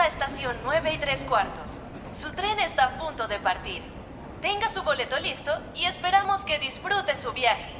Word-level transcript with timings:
A 0.00 0.06
estación 0.06 0.56
9 0.62 0.92
y 0.94 0.98
3 0.98 1.24
cuartos. 1.24 1.80
Su 2.14 2.32
tren 2.32 2.60
está 2.60 2.84
a 2.84 2.98
punto 3.00 3.26
de 3.26 3.40
partir. 3.40 3.82
Tenga 4.40 4.68
su 4.68 4.84
boleto 4.84 5.18
listo 5.18 5.50
y 5.74 5.86
esperamos 5.86 6.44
que 6.44 6.60
disfrute 6.60 7.16
su 7.16 7.32
viaje. 7.32 7.72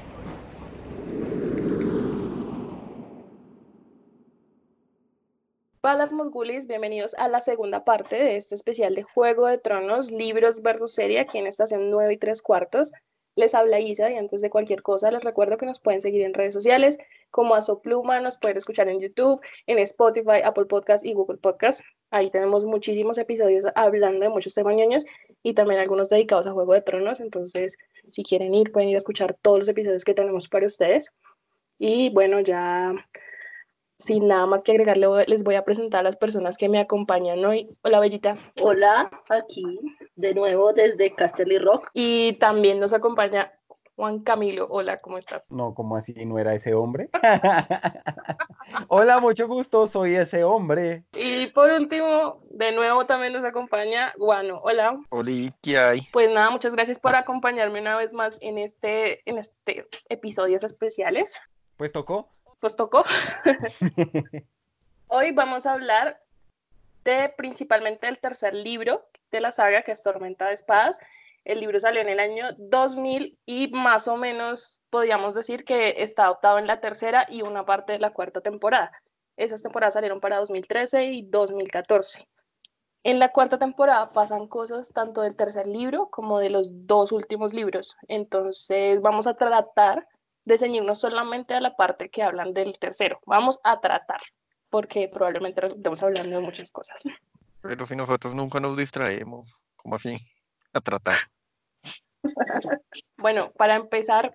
Hola 5.81 6.09
Morgulis, 6.11 6.67
bienvenidos 6.67 7.15
a 7.15 7.29
la 7.29 7.39
segunda 7.39 7.85
parte 7.85 8.17
de 8.17 8.37
este 8.37 8.57
especial 8.57 8.97
de 8.97 9.05
Juego 9.05 9.47
de 9.47 9.59
Tronos, 9.59 10.11
libros 10.11 10.61
versus 10.61 10.93
serie 10.93 11.21
aquí 11.21 11.39
en 11.39 11.47
estación 11.47 11.89
9 11.89 12.15
y 12.15 12.19
3 12.19 12.43
cuartos. 12.43 12.91
Les 13.39 13.55
habla 13.55 13.79
Isa 13.79 14.11
y 14.11 14.17
antes 14.17 14.41
de 14.41 14.51
cualquier 14.51 14.83
cosa 14.83 15.13
les 15.13 15.23
recuerdo 15.23 15.59
que 15.59 15.65
nos 15.65 15.79
pueden 15.79 16.01
seguir 16.01 16.23
en 16.23 16.35
redes 16.35 16.53
sociales 16.53 16.99
como 17.31 17.55
Azopluma, 17.55 18.19
nos 18.21 18.37
pueden 18.37 18.57
escuchar 18.57 18.89
en 18.89 18.99
YouTube, 18.99 19.41
en 19.69 19.79
Spotify, 19.79 20.41
Apple 20.43 20.65
Podcast 20.65 21.07
y 21.07 21.15
Google 21.15 21.39
Podcast. 21.39 21.83
Ahí 22.11 22.33
tenemos 22.33 22.65
muchísimos 22.65 23.17
episodios 23.17 23.65
hablando 23.77 24.25
de 24.25 24.29
muchos 24.29 24.55
temas 24.55 24.75
ñoños 24.75 25.05
y 25.45 25.55
también 25.55 25.79
algunos 25.79 26.09
dedicados 26.09 26.49
a 26.49 26.51
Juego 26.51 26.75
de 26.75 26.83
Tronos. 26.83 27.21
Entonces, 27.21 27.77
si 28.11 28.25
quieren 28.25 28.53
ir, 28.55 28.73
pueden 28.73 28.89
ir 28.89 28.97
a 28.97 28.99
escuchar 28.99 29.37
todos 29.41 29.61
los 29.61 29.69
episodios 29.69 30.03
que 30.03 30.15
tenemos 30.15 30.49
para 30.49 30.67
ustedes. 30.67 31.15
Y 31.79 32.11
bueno, 32.11 32.41
ya 32.41 32.93
sin 33.99 34.27
nada 34.27 34.47
más 34.47 34.65
que 34.65 34.73
agregarle, 34.73 35.07
les 35.29 35.45
voy 35.45 35.55
a 35.55 35.65
presentar 35.65 36.01
a 36.01 36.03
las 36.03 36.17
personas 36.17 36.59
que 36.59 36.69
me 36.69 36.81
acompañan 36.81 37.45
hoy. 37.45 37.69
Hola, 37.85 38.01
Bellita. 38.01 38.35
Hola, 38.61 39.09
aquí 39.29 39.63
de 40.19 40.35
nuevo 40.35 40.73
desde 40.73 41.15
Castelli 41.15 41.59
Rock. 41.59 41.89
Y 41.95 42.35
también 42.35 42.81
nos 42.81 42.93
acompaña 42.93 43.53
Juan 43.97 44.19
Camilo. 44.21 44.67
Hola, 44.69 44.99
¿cómo 44.99 45.17
estás? 45.17 45.51
No, 45.51 45.75
¿cómo 45.75 45.97
así? 45.97 46.13
¿No 46.27 46.39
era 46.39 46.55
ese 46.55 46.75
hombre? 46.75 47.09
Hola, 48.89 49.21
mucho 49.21 49.49
gusto, 49.49 49.87
soy 49.87 50.17
ese 50.17 50.45
hombre. 50.45 51.05
Y 51.15 51.47
por 51.47 51.71
último, 51.71 52.43
de 52.51 52.73
nuevo 52.73 53.05
también 53.07 53.33
nos 53.33 53.45
acompaña 53.45 54.13
Guano. 54.19 54.61
Hola. 54.63 55.01
Hola, 55.11 55.55
¿qué 55.63 55.79
hay? 55.79 56.09
Pues 56.13 56.31
nada, 56.31 56.51
muchas 56.51 56.75
gracias 56.75 56.99
por 56.99 57.15
acompañarme 57.15 57.81
una 57.81 57.97
vez 57.97 58.13
más 58.13 58.37
en 58.41 58.59
este, 58.59 59.23
en 59.29 59.39
este 59.39 59.87
episodios 60.09 60.65
especiales. 60.65 61.35
Pues 61.77 61.93
tocó 61.93 62.29
pues 62.61 62.77
tocó. 62.77 63.05
Hoy 65.07 65.33
vamos 65.33 65.67
a 65.67 65.73
hablar 65.73 66.21
de 67.05 67.33
principalmente 67.37 68.09
el 68.09 68.19
tercer 68.19 68.55
libro 68.55 69.09
de 69.31 69.41
la 69.41 69.53
saga, 69.53 69.83
que 69.83 69.93
es 69.93 70.03
Tormenta 70.03 70.47
de 70.47 70.55
Espadas. 70.55 70.99
El 71.45 71.61
libro 71.61 71.81
salió 71.81 72.03
en 72.03 72.09
el 72.09 72.21
año 72.21 72.49
2000 72.59 73.39
y 73.47 73.69
más 73.69 74.09
o 74.09 74.17
menos 74.17 74.83
podríamos 74.91 75.35
decir 75.35 75.65
que 75.65 76.03
está 76.03 76.25
adoptado 76.25 76.59
en 76.59 76.67
la 76.67 76.81
tercera 76.81 77.27
y 77.29 77.43
una 77.43 77.65
parte 77.65 77.93
de 77.93 77.99
la 77.99 78.11
cuarta 78.11 78.41
temporada. 78.41 78.91
Esas 79.37 79.63
temporadas 79.63 79.95
salieron 79.95 80.21
para 80.21 80.39
2013 80.39 81.05
y 81.05 81.23
2014. 81.23 82.29
En 83.05 83.19
la 83.19 83.31
cuarta 83.31 83.59
temporada 83.59 84.13
pasan 84.13 84.49
cosas 84.49 84.93
tanto 84.93 85.23
del 85.23 85.37
tercer 85.37 85.67
libro 85.67 86.11
como 86.11 86.39
de 86.41 86.51
los 86.51 86.67
dos 86.87 87.13
últimos 87.13 87.55
libros. 87.55 87.97
Entonces 88.09 89.01
vamos 89.01 89.27
a 89.27 89.35
tratar 89.35 90.07
de 90.45 90.59
ceñirnos 90.59 91.01
solamente 91.01 91.55
a 91.55 91.61
la 91.61 91.77
parte 91.77 92.11
que 92.11 92.23
hablan 92.23 92.53
del 92.53 92.79
tercero. 92.79 93.21
Vamos 93.27 93.61
a 93.63 93.81
tratar, 93.81 94.21
porque 94.71 95.09
probablemente 95.09 95.65
estemos 95.67 96.03
hablando 96.03 96.37
de 96.37 96.43
muchas 96.43 96.73
cosas. 96.73 97.03
Pero 97.69 97.85
si 97.85 97.95
nosotros 97.95 98.35
nunca 98.35 98.61
nos 98.61 98.79
distraemos, 98.79 99.61
¿cómo 99.77 99.97
así? 99.97 100.17
A 100.73 100.81
tratar. 100.81 101.17
bueno, 103.19 103.53
para 103.59 103.77
empezar, 103.77 104.35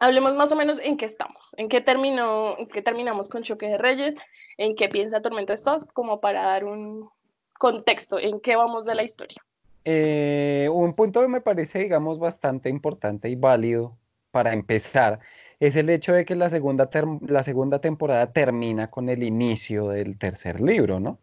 hablemos 0.00 0.34
más 0.34 0.50
o 0.50 0.56
menos 0.56 0.80
en 0.80 0.96
qué 0.96 1.04
estamos, 1.04 1.54
en 1.56 1.68
qué 1.68 1.80
terminó, 1.80 2.58
en 2.58 2.66
qué 2.66 2.82
terminamos 2.82 3.28
con 3.28 3.44
Choque 3.44 3.68
de 3.68 3.78
Reyes, 3.78 4.16
en 4.58 4.74
qué 4.74 4.88
piensa 4.88 5.22
Tormenta 5.22 5.52
Estos, 5.52 5.84
como 5.84 6.20
para 6.20 6.42
dar 6.42 6.64
un 6.64 7.08
contexto, 7.56 8.18
en 8.18 8.40
qué 8.40 8.56
vamos 8.56 8.84
de 8.84 8.94
la 8.96 9.04
historia. 9.04 9.40
Eh, 9.84 10.68
un 10.72 10.92
punto 10.92 11.20
que 11.20 11.28
me 11.28 11.40
parece, 11.40 11.78
digamos, 11.78 12.18
bastante 12.18 12.68
importante 12.68 13.28
y 13.28 13.36
válido 13.36 13.96
para 14.32 14.52
empezar, 14.52 15.20
es 15.60 15.76
el 15.76 15.88
hecho 15.88 16.14
de 16.14 16.24
que 16.24 16.34
la 16.34 16.50
segunda, 16.50 16.90
la 17.20 17.44
segunda 17.44 17.80
temporada 17.80 18.32
termina 18.32 18.90
con 18.90 19.08
el 19.08 19.22
inicio 19.22 19.90
del 19.90 20.18
tercer 20.18 20.60
libro, 20.60 20.98
¿no? 20.98 21.20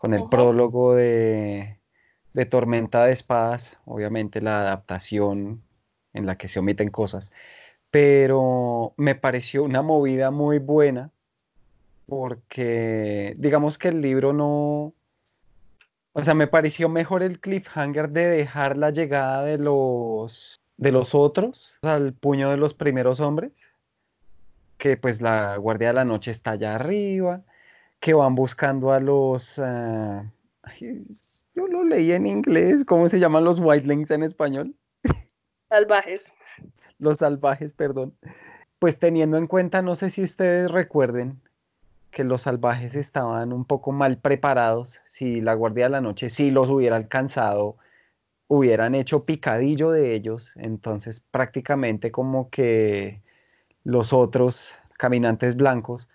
Con 0.00 0.14
el 0.14 0.30
prólogo 0.30 0.94
de, 0.94 1.78
de 2.32 2.46
Tormenta 2.46 3.04
de 3.04 3.12
Espadas, 3.12 3.76
obviamente 3.84 4.40
la 4.40 4.60
adaptación 4.60 5.62
en 6.14 6.24
la 6.24 6.38
que 6.38 6.48
se 6.48 6.58
omiten 6.58 6.88
cosas, 6.88 7.30
pero 7.90 8.94
me 8.96 9.14
pareció 9.14 9.62
una 9.62 9.82
movida 9.82 10.30
muy 10.30 10.58
buena 10.58 11.10
porque 12.06 13.34
digamos 13.36 13.76
que 13.76 13.88
el 13.88 14.00
libro 14.00 14.32
no, 14.32 14.94
o 16.14 16.24
sea, 16.24 16.32
me 16.32 16.46
pareció 16.46 16.88
mejor 16.88 17.22
el 17.22 17.38
cliffhanger 17.38 18.08
de 18.08 18.24
dejar 18.24 18.78
la 18.78 18.90
llegada 18.90 19.44
de 19.44 19.58
los 19.58 20.56
de 20.78 20.92
los 20.92 21.14
otros 21.14 21.78
al 21.82 22.14
puño 22.14 22.50
de 22.50 22.56
los 22.56 22.72
primeros 22.72 23.20
hombres, 23.20 23.52
que 24.78 24.96
pues 24.96 25.20
la 25.20 25.58
Guardia 25.58 25.88
de 25.88 25.94
la 25.94 26.06
Noche 26.06 26.30
está 26.30 26.52
allá 26.52 26.74
arriba, 26.74 27.42
que 28.00 28.14
van 28.14 28.34
buscando 28.34 28.92
a 28.92 29.00
los... 29.00 29.58
Ah, 29.58 30.24
yo 30.80 31.66
lo 31.66 31.84
leí 31.84 32.12
en 32.12 32.26
inglés, 32.26 32.84
¿cómo 32.84 33.08
se 33.08 33.18
llaman 33.18 33.44
los 33.44 33.58
Wildlings 33.58 34.10
en 34.10 34.22
español? 34.22 34.74
Salvajes. 35.68 36.32
Los 36.98 37.18
salvajes, 37.18 37.72
perdón. 37.72 38.14
Pues 38.78 38.98
teniendo 38.98 39.36
en 39.36 39.46
cuenta, 39.46 39.82
no 39.82 39.94
sé 39.94 40.10
si 40.10 40.22
ustedes 40.22 40.70
recuerden 40.70 41.40
que 42.10 42.24
los 42.24 42.42
salvajes 42.42 42.94
estaban 42.94 43.52
un 43.52 43.64
poco 43.64 43.92
mal 43.92 44.18
preparados, 44.18 45.00
si 45.06 45.40
la 45.40 45.54
Guardia 45.54 45.84
de 45.84 45.90
la 45.90 46.00
Noche 46.00 46.30
sí 46.30 46.50
los 46.50 46.68
hubiera 46.68 46.96
alcanzado 46.96 47.76
hubieran 48.48 48.96
hecho 48.96 49.24
picadillo 49.24 49.92
de 49.92 50.14
ellos, 50.14 50.52
entonces 50.56 51.20
prácticamente 51.20 52.10
como 52.10 52.50
que 52.50 53.20
los 53.84 54.12
otros 54.12 54.72
caminantes 54.98 55.54
blancos 55.54 56.08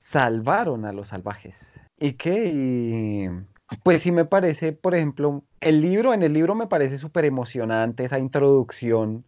salvaron 0.00 0.84
a 0.84 0.92
los 0.92 1.08
salvajes. 1.08 1.54
¿Y 1.98 2.14
qué? 2.14 3.30
pues 3.84 4.02
sí 4.02 4.10
me 4.10 4.24
parece, 4.24 4.72
por 4.72 4.96
ejemplo, 4.96 5.44
el 5.60 5.80
libro, 5.80 6.12
en 6.12 6.24
el 6.24 6.32
libro 6.32 6.56
me 6.56 6.66
parece 6.66 6.98
súper 6.98 7.24
emocionante 7.24 8.04
esa 8.04 8.18
introducción, 8.18 9.24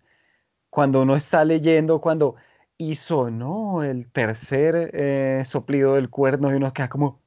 cuando 0.69 1.03
uno 1.03 1.15
está 1.15 1.44
leyendo, 1.44 2.00
cuando 2.00 2.34
hizo, 2.77 3.31
¿no? 3.31 3.84
El 3.84 4.11
tercer 4.11 4.91
eh, 4.94 5.43
soplido 5.44 5.94
del 5.94 6.11
cuerno 6.11 6.50
y 6.50 6.55
uno 6.55 6.72
queda 6.72 6.88
como, 6.88 7.21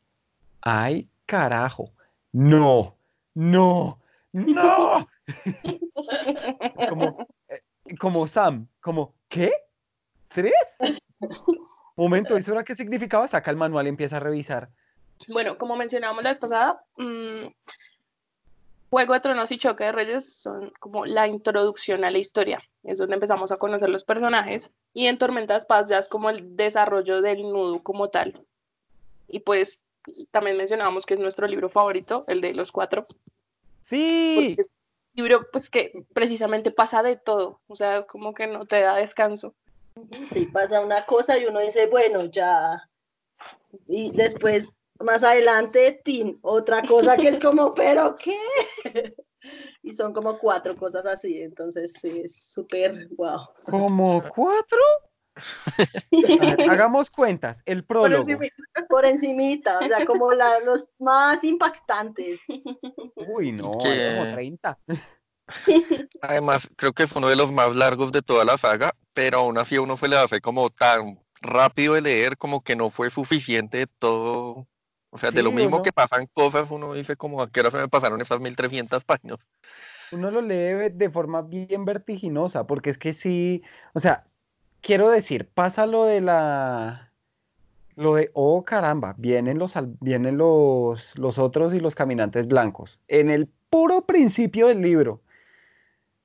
ay, 0.61 1.07
carajo, 1.25 1.91
no, 2.33 2.95
no, 3.33 3.99
¡No! 4.35 5.07
como, 6.89 7.25
eh, 7.47 7.61
como 7.97 8.27
Sam, 8.27 8.67
como, 8.81 9.13
¿qué? 9.29 9.53
¿Tres? 10.27 10.53
Momento, 11.95 12.35
¿eso 12.37 12.51
era 12.51 12.63
qué 12.63 12.75
significaba? 12.75 13.27
Saca 13.27 13.51
el 13.51 13.57
manual 13.57 13.85
y 13.85 13.89
empieza 13.89 14.17
a 14.17 14.19
revisar. 14.19 14.69
Bueno, 15.27 15.57
como 15.57 15.75
mencionábamos 15.75 16.23
la 16.23 16.29
vez 16.29 16.39
pasada, 16.39 16.83
mm, 16.97 17.47
Juego 18.89 19.13
de 19.13 19.19
Tronos 19.19 19.51
y 19.51 19.57
Choque 19.57 19.85
de 19.85 19.91
Reyes 19.91 20.41
son 20.41 20.71
como 20.79 21.05
la 21.05 21.27
introducción 21.27 22.03
a 22.03 22.11
la 22.11 22.17
historia. 22.17 22.61
Es 22.83 22.97
donde 22.97 23.15
empezamos 23.15 23.51
a 23.51 23.57
conocer 23.57 23.89
los 23.89 24.03
personajes. 24.03 24.71
Y 24.93 25.07
en 25.07 25.17
Tormentas 25.17 25.65
Paz 25.65 25.89
ya 25.89 25.97
es 25.97 26.07
como 26.07 26.29
el 26.29 26.55
desarrollo 26.55 27.21
del 27.21 27.41
nudo 27.41 27.81
como 27.81 28.09
tal. 28.09 28.45
Y 29.27 29.39
pues 29.39 29.81
también 30.31 30.57
mencionábamos 30.57 31.05
que 31.05 31.15
es 31.15 31.19
nuestro 31.19 31.47
libro 31.47 31.67
favorito, 31.67 32.23
el 32.27 32.41
de 32.41 32.53
los 32.53 32.71
cuatro. 32.71 33.05
Sí. 33.81 34.55
es 34.57 34.67
un 34.67 35.23
libro 35.23 35.39
pues 35.51 35.69
que 35.69 36.05
precisamente 36.13 36.71
pasa 36.71 37.03
de 37.03 37.17
todo, 37.17 37.59
o 37.67 37.75
sea, 37.75 37.97
es 37.97 38.05
como 38.05 38.33
que 38.33 38.47
no 38.47 38.65
te 38.65 38.79
da 38.81 38.95
descanso. 38.95 39.53
Sí, 40.33 40.45
pasa 40.47 40.81
una 40.81 41.05
cosa 41.05 41.37
y 41.37 41.45
uno 41.45 41.59
dice, 41.59 41.87
bueno, 41.87 42.25
ya. 42.25 42.89
Y 43.87 44.11
después, 44.11 44.67
más 44.99 45.23
adelante, 45.23 46.01
tin, 46.03 46.37
otra 46.41 46.81
cosa 46.83 47.15
que 47.15 47.29
es 47.29 47.39
como, 47.39 47.73
pero 47.73 48.15
¿qué? 48.17 48.37
Y 49.83 49.93
son 49.93 50.13
como 50.13 50.39
cuatro 50.39 50.75
cosas 50.75 51.05
así, 51.05 51.41
entonces 51.41 51.93
sí, 52.01 52.21
es 52.25 52.51
súper 52.51 53.07
wow. 53.15 53.41
¿Como 53.69 54.23
cuatro? 54.29 54.79
hagamos 56.69 57.09
cuentas, 57.09 57.61
el 57.65 57.83
prólogo. 57.83 58.23
Por 58.89 59.05
encimita, 59.05 59.79
o 59.79 59.87
sea, 59.87 60.05
como 60.05 60.31
los 60.31 60.89
más 60.99 61.43
impactantes. 61.43 62.39
Uy, 63.15 63.51
no, 63.51 63.71
como 63.71 64.33
30. 64.33 64.79
Además, 66.21 66.69
creo 66.75 66.93
que 66.93 67.07
fue 67.07 67.19
uno 67.19 67.29
de 67.29 67.35
los 67.35 67.51
más 67.51 67.75
largos 67.75 68.11
de 68.11 68.21
toda 68.21 68.45
la 68.45 68.57
saga, 68.57 68.95
pero 69.13 69.39
aún 69.39 69.57
así 69.57 69.77
uno 69.77 69.97
fue 69.97 70.09
le 70.09 70.17
hace 70.17 70.41
como 70.41 70.69
tan 70.69 71.19
rápido 71.41 71.93
de 71.93 72.01
leer, 72.01 72.37
como 72.37 72.63
que 72.63 72.75
no 72.75 72.89
fue 72.89 73.09
suficiente 73.09 73.87
todo. 73.99 74.67
O 75.09 75.17
sea, 75.17 75.31
de 75.31 75.43
lo 75.43 75.51
mismo 75.51 75.81
que 75.81 75.93
pasan 75.93 76.27
cosas, 76.33 76.69
uno 76.69 76.93
dice 76.93 77.15
como 77.15 77.41
a 77.41 77.49
qué 77.49 77.61
hora 77.61 77.71
se 77.71 77.77
me 77.77 77.87
pasaron 77.87 78.19
esas 78.21 78.41
1300 78.41 79.05
páginas. 79.05 79.47
Uno 80.11 80.29
lo 80.29 80.41
lee 80.41 80.89
de 80.93 81.09
forma 81.09 81.41
bien 81.41 81.85
vertiginosa, 81.85 82.67
porque 82.67 82.89
es 82.89 82.97
que 82.97 83.13
sí, 83.13 83.63
o 83.93 83.99
sea, 83.99 84.25
quiero 84.81 85.09
decir, 85.09 85.47
pasa 85.47 85.85
lo 85.87 86.05
de 86.05 86.21
la 86.21 87.11
Lo 87.95 88.15
de, 88.15 88.29
oh 88.33 88.63
caramba, 88.65 89.15
vienen 89.17 89.57
los, 89.57 89.73
vienen 90.01 90.37
los, 90.37 91.17
los 91.17 91.37
otros 91.39 91.73
y 91.73 91.79
los 91.79 91.95
caminantes 91.95 92.47
blancos. 92.47 92.99
En 93.07 93.29
el 93.29 93.47
puro 93.69 94.05
principio 94.05 94.67
del 94.67 94.81
libro. 94.81 95.21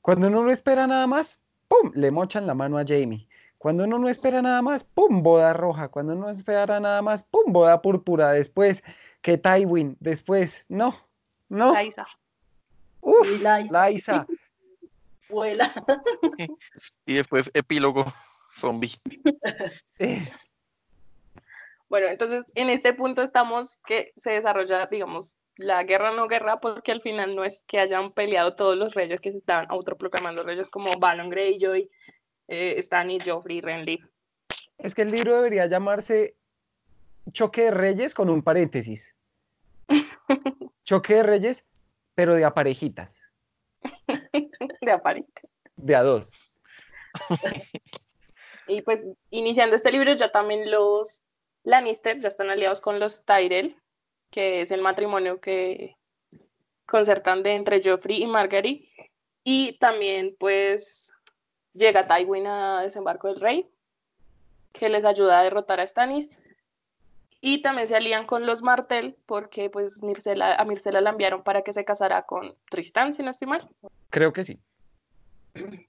Cuando 0.02 0.28
uno 0.28 0.42
no 0.44 0.50
espera 0.50 0.86
nada 0.86 1.06
más, 1.06 1.38
¡pum! 1.68 1.92
Le 1.94 2.10
mochan 2.10 2.46
la 2.46 2.54
mano 2.54 2.78
a 2.78 2.84
Jamie. 2.86 3.28
Cuando 3.58 3.84
uno 3.84 3.98
no 3.98 4.08
espera 4.08 4.40
nada 4.40 4.62
más, 4.62 4.84
¡pum! 4.84 5.22
Boda 5.22 5.52
roja. 5.52 5.88
Cuando 5.88 6.14
uno 6.14 6.26
no 6.26 6.30
espera 6.30 6.80
nada 6.80 7.02
más, 7.02 7.22
¡pum! 7.22 7.52
Boda 7.52 7.82
púrpura. 7.82 8.32
Después, 8.32 8.82
que 9.20 9.36
Tywin. 9.36 9.96
Después, 10.00 10.64
no, 10.68 10.96
no. 11.48 11.72
Laisa. 11.74 12.06
Uf, 13.02 13.26
Laisa. 13.40 14.26
escuela. 15.22 15.70
Y 17.06 17.14
después 17.14 17.50
epílogo 17.54 18.04
zombie. 18.54 18.92
Eh, 19.98 20.26
Bueno, 21.90 22.06
entonces 22.06 22.44
en 22.54 22.70
este 22.70 22.94
punto 22.94 23.22
estamos 23.22 23.78
que 23.86 24.12
se 24.16 24.30
desarrolla, 24.30 24.86
digamos, 24.86 25.36
la 25.56 25.84
guerra 25.84 26.12
no 26.12 26.28
guerra, 26.28 26.60
porque 26.60 26.92
al 26.92 27.02
final 27.02 27.36
no 27.36 27.44
es 27.44 27.62
que 27.66 27.78
hayan 27.78 28.12
peleado 28.12 28.54
todos 28.54 28.76
los 28.76 28.94
reyes 28.94 29.20
que 29.20 29.32
se 29.32 29.38
estaban 29.38 29.66
autoproclamando 29.68 30.42
reyes 30.42 30.70
como 30.70 30.98
Balon 30.98 31.28
Greyjoy, 31.28 31.90
eh, 32.48 32.80
Stannis, 32.80 33.22
Joffrey, 33.24 33.60
Renly. 33.60 34.02
Es 34.78 34.94
que 34.94 35.02
el 35.02 35.10
libro 35.10 35.36
debería 35.36 35.66
llamarse 35.66 36.36
Choque 37.32 37.64
de 37.64 37.70
Reyes 37.70 38.14
con 38.14 38.30
un 38.30 38.42
paréntesis. 38.42 39.14
Choque 40.84 41.14
de 41.14 41.22
Reyes, 41.22 41.64
pero 42.14 42.34
de 42.34 42.44
a 42.44 42.54
parejitas, 42.54 43.20
de 44.80 44.90
aparente. 44.90 45.42
de 45.76 45.94
a 45.94 46.02
dos. 46.02 46.32
Y 48.66 48.82
pues 48.82 49.04
iniciando 49.30 49.76
este 49.76 49.92
libro 49.92 50.12
ya 50.14 50.30
también 50.30 50.70
los 50.70 51.22
Lannister 51.64 52.18
ya 52.18 52.28
están 52.28 52.50
aliados 52.50 52.80
con 52.80 53.00
los 53.00 53.24
Tyrell, 53.24 53.76
que 54.30 54.62
es 54.62 54.70
el 54.70 54.82
matrimonio 54.82 55.40
que 55.40 55.96
concertan 56.86 57.42
de 57.42 57.54
entre 57.54 57.82
Joffrey 57.82 58.22
y 58.22 58.26
Margaery. 58.26 58.88
Y 59.44 59.78
también 59.78 60.36
pues 60.38 61.12
llega 61.72 62.06
Tywin 62.06 62.46
a 62.46 62.82
desembarco 62.82 63.28
del 63.28 63.40
rey, 63.40 63.66
que 64.72 64.88
les 64.88 65.04
ayuda 65.04 65.40
a 65.40 65.44
derrotar 65.44 65.80
a 65.80 65.86
Stannis. 65.86 66.28
Y 67.40 67.62
también 67.62 67.86
se 67.86 67.96
alían 67.96 68.26
con 68.26 68.44
los 68.44 68.62
Martell 68.62 69.16
porque 69.24 69.70
pues 69.70 70.02
Myrcella, 70.02 70.56
a 70.56 70.64
Myrcella 70.64 71.00
la 71.00 71.10
enviaron 71.10 71.42
para 71.42 71.62
que 71.62 71.72
se 71.72 71.86
casara 71.86 72.22
con 72.26 72.54
Tristán, 72.70 73.14
si 73.14 73.22
no 73.22 73.30
estoy 73.30 73.48
mal. 73.48 73.66
Creo 74.10 74.32
que 74.32 74.44
sí. 74.44 74.58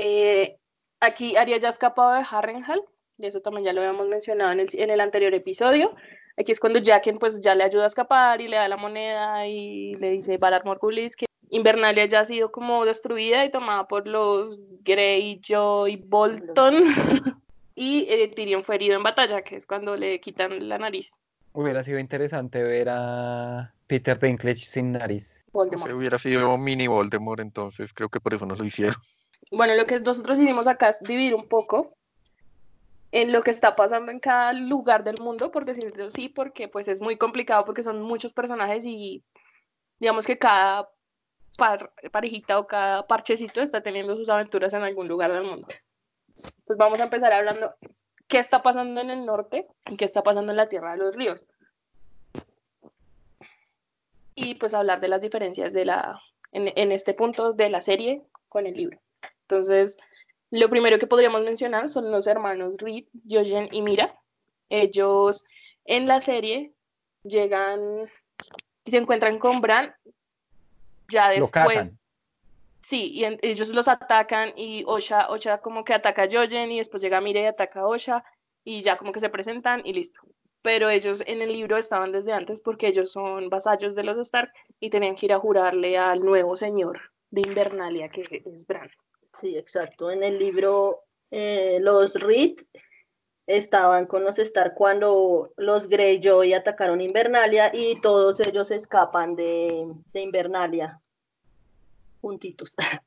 Eh, 0.00 0.60
aquí 1.00 1.36
Arya 1.36 1.56
ya 1.56 1.66
ha 1.66 1.70
escapado 1.72 2.12
de 2.12 2.24
Harrenhal, 2.30 2.80
y 3.16 3.26
eso 3.26 3.40
también 3.40 3.64
ya 3.64 3.72
lo 3.72 3.80
habíamos 3.80 4.06
mencionado 4.06 4.52
en 4.52 4.60
el, 4.60 4.68
en 4.74 4.90
el 4.90 5.00
anterior 5.00 5.34
episodio. 5.34 5.96
Aquí 6.38 6.52
es 6.52 6.60
cuando 6.60 6.80
Jaqen 6.82 7.18
pues 7.18 7.40
ya 7.40 7.54
le 7.54 7.64
ayuda 7.64 7.84
a 7.84 7.88
escapar 7.88 8.40
y 8.40 8.48
le 8.48 8.56
da 8.56 8.68
la 8.68 8.76
moneda 8.76 9.46
y 9.46 9.94
le 9.94 10.10
dice 10.10 10.38
Valar 10.38 10.64
Morghulis 10.64 11.16
que 11.16 11.26
Invernalia 11.50 12.04
ya 12.04 12.20
ha 12.20 12.24
sido 12.24 12.52
como 12.52 12.84
destruida 12.84 13.44
y 13.44 13.50
tomada 13.50 13.88
por 13.88 14.06
los 14.06 14.60
Greyjoy 14.84 15.96
Bolton. 15.96 16.84
y 17.74 18.06
eh, 18.08 18.28
Tyrion 18.28 18.62
fue 18.64 18.76
herido 18.76 18.96
en 18.96 19.02
batalla, 19.02 19.42
que 19.42 19.56
es 19.56 19.66
cuando 19.66 19.96
le 19.96 20.20
quitan 20.20 20.68
la 20.68 20.78
nariz. 20.78 21.12
Hubiera 21.54 21.82
sido 21.82 21.98
interesante 21.98 22.62
ver 22.62 22.88
a 22.90 23.72
Peter 23.86 24.18
Dinklage 24.18 24.58
sin 24.58 24.92
nariz. 24.92 25.44
Voldemort. 25.52 25.90
Se 25.90 25.96
hubiera 25.96 26.18
sido 26.18 26.56
mini 26.58 26.86
Voldemort, 26.86 27.40
entonces 27.40 27.92
creo 27.92 28.10
que 28.10 28.20
por 28.20 28.34
eso 28.34 28.46
no 28.46 28.54
lo 28.54 28.64
hicieron. 28.64 28.96
Bueno, 29.50 29.74
lo 29.74 29.86
que 29.86 29.98
nosotros 30.00 30.38
hicimos 30.38 30.66
acá 30.66 30.90
es 30.90 31.00
dividir 31.00 31.34
un 31.34 31.48
poco 31.48 31.97
en 33.10 33.32
lo 33.32 33.42
que 33.42 33.50
está 33.50 33.74
pasando 33.74 34.12
en 34.12 34.20
cada 34.20 34.52
lugar 34.52 35.02
del 35.04 35.16
mundo, 35.20 35.50
por 35.50 35.64
decirlo 35.64 36.06
así, 36.06 36.28
porque 36.28 36.68
pues 36.68 36.88
es 36.88 37.00
muy 37.00 37.16
complicado 37.16 37.64
porque 37.64 37.82
son 37.82 38.02
muchos 38.02 38.32
personajes 38.32 38.84
y 38.84 39.24
digamos 39.98 40.26
que 40.26 40.38
cada 40.38 40.90
par- 41.56 41.92
parejita 42.12 42.58
o 42.58 42.66
cada 42.66 43.06
parchecito 43.06 43.60
está 43.60 43.82
teniendo 43.82 44.14
sus 44.16 44.28
aventuras 44.28 44.74
en 44.74 44.82
algún 44.82 45.08
lugar 45.08 45.32
del 45.32 45.44
mundo. 45.44 45.66
Pues 46.66 46.78
vamos 46.78 47.00
a 47.00 47.04
empezar 47.04 47.32
hablando 47.32 47.74
qué 48.28 48.38
está 48.38 48.62
pasando 48.62 49.00
en 49.00 49.10
el 49.10 49.24
norte 49.24 49.66
y 49.86 49.96
qué 49.96 50.04
está 50.04 50.22
pasando 50.22 50.52
en 50.52 50.56
la 50.56 50.68
Tierra 50.68 50.92
de 50.92 50.98
los 50.98 51.16
Ríos. 51.16 51.44
Y 54.34 54.54
pues 54.54 54.74
hablar 54.74 55.00
de 55.00 55.08
las 55.08 55.22
diferencias 55.22 55.72
de 55.72 55.86
la, 55.86 56.20
en, 56.52 56.70
en 56.76 56.92
este 56.92 57.14
punto 57.14 57.54
de 57.54 57.70
la 57.70 57.80
serie 57.80 58.22
con 58.48 58.66
el 58.66 58.74
libro. 58.74 59.00
Entonces, 59.42 59.96
lo 60.50 60.68
primero 60.70 60.98
que 60.98 61.06
podríamos 61.06 61.42
mencionar 61.42 61.88
son 61.90 62.10
los 62.10 62.26
hermanos 62.26 62.76
Reed, 62.78 63.04
Jojen 63.28 63.68
y 63.72 63.82
Mira. 63.82 64.14
Ellos 64.70 65.44
en 65.84 66.06
la 66.06 66.20
serie 66.20 66.72
llegan 67.22 68.08
y 68.84 68.90
se 68.90 68.96
encuentran 68.98 69.38
con 69.38 69.60
Bran 69.60 69.94
ya 71.10 71.28
Lo 71.28 71.40
después. 71.46 71.50
cazan. 71.50 71.98
Sí, 72.82 73.10
y 73.12 73.24
en- 73.24 73.38
ellos 73.42 73.68
los 73.70 73.88
atacan 73.88 74.52
y 74.56 74.84
Osha, 74.86 75.28
Osha 75.30 75.58
como 75.58 75.84
que 75.84 75.94
ataca 75.94 76.22
a 76.22 76.28
Jojen 76.30 76.70
y 76.70 76.78
después 76.78 77.02
llega 77.02 77.20
Mira 77.20 77.40
y 77.40 77.44
ataca 77.46 77.80
a 77.80 77.86
Osha 77.86 78.24
y 78.64 78.82
ya 78.82 78.96
como 78.96 79.12
que 79.12 79.20
se 79.20 79.28
presentan 79.28 79.82
y 79.84 79.92
listo. 79.92 80.20
Pero 80.62 80.88
ellos 80.90 81.22
en 81.26 81.40
el 81.42 81.52
libro 81.52 81.76
estaban 81.76 82.12
desde 82.12 82.32
antes 82.32 82.60
porque 82.60 82.88
ellos 82.88 83.12
son 83.12 83.48
vasallos 83.48 83.94
de 83.94 84.04
los 84.04 84.18
Stark 84.18 84.52
y 84.80 84.90
tenían 84.90 85.16
que 85.16 85.26
ir 85.26 85.32
a 85.32 85.38
jurarle 85.38 85.96
al 85.98 86.20
nuevo 86.20 86.56
señor 86.56 87.00
de 87.30 87.42
Invernalia 87.42 88.08
que 88.08 88.22
es 88.44 88.66
Bran. 88.66 88.90
Sí, 89.34 89.56
exacto. 89.56 90.10
En 90.10 90.22
el 90.22 90.38
libro, 90.38 91.04
eh, 91.30 91.78
los 91.80 92.14
Reed 92.14 92.58
estaban 93.46 94.06
con 94.06 94.24
los 94.24 94.38
Stark 94.38 94.74
cuando 94.74 95.52
los 95.56 95.88
Greyjoy 95.88 96.52
atacaron 96.52 97.00
Invernalia 97.00 97.70
y 97.74 98.00
todos 98.00 98.40
ellos 98.40 98.70
escapan 98.70 99.34
de, 99.36 99.86
de 100.12 100.20
Invernalia 100.20 101.00
juntitos. 102.20 102.74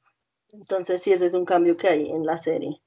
Entonces, 0.52 1.02
sí, 1.04 1.14
ese 1.14 1.28
es 1.28 1.34
un 1.34 1.46
cambio 1.46 1.78
que 1.78 1.88
hay 1.88 2.10
en 2.10 2.26
la 2.26 2.38
serie. 2.38 2.82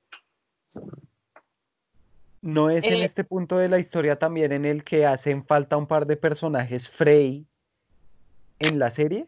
¿No 2.42 2.68
es 2.68 2.84
en 2.84 2.94
Eh, 2.94 3.04
este 3.04 3.24
punto 3.24 3.56
de 3.56 3.68
la 3.68 3.78
historia 3.78 4.18
también 4.18 4.52
en 4.52 4.64
el 4.64 4.84
que 4.84 5.06
hacen 5.06 5.46
falta 5.46 5.76
un 5.76 5.86
par 5.86 6.06
de 6.06 6.16
personajes 6.16 6.90
Frey 6.90 7.46
en 8.58 8.78
la 8.78 8.90
serie? 8.90 9.26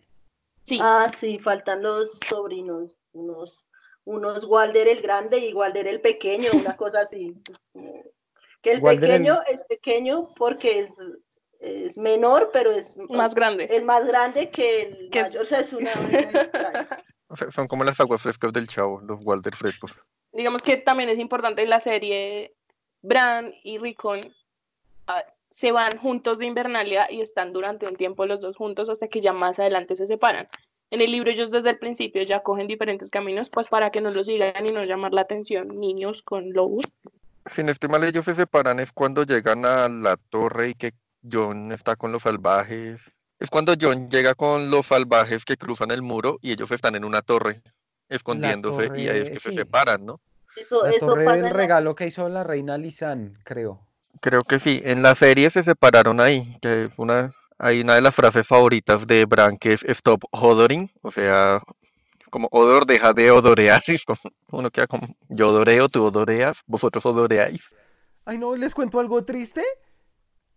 Sí, 0.64 0.78
Ah, 0.82 1.08
sí, 1.16 1.38
faltan 1.38 1.82
los 1.82 2.18
sobrinos, 2.28 2.90
unos, 3.12 3.65
unos 4.06 4.44
Walder 4.44 4.88
el 4.88 5.02
grande 5.02 5.38
y 5.38 5.52
Walder 5.52 5.86
el 5.86 6.00
pequeño, 6.00 6.50
una 6.54 6.76
cosa 6.76 7.00
así. 7.00 7.34
Que 8.62 8.72
el 8.72 8.80
Walder 8.80 9.10
el- 9.10 9.18
pequeño 9.18 9.40
es 9.48 9.64
pequeño 9.64 10.22
porque 10.36 10.78
es, 10.80 10.90
es 11.60 11.98
menor, 11.98 12.50
pero 12.52 12.70
es 12.70 12.96
más 13.10 13.34
grande. 13.34 13.66
es 13.70 13.84
más 13.84 14.06
grande 14.06 14.48
que 14.50 14.82
el 14.82 15.08
es- 15.12 15.22
mayor, 15.22 15.42
o 15.42 15.46
sea, 15.46 15.60
es 15.60 15.72
una 15.72 15.90
sea, 17.36 17.50
son 17.50 17.66
como 17.66 17.84
las 17.84 17.98
aguas 18.00 18.22
frescas 18.22 18.52
del 18.52 18.68
chavo, 18.68 19.00
los 19.00 19.20
Walter 19.24 19.54
frescos. 19.56 19.92
Digamos 20.32 20.62
que 20.62 20.76
también 20.76 21.08
es 21.08 21.18
importante 21.18 21.62
en 21.62 21.70
la 21.70 21.80
serie, 21.80 22.54
Bran 23.02 23.52
y 23.64 23.78
Rickon 23.78 24.20
ah, 25.08 25.24
se 25.50 25.72
van 25.72 25.96
juntos 25.98 26.38
de 26.38 26.46
Invernalia 26.46 27.10
y 27.10 27.20
están 27.20 27.52
durante 27.52 27.86
un 27.86 27.96
tiempo 27.96 28.26
los 28.26 28.40
dos 28.40 28.56
juntos 28.56 28.88
hasta 28.88 29.08
que 29.08 29.20
ya 29.20 29.32
más 29.32 29.58
adelante 29.58 29.96
se 29.96 30.06
separan. 30.06 30.46
En 30.90 31.00
el 31.00 31.10
libro 31.10 31.30
ellos 31.30 31.50
desde 31.50 31.70
el 31.70 31.78
principio 31.78 32.22
ya 32.22 32.40
cogen 32.42 32.66
diferentes 32.68 33.10
caminos 33.10 33.48
pues 33.50 33.68
para 33.68 33.90
que 33.90 34.00
no 34.00 34.10
los 34.10 34.26
sigan 34.26 34.64
y 34.64 34.70
no 34.70 34.82
llamar 34.82 35.12
la 35.12 35.22
atención 35.22 35.68
niños 35.80 36.22
con 36.22 36.52
lobos. 36.52 36.84
Si 37.46 37.62
no 37.62 37.70
estoy 37.72 37.88
mal, 37.90 38.04
ellos 38.04 38.24
se 38.24 38.34
separan 38.34 38.78
es 38.80 38.92
cuando 38.92 39.24
llegan 39.24 39.64
a 39.64 39.88
la 39.88 40.16
torre 40.30 40.70
y 40.70 40.74
que 40.74 40.92
John 41.30 41.72
está 41.72 41.96
con 41.96 42.12
los 42.12 42.22
salvajes. 42.22 43.12
Es 43.38 43.50
cuando 43.50 43.74
John 43.80 44.08
llega 44.10 44.34
con 44.34 44.70
los 44.70 44.86
salvajes 44.86 45.44
que 45.44 45.56
cruzan 45.56 45.90
el 45.90 46.02
muro 46.02 46.38
y 46.40 46.52
ellos 46.52 46.70
están 46.70 46.94
en 46.94 47.04
una 47.04 47.20
torre 47.22 47.62
escondiéndose 48.08 48.90
y 48.96 49.08
ahí 49.08 49.20
es 49.22 49.30
que 49.30 49.40
se 49.40 49.52
separan, 49.52 50.06
¿no? 50.06 50.20
Eso, 50.56 50.82
La 50.84 50.90
eso 50.90 51.06
torre 51.06 51.24
pasa 51.24 51.36
del 51.36 51.46
en 51.46 51.52
la- 51.52 51.56
regalo 51.58 51.94
que 51.94 52.06
hizo 52.06 52.28
la 52.28 52.44
reina 52.44 52.78
Lisan, 52.78 53.38
creo. 53.44 53.80
Creo 54.20 54.40
que 54.42 54.58
sí. 54.58 54.80
En 54.84 55.02
la 55.02 55.14
serie 55.14 55.50
se 55.50 55.62
separaron 55.62 56.20
ahí, 56.20 56.56
que 56.62 56.84
es 56.84 56.92
una, 56.96 57.32
hay 57.58 57.80
una 57.80 57.94
de 57.94 58.02
las 58.02 58.14
frases 58.14 58.46
favoritas 58.46 59.06
de 59.06 59.24
Bran 59.24 59.56
que 59.56 59.72
es 59.72 59.82
Stop 59.84 60.24
odoring, 60.30 60.90
o 61.02 61.10
sea, 61.10 61.62
como 62.30 62.48
odor 62.50 62.86
deja 62.86 63.12
de 63.12 63.30
odorear, 63.30 63.82
uno 64.52 64.70
queda 64.70 64.86
como 64.86 65.06
yo 65.28 65.48
odoreo, 65.48 65.88
tú 65.88 66.04
odoreas, 66.04 66.62
vosotros 66.66 67.06
odoreáis. 67.06 67.74
Ay, 68.24 68.38
no, 68.38 68.56
les 68.56 68.74
cuento 68.74 69.00
algo 69.00 69.24
triste. 69.24 69.64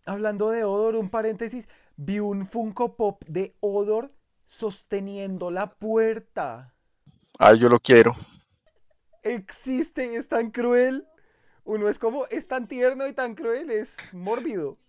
Hablando 0.05 0.49
de 0.49 0.63
Odor, 0.63 0.95
un 0.95 1.09
paréntesis, 1.09 1.67
vi 1.95 2.19
un 2.19 2.47
Funko 2.47 2.95
Pop 2.95 3.23
de 3.27 3.55
Odor 3.59 4.11
sosteniendo 4.47 5.51
la 5.51 5.75
puerta. 5.75 6.73
Ay, 7.37 7.59
yo 7.59 7.69
lo 7.69 7.79
quiero. 7.79 8.15
Existe, 9.21 10.15
es 10.15 10.27
tan 10.27 10.49
cruel. 10.49 11.05
Uno 11.63 11.89
es 11.89 11.99
como, 11.99 12.25
es 12.27 12.47
tan 12.47 12.67
tierno 12.67 13.07
y 13.07 13.13
tan 13.13 13.35
cruel, 13.35 13.69
es 13.69 13.95
mórbido. 14.11 14.79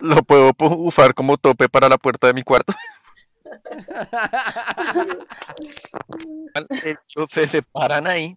Lo 0.00 0.22
puedo 0.22 0.52
pu- 0.54 0.86
usar 0.86 1.14
como 1.14 1.36
tope 1.36 1.68
para 1.68 1.88
la 1.88 1.98
puerta 1.98 2.26
de 2.26 2.34
mi 2.34 2.42
cuarto. 2.42 2.72
Ellos 6.84 7.30
se 7.30 7.46
separan 7.46 8.06
ahí 8.06 8.36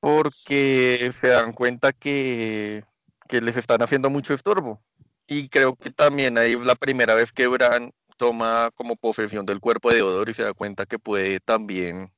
porque 0.00 1.10
se 1.12 1.28
dan 1.28 1.52
cuenta 1.52 1.92
que, 1.92 2.84
que 3.28 3.40
les 3.40 3.56
están 3.56 3.82
haciendo 3.82 4.10
mucho 4.10 4.34
estorbo. 4.34 4.82
Y 5.26 5.48
creo 5.48 5.76
que 5.76 5.90
también 5.90 6.38
ahí 6.38 6.52
es 6.54 6.60
la 6.60 6.74
primera 6.74 7.14
vez 7.14 7.32
que 7.32 7.46
Bran 7.48 7.92
toma 8.16 8.70
como 8.74 8.96
posesión 8.96 9.46
del 9.46 9.60
cuerpo 9.60 9.90
de 9.90 10.02
Odor 10.02 10.28
y 10.28 10.34
se 10.34 10.42
da 10.42 10.54
cuenta 10.54 10.86
que 10.86 10.98
puede 10.98 11.40
también 11.40 12.12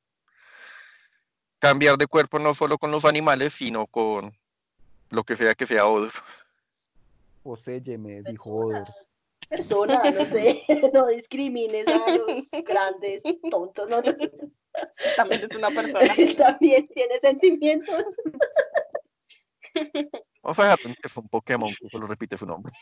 cambiar 1.59 1.97
de 1.97 2.07
cuerpo 2.07 2.39
no 2.39 2.53
solo 2.53 2.77
con 2.77 2.91
los 2.91 3.05
animales, 3.05 3.53
sino 3.53 3.87
con 3.87 4.33
lo 5.09 5.23
que 5.23 5.35
sea 5.35 5.55
que 5.55 5.65
sea 5.67 5.85
Odor. 5.85 6.11
Me 7.97 8.21
dijo 8.23 8.49
Odor. 8.51 8.87
Persona, 9.49 10.11
no 10.11 10.25
sé, 10.25 10.63
no 10.93 11.07
discrimines 11.07 11.87
a 11.87 12.17
los 12.17 12.51
grandes 12.65 13.23
tontos, 13.49 13.89
¿no? 13.89 14.01
También 15.17 15.41
es 15.49 15.55
una 15.55 15.69
persona. 15.69 16.15
También 16.37 16.85
tiene 16.87 17.19
sentimientos. 17.19 18.05
O 20.41 20.53
sea, 20.53 20.77
es 21.03 21.17
un 21.17 21.27
Pokémon 21.27 21.73
que 21.79 21.89
solo 21.89 22.07
repite 22.07 22.37
su 22.37 22.45
nombre. 22.45 22.73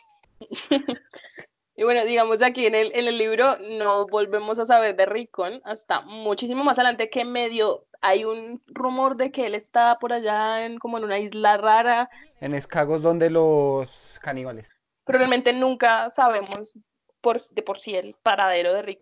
Y 1.76 1.84
bueno, 1.84 2.04
digamos 2.06 2.42
aquí 2.42 2.66
en 2.66 2.76
el, 2.76 2.92
en 2.94 3.08
el 3.08 3.18
libro 3.18 3.58
no 3.58 4.06
volvemos 4.06 4.60
a 4.60 4.66
saber 4.66 4.96
de 4.96 5.06
Rickon 5.06 5.62
hasta 5.64 6.02
muchísimo 6.02 6.64
más 6.64 6.78
adelante 6.78 7.10
que 7.10 7.24
medio 7.24 7.88
hay 8.02 8.26
un 8.26 8.62
rumor 8.68 9.16
de 9.16 9.32
que 9.32 9.46
él 9.46 9.56
está 9.56 9.98
por 10.00 10.14
allá 10.14 10.66
en 10.66 10.78
como 10.78 10.98
en 10.98 11.06
una 11.06 11.20
isla 11.20 11.58
rara. 11.58 12.10
En 12.40 12.54
Escagos 12.54 13.02
donde 13.02 13.30
los 13.30 14.20
caníbales. 14.22 14.76
Pero 15.06 15.20
realmente 15.20 15.54
nunca 15.54 16.10
sabemos 16.10 16.78
por, 17.22 17.42
de 17.50 17.62
por 17.62 17.80
sí 17.80 17.96
el 17.96 18.16
paradero 18.22 18.74
de. 18.74 18.98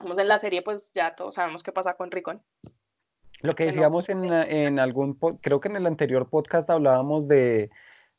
Vamos 0.00 0.18
en 0.18 0.28
la 0.28 0.38
serie 0.38 0.62
pues 0.62 0.92
ya 0.94 1.14
todos 1.14 1.34
sabemos 1.34 1.62
qué 1.62 1.72
pasa 1.72 1.94
con 1.94 2.10
Rickon. 2.10 2.42
Lo 3.40 3.52
que 3.52 3.64
decíamos 3.64 4.08
en, 4.08 4.32
en 4.32 4.78
algún, 4.78 5.14
creo 5.42 5.60
que 5.60 5.68
en 5.68 5.76
el 5.76 5.86
anterior 5.86 6.28
podcast 6.30 6.70
hablábamos 6.70 7.28
de 7.28 7.70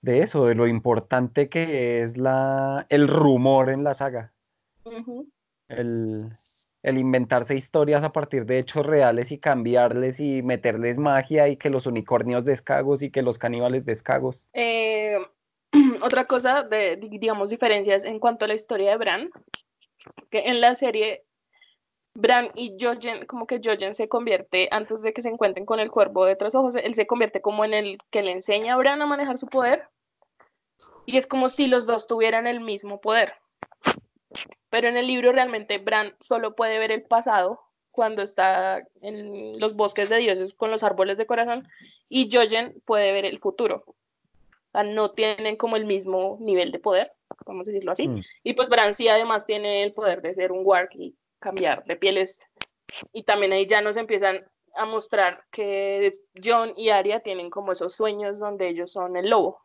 de 0.01 0.21
eso, 0.21 0.45
de 0.45 0.55
lo 0.55 0.67
importante 0.67 1.49
que 1.49 2.01
es 2.01 2.17
la, 2.17 2.85
el 2.89 3.07
rumor 3.07 3.69
en 3.69 3.83
la 3.83 3.93
saga. 3.93 4.33
el, 5.67 6.37
inventarse 6.95 7.55
historias 7.55 8.03
a 8.03 8.11
partir 8.11 8.45
de 8.45 8.59
hechos 8.59 8.85
reales 8.85 9.31
y 9.31 9.39
cambiarles 9.39 10.19
y 10.19 10.41
meterles 10.41 10.97
magia 10.97 11.47
y 11.49 11.57
que 11.57 11.69
los 11.69 11.85
unicornios 11.85 12.45
descagos 12.45 13.01
y 13.01 13.11
que 13.11 13.21
los 13.21 13.37
caníbales 13.37 13.85
descagos. 13.85 14.47
Eh, 14.53 15.17
otra 16.01 16.25
cosa 16.25 16.63
de, 16.63 16.95
digamos, 16.95 17.49
diferencias 17.49 18.05
en 18.05 18.19
cuanto 18.19 18.45
a 18.45 18.47
la 18.47 18.53
historia 18.53 18.91
de 18.91 18.97
Bran, 18.97 19.29
que 20.29 20.47
en 20.47 20.61
la 20.61 20.75
serie 20.75 21.23
Bran 22.13 22.49
y 22.55 22.77
Jojen, 22.79 23.25
como 23.25 23.47
que 23.47 23.59
Jojen 23.63 23.93
se 23.93 24.07
convierte, 24.07 24.69
antes 24.71 25.01
de 25.01 25.13
que 25.13 25.21
se 25.21 25.29
encuentren 25.29 25.65
con 25.65 25.79
el 25.79 25.91
cuervo 25.91 26.25
de 26.25 26.35
tres 26.35 26.55
ojos, 26.55 26.75
él 26.75 26.95
se 26.95 27.05
convierte 27.07 27.41
como 27.41 27.65
en 27.65 27.73
el 27.73 27.97
que 28.11 28.23
le 28.23 28.31
enseña 28.31 28.75
a 28.75 28.77
Bran 28.77 29.01
a 29.01 29.05
manejar 29.05 29.37
su 29.37 29.47
poder 29.47 29.89
y 31.07 31.17
es 31.17 31.25
como 31.25 31.49
si 31.49 31.67
los 31.67 31.85
dos 31.85 32.05
tuvieran 32.05 32.47
el 32.47 32.59
mismo 32.59 32.99
poder. 33.01 33.33
Pero 34.69 34.87
en 34.87 34.97
el 34.97 35.07
libro 35.07 35.31
realmente 35.31 35.77
Bran 35.77 36.13
solo 36.19 36.55
puede 36.55 36.79
ver 36.79 36.91
el 36.91 37.03
pasado 37.03 37.61
cuando 37.91 38.21
está 38.21 38.83
en 39.01 39.59
los 39.59 39.75
bosques 39.75 40.09
de 40.09 40.17
dioses 40.17 40.53
con 40.53 40.69
los 40.69 40.83
árboles 40.83 41.17
de 41.17 41.25
corazón 41.25 41.67
y 42.09 42.29
Jojen 42.31 42.79
puede 42.85 43.11
ver 43.11 43.25
el 43.25 43.39
futuro. 43.39 43.83
O 43.87 43.95
sea, 44.71 44.83
no 44.83 45.11
tienen 45.11 45.55
como 45.55 45.77
el 45.77 45.85
mismo 45.85 46.37
nivel 46.39 46.71
de 46.71 46.79
poder, 46.79 47.11
vamos 47.45 47.67
a 47.67 47.71
decirlo 47.71 47.93
así. 47.93 48.07
Mm. 48.07 48.23
Y 48.43 48.53
pues 48.53 48.69
Bran 48.69 48.93
sí 48.93 49.07
además 49.07 49.45
tiene 49.45 49.83
el 49.83 49.93
poder 49.93 50.21
de 50.21 50.33
ser 50.33 50.51
un 50.51 50.61
warg 50.63 50.89
y 50.93 51.15
cambiar 51.39 51.83
de 51.85 51.95
pieles. 51.95 52.39
Y 53.13 53.23
también 53.23 53.53
ahí 53.53 53.65
ya 53.65 53.81
nos 53.81 53.97
empiezan 53.97 54.45
a 54.75 54.85
mostrar 54.85 55.43
que 55.51 56.11
John 56.43 56.73
y 56.77 56.89
Arya 56.89 57.21
tienen 57.21 57.49
como 57.49 57.71
esos 57.71 57.95
sueños 57.95 58.39
donde 58.39 58.69
ellos 58.69 58.91
son 58.91 59.17
el 59.17 59.29
lobo. 59.29 59.61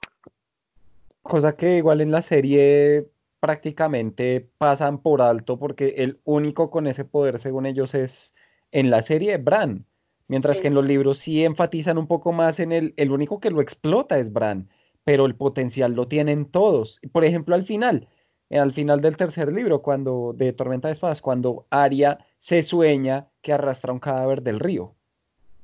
Cosa 1.23 1.55
que 1.55 1.77
igual 1.77 2.01
en 2.01 2.11
la 2.11 2.23
serie 2.23 3.07
prácticamente 3.43 4.49
pasan 4.57 5.03
por 5.03 5.21
alto 5.21 5.59
porque 5.59 5.95
el 5.97 6.21
único 6.23 6.71
con 6.71 6.87
ese 6.87 7.05
poder, 7.05 7.41
según 7.41 7.67
ellos, 7.67 7.93
es 7.93 8.33
en 8.71 8.89
la 8.89 9.03
serie 9.03 9.37
Bran. 9.39 9.85
Mientras 10.29 10.61
que 10.61 10.69
en 10.69 10.75
los 10.75 10.87
libros 10.87 11.19
sí 11.19 11.45
enfatizan 11.45 11.99
un 11.99 12.07
poco 12.07 12.33
más 12.33 12.61
en 12.61 12.71
el, 12.71 12.95
el 12.97 13.11
único 13.11 13.41
que 13.41 13.51
lo 13.51 13.61
explota 13.61 14.17
es 14.21 14.33
Bran, 14.33 14.71
pero 15.03 15.27
el 15.27 15.35
potencial 15.35 15.93
lo 15.95 16.07
tienen 16.07 16.47
todos. 16.47 17.01
Por 17.11 17.25
ejemplo, 17.25 17.57
al 17.57 17.65
final, 17.65 18.07
al 18.49 18.73
final 18.73 19.01
del 19.01 19.17
tercer 19.17 19.53
libro, 19.53 19.83
cuando 19.83 20.33
de 20.37 20.53
Tormenta 20.53 20.87
de 20.87 20.95
Espadas, 20.95 21.21
cuando 21.21 21.67
Arya 21.69 22.25
se 22.39 22.63
sueña 22.63 23.27
que 23.43 23.53
arrastra 23.53 23.93
un 23.93 23.99
cadáver 23.99 24.43
del 24.43 24.61
río. 24.61 24.95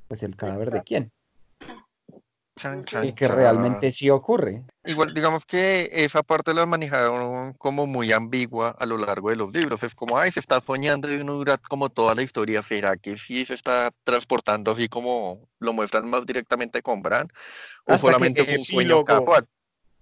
Pues 0.09 0.25
el 0.25 0.35
cadáver 0.35 0.73
de 0.73 0.83
quién? 0.83 1.13
Y 3.03 3.13
que 3.13 3.29
realmente 3.29 3.91
sí 3.91 4.11
ocurre. 4.11 4.63
Igual, 4.85 5.13
digamos 5.13 5.45
que 5.45 5.91
esa 5.93 6.23
parte 6.23 6.55
la 6.55 6.67
manejaron 6.67 7.53
como 7.55 7.87
muy 7.87 8.13
ambigua 8.13 8.75
a 8.79 8.87
lo 8.87 8.97
largo 8.97 9.31
de 9.31 9.37
los 9.37 9.55
libros. 9.55 9.83
Es 9.83 9.95
como, 9.95 10.19
ay, 10.19 10.33
se 10.33 10.41
está 10.41 10.61
soñando 10.61 11.13
y 11.13 11.17
uno 11.17 11.35
dura 11.35 11.59
como 11.59 11.91
toda 11.91 12.15
la 12.15 12.23
historia. 12.23 12.63
¿Será 12.63 12.97
que 12.97 13.19
sí 13.19 13.45
se 13.45 13.55
está 13.55 13.93
transportando 14.05 14.73
así 14.73 14.89
como 14.89 15.49
lo 15.59 15.73
muestran 15.73 16.09
más 16.09 16.25
directamente 16.27 16.83
con 16.83 17.03
Bran? 17.03 17.29
¿O 17.85 17.99
solamente 17.99 18.45
fue 18.45 18.59
un 18.59 18.65
sueño 18.65 19.05
casual? 19.05 19.47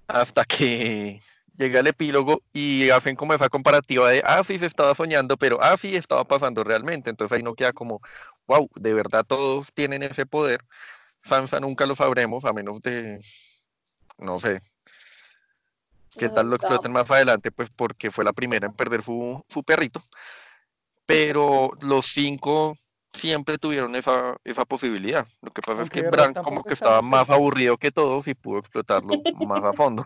Hasta 0.07 0.45
que 0.45 1.21
llega 1.57 1.81
el 1.81 1.87
epílogo 1.87 2.43
y 2.53 2.91
hacen 2.91 3.17
como 3.17 3.35
esa 3.35 3.49
comparativa 3.49 4.11
de, 4.11 4.23
ah, 4.25 4.43
sí 4.47 4.59
se 4.59 4.67
estaba 4.67 4.95
soñando, 4.95 5.37
pero 5.37 5.59
ah, 5.63 5.77
sí 5.81 5.97
estaba 5.97 6.25
pasando 6.25 6.63
realmente. 6.65 7.11
Entonces 7.11 7.37
ahí 7.37 7.43
no 7.43 7.55
queda 7.55 7.73
como, 7.73 8.01
wow, 8.47 8.69
de 8.77 8.95
verdad 8.95 9.25
todos 9.27 9.67
tienen 9.75 10.03
ese 10.03 10.27
poder 10.27 10.61
Sansa 11.27 11.61
nunca 11.61 11.87
lo 11.87 11.95
sabremos, 11.95 12.45
a 12.45 12.53
menos 12.53 12.81
de, 12.81 13.21
no 14.19 14.39
sé, 14.41 14.63
qué 16.19 16.29
tal 16.29 16.49
lo 16.49 16.57
exploten 16.57 16.93
más 16.93 17.11
adelante, 17.11 17.51
pues 17.51 17.69
porque 17.71 18.11
fue 18.11 18.25
la 18.25 18.33
primera 18.33 18.67
en 18.67 18.75
perder 18.75 19.03
su, 19.03 19.45
su 19.49 19.63
perrito. 19.63 20.03
Pero 21.05 21.71
los 21.83 22.07
cinco 22.07 22.77
siempre 23.17 23.59
tuvieron 23.59 23.95
esa, 23.97 24.37
esa 24.45 24.65
posibilidad. 24.65 25.27
Lo 25.43 25.51
que 25.51 25.63
pasa 25.63 25.83
es 25.83 25.91
que 25.91 26.03
Bran 26.03 26.35
como 26.35 26.63
que 26.63 26.75
estaba 26.75 27.03
más 27.03 27.29
aburrido 27.31 27.77
que 27.77 27.91
todos 27.91 28.29
y 28.29 28.35
pudo 28.35 28.59
explotarlo 28.59 29.15
más 29.47 29.65
a 29.65 29.73
fondo. 29.73 30.05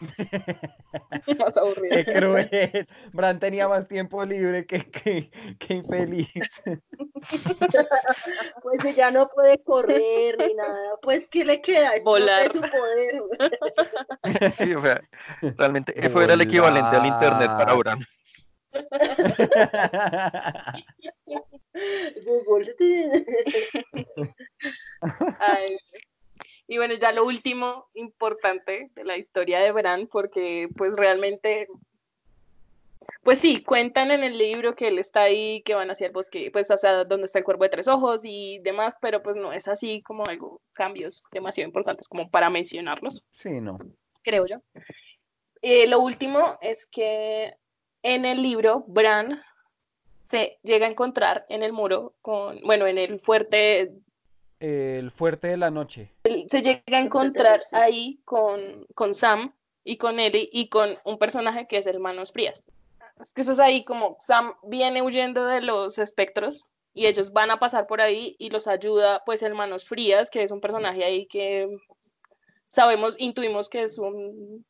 más 1.38 1.56
aburrido. 1.56 1.90
Qué 1.90 2.04
cruel. 2.04 2.88
Bran 3.12 3.38
tenía 3.38 3.68
más 3.68 3.86
tiempo 3.88 4.24
libre 4.24 4.66
que, 4.66 4.90
que, 4.90 5.30
que 5.58 5.74
infeliz. 5.74 6.28
pues 8.62 8.96
ya 8.96 9.10
no 9.10 9.28
puede 9.28 9.62
correr 9.62 10.36
ni 10.38 10.54
nada. 10.54 10.96
Pues 11.02 11.26
¿qué 11.26 11.44
le 11.44 11.60
queda? 11.60 11.92
Volar. 12.04 12.50
su 12.50 12.60
poder. 12.60 13.22
sí, 14.56 14.74
o 14.74 14.80
sea, 14.80 15.00
realmente 15.56 15.92
eso 15.96 16.22
era 16.22 16.34
el 16.34 16.40
equivalente 16.40 16.96
al 16.96 17.06
internet 17.06 17.48
para 17.48 17.74
Bran. 17.74 17.98
Google. 22.24 22.74
y 26.66 26.76
bueno, 26.76 26.94
ya 26.94 27.12
lo 27.12 27.24
último 27.24 27.88
importante 27.94 28.90
de 28.94 29.04
la 29.04 29.16
historia 29.16 29.60
de 29.60 29.72
Bran, 29.72 30.06
porque 30.06 30.68
pues 30.76 30.96
realmente, 30.96 31.68
pues 33.22 33.38
sí, 33.38 33.62
cuentan 33.62 34.10
en 34.10 34.24
el 34.24 34.38
libro 34.38 34.74
que 34.74 34.88
él 34.88 34.98
está 34.98 35.22
ahí, 35.22 35.62
que 35.62 35.74
van 35.74 35.90
hacia 35.90 36.06
el 36.08 36.12
bosque, 36.12 36.50
pues 36.52 36.68
hacia 36.70 37.04
donde 37.04 37.26
está 37.26 37.38
el 37.38 37.44
cuervo 37.44 37.64
de 37.64 37.70
tres 37.70 37.88
ojos 37.88 38.22
y 38.24 38.58
demás, 38.60 38.94
pero 39.00 39.22
pues 39.22 39.36
no 39.36 39.52
es 39.52 39.68
así 39.68 40.02
como 40.02 40.24
algo, 40.26 40.60
cambios 40.72 41.22
demasiado 41.32 41.68
importantes 41.68 42.08
como 42.08 42.30
para 42.30 42.50
mencionarlos. 42.50 43.24
Sí, 43.32 43.60
no. 43.60 43.78
Creo 44.22 44.46
yo. 44.46 44.56
Eh, 45.62 45.86
lo 45.86 46.00
último 46.00 46.58
es 46.60 46.86
que 46.86 47.54
en 48.02 48.24
el 48.24 48.42
libro, 48.42 48.84
Bran 48.86 49.42
se 50.30 50.60
llega 50.62 50.86
a 50.86 50.90
encontrar 50.90 51.44
en 51.48 51.64
el 51.64 51.72
muro 51.72 52.14
con, 52.22 52.60
bueno, 52.60 52.86
en 52.86 52.98
el 52.98 53.18
fuerte. 53.18 53.92
El 54.60 55.10
fuerte 55.10 55.48
de 55.48 55.56
la 55.56 55.70
noche. 55.70 56.12
Se 56.46 56.62
llega 56.62 56.98
a 56.98 57.00
encontrar 57.00 57.62
ahí 57.72 58.20
con, 58.24 58.86
con 58.94 59.12
Sam 59.12 59.52
y 59.82 59.96
con 59.96 60.20
Ellie 60.20 60.48
y 60.52 60.68
con 60.68 60.96
un 61.04 61.18
personaje 61.18 61.66
que 61.66 61.78
es 61.78 61.86
el 61.86 61.98
Manos 61.98 62.30
Frías. 62.30 62.64
Es 63.20 63.32
que 63.32 63.42
eso 63.42 63.52
es 63.52 63.58
ahí 63.58 63.84
como 63.84 64.16
Sam 64.20 64.54
viene 64.62 65.02
huyendo 65.02 65.46
de 65.46 65.62
los 65.62 65.98
espectros 65.98 66.64
y 66.94 67.06
ellos 67.06 67.32
van 67.32 67.50
a 67.50 67.58
pasar 67.58 67.88
por 67.88 68.00
ahí 68.00 68.36
y 68.38 68.50
los 68.50 68.68
ayuda 68.68 69.22
pues 69.26 69.42
el 69.42 69.54
Manos 69.54 69.84
Frías, 69.84 70.30
que 70.30 70.44
es 70.44 70.52
un 70.52 70.60
personaje 70.60 71.04
ahí 71.04 71.26
que 71.26 71.68
sabemos, 72.68 73.16
intuimos 73.18 73.68
que 73.68 73.82
es 73.82 73.98
un 73.98 74.64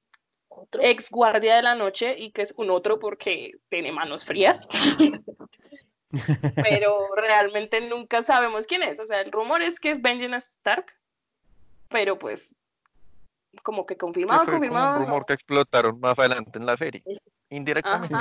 ex 0.81 1.11
guardia 1.11 1.57
de 1.57 1.63
la 1.63 1.75
noche 1.75 2.15
y 2.19 2.33
que 2.33 2.43
es 2.43 2.55
un 2.57 2.71
otro 2.71 2.99
porque 2.99 3.59
tiene 3.69 3.93
manos 3.93 4.25
frías. 4.25 4.67
pero 6.57 7.15
realmente 7.15 7.81
nunca 7.81 8.23
sabemos 8.23 8.67
quién 8.67 8.83
es. 8.83 9.01
O 9.01 9.07
sea, 9.07 9.21
el 9.21 9.33
rumor 9.33 9.63
es 9.63 9.79
que 9.79 9.91
es 9.91 10.03
Benjamin 10.03 10.35
Stark, 10.35 10.87
pero 11.89 12.19
pues 12.19 12.55
como 13.63 13.87
que 13.87 13.97
confirmado, 13.97 14.47
confirmado. 14.47 15.01
un 15.01 15.07
rumor 15.07 15.27
que 15.27 15.35
explotaron 15.35 15.99
más 16.01 16.19
adelante 16.19 16.59
en 16.59 16.67
la 16.67 16.77
serie, 16.77 17.03
indirectamente. 17.49 18.17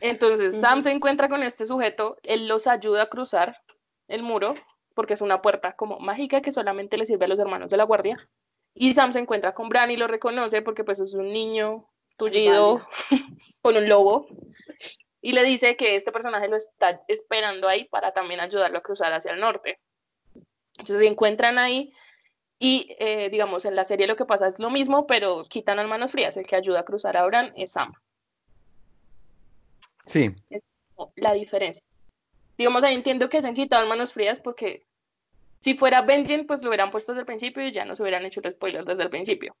Entonces 0.00 0.60
Sam 0.60 0.82
se 0.82 0.90
encuentra 0.90 1.28
con 1.28 1.42
este 1.42 1.64
sujeto, 1.64 2.18
él 2.22 2.48
los 2.48 2.66
ayuda 2.66 3.04
a 3.04 3.08
cruzar 3.08 3.62
el 4.08 4.22
muro 4.22 4.54
porque 4.94 5.14
es 5.14 5.20
una 5.20 5.42
puerta 5.42 5.74
como 5.74 5.98
mágica 5.98 6.42
que 6.42 6.52
solamente 6.52 6.98
le 6.98 7.06
sirve 7.06 7.24
a 7.24 7.28
los 7.28 7.38
hermanos 7.38 7.70
de 7.70 7.76
la 7.76 7.84
guardia 7.84 8.18
Y 8.78 8.92
Sam 8.92 9.14
se 9.14 9.18
encuentra 9.18 9.54
con 9.54 9.70
Bran 9.70 9.90
y 9.90 9.96
lo 9.96 10.06
reconoce 10.06 10.60
porque 10.60 10.84
pues 10.84 11.00
es 11.00 11.14
un 11.14 11.32
niño 11.32 11.88
tullido 12.18 12.86
con 13.62 13.74
un 13.74 13.88
lobo. 13.88 14.26
Y 15.22 15.32
le 15.32 15.42
dice 15.44 15.76
que 15.76 15.96
este 15.96 16.12
personaje 16.12 16.46
lo 16.46 16.56
está 16.56 17.02
esperando 17.08 17.68
ahí 17.68 17.86
para 17.86 18.12
también 18.12 18.38
ayudarlo 18.38 18.76
a 18.76 18.82
cruzar 18.82 19.14
hacia 19.14 19.32
el 19.32 19.40
norte. 19.40 19.80
Entonces 20.72 20.98
se 20.98 21.06
encuentran 21.06 21.58
ahí 21.58 21.94
y 22.58 22.94
eh, 22.98 23.30
digamos 23.30 23.64
en 23.64 23.76
la 23.76 23.84
serie 23.84 24.06
lo 24.06 24.16
que 24.16 24.26
pasa 24.26 24.46
es 24.46 24.58
lo 24.58 24.68
mismo, 24.68 25.06
pero 25.06 25.46
quitan 25.48 25.78
al 25.78 25.88
manos 25.88 26.12
frías. 26.12 26.36
El 26.36 26.46
que 26.46 26.56
ayuda 26.56 26.80
a 26.80 26.84
cruzar 26.84 27.16
a 27.16 27.24
Bran 27.24 27.54
es 27.56 27.72
Sam. 27.72 27.94
Sí. 30.04 30.34
Es 30.50 30.62
como 30.94 31.14
la 31.16 31.32
diferencia. 31.32 31.82
Digamos, 32.58 32.84
ahí 32.84 32.94
entiendo 32.94 33.30
que 33.30 33.38
hayan 33.38 33.54
quitado 33.54 33.82
al 33.82 33.88
manos 33.88 34.12
frías 34.12 34.38
porque 34.38 34.85
si 35.60 35.74
fuera 35.74 36.02
Benjen, 36.02 36.46
pues 36.46 36.62
lo 36.62 36.68
hubieran 36.70 36.90
puesto 36.90 37.12
desde 37.12 37.20
el 37.20 37.26
principio 37.26 37.66
y 37.66 37.72
ya 37.72 37.84
nos 37.84 37.98
hubieran 38.00 38.24
hecho 38.24 38.40
el 38.42 38.50
spoiler 38.50 38.84
desde 38.84 39.02
el 39.02 39.10
principio. 39.10 39.56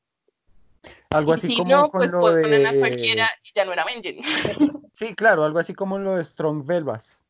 Algo 1.10 1.32
Y 1.32 1.34
así 1.34 1.46
si 1.48 1.56
como 1.56 1.70
no, 1.70 1.90
con 1.90 2.00
pues 2.00 2.12
lo 2.12 2.20
ponen 2.20 2.66
a 2.66 2.72
de- 2.72 2.78
cualquiera 2.78 3.28
y 3.42 3.50
ya 3.54 3.64
no 3.64 3.72
era 3.72 3.84
Benjen. 3.84 4.18
Sí, 4.92 5.14
claro, 5.14 5.44
algo 5.44 5.58
así 5.58 5.74
como 5.74 5.98
lo 5.98 6.16
de 6.16 6.24
Strong 6.24 6.64
Velvas, 6.64 7.22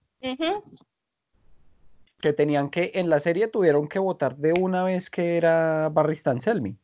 que 2.21 2.33
tenían 2.33 2.71
que, 2.71 2.93
en 2.95 3.11
la 3.11 3.19
serie 3.19 3.49
tuvieron 3.49 3.89
que 3.89 3.99
votar 3.99 4.37
de 4.37 4.53
una 4.53 4.85
vez 4.85 5.11
que 5.11 5.37
era 5.37 5.89
Barristan 5.91 6.41
Selmy. 6.41 6.77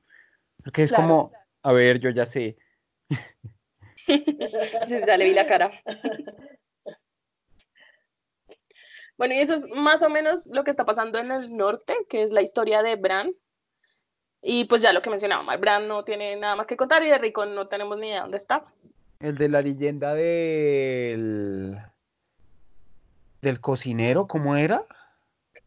Porque 0.64 0.82
es 0.82 0.90
Claro. 0.90 1.04
como, 1.04 1.32
a 1.62 1.72
ver, 1.72 2.00
yo 2.00 2.10
ya 2.10 2.26
sé. 2.26 2.56
Ya 5.06 5.16
le 5.16 5.24
vi 5.24 5.32
la 5.34 5.46
cara. 5.46 5.70
Bueno, 9.22 9.36
y 9.36 9.38
eso 9.38 9.54
es 9.54 9.68
más 9.68 10.02
o 10.02 10.10
menos 10.10 10.48
lo 10.48 10.64
que 10.64 10.72
está 10.72 10.84
pasando 10.84 11.20
en 11.20 11.30
el 11.30 11.56
norte, 11.56 11.94
que 12.08 12.24
es 12.24 12.32
la 12.32 12.42
historia 12.42 12.82
de 12.82 12.96
Bran. 12.96 13.32
Y 14.42 14.64
pues 14.64 14.82
ya 14.82 14.92
lo 14.92 15.00
que 15.00 15.10
mencionaba, 15.10 15.56
Bran 15.58 15.86
no 15.86 16.02
tiene 16.02 16.34
nada 16.34 16.56
más 16.56 16.66
que 16.66 16.76
contar 16.76 17.04
y 17.04 17.08
de 17.08 17.18
Rico 17.18 17.46
no 17.46 17.68
tenemos 17.68 18.00
ni 18.00 18.08
idea 18.08 18.22
dónde 18.22 18.38
está. 18.38 18.64
El 19.20 19.38
de 19.38 19.48
la 19.48 19.62
leyenda 19.62 20.12
del 20.14 21.78
del 23.42 23.60
cocinero, 23.60 24.26
¿cómo 24.26 24.56
era? 24.56 24.84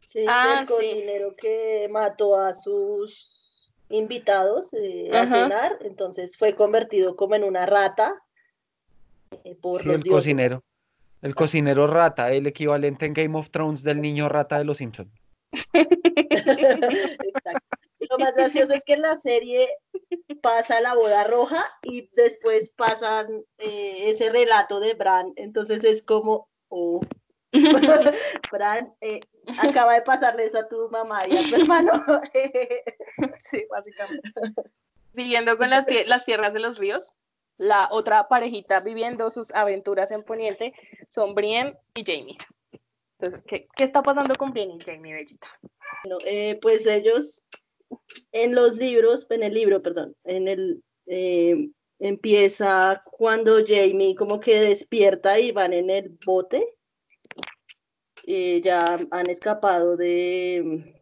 Sí, 0.05 0.25
Ah, 0.27 0.57
el 0.59 0.67
sí. 0.67 0.73
cocinero 0.73 1.33
que 1.37 1.87
mató 1.89 2.37
a 2.37 2.55
sus 2.55 3.71
invitados 3.87 4.73
eh, 4.73 5.11
a 5.13 5.27
cenar, 5.27 5.77
entonces 5.79 6.37
fue 6.37 6.55
convertido 6.55 7.15
como 7.15 7.35
en 7.35 7.45
una 7.45 7.65
rata 7.65 8.21
eh, 9.45 9.55
por 9.55 9.81
Sí, 9.81 9.87
los 9.87 9.95
el 9.95 10.03
dioses. 10.03 10.23
cocinero. 10.23 10.61
El 11.21 11.35
cocinero 11.35 11.87
rata, 11.87 12.31
el 12.31 12.47
equivalente 12.47 13.05
en 13.05 13.13
Game 13.13 13.37
of 13.37 13.49
Thrones 13.49 13.83
del 13.83 14.01
niño 14.01 14.29
rata 14.29 14.57
de 14.57 14.65
los 14.65 14.77
Simpsons. 14.77 15.11
Exacto. 15.73 16.87
Lo 18.09 18.19
más 18.19 18.35
gracioso 18.35 18.73
es 18.73 18.83
que 18.83 18.93
en 18.93 19.01
la 19.01 19.17
serie 19.17 19.69
pasa 20.41 20.81
la 20.81 20.95
boda 20.95 21.23
roja 21.23 21.65
y 21.81 22.09
después 22.15 22.71
pasan 22.75 23.27
eh, 23.57 24.09
ese 24.09 24.29
relato 24.29 24.79
de 24.79 24.93
Bran, 24.93 25.33
entonces 25.37 25.83
es 25.83 26.03
como, 26.03 26.49
oh, 26.69 27.01
Bran, 28.51 28.93
eh, 29.01 29.21
acaba 29.59 29.93
de 29.93 30.01
pasarle 30.01 30.45
eso 30.45 30.59
a 30.59 30.67
tu 30.67 30.89
mamá 30.89 31.27
y 31.27 31.37
a 31.37 31.49
tu 31.49 31.55
hermano. 31.55 31.91
Sí, 33.39 33.65
básicamente. 33.69 34.29
Siguiendo 35.13 35.57
con 35.57 35.69
las 35.69 36.25
tierras 36.25 36.53
de 36.53 36.59
los 36.59 36.77
ríos, 36.77 37.13
la 37.57 37.87
otra 37.91 38.27
parejita 38.27 38.79
viviendo 38.81 39.29
sus 39.29 39.53
aventuras 39.53 40.11
en 40.11 40.23
Poniente 40.23 40.73
son 41.09 41.33
Brienne 41.35 41.77
y 41.95 42.03
Jamie. 42.03 42.37
Entonces, 43.19 43.43
¿qué, 43.47 43.67
está 43.77 44.01
pasando 44.01 44.35
con 44.35 44.51
Brienne 44.51 44.75
y 44.75 44.83
Jamie, 44.83 45.13
Bellita? 45.13 45.47
Eh, 46.25 46.59
pues 46.61 46.85
ellos 46.85 47.41
en 48.31 48.55
los 48.55 48.75
libros, 48.75 49.25
en 49.29 49.43
el 49.43 49.53
libro, 49.53 49.81
perdón, 49.81 50.15
en 50.23 50.47
el 50.47 50.83
eh, 51.07 51.69
empieza 51.99 53.03
cuando 53.05 53.63
Jamie 53.65 54.15
como 54.15 54.39
que 54.39 54.59
despierta 54.59 55.39
y 55.39 55.51
van 55.51 55.73
en 55.73 55.89
el 55.89 56.17
bote. 56.25 56.67
ya 58.25 58.99
han 59.11 59.29
escapado 59.29 59.95
de, 59.95 60.95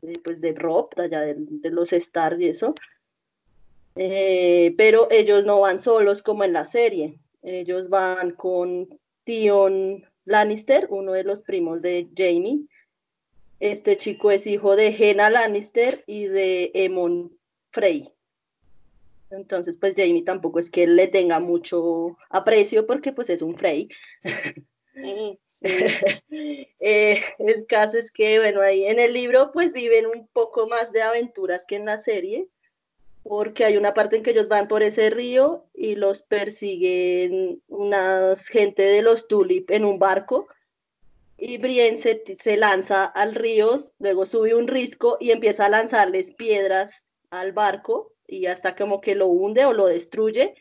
de, 0.00 0.18
pues 0.20 0.40
de 0.40 0.52
Rob, 0.54 0.94
de 0.96 1.02
allá 1.04 1.20
de, 1.20 1.70
los 1.70 1.92
Stark 1.92 2.40
y 2.40 2.48
eso. 2.48 2.74
Eh, 4.00 4.74
pero 4.78 5.08
ellos 5.10 5.44
no 5.44 5.60
van 5.60 5.80
solos 5.80 6.22
como 6.22 6.44
en 6.44 6.52
la 6.52 6.64
serie. 6.64 7.18
Ellos 7.42 7.88
van 7.88 8.30
con 8.30 8.88
Tion 9.24 10.06
Lannister, 10.24 10.86
uno 10.90 11.12
de 11.12 11.24
los 11.24 11.42
primos 11.42 11.82
de 11.82 12.08
Jamie. 12.16 12.60
Este 13.58 13.96
chico 13.96 14.30
es 14.30 14.46
hijo 14.46 14.76
de 14.76 14.92
Jenna 14.92 15.30
Lannister 15.30 16.04
y 16.06 16.26
de 16.26 16.70
Emon 16.74 17.36
Frey. 17.70 18.12
Entonces, 19.30 19.76
pues 19.76 19.94
Jamie 19.96 20.22
tampoco 20.22 20.60
es 20.60 20.70
que 20.70 20.86
le 20.86 21.08
tenga 21.08 21.40
mucho 21.40 22.16
aprecio 22.30 22.86
porque 22.86 23.12
pues 23.12 23.28
es 23.30 23.42
un 23.42 23.56
Frey. 23.56 23.88
Eh, 25.60 27.20
el 27.38 27.66
caso 27.66 27.98
es 27.98 28.12
que, 28.12 28.38
bueno, 28.38 28.60
ahí 28.60 28.84
en 28.84 29.00
el 29.00 29.12
libro 29.12 29.50
pues 29.52 29.72
viven 29.72 30.06
un 30.06 30.28
poco 30.28 30.68
más 30.68 30.92
de 30.92 31.02
aventuras 31.02 31.64
que 31.64 31.74
en 31.76 31.86
la 31.86 31.98
serie, 31.98 32.48
porque 33.28 33.66
hay 33.66 33.76
una 33.76 33.92
parte 33.92 34.16
en 34.16 34.22
que 34.22 34.30
ellos 34.30 34.48
van 34.48 34.68
por 34.68 34.82
ese 34.82 35.10
río 35.10 35.66
y 35.74 35.96
los 35.96 36.22
persiguen 36.22 37.62
unas 37.68 38.48
gente 38.48 38.82
de 38.82 39.02
los 39.02 39.28
Tulip 39.28 39.70
en 39.70 39.84
un 39.84 39.98
barco 39.98 40.48
y 41.36 41.58
Brienne 41.58 41.98
se, 41.98 42.24
se 42.38 42.56
lanza 42.56 43.04
al 43.04 43.34
río, 43.34 43.78
luego 44.00 44.26
sube 44.26 44.54
un 44.54 44.66
risco 44.66 45.18
y 45.20 45.30
empieza 45.30 45.66
a 45.66 45.68
lanzarles 45.68 46.32
piedras 46.32 47.04
al 47.30 47.52
barco 47.52 48.12
y 48.26 48.46
hasta 48.46 48.74
como 48.74 49.00
que 49.00 49.14
lo 49.14 49.28
hunde 49.28 49.64
o 49.64 49.72
lo 49.72 49.86
destruye. 49.86 50.54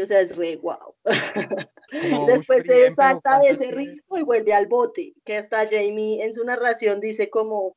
O 0.00 0.06
sea, 0.06 0.20
es 0.20 0.36
re 0.36 0.56
guau. 0.56 0.94
Después 2.26 2.64
se 2.64 2.90
salta 2.92 3.40
de 3.40 3.48
¿cuántas 3.48 3.60
ese 3.60 3.72
risco 3.72 4.16
y 4.16 4.22
vuelve 4.22 4.54
al 4.54 4.66
bote, 4.66 5.12
que 5.24 5.36
hasta 5.36 5.68
Jamie 5.68 6.24
en 6.24 6.32
su 6.32 6.44
narración 6.44 7.00
dice 7.00 7.28
como 7.28 7.76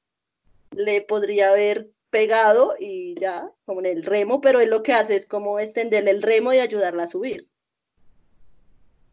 le 0.71 1.01
podría 1.01 1.49
haber 1.49 1.89
pegado 2.13 2.75
y 2.79 3.19
ya, 3.19 3.51
como 3.65 3.79
en 3.79 3.87
el 3.87 4.03
remo, 4.03 4.39
pero 4.39 4.61
él 4.61 4.69
lo 4.69 4.83
que 4.83 4.93
hace 4.93 5.15
es 5.15 5.25
como 5.25 5.59
extenderle 5.59 6.11
el 6.11 6.21
remo 6.21 6.53
y 6.53 6.59
ayudarla 6.59 7.03
a 7.03 7.07
subir. 7.07 7.49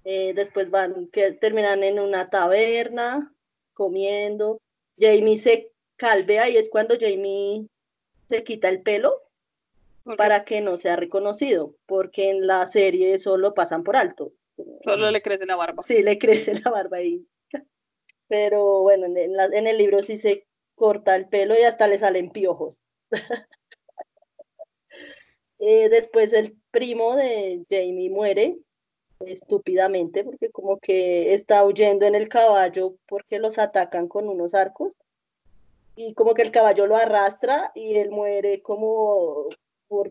Eh, 0.04 0.34
después 0.34 0.70
van, 0.70 1.08
que 1.08 1.32
terminan 1.32 1.82
en 1.82 1.98
una 1.98 2.28
taberna, 2.28 3.34
comiendo. 3.72 4.58
Jamie 4.98 5.38
se 5.38 5.72
calvea 5.96 6.50
y 6.50 6.58
es 6.58 6.68
cuando 6.68 6.94
Jamie 7.00 7.66
se 8.28 8.44
quita 8.44 8.68
el 8.68 8.82
pelo 8.82 9.22
ok. 10.04 10.16
para 10.18 10.44
que 10.44 10.60
no 10.60 10.76
sea 10.76 10.96
reconocido, 10.96 11.74
porque 11.86 12.28
en 12.28 12.46
la 12.46 12.66
serie 12.66 13.18
solo 13.18 13.54
pasan 13.54 13.82
por 13.82 13.96
alto. 13.96 14.34
Solo 14.84 15.10
le 15.10 15.22
crece 15.22 15.46
la 15.46 15.56
barba. 15.56 15.82
Sí, 15.82 16.02
le 16.02 16.18
crece 16.18 16.52
la 16.60 16.70
barba 16.70 16.98
ahí. 16.98 17.26
Pero 18.28 18.82
bueno, 18.82 19.06
en, 19.06 19.16
en 19.16 19.32
la- 19.34 19.46
en 19.46 19.66
el 19.66 19.78
libro 19.78 20.02
sí 20.02 20.18
se 20.18 20.46
corta 20.74 21.16
el 21.16 21.28
pelo 21.28 21.58
y 21.58 21.62
hasta 21.62 21.86
le 21.88 21.96
salen 21.96 22.30
piojos. 22.30 22.80
Eh, 25.58 25.88
después 25.90 26.32
el 26.32 26.56
primo 26.70 27.16
de 27.16 27.64
Jamie 27.68 28.08
muere 28.08 28.56
estúpidamente 29.20 30.24
porque 30.24 30.50
como 30.50 30.78
que 30.78 31.34
está 31.34 31.66
huyendo 31.66 32.06
en 32.06 32.14
el 32.14 32.30
caballo 32.30 32.94
porque 33.06 33.38
los 33.38 33.58
atacan 33.58 34.08
con 34.08 34.26
unos 34.30 34.54
arcos 34.54 34.96
y 35.96 36.14
como 36.14 36.32
que 36.32 36.40
el 36.40 36.50
caballo 36.50 36.86
lo 36.86 36.96
arrastra 36.96 37.72
y 37.74 37.96
él 37.96 38.10
muere 38.10 38.62
como 38.62 39.48
por, 39.88 40.10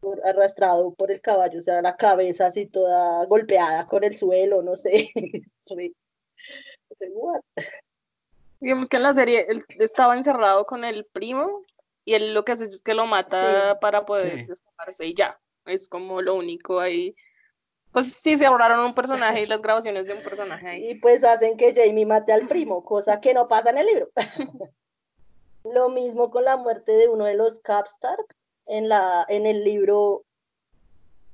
por- 0.00 0.26
arrastrado 0.26 0.94
por 0.94 1.10
el 1.10 1.20
caballo, 1.20 1.58
o 1.58 1.62
sea, 1.62 1.82
la 1.82 1.96
cabeza 1.96 2.46
así 2.46 2.64
toda 2.64 3.22
golpeada 3.26 3.86
con 3.86 4.02
el 4.02 4.16
suelo, 4.16 4.62
no 4.62 4.76
sé. 4.76 5.10
Digamos 8.60 8.88
que 8.88 8.96
en 8.96 9.02
la 9.02 9.12
serie 9.12 9.44
él 9.48 9.62
estaba 9.78 10.16
encerrado 10.16 10.64
con 10.64 10.84
el 10.84 11.04
primo 11.04 11.62
y 12.06 12.14
él 12.14 12.32
lo 12.32 12.44
que 12.44 12.52
hace 12.52 12.64
es 12.64 12.80
que 12.80 12.94
lo 12.94 13.04
mata 13.04 13.78
para 13.80 14.06
poder 14.06 14.46
Sí. 14.46 14.52
escaparse 14.52 15.04
y 15.04 15.14
ya. 15.14 15.38
Es 15.66 15.88
como 15.88 16.22
lo 16.22 16.36
único 16.36 16.78
ahí. 16.78 17.14
Pues 17.90 18.12
sí, 18.12 18.36
se 18.36 18.46
ahorraron 18.46 18.80
un 18.80 18.94
personaje 18.94 19.42
y 19.42 19.46
las 19.46 19.60
grabaciones 19.60 20.06
de 20.06 20.14
un 20.14 20.22
personaje 20.22 20.68
ahí. 20.68 20.90
Y 20.90 20.94
pues 21.00 21.24
hacen 21.24 21.56
que 21.56 21.74
Jamie 21.74 22.06
mate 22.06 22.32
al 22.32 22.46
primo, 22.46 22.84
cosa 22.84 23.20
que 23.20 23.34
no 23.34 23.48
pasa 23.48 23.70
en 23.70 23.78
el 23.78 23.86
libro. 23.86 24.10
Lo 25.64 25.88
mismo 25.88 26.30
con 26.30 26.44
la 26.44 26.56
muerte 26.56 26.92
de 26.92 27.08
uno 27.08 27.24
de 27.24 27.34
los 27.34 27.58
Capstar. 27.58 28.18
En, 28.66 28.88
la, 28.88 29.24
en 29.28 29.46
el 29.46 29.64
libro, 29.64 30.24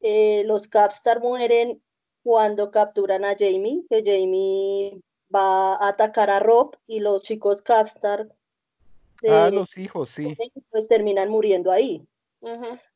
eh, 0.01 0.43
los 0.47 0.69
Capstar 0.69 1.21
mueren 1.21 1.83
cuando 2.23 2.71
capturan 2.71 3.25
a 3.25 3.37
Jamie, 3.39 3.85
que 3.91 4.03
Jamie 4.05 5.01
va 5.35 5.75
a 5.75 5.89
atacar 5.89 6.31
a 6.31 6.41
Rob 6.41 6.77
y 6.87 7.01
los 7.01 7.23
chicos 7.23 7.61
Capstar 7.63 8.29
Ah, 9.29 9.49
eh, 9.49 9.55
los 9.55 9.77
hijos, 9.77 10.11
sí. 10.11 10.37
pues 10.71 10.89
terminan 10.89 11.29
muriendo 11.29 11.71
ahí. 11.71 12.07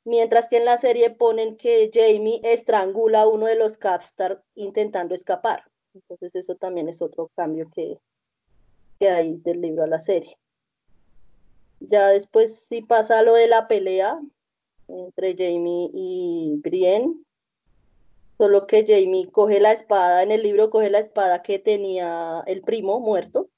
Mientras 0.05 0.49
que 0.49 0.57
en 0.57 0.65
la 0.65 0.77
serie 0.77 1.11
ponen 1.11 1.57
que 1.57 1.91
Jamie 1.95 2.41
estrangula 2.43 3.23
a 3.23 3.29
uno 3.29 3.47
de 3.47 3.55
los 3.55 3.77
Capstar 3.77 4.43
intentando 4.57 5.15
escapar. 5.15 5.63
Entonces 5.95 6.35
eso 6.35 6.57
también 6.57 6.89
es 6.89 7.01
otro 7.01 7.31
cambio 7.37 7.71
que, 7.73 7.99
que 8.99 9.09
hay 9.09 9.37
del 9.37 9.61
libro 9.61 9.85
a 9.85 9.87
la 9.87 10.01
serie. 10.01 10.37
Ya 11.81 12.09
después 12.09 12.67
sí 12.67 12.83
pasa 12.83 13.23
lo 13.23 13.35
de 13.35 13.47
la 13.47 13.69
pelea 13.69 14.21
entre 14.89 15.37
Jamie 15.37 15.91
y 15.93 16.61
Brienne. 16.63 17.15
Solo 18.39 18.67
que 18.67 18.85
Jamie 18.87 19.31
coge 19.31 19.61
la 19.61 19.73
espada, 19.73 20.23
en 20.23 20.31
el 20.31 20.43
libro 20.43 20.71
coge 20.71 20.91
la 20.91 20.99
espada 20.99 21.43
que 21.43 21.59
tenía 21.59 22.43
el 22.47 22.63
primo 22.63 23.01
muerto. 23.01 23.49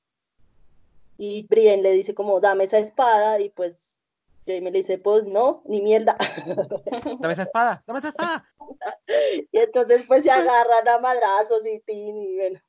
Y 1.18 1.46
Brienne 1.48 1.82
le 1.82 1.92
dice 1.92 2.14
como, 2.14 2.40
dame 2.40 2.64
esa 2.64 2.78
espada. 2.78 3.38
Y 3.40 3.50
pues 3.50 3.98
Jamie 4.46 4.70
le 4.70 4.78
dice, 4.78 4.96
pues 4.98 5.26
no, 5.26 5.62
ni 5.66 5.82
mierda. 5.82 6.16
Dame 7.20 7.32
esa 7.34 7.42
espada, 7.42 7.82
dame 7.86 7.98
esa 7.98 8.08
espada. 8.08 8.48
y 9.52 9.58
entonces 9.58 10.04
pues 10.08 10.22
se 10.22 10.30
agarran 10.30 10.88
a 10.88 10.98
madrazos 10.98 11.66
y 11.66 11.80
tin 11.80 12.16
y 12.22 12.36
bueno. 12.36 12.60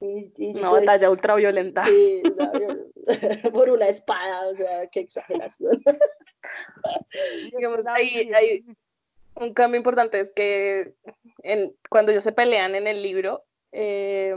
Y, 0.00 0.32
y, 0.36 0.50
Una 0.58 0.70
pues, 0.70 0.86
batalla 0.86 1.10
ultra 1.10 1.34
violenta. 1.34 1.84
sí, 1.86 2.22
por 3.52 3.68
una 3.70 3.88
espada, 3.88 4.46
o 4.48 4.54
sea, 4.54 4.86
qué 4.88 5.00
exageración. 5.00 5.82
Digamos, 7.52 7.86
ahí- 7.86 8.30
ahí- 8.32 8.64
Un 9.34 9.54
cambio 9.54 9.78
importante 9.78 10.20
es 10.20 10.32
que 10.32 10.94
en, 11.42 11.74
cuando 11.90 12.10
ellos 12.12 12.24
se 12.24 12.32
pelean 12.32 12.74
en 12.74 12.86
el 12.86 13.02
libro, 13.02 13.44
eh, 13.72 14.34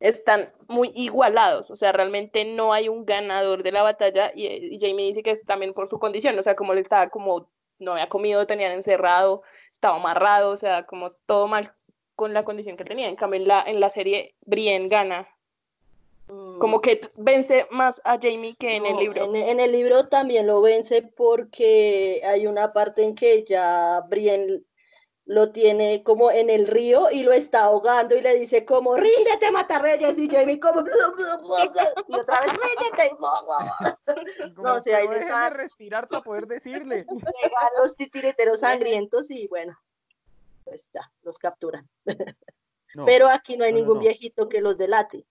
están 0.00 0.52
muy 0.68 0.92
igualados, 0.94 1.70
o 1.70 1.76
sea, 1.76 1.92
realmente 1.92 2.44
no 2.44 2.72
hay 2.72 2.88
un 2.88 3.04
ganador 3.04 3.62
de 3.62 3.72
la 3.72 3.82
batalla 3.82 4.30
y, 4.34 4.46
y 4.46 4.78
Jamie 4.80 5.06
dice 5.06 5.22
que 5.22 5.32
es 5.32 5.44
también 5.44 5.72
por 5.72 5.88
su 5.88 5.98
condición, 5.98 6.38
o 6.38 6.42
sea, 6.42 6.54
como 6.54 6.72
él 6.72 6.78
estaba 6.78 7.08
como, 7.08 7.48
no 7.78 7.92
había 7.92 8.08
comido, 8.08 8.46
tenían 8.46 8.72
encerrado, 8.72 9.42
estaba 9.70 9.96
amarrado, 9.96 10.50
o 10.50 10.56
sea, 10.56 10.84
como 10.84 11.10
todo 11.26 11.48
mal 11.48 11.72
con 12.18 12.34
la 12.34 12.42
condición 12.42 12.76
que 12.76 12.84
tenía. 12.84 13.08
En 13.08 13.14
cambio, 13.14 13.40
en 13.40 13.46
la, 13.46 13.62
en 13.62 13.78
la 13.78 13.90
serie, 13.90 14.34
Brienne 14.44 14.88
gana, 14.88 15.28
como 16.58 16.80
que 16.80 17.00
vence 17.16 17.66
más 17.70 18.02
a 18.04 18.18
Jamie 18.20 18.56
que 18.58 18.76
en 18.76 18.86
el 18.86 18.96
libro. 18.96 19.24
En, 19.24 19.36
en 19.36 19.60
el 19.60 19.72
libro 19.72 20.08
también 20.08 20.46
lo 20.46 20.60
vence 20.60 21.02
porque 21.02 22.20
hay 22.24 22.46
una 22.46 22.72
parte 22.72 23.04
en 23.04 23.14
que 23.14 23.44
ya 23.44 24.02
Brienne 24.08 24.62
lo 25.28 25.52
tiene 25.52 26.02
como 26.04 26.30
en 26.30 26.48
el 26.48 26.66
río 26.66 27.10
y 27.10 27.22
lo 27.22 27.32
está 27.32 27.64
ahogando 27.64 28.16
y 28.16 28.22
le 28.22 28.34
dice 28.38 28.64
como 28.64 28.96
ríndete 28.96 29.50
matarreyes 29.50 30.18
y 30.18 30.26
Jamie 30.26 30.58
como 30.58 30.80
y 32.08 32.14
otra 32.16 32.40
vez 32.40 32.50
ríndete 32.52 33.14
Como, 34.56 34.68
No, 34.68 34.80
sí, 34.80 34.90
ahí 34.90 35.06
"Pero 35.06 35.20
está. 35.20 35.50
respirar 35.50 36.08
para 36.08 36.22
poder 36.22 36.46
decirle. 36.46 37.04
llegan 37.42 37.70
los 37.78 37.94
titiriteros 37.94 38.60
sangrientos 38.60 39.30
y 39.30 39.46
bueno 39.48 39.78
pues 40.64 40.90
ya 40.94 41.10
los 41.22 41.38
capturan 41.38 41.86
No, 42.94 43.04
pero 43.04 43.28
aquí 43.28 43.58
no 43.58 43.64
hay 43.64 43.72
no, 43.72 43.76
no, 43.76 43.82
ningún 43.82 43.96
no. 43.98 44.02
viejito 44.04 44.48
que 44.48 44.62
los 44.62 44.78
delate 44.78 45.26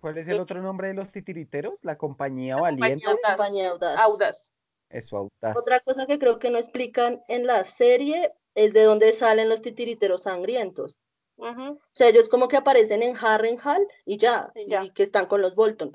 ¿Cuál 0.00 0.18
es 0.18 0.26
el 0.26 0.40
otro 0.40 0.60
nombre 0.60 0.88
de 0.88 0.94
los 0.94 1.12
titiriteros? 1.12 1.84
La 1.84 1.96
compañía 1.96 2.56
valiente. 2.56 3.06
Audaz. 3.06 3.36
compañía 3.36 3.70
audaz. 3.70 3.96
Audaz. 3.98 4.52
Eso, 4.90 5.16
audaz. 5.16 5.56
Otra 5.56 5.80
cosa 5.80 6.04
que 6.06 6.18
creo 6.18 6.38
que 6.40 6.50
no 6.50 6.58
explican 6.58 7.22
en 7.28 7.46
la 7.46 7.64
serie 7.64 8.32
es 8.56 8.72
de 8.72 8.82
dónde 8.82 9.12
salen 9.12 9.48
los 9.48 9.62
titiriteros 9.62 10.24
sangrientos. 10.24 10.98
O 11.38 11.78
sea, 11.92 12.08
ellos 12.08 12.28
como 12.28 12.48
que 12.48 12.56
aparecen 12.56 13.02
en 13.02 13.14
Harrenhal 13.16 13.86
y 14.04 14.16
ya, 14.16 14.50
Y 14.56 14.68
ya. 14.70 14.82
y 14.82 14.90
que 14.90 15.02
están 15.04 15.26
con 15.26 15.42
los 15.42 15.54
Bolton. 15.54 15.94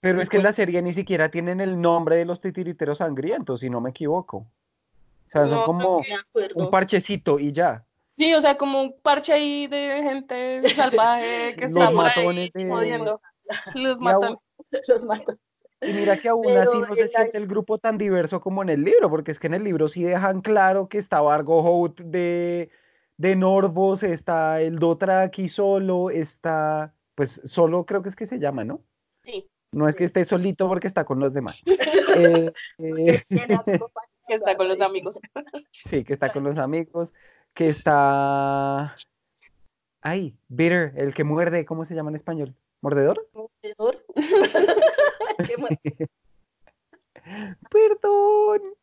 Pero 0.00 0.18
y 0.18 0.22
es 0.22 0.28
que 0.28 0.36
en 0.36 0.42
la 0.42 0.52
serie 0.52 0.82
ni 0.82 0.92
siquiera 0.92 1.30
tienen 1.30 1.60
el 1.60 1.80
nombre 1.80 2.16
de 2.16 2.24
los 2.26 2.40
titiriteros 2.40 2.98
sangrientos, 2.98 3.60
si 3.60 3.70
no 3.70 3.80
me 3.80 3.90
equivoco. 3.90 4.36
O 4.38 5.30
sea, 5.30 5.48
son 5.48 5.64
como 5.64 6.02
un 6.54 6.70
parchecito 6.70 7.38
y 7.38 7.52
ya. 7.52 7.84
Sí, 8.18 8.34
o 8.34 8.40
sea, 8.42 8.58
como 8.58 8.82
un 8.82 9.00
parche 9.00 9.32
ahí 9.32 9.66
de 9.66 10.02
gente 10.02 10.60
salvaje 10.76 11.56
que 11.56 11.62
Los 11.62 11.70
está 11.70 11.88
ahí 12.20 12.50
de- 12.52 12.68
jodiendo. 12.70 13.20
Los 13.74 13.98
matan. 14.00 14.36
Los 14.86 15.04
mato. 15.06 15.38
Y 15.82 15.92
mira 15.92 16.16
que 16.16 16.28
aún 16.28 16.44
Pero 16.46 16.62
así 16.62 16.78
no 16.78 16.94
se 16.94 17.08
siente 17.08 17.36
el 17.36 17.46
grupo 17.46 17.78
tan 17.78 17.98
diverso 17.98 18.40
como 18.40 18.62
en 18.62 18.68
el 18.68 18.84
libro, 18.84 19.10
porque 19.10 19.32
es 19.32 19.38
que 19.38 19.48
en 19.48 19.54
el 19.54 19.64
libro 19.64 19.88
sí 19.88 20.02
dejan 20.02 20.40
claro 20.40 20.88
que 20.88 20.98
está 20.98 21.20
Vargo 21.20 21.62
Hout 21.62 22.00
de, 22.00 22.70
de 23.16 23.36
Norvos, 23.36 24.02
está 24.02 24.60
el 24.60 24.78
Dothraki 24.78 25.48
solo, 25.48 26.10
está, 26.10 26.94
pues 27.14 27.40
solo 27.44 27.84
creo 27.84 28.02
que 28.02 28.08
es 28.08 28.16
que 28.16 28.26
se 28.26 28.38
llama, 28.38 28.64
¿no? 28.64 28.82
Sí, 29.24 29.48
No 29.72 29.88
es 29.88 29.96
que 29.96 30.04
esté 30.04 30.24
solito 30.24 30.68
porque 30.68 30.86
está 30.86 31.04
con 31.04 31.18
los 31.18 31.34
demás. 31.34 31.60
Eh, 31.66 32.52
eh, 32.78 33.22
que 34.28 34.34
está 34.34 34.56
con 34.56 34.68
los 34.68 34.80
amigos. 34.80 35.20
sí, 35.72 36.04
que 36.04 36.12
está 36.12 36.32
con 36.32 36.44
los 36.44 36.58
amigos, 36.58 37.12
que 37.54 37.68
está... 37.68 38.94
Ay, 40.00 40.36
Bitter, 40.48 40.94
el 40.96 41.14
que 41.14 41.24
muerde, 41.24 41.64
¿cómo 41.64 41.84
se 41.84 41.94
llama 41.94 42.10
en 42.10 42.16
español? 42.16 42.56
¿Mordedor? 42.82 43.28
Mordedor. 43.32 44.04
Qué. 45.46 45.54
Perdón. 47.70 48.74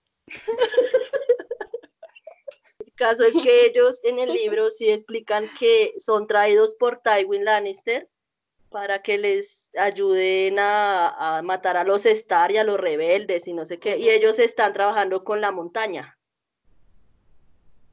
El 2.80 2.94
caso 2.96 3.26
es 3.26 3.34
que 3.44 3.66
ellos 3.66 4.00
en 4.04 4.20
el 4.20 4.32
libro 4.32 4.70
sí 4.70 4.90
explican 4.90 5.50
que 5.60 5.94
son 6.00 6.28
traídos 6.28 6.76
por 6.80 7.02
Tywin 7.02 7.44
Lannister 7.44 8.10
para 8.70 9.02
que 9.02 9.18
les 9.18 9.70
ayuden 9.78 10.60
a, 10.60 11.38
a 11.38 11.42
matar 11.42 11.76
a 11.76 11.84
los 11.84 12.06
Stark 12.06 12.54
y 12.54 12.58
a 12.58 12.64
los 12.64 12.80
rebeldes 12.80 13.50
y 13.50 13.54
no 13.54 13.66
sé 13.66 13.80
qué. 13.80 13.98
Y 13.98 14.10
ellos 14.10 14.40
están 14.40 14.74
trabajando 14.74 15.26
con 15.26 15.42
la 15.42 15.52
montaña. 15.52 16.18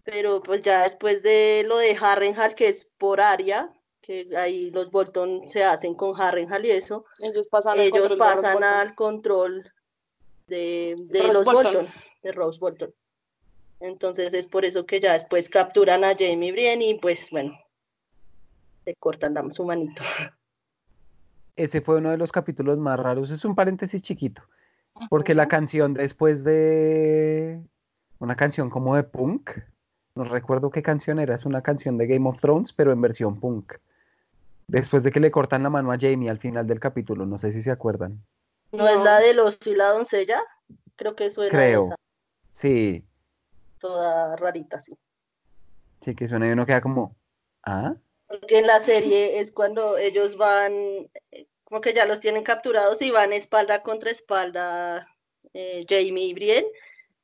Pero 0.05 0.41
pues 0.41 0.63
ya 0.63 0.85
después 0.85 1.25
de 1.25 1.65
lo 1.67 1.79
de 1.79 1.97
Harrenhal, 2.01 2.55
que 2.55 2.69
es 2.69 2.85
por 2.97 3.21
área, 3.21 3.76
que 4.07 4.29
ahí 4.37 4.71
los 4.71 4.91
Bolton 4.93 5.49
se 5.49 5.65
hacen 5.65 5.95
con 5.95 6.21
Harrenhal 6.21 6.65
y 6.65 6.71
eso, 6.71 7.05
Ellos 7.19 7.49
pasan 7.49 7.75
el 7.81 7.87
ellos 7.89 8.09
control 8.09 8.19
de 8.19 8.25
los 8.25 8.35
pasan 8.37 8.53
Bolton. 8.55 8.73
al 8.73 8.95
control 8.95 9.73
de, 10.47 10.95
de 11.09 11.21
Rose 11.23 11.33
los 11.33 11.45
Bolton. 11.45 11.75
Bolton. 11.75 11.93
de 12.23 12.33
Rose 12.33 12.61
Bolton. 12.61 12.95
Entonces 13.81 14.33
es 14.33 14.47
por 14.47 14.65
eso 14.65 14.87
que 14.87 15.01
ya 15.01 15.13
después 15.15 15.49
capturan 15.49 16.05
a 16.05 16.15
Jamie 16.17 16.53
Brienne 16.53 16.85
y 16.87 16.95
pues 16.99 17.29
bueno, 17.31 17.59
le 18.85 18.95
cortan 18.95 19.35
la- 19.35 19.51
su 19.51 19.65
manito. 19.65 20.03
Ese 21.57 21.81
fue 21.81 21.97
uno 21.97 22.11
de 22.11 22.19
los 22.19 22.31
capítulos 22.33 22.79
más 22.79 22.99
raros. 23.01 23.31
Es 23.31 23.45
un 23.45 23.55
paréntesis 23.55 24.03
chiquito. 24.03 24.43
Porque 25.11 25.35
la 25.35 25.49
canción 25.49 25.95
después 25.95 26.45
de 26.45 27.61
una 28.19 28.37
canción 28.37 28.71
como 28.71 28.95
de 28.97 29.03
punk, 29.03 29.51
no 30.15 30.25
recuerdo 30.25 30.71
qué 30.71 30.83
canción 30.83 31.19
era, 31.19 31.35
es 31.35 31.45
una 31.45 31.63
canción 31.63 31.99
de 31.99 32.07
Game 32.07 32.29
of 32.29 32.41
Thrones, 32.41 32.73
pero 32.73 32.93
en 32.93 33.01
versión 33.01 33.39
punk. 33.41 33.75
Después 34.69 35.03
de 35.03 35.13
que 35.13 35.21
le 35.21 35.31
cortan 35.31 35.63
la 35.63 35.71
mano 35.71 35.93
a 35.93 35.99
Jamie 35.99 36.29
al 36.29 36.39
final 36.39 36.67
del 36.67 36.81
capítulo, 36.81 37.25
no 37.25 37.39
sé 37.39 37.53
si 37.53 37.63
se 37.63 37.71
acuerdan. 37.71 38.25
¿No, 38.73 38.89
es 38.89 38.99
la 38.99 39.21
de 39.21 39.33
los 39.33 39.65
y 39.67 39.75
la 39.75 39.93
doncella? 39.93 40.43
Creo 40.97 41.15
que 41.15 41.31
suena 41.31 41.51
Creo. 41.51 41.85
esa, 41.85 41.97
Sí, 42.53 43.05
toda 43.79 44.35
rarita, 44.37 44.81
sí. 44.81 44.97
sí 46.05 46.15
que 46.15 46.27
suena 46.27 46.49
y 46.49 46.53
uno 46.53 46.67
queda 46.67 46.81
como, 46.81 47.15
¿ah? 47.63 47.95
Porque 48.27 48.59
en 48.59 48.67
la 48.67 48.81
serie 48.81 49.39
es 49.39 49.53
cuando 49.53 49.99
ellos 49.99 50.37
van, 50.37 50.73
eh, 51.31 51.47
como 51.65 51.81
que 51.81 51.95
ya 51.95 52.07
los 52.07 52.21
tienen 52.21 52.43
capturados 52.43 53.01
y 53.03 53.11
van 53.11 53.33
espalda 53.33 53.83
contra 53.83 54.11
espalda 54.11 55.07
eh, 55.53 55.85
Jamie 55.89 56.25
y 56.25 56.35
Brienne. 56.35 56.69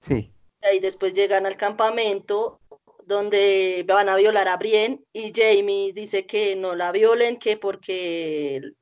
Sí, 0.03 0.31
Ahí 0.63 0.79
después 0.79 1.13
llegan 1.13 1.45
al 1.47 1.57
campamento 1.57 2.61
donde 3.07 3.85
van 3.87 4.09
a 4.09 4.17
violar 4.17 4.49
a 4.49 4.57
Brienne 4.57 5.03
y 5.13 5.33
Jamie 5.35 5.93
dice 5.93 6.27
que 6.27 6.57
no 6.57 6.75
la 6.75 6.93
violen, 6.93 7.39
que 7.39 7.57
porque 7.57 8.57
el, 8.57 8.77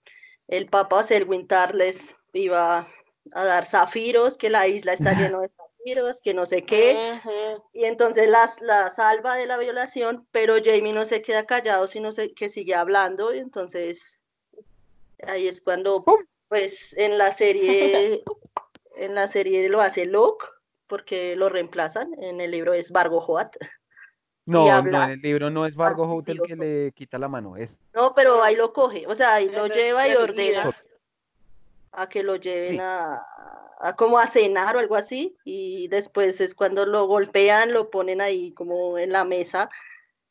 el 0.48 0.66
Papa 0.66 1.04
Selwyn 1.04 1.46
les 1.74 2.14
iba 2.32 2.86
a 3.32 3.44
dar 3.44 3.66
zafiros, 3.66 4.36
que 4.36 4.50
la 4.50 4.66
isla 4.68 4.92
está 4.92 5.12
llena 5.12 5.40
de 5.40 5.48
zafiros, 5.80 6.20
que 6.22 6.34
no 6.34 6.46
sé 6.46 6.64
qué. 6.64 7.20
Y 7.72 7.84
entonces 7.84 8.28
las, 8.28 8.60
la 8.60 8.90
salva 8.90 9.36
de 9.36 9.46
la 9.46 9.58
violación, 9.58 10.26
pero 10.30 10.56
Jamie 10.62 10.92
no 10.92 11.04
se 11.04 11.22
queda 11.22 11.46
callado, 11.46 11.86
sino 11.86 12.12
se, 12.12 12.32
que 12.34 12.48
sigue 12.48 12.74
hablando. 12.74 13.34
Y 13.34 13.38
entonces 13.38 14.18
ahí 15.26 15.48
es 15.48 15.60
cuando, 15.60 16.04
pues 16.48 16.94
en 16.96 17.18
la 17.18 17.32
serie, 17.32 18.22
en 18.96 19.14
la 19.14 19.28
serie 19.28 19.68
lo 19.68 19.80
hace 19.80 20.04
Locke, 20.04 20.46
porque 20.86 21.36
lo 21.36 21.48
reemplazan. 21.48 22.12
En 22.20 22.40
el 22.40 22.50
libro 22.50 22.74
es 22.74 22.90
Vargo 22.90 23.20
Hoat. 23.20 23.56
No, 24.50 24.82
no, 24.82 25.04
en 25.04 25.10
el 25.10 25.20
libro 25.20 25.50
no 25.50 25.66
es 25.66 25.76
Vargo 25.76 26.04
Hout 26.04 26.28
el 26.28 26.42
que 26.42 26.56
le 26.56 26.92
quita 26.92 27.18
la 27.18 27.28
mano, 27.28 27.56
es 27.56 27.78
No, 27.94 28.14
pero 28.14 28.42
ahí 28.42 28.56
lo 28.56 28.72
coge, 28.72 29.06
o 29.06 29.14
sea, 29.14 29.34
ahí 29.34 29.48
lo 29.48 29.66
lleva 29.66 30.08
y 30.08 30.14
ordena 30.14 30.70
a 31.92 32.08
que 32.08 32.22
lo 32.22 32.36
lleven 32.36 32.72
Sí. 32.72 32.78
a, 32.80 33.22
a 33.80 33.96
como 33.96 34.18
a 34.18 34.26
cenar 34.26 34.76
o 34.76 34.78
algo 34.78 34.94
así, 34.96 35.36
y 35.44 35.88
después 35.88 36.40
es 36.40 36.54
cuando 36.54 36.86
lo 36.86 37.06
golpean, 37.06 37.72
lo 37.72 37.90
ponen 37.90 38.20
ahí 38.20 38.52
como 38.52 38.98
en 38.98 39.12
la 39.12 39.24
mesa, 39.24 39.70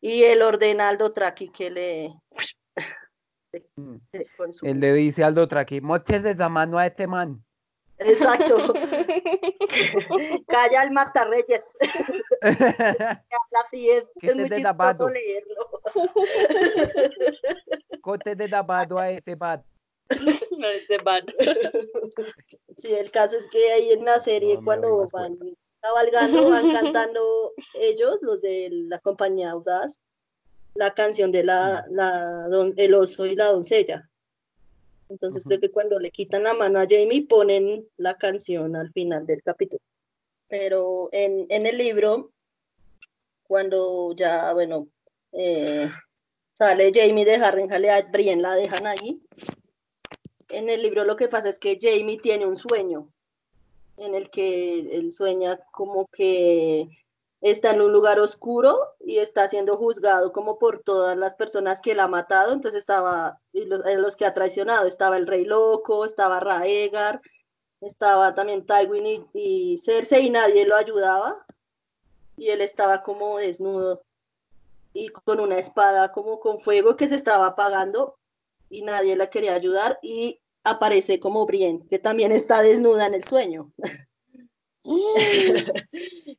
y 0.01 0.23
él 0.23 0.41
ordena 0.41 0.89
al 0.89 0.97
Dotraki 0.97 1.49
que 1.49 1.69
le 1.69 2.13
Mm. 3.75 3.95
Él 4.61 4.79
le 4.79 4.93
dice 4.93 5.23
al 5.23 5.33
Dothraki, 5.33 5.81
moche 5.81 6.19
de 6.19 6.35
la 6.35 6.49
mano 6.49 6.77
a 6.77 6.85
este 6.85 7.07
man. 7.07 7.43
Exacto. 7.99 8.73
Calla 10.47 10.83
el 10.83 10.91
matarreyes. 10.91 11.63
Así, 12.41 13.89
es, 13.89 14.05
es 14.21 14.35
muy 14.35 14.49
de 14.49 14.55
chistoso 14.55 15.09
leerlo. 15.09 15.81
Cote 18.01 18.35
de 18.35 18.47
lavado 18.47 18.97
a 18.97 19.11
este 19.11 19.35
man. 19.35 19.63
Se 20.87 20.97
van. 21.03 21.23
Sí, 22.77 22.93
el 22.93 23.11
caso 23.11 23.37
es 23.37 23.47
que 23.47 23.71
ahí 23.71 23.91
en 23.91 24.05
la 24.05 24.19
serie, 24.19 24.55
No, 24.55 24.63
cuando 24.63 25.07
van 25.11 25.37
cabalgando, 25.81 26.49
van 26.49 26.71
cantando 26.71 27.53
ellos, 27.75 28.17
los 28.21 28.41
de 28.41 28.69
la 28.71 28.99
compañía 28.99 29.51
Audaz, 29.51 30.01
la 30.73 30.93
canción 30.93 31.31
de 31.31 31.43
la, 31.43 31.85
la 31.89 32.47
don- 32.49 32.73
el 32.77 32.93
oso 32.95 33.25
y 33.25 33.35
la 33.35 33.51
doncella. 33.51 34.08
Entonces 35.09 35.43
creo 35.43 35.59
que 35.59 35.71
cuando 35.71 35.99
le 35.99 36.11
quitan 36.11 36.43
la 36.43 36.53
mano 36.53 36.79
a 36.79 36.87
Jamie 36.87 37.25
ponen 37.27 37.87
la 37.97 38.17
canción 38.17 38.75
al 38.75 38.91
final 38.93 39.25
del 39.25 39.41
capítulo. 39.41 39.81
Pero 40.47 41.09
en, 41.11 41.47
en 41.49 41.65
el 41.65 41.77
libro, 41.77 42.31
cuando 43.43 44.15
ya, 44.15 44.53
bueno, 44.53 44.87
eh, 45.31 45.89
sale 46.53 46.91
Jamie 46.93 47.25
de 47.25 47.35
Harrenhal 47.35 47.85
a 47.85 48.01
Brienne 48.03 48.41
la 48.41 48.55
dejan 48.55 48.85
ahí. 48.85 49.21
En 50.49 50.69
el 50.69 50.81
libro 50.81 51.03
lo 51.03 51.15
que 51.15 51.27
pasa 51.27 51.49
es 51.49 51.59
que 51.59 51.79
Jamie 51.81 52.19
tiene 52.19 52.45
un 52.45 52.57
sueño 52.57 53.09
en 53.97 54.15
el 54.15 54.29
que 54.29 54.95
él 54.95 55.11
sueña 55.11 55.59
como 55.71 56.07
que 56.07 56.87
está 57.41 57.71
en 57.71 57.81
un 57.81 57.93
lugar 57.93 58.19
oscuro 58.19 58.77
y 58.99 59.17
está 59.17 59.47
siendo 59.47 59.77
juzgado 59.77 60.33
como 60.33 60.59
por 60.59 60.83
todas 60.83 61.17
las 61.17 61.35
personas 61.35 61.81
que 61.81 61.91
él 61.91 61.99
ha 61.99 62.07
matado, 62.07 62.53
entonces 62.53 62.79
estaba, 62.79 63.39
y 63.53 63.65
los, 63.65 63.85
eh, 63.85 63.97
los 63.97 64.15
que 64.15 64.25
ha 64.25 64.33
traicionado, 64.33 64.87
estaba 64.87 65.17
el 65.17 65.27
Rey 65.27 65.45
Loco, 65.45 66.05
estaba 66.05 66.39
Raegar, 66.39 67.21
estaba 67.81 68.35
también 68.35 68.65
Tywin 68.65 69.05
y, 69.05 69.25
y 69.33 69.77
Cersei 69.77 70.27
y 70.27 70.29
nadie 70.29 70.65
lo 70.65 70.75
ayudaba. 70.75 71.45
Y 72.37 72.49
él 72.49 72.61
estaba 72.61 73.03
como 73.03 73.37
desnudo 73.37 74.01
y 74.93 75.09
con 75.09 75.39
una 75.39 75.57
espada 75.57 76.11
como 76.11 76.39
con 76.39 76.59
fuego 76.59 76.95
que 76.95 77.07
se 77.07 77.15
estaba 77.15 77.47
apagando 77.47 78.17
y 78.69 78.81
nadie 78.81 79.15
la 79.15 79.29
quería 79.29 79.53
ayudar. 79.53 79.99
Y 80.01 80.39
aparece 80.63 81.19
como 81.19 81.45
Brienne, 81.45 81.85
que 81.89 81.99
también 81.99 82.31
está 82.31 82.61
desnuda 82.61 83.07
en 83.07 83.15
el 83.15 83.23
sueño. 83.23 83.71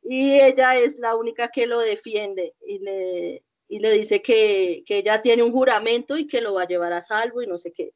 y 0.03 0.40
ella 0.40 0.76
es 0.76 0.98
la 0.98 1.16
única 1.16 1.48
que 1.48 1.66
lo 1.66 1.79
defiende 1.79 2.55
y 2.66 2.79
le, 2.79 3.42
y 3.68 3.79
le 3.79 3.92
dice 3.92 4.22
que, 4.22 4.83
que 4.87 4.98
ella 4.98 5.22
tiene 5.22 5.42
un 5.42 5.53
juramento 5.53 6.16
y 6.16 6.26
que 6.26 6.40
lo 6.40 6.55
va 6.55 6.62
a 6.62 6.66
llevar 6.66 6.92
a 6.92 7.03
salvo 7.03 7.42
y 7.42 7.46
no 7.46 7.59
sé 7.59 7.72
qué. 7.72 7.92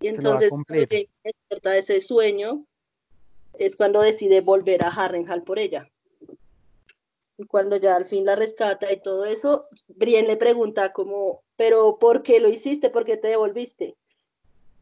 Y 0.00 0.08
entonces, 0.08 0.52
despierta 0.68 1.70
de 1.70 1.78
ese 1.78 2.00
sueño, 2.00 2.66
es 3.58 3.76
cuando 3.76 4.00
decide 4.00 4.40
volver 4.40 4.84
a 4.84 4.88
Harrenhal 4.88 5.42
por 5.42 5.58
ella. 5.58 5.90
Y 7.38 7.44
cuando 7.44 7.76
ya 7.76 7.96
al 7.96 8.06
fin 8.06 8.24
la 8.24 8.36
rescata 8.36 8.92
y 8.92 9.00
todo 9.00 9.24
eso, 9.24 9.64
Brienne 9.88 10.28
le 10.28 10.36
pregunta 10.36 10.92
como, 10.92 11.42
pero 11.56 11.98
¿por 11.98 12.22
qué 12.22 12.40
lo 12.40 12.48
hiciste? 12.48 12.90
¿Por 12.90 13.04
qué 13.04 13.16
te 13.16 13.28
devolviste? 13.28 13.96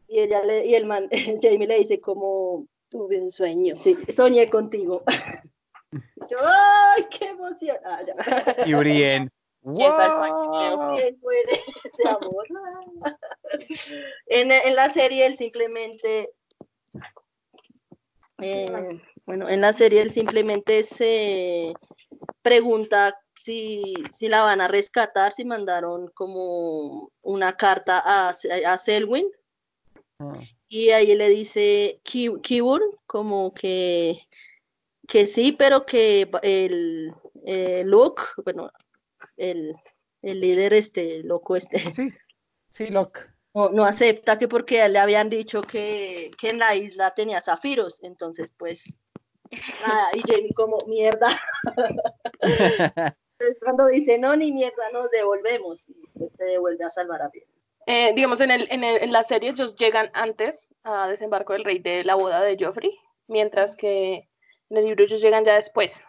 Y 0.07 0.19
ella 0.19 0.43
le, 0.43 0.65
y 0.65 0.75
el 0.75 0.85
man, 0.85 1.09
Jamie 1.41 1.67
le 1.67 1.79
dice 1.79 1.99
como, 1.99 2.67
Tuve 2.89 3.21
un 3.21 3.31
sueño. 3.31 3.75
sí, 3.79 3.97
soñé 4.13 4.49
contigo. 4.49 5.03
Yo, 6.29 6.37
¡ay, 6.41 7.05
qué 7.09 7.29
emoción! 7.29 7.77
Ah. 7.85 8.01
Y 8.65 8.73
de 12.03 12.09
amor. 12.09 12.47
En, 14.27 14.51
en 14.51 14.75
la 14.75 14.89
serie 14.89 15.25
él 15.25 15.35
simplemente, 15.35 16.29
eh, 18.41 18.99
bueno, 19.25 19.49
en 19.49 19.61
la 19.61 19.73
serie 19.73 20.01
él 20.01 20.11
simplemente 20.11 20.83
se 20.83 21.73
pregunta 22.43 23.19
si, 23.35 23.95
si 24.11 24.27
la 24.27 24.43
van 24.43 24.61
a 24.61 24.67
rescatar, 24.67 25.31
si 25.31 25.45
mandaron 25.45 26.11
como 26.13 27.11
una 27.23 27.57
carta 27.57 27.99
a, 28.05 28.29
a 28.29 28.77
Selwyn 28.77 29.25
Ah, 30.19 30.39
y 30.75 30.89
ahí 30.91 31.15
le 31.15 31.29
dice 31.29 32.01
Ki- 32.03 32.41
Kibur 32.41 32.81
como 33.07 33.53
que, 33.53 34.19
que 35.07 35.25
sí, 35.25 35.53
pero 35.53 35.85
que 35.85 36.29
el 36.41 37.13
eh, 37.45 37.83
Luke, 37.85 38.21
bueno, 38.43 38.69
el, 39.37 39.73
el 40.21 40.41
líder 40.41 40.73
este, 40.73 41.23
loco 41.23 41.55
este, 41.55 41.79
Sí, 41.79 42.09
sí, 42.71 42.87
Locke. 42.87 43.19
no, 43.53 43.69
no 43.69 43.85
acepta 43.85 44.37
que 44.37 44.49
porque 44.49 44.87
le 44.89 44.99
habían 44.99 45.29
dicho 45.29 45.61
que, 45.61 46.29
que 46.37 46.49
en 46.49 46.59
la 46.59 46.75
isla 46.75 47.13
tenía 47.15 47.39
zafiros, 47.39 48.03
entonces 48.03 48.53
pues 48.57 48.97
nada, 49.81 50.09
y 50.13 50.21
Jamie 50.29 50.53
como 50.53 50.85
mierda, 50.87 51.39
Entonces, 53.37 53.57
cuando 53.61 53.87
dice 53.87 54.17
no, 54.17 54.35
ni 54.35 54.51
mierda, 54.51 54.89
nos 54.91 55.09
devolvemos, 55.11 55.87
y 55.87 55.93
pues 56.17 56.31
se 56.37 56.43
devuelve 56.45 56.83
a 56.83 56.89
salvar 56.89 57.21
a 57.21 57.29
Brienne. 57.29 57.54
Eh, 57.87 58.13
digamos, 58.15 58.41
en, 58.41 58.51
el, 58.51 58.67
en, 58.71 58.83
el- 58.83 59.11
la 59.11 59.23
serie 59.23 59.51
ellos 59.51 59.75
llegan 59.75 60.09
antes 60.13 60.69
a 60.83 61.07
desembarco 61.07 61.53
del 61.53 61.63
rey 61.63 61.79
de 61.79 62.03
la 62.03 62.15
boda 62.15 62.41
de 62.41 62.57
Joffrey, 62.59 62.97
mientras 63.27 63.75
que 63.75 64.27
en 64.69 64.77
el 64.77 64.85
libro 64.85 65.03
ellos 65.03 65.21
llegan 65.21 65.45
ya 65.45 65.55
después. 65.55 66.01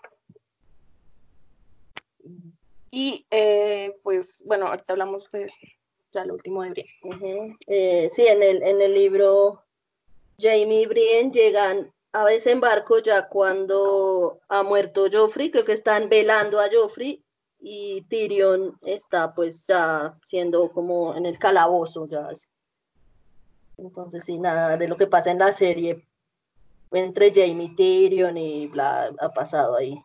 Y 2.90 3.26
eh, 3.30 3.94
pues, 4.02 4.42
bueno, 4.46 4.68
ahorita 4.68 4.94
hablamos 4.94 5.30
de 5.30 5.52
ya 6.12 6.24
lo 6.24 6.34
último 6.34 6.62
de 6.62 6.70
Brienne. 6.70 7.56
Eh, 7.66 8.08
sí, 8.10 8.26
en 8.26 8.42
el, 8.42 8.62
en 8.62 8.80
el 8.80 8.94
libro 8.94 9.62
Jamie 10.40 10.82
y 10.82 10.86
Brienne 10.86 11.30
llegan 11.30 11.92
a 12.12 12.24
desembarco 12.24 13.00
ya 13.00 13.28
cuando 13.28 14.40
ha 14.48 14.62
muerto 14.62 15.08
Joffrey, 15.12 15.50
creo 15.50 15.66
que 15.66 15.72
están 15.74 16.08
velando 16.08 16.58
a 16.58 16.70
Joffrey 16.72 17.22
y 17.58 18.02
Tyrion 18.08 18.78
está 18.82 19.34
pues 19.34 19.66
ya 19.66 20.16
siendo 20.22 20.70
como 20.72 21.14
en 21.16 21.26
el 21.26 21.38
calabozo 21.38 22.06
ya. 22.08 22.28
es- 22.30 22.48
Entonces 23.78 24.24
sí, 24.24 24.38
nada 24.38 24.76
de 24.76 24.88
lo 24.88 24.96
que 24.96 25.06
pasa 25.06 25.30
en 25.30 25.38
la 25.38 25.52
serie 25.52 26.06
entre 26.92 27.32
Jamie 27.34 27.68
y 27.72 27.76
Tyrion 27.76 28.36
y 28.38 28.66
bla 28.68 29.10
ha 29.18 29.28
pasado 29.30 29.76
ahí. 29.76 30.02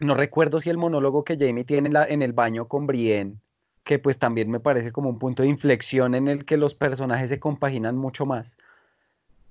No 0.00 0.14
recuerdo 0.14 0.60
si 0.60 0.70
el 0.70 0.76
monólogo 0.76 1.24
que 1.24 1.36
Jamie 1.38 1.64
tiene 1.64 1.88
en, 1.88 1.94
la- 1.94 2.06
en 2.06 2.22
el 2.22 2.32
baño 2.32 2.68
con 2.68 2.86
Brienne, 2.86 3.40
que 3.84 3.98
pues 3.98 4.18
también 4.18 4.50
me 4.50 4.60
parece 4.60 4.92
como 4.92 5.08
un 5.08 5.18
punto 5.18 5.42
de 5.42 5.48
inflexión 5.48 6.14
en 6.14 6.28
el 6.28 6.44
que 6.44 6.56
los 6.56 6.74
personajes 6.74 7.30
se 7.30 7.40
compaginan 7.40 7.96
mucho 7.96 8.26
más, 8.26 8.56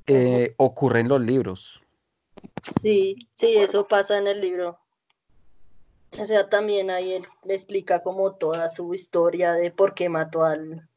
eh, 0.08 0.54
ocurre 0.58 1.02
en 1.02 1.10
los 1.10 1.22
libros. 1.22 1.82
Sí, 2.82 3.16
sí, 3.34 3.56
eso 3.58 3.88
pasa 3.88 4.18
en 4.18 4.28
el 4.28 4.42
libro. 4.42 4.80
O 6.12 6.26
sea, 6.26 6.50
también 6.50 6.90
ahí 6.90 7.14
él 7.14 7.28
le 7.44 7.54
explica 7.54 8.02
como 8.02 8.36
toda 8.36 8.70
su 8.70 8.94
historia 8.94 9.54
de 9.54 9.72
por 9.72 9.94
qué 9.94 10.10
mató 10.10 10.44
al 10.44 10.88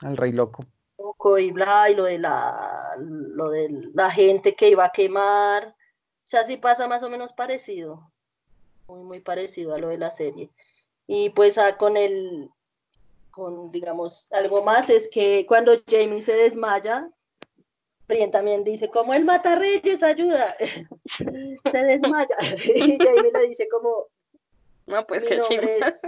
Al 0.00 0.16
Rey 0.16 0.32
Loco. 0.32 0.64
loco 0.98 1.38
y 1.38 1.50
bla, 1.50 1.90
y 1.90 1.94
lo 1.94 2.04
de 2.04 2.18
la, 2.18 2.96
lo 2.98 3.50
de 3.50 3.90
la 3.94 4.10
gente 4.10 4.54
que 4.54 4.70
iba 4.70 4.84
a 4.86 4.92
quemar. 4.92 5.68
O 5.68 5.74
sea, 6.30 6.44
sí 6.44 6.56
pasa 6.56 6.88
más 6.88 7.02
o 7.02 7.10
menos 7.10 7.32
parecido. 7.32 8.10
Muy, 8.88 9.02
muy 9.02 9.20
parecido 9.20 9.74
a 9.74 9.78
lo 9.78 9.88
de 9.88 9.98
la 9.98 10.10
serie. 10.10 10.50
Y 11.06 11.30
pues 11.30 11.58
ah, 11.58 11.76
con 11.76 11.96
el, 11.96 12.50
con 13.30 13.70
digamos, 13.70 14.28
algo 14.32 14.62
más 14.62 14.90
es 14.90 15.08
que 15.08 15.44
cuando 15.46 15.72
Jamie 15.88 16.22
se 16.22 16.34
desmaya, 16.34 17.10
Brienne 18.10 18.32
también 18.32 18.64
dice, 18.64 18.88
como 18.88 19.14
el 19.14 19.24
mata 19.24 19.54
reyes, 19.56 20.02
ayuda. 20.02 20.56
se 21.72 21.78
desmaya. 21.78 22.36
y 22.74 22.98
Jamie 22.98 23.32
le 23.32 23.48
dice 23.48 23.68
como, 23.68 24.06
No, 24.90 25.06
pues 25.06 25.22
mi 25.22 25.28
qué 25.28 25.36
nombre 25.36 25.78
es 25.78 26.02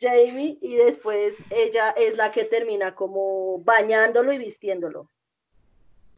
Jamie 0.00 0.58
y 0.62 0.76
después 0.76 1.44
ella 1.50 1.90
es 1.90 2.16
la 2.16 2.30
que 2.32 2.44
termina 2.44 2.94
como 2.94 3.58
bañándolo 3.62 4.32
y 4.32 4.38
vistiéndolo. 4.38 5.08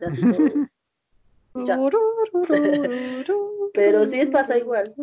Así. 0.01 0.20
Ya. 1.55 1.79
Pero 3.75 4.07
sí 4.07 4.20
es 4.20 4.31
pasa 4.31 4.57
igual. 4.59 4.94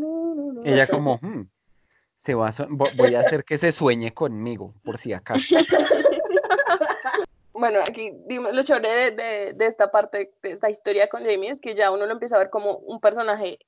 Ella 0.64 0.84
Pasa 0.84 0.92
como, 0.92 1.20
"Hmm, 1.22 1.48
se 2.16 2.34
va 2.36 2.48
a 2.50 2.52
so- 2.52 2.68
voy 2.70 3.16
a 3.16 3.22
hacer 3.22 3.44
que 3.44 3.58
se 3.58 3.72
sueñe 3.72 4.14
conmigo, 4.14 4.74
por 4.84 5.00
si 5.00 5.14
acaso. 5.14 5.56
Bueno, 7.52 7.80
aquí 7.82 8.14
lo 8.30 8.64
chévere 8.64 8.88
de, 8.88 9.12
de- 9.12 9.54
de 9.54 9.66
esta 9.66 9.92
parte, 9.92 10.32
de 10.42 10.52
esta 10.52 10.70
historia 10.70 11.10
con 11.10 11.26
Jamie, 11.26 11.50
es 11.50 11.60
que 11.60 11.76
ya 11.76 11.92
uno 11.92 12.06
lo 12.06 12.14
empieza 12.14 12.38
a 12.38 12.40
ver 12.40 12.50
como 12.50 12.78
un 12.78 13.02
personaje 13.02 13.60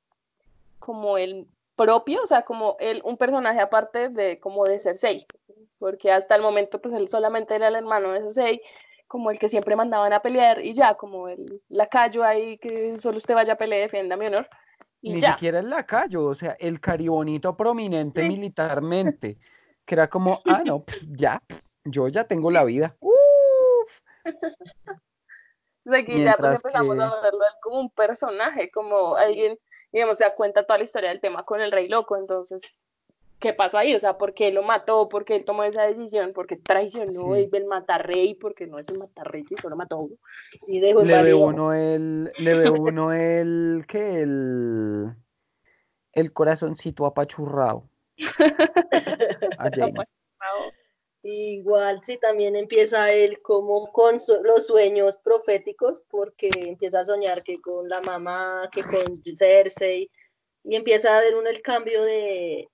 como 0.80 1.17
el 1.17 1.45
propio, 1.75 2.21
o 2.23 2.27
sea, 2.27 2.43
como 2.43 2.75
el, 2.79 3.01
un 3.03 3.17
personaje 3.17 3.60
aparte 3.60 4.10
de 4.10 4.39
como 4.39 4.65
de 4.65 4.79
Cersei, 4.79 5.25
porque 5.79 6.12
hasta 6.12 6.36
el 6.36 6.41
momento 6.41 6.79
pues 6.81 6.93
él 6.93 7.07
solamente 7.07 7.55
era 7.55 7.67
el 7.69 7.75
hermano 7.75 8.12
de 8.12 8.21
Cersei, 8.21 8.62
como 9.07 9.31
el 9.31 9.39
que 9.39 9.49
siempre 9.49 9.75
mandaban 9.75 10.13
a 10.13 10.21
pelear 10.21 10.63
y 10.63 10.73
ya, 10.73 10.95
como 10.95 11.27
el 11.27 11.45
lacayo 11.69 12.23
ahí 12.23 12.57
que 12.57 12.97
solo 12.99 13.17
usted 13.17 13.34
vaya 13.36 13.53
a 13.53 13.57
pelear, 13.57 13.81
defienda 13.81 14.15
mi 14.15 14.27
honor 14.27 14.47
y 15.01 15.13
Ni 15.13 15.21
ya. 15.21 15.34
siquiera 15.34 15.60
el 15.60 15.69
lacayo, 15.69 16.25
o 16.25 16.36
sea, 16.36 16.55
el 16.60 16.79
caribonito 16.79 17.57
prominente 17.57 18.21
Sí. 18.21 18.27
militarmente, 18.27 19.38
que 19.86 19.95
era 19.95 20.10
como, 20.10 20.41
ah, 20.45 20.62
no, 20.65 20.84
pues 20.84 21.01
ya, 21.17 21.41
yo 21.86 22.07
ya 22.07 22.23
tengo 22.25 22.51
la 22.51 22.63
vida. 22.63 22.95
Uf, 23.01 23.89
Entonces 25.84 26.03
aquí 26.03 26.23
ya 26.23 26.38
pues 26.38 26.53
empezamos 26.63 26.75
a 26.75 26.79
que- 26.81 27.21
verlo 27.23 27.43
a 27.43 27.47
él 27.47 27.53
como 27.63 27.79
un 27.79 27.89
personaje, 27.89 28.69
como 28.71 29.15
alguien, 29.15 29.57
digamos, 29.91 30.17
se 30.17 30.23
da 30.23 30.36
cuenta 30.36 30.63
toda 30.63 30.77
la 30.77 30.84
historia 30.84 31.10
del 31.10 31.19
tema 31.19 31.43
con 31.43 31.62
el 31.62 31.71
rey 31.71 31.88
loco, 31.88 32.17
entonces 32.17 32.62
qué 33.39 33.54
pasó 33.54 33.77
ahí, 33.77 33.95
o 33.95 33.99
sea, 33.99 34.17
por 34.17 34.34
qué 34.34 34.51
lo 34.51 34.62
mató, 34.62 35.10
por 35.10 35.25
qué 35.25 35.36
él 35.36 35.45
tomó 35.45 35.63
esa 35.63 35.82
decisión, 35.82 36.32
por 36.32 36.45
qué 36.45 36.58
traicionó 36.58 37.36
Sí. 37.36 37.49
el 37.51 37.65
matarrey, 37.65 38.36
porque 38.36 38.67
no 38.67 38.77
es 38.77 38.88
el 38.89 38.99
matarrey 38.99 39.43
que 39.43 39.58
solo 39.58 39.75
mató 39.75 39.95
a 39.95 40.04
uno. 40.04 40.15
Y 40.67 40.80
dejó 40.80 41.04
Le 41.04 41.23
ve 41.23 41.34
uno 41.34 41.73
el, 41.73 42.32
le 42.38 42.54
ve 42.54 42.69
uno 42.69 43.12
el, 43.12 43.86
¿qué? 43.88 44.21
El, 44.21 45.15
el 46.13 46.34
corazoncito 46.34 47.06
apachurrado. 47.06 47.89
A. 49.58 49.71
Igual, 51.23 52.01
sí, 52.03 52.17
también 52.17 52.55
empieza 52.55 53.12
él 53.13 53.41
como 53.41 53.91
con 53.91 54.17
los 54.43 54.65
sueños 54.65 55.19
proféticos, 55.19 56.03
porque 56.10 56.49
empieza 56.55 57.01
a 57.01 57.05
soñar 57.05 57.43
que 57.43 57.62
con 57.62 57.88
la 57.88 58.01
mamá, 58.01 58.69
que 58.71 58.81
con 58.81 59.15
Cersei, 59.38 60.10
y 60.63 60.75
empieza 60.75 61.15
a 61.15 61.21
ver 61.21 61.36
uno 61.36 61.47
el 61.47 61.62
cambio 61.62 62.03
de, 62.03 62.67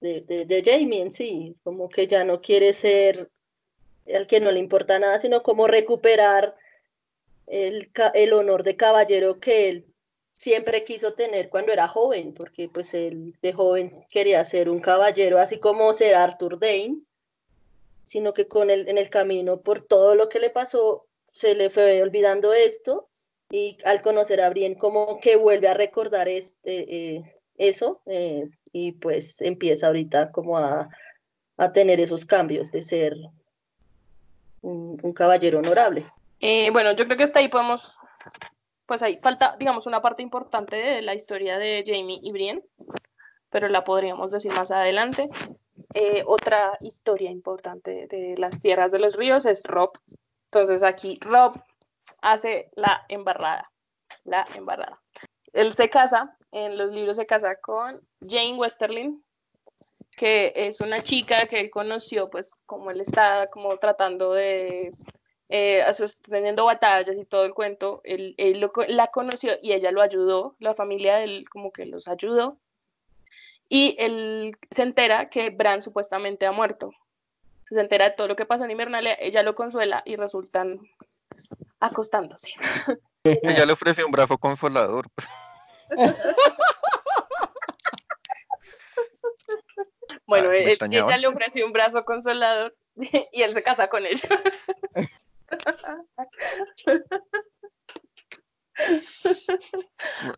de, 0.00 0.20
de, 0.22 0.44
de 0.46 0.62
Jamie 0.64 1.02
en 1.02 1.12
sí, 1.12 1.54
como 1.62 1.88
que 1.88 2.08
ya 2.08 2.24
no 2.24 2.40
quiere 2.40 2.72
ser 2.72 3.30
el 4.06 4.26
que 4.26 4.40
no 4.40 4.50
le 4.50 4.58
importa 4.58 4.98
nada, 4.98 5.20
sino 5.20 5.42
como 5.42 5.66
recuperar 5.68 6.56
el, 7.46 7.90
el 8.14 8.32
honor 8.32 8.64
de 8.64 8.76
caballero 8.76 9.38
que 9.38 9.68
él 9.68 9.86
siempre 10.32 10.84
quiso 10.84 11.14
tener 11.14 11.48
cuando 11.48 11.72
era 11.72 11.88
joven, 11.88 12.34
porque 12.34 12.68
pues 12.68 12.92
él 12.94 13.34
de 13.40 13.52
joven 13.52 14.04
quería 14.10 14.44
ser 14.44 14.68
un 14.68 14.80
caballero, 14.80 15.38
así 15.38 15.58
como 15.58 15.92
ser 15.92 16.16
Arthur 16.16 16.58
Dane, 16.58 17.00
sino 18.04 18.34
que 18.34 18.46
con 18.46 18.70
el, 18.70 18.88
en 18.88 18.98
el 18.98 19.10
camino, 19.10 19.60
por 19.60 19.86
todo 19.86 20.14
lo 20.14 20.28
que 20.28 20.40
le 20.40 20.50
pasó, 20.50 21.06
se 21.32 21.54
le 21.54 21.70
fue 21.70 22.02
olvidando 22.02 22.52
esto, 22.52 23.08
y 23.50 23.78
al 23.84 24.02
conocer 24.02 24.40
a 24.40 24.50
Brienne, 24.50 24.78
como 24.78 25.20
que 25.20 25.36
vuelve 25.36 25.68
a 25.68 25.74
recordar 25.74 26.28
este, 26.28 27.14
eh, 27.16 27.40
eso, 27.56 28.00
eh, 28.06 28.48
y 28.72 28.92
pues 28.92 29.40
empieza 29.40 29.86
ahorita 29.86 30.32
como 30.32 30.58
a, 30.58 30.88
a 31.56 31.72
tener 31.72 32.00
esos 32.00 32.24
cambios 32.24 32.70
de 32.72 32.82
ser 32.82 33.14
un, 34.62 34.98
un 35.02 35.12
caballero 35.12 35.58
honorable. 35.58 36.04
Eh, 36.40 36.70
bueno, 36.70 36.92
yo 36.92 37.04
creo 37.04 37.16
que 37.16 37.24
hasta 37.24 37.38
ahí 37.38 37.48
podemos, 37.48 37.96
pues 38.86 39.02
ahí 39.02 39.16
falta, 39.18 39.56
digamos, 39.58 39.86
una 39.86 40.02
parte 40.02 40.22
importante 40.22 40.76
de 40.76 41.02
la 41.02 41.14
historia 41.14 41.58
de 41.58 41.84
Jamie 41.86 42.18
y 42.22 42.32
Brienne, 42.32 42.62
pero 43.50 43.68
la 43.68 43.84
podríamos 43.84 44.32
decir 44.32 44.52
más 44.52 44.70
adelante. 44.70 45.28
Eh, 45.94 46.24
otra 46.26 46.76
historia 46.80 47.30
importante 47.30 48.08
de 48.08 48.34
las 48.36 48.60
tierras 48.60 48.90
de 48.90 48.98
los 48.98 49.14
ríos 49.14 49.46
es 49.46 49.62
Rob. 49.62 49.92
Entonces 50.46 50.82
aquí 50.82 51.18
Rob 51.20 51.54
hace 52.20 52.70
la 52.74 53.04
embarrada, 53.08 53.70
la 54.24 54.44
embarrada. 54.56 55.00
Él 55.52 55.74
se 55.74 55.88
casa, 55.88 56.36
en 56.50 56.76
los 56.76 56.90
libros 56.90 57.16
se 57.16 57.26
casa 57.26 57.56
con 57.60 58.00
Jane 58.20 58.54
Westerling, 58.54 59.22
que 60.16 60.52
es 60.56 60.80
una 60.80 61.02
chica 61.02 61.46
que 61.46 61.60
él 61.60 61.70
conoció, 61.70 62.28
pues 62.28 62.50
como 62.66 62.90
él 62.90 63.00
está 63.00 63.48
como 63.48 63.76
tratando 63.78 64.32
de 64.32 64.90
eh, 65.48 65.84
sosteniendo 65.92 66.64
batallas 66.64 67.16
y 67.16 67.24
todo 67.24 67.44
el 67.44 67.54
cuento, 67.54 68.00
él, 68.02 68.34
él 68.38 68.68
la 68.88 69.08
conoció 69.08 69.52
y 69.62 69.72
ella 69.72 69.92
lo 69.92 70.02
ayudó, 70.02 70.56
la 70.58 70.74
familia 70.74 71.16
de 71.16 71.24
él 71.24 71.44
como 71.50 71.70
que 71.70 71.86
los 71.86 72.08
ayudó, 72.08 72.58
y 73.68 73.96
él 73.98 74.56
se 74.70 74.82
entera 74.82 75.28
que 75.30 75.50
Bran 75.50 75.82
supuestamente 75.82 76.46
ha 76.46 76.52
muerto. 76.52 76.92
Se 77.68 77.80
entera 77.80 78.04
de 78.10 78.10
todo 78.16 78.28
lo 78.28 78.36
que 78.36 78.46
pasó 78.46 78.64
en 78.64 78.70
Invernalia, 78.70 79.14
ella 79.18 79.42
lo 79.42 79.54
consuela 79.54 80.02
y 80.04 80.16
resultan 80.16 80.78
acostándose. 81.80 82.50
Ella 83.24 83.64
le 83.64 83.72
ofreció 83.72 84.04
un 84.04 84.12
brazo 84.12 84.36
consolador. 84.38 85.06
Bueno, 90.26 90.48
Ah, 90.50 90.56
él- 90.56 90.78
ella 90.90 91.16
le 91.18 91.26
ofreció 91.26 91.66
un 91.66 91.72
brazo 91.72 92.02
consolador 92.04 92.74
y 93.32 93.42
él 93.42 93.52
se 93.52 93.62
casa 93.62 93.88
con 93.88 94.06
ella. 94.06 94.26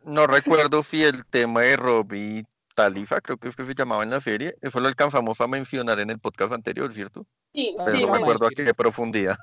No 0.05 0.27
recuerdo 0.27 0.83
si 0.83 1.03
el 1.05 1.25
tema 1.27 1.63
de 1.63 1.77
Rob 1.77 2.13
y 2.15 2.45
Talifa, 2.77 3.21
creo 3.23 3.39
que 3.39 3.49
es 3.49 3.57
que 3.57 3.65
se 3.65 3.75
llamaba 3.75 4.05
en 4.05 4.11
la 4.11 4.21
serie, 4.21 4.55
eso 4.61 4.79
lo 4.79 4.87
alcanzamos 4.87 5.41
a 5.41 5.47
mencionar 5.49 5.99
en 5.99 6.11
el 6.11 6.21
podcast 6.21 6.53
anterior, 6.53 6.93
¿cierto? 6.93 7.27
Sí, 7.53 7.75
Pero 7.77 7.91
sí, 7.91 8.05
no 8.05 8.13
me 8.13 8.19
acuerdo 8.19 8.47
a 8.47 8.51
qué 8.51 8.75
profundidad. 8.75 9.37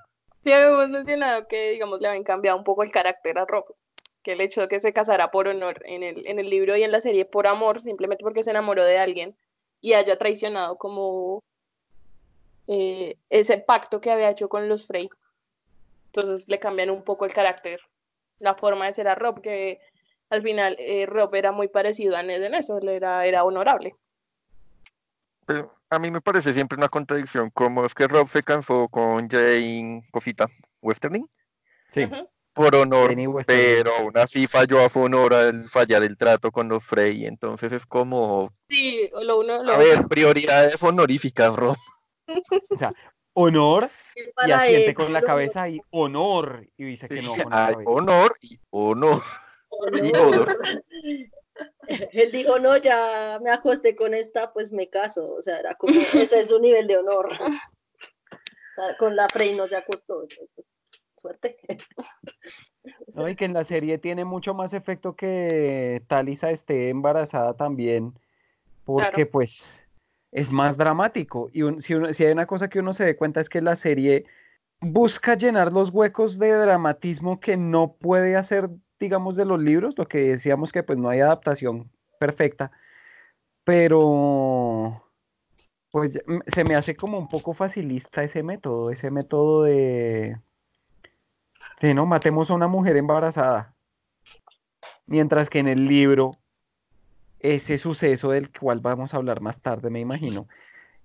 Sí, 0.43 0.51
habíamos 0.51 0.87
mencionado 0.89 1.47
que, 1.47 1.71
digamos, 1.71 1.99
le 1.99 2.07
habían 2.07 2.23
cambiado 2.23 2.57
un 2.57 2.63
poco 2.63 2.83
el 2.83 2.91
carácter 2.91 3.39
a 3.39 3.45
Rob, 3.45 3.65
que 4.21 4.33
el 4.33 4.41
hecho 4.41 4.61
de 4.61 4.67
que 4.67 4.79
se 4.79 4.93
casara 4.93 5.31
por 5.31 5.47
honor 5.47 5.81
en 5.85 6.03
el, 6.03 6.27
en 6.27 6.37
el 6.37 6.49
libro 6.49 6.77
y 6.77 6.83
en 6.83 6.91
la 6.91 7.01
serie 7.01 7.25
por 7.25 7.47
amor, 7.47 7.81
simplemente 7.81 8.23
porque 8.23 8.43
se 8.43 8.51
enamoró 8.51 8.83
de 8.83 8.99
alguien 8.99 9.35
y 9.81 9.93
haya 9.93 10.17
traicionado 10.17 10.77
como 10.77 11.41
eh, 12.67 13.17
ese 13.31 13.57
pacto 13.57 13.99
que 13.99 14.11
había 14.11 14.29
hecho 14.29 14.47
con 14.47 14.69
los 14.69 14.85
Frey. 14.85 15.09
Entonces 16.13 16.47
le 16.47 16.59
cambian 16.59 16.91
un 16.91 17.03
poco 17.03 17.25
el 17.25 17.33
carácter, 17.33 17.81
la 18.37 18.53
forma 18.53 18.85
de 18.85 18.93
ser 18.93 19.07
a 19.07 19.15
Rob, 19.15 19.41
que 19.41 19.79
al 20.29 20.41
final 20.41 20.75
eh, 20.79 21.05
Rob 21.05 21.33
era 21.35 21.51
muy 21.51 21.67
parecido 21.67 22.15
a 22.15 22.23
Ned 22.23 22.43
en 22.43 22.55
eso, 22.55 22.77
él 22.77 22.89
era, 22.89 23.25
era 23.25 23.43
honorable. 23.43 23.95
Pero 25.45 25.75
a 25.89 25.99
mí 25.99 26.09
me 26.09 26.21
parece 26.21 26.53
siempre 26.53 26.77
una 26.77 26.89
contradicción, 26.89 27.49
como 27.49 27.85
es 27.85 27.93
que 27.93 28.07
Rob 28.07 28.27
se 28.27 28.43
cansó 28.43 28.87
con 28.87 29.29
Jane 29.29 30.03
Cosita 30.11 30.47
Westerling 30.81 31.27
Sí, 31.93 32.09
por 32.53 32.75
honor, 32.75 33.15
pero 33.45 33.95
aún 33.95 34.17
así 34.17 34.47
falló 34.47 34.83
a 34.83 34.89
su 34.89 35.01
honor 35.01 35.33
al 35.33 35.67
fallar 35.67 36.03
el 36.03 36.17
trato 36.17 36.51
con 36.51 36.69
los 36.69 36.83
Frey, 36.83 37.25
entonces 37.25 37.71
es 37.71 37.85
como, 37.85 38.51
Sí, 38.69 39.09
lo 39.21 39.39
uno, 39.39 39.63
lo 39.63 39.73
a 39.73 39.77
ver, 39.77 40.07
prioridades 40.07 40.81
honoríficas, 40.81 41.55
Rob. 41.55 41.75
O 42.69 42.77
sea, 42.77 42.91
honor 43.33 43.89
Y 44.45 44.51
asiente 44.51 44.89
él, 44.89 44.95
con 44.95 45.13
la 45.13 45.21
cabeza 45.21 45.67
y 45.67 45.81
honor. 45.89 46.67
Y 46.77 46.85
dice 46.85 47.07
que 47.07 47.21
no 47.21 47.35
con 47.35 47.49
la 47.49 47.67
Hay 47.67 47.75
honor 47.85 48.35
y 48.41 48.59
honor. 48.69 49.21
Y. 50.01 51.29
Él 52.13 52.31
dijo, 52.31 52.57
no, 52.59 52.77
ya 52.77 53.39
me 53.43 53.51
acosté 53.51 53.95
con 53.95 54.13
esta, 54.13 54.51
pues 54.53 54.71
me 54.73 54.89
caso. 54.89 55.33
O 55.35 55.41
sea, 55.41 55.59
era 55.59 55.75
como, 55.75 55.93
ese 55.93 56.39
es 56.39 56.47
su 56.47 56.59
nivel 56.59 56.87
de 56.87 56.97
honor. 56.97 57.27
O 57.27 57.35
sea, 58.75 58.97
con 58.97 59.15
la 59.15 59.27
Frey 59.29 59.55
no 59.55 59.67
se 59.67 59.75
acostó. 59.75 60.27
Suerte. 61.21 61.57
¿no? 63.13 63.29
Y 63.29 63.35
que 63.35 63.45
en 63.45 63.53
la 63.53 63.63
serie 63.63 63.97
tiene 63.97 64.25
mucho 64.25 64.53
más 64.53 64.73
efecto 64.73 65.15
que 65.15 66.01
Talisa 66.07 66.51
esté 66.51 66.89
embarazada 66.89 67.53
también, 67.55 68.13
porque 68.83 69.25
pues 69.25 69.69
es 70.31 70.51
más 70.51 70.75
dramático. 70.77 71.49
Y 71.53 71.61
un- 71.61 71.81
si, 71.81 71.93
uno- 71.93 72.11
si 72.13 72.25
hay 72.25 72.31
una 72.31 72.47
cosa 72.47 72.69
que 72.69 72.79
uno 72.79 72.93
se 72.93 73.05
dé 73.05 73.15
cuenta 73.15 73.39
es 73.39 73.49
que 73.49 73.61
la 73.61 73.75
serie 73.75 74.25
busca 74.81 75.35
llenar 75.35 75.71
los 75.71 75.91
huecos 75.91 76.39
de 76.39 76.51
dramatismo 76.51 77.39
que 77.39 77.55
no 77.55 77.93
puede 77.93 78.35
hacer, 78.35 78.69
digamos, 79.03 79.35
de 79.35 79.45
los 79.45 79.59
libros, 79.59 79.95
lo 79.97 80.07
que 80.07 80.19
decíamos 80.19 80.71
que 80.71 80.81
pues 80.81 80.97
no 80.97 81.09
hay 81.09 81.19
adaptación 81.19 81.91
perfecta, 82.19 82.71
pero 83.65 85.03
pues 85.91 86.19
se 86.47 86.63
me 86.63 86.75
hace 86.75 86.95
como 86.95 87.19
un 87.19 87.27
poco 87.27 87.53
facilista 87.53 88.23
ese 88.23 88.43
método, 88.43 88.89
ese 88.89 89.11
método 89.11 89.63
de, 89.63 90.39
de 91.81 91.93
no 91.93 92.05
matemos 92.05 92.49
a 92.49 92.53
una 92.55 92.67
mujer 92.67 92.95
embarazada. 92.95 93.75
Mientras 95.05 95.49
que 95.49 95.59
en 95.59 95.67
el 95.67 95.85
libro, 95.85 96.31
ese 97.39 97.77
suceso 97.77 98.31
del 98.31 98.57
cual 98.57 98.79
vamos 98.79 99.13
a 99.13 99.17
hablar 99.17 99.41
más 99.41 99.61
tarde, 99.61 99.89
me 99.89 99.99
imagino, 99.99 100.47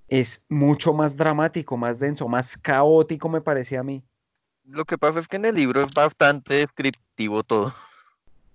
es 0.07 0.47
mucho 0.49 0.93
más 0.93 1.17
dramático, 1.17 1.77
más 1.77 1.99
denso, 1.99 2.29
más 2.29 2.57
caótico, 2.57 3.29
me 3.29 3.41
parece 3.41 3.77
a 3.77 3.83
mí. 3.83 4.05
Lo 4.65 4.85
que 4.85 4.99
pasa 4.99 5.19
es 5.19 5.27
que 5.27 5.37
en 5.37 5.47
el 5.47 5.57
libro 5.57 5.83
es 5.83 5.93
bastante 5.93 6.55
descriptivo 6.55 7.43
todo. 7.43 7.75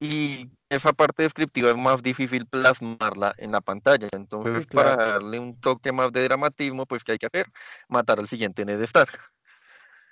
Y 0.03 0.49
esa 0.67 0.91
parte 0.91 1.23
descriptiva 1.23 1.69
es 1.69 1.77
más 1.77 2.03
difícil 2.03 2.45
plasmarla 2.45 3.33
en 3.37 3.53
la 3.53 3.61
pantalla. 3.61 4.09
Entonces, 4.11 4.67
claro. 4.67 4.97
para 4.97 5.11
darle 5.13 5.39
un 5.39 5.57
toque 5.61 5.93
más 5.93 6.11
de 6.11 6.23
dramatismo, 6.25 6.85
pues, 6.85 7.05
¿qué 7.05 7.13
hay 7.13 7.17
que 7.17 7.27
hacer? 7.27 7.47
Matar 7.87 8.19
al 8.19 8.27
siguiente 8.27 8.65
Ned 8.65 8.81
Stark. 8.81 9.17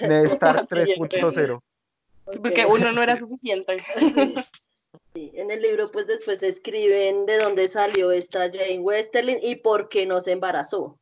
Ned 0.00 0.24
Stark 0.24 0.66
Siguiente. 0.68 1.20
3.0. 1.20 1.60
Sí, 2.26 2.38
porque 2.40 2.66
uno 2.66 2.90
no 2.90 3.02
era 3.02 3.16
suficiente. 3.18 3.84
Sí. 4.14 4.34
Sí, 5.14 5.30
En 5.34 5.50
el 5.50 5.62
libro, 5.62 5.92
pues 5.92 6.06
después 6.06 6.42
escriben 6.42 7.26
de 7.26 7.38
dónde 7.38 7.68
salió 7.68 8.12
esta 8.12 8.50
Jane 8.50 8.80
Westerling 8.80 9.38
y 9.42 9.56
por 9.56 9.88
qué 9.90 10.06
no 10.06 10.20
se 10.22 10.32
embarazó. 10.32 10.98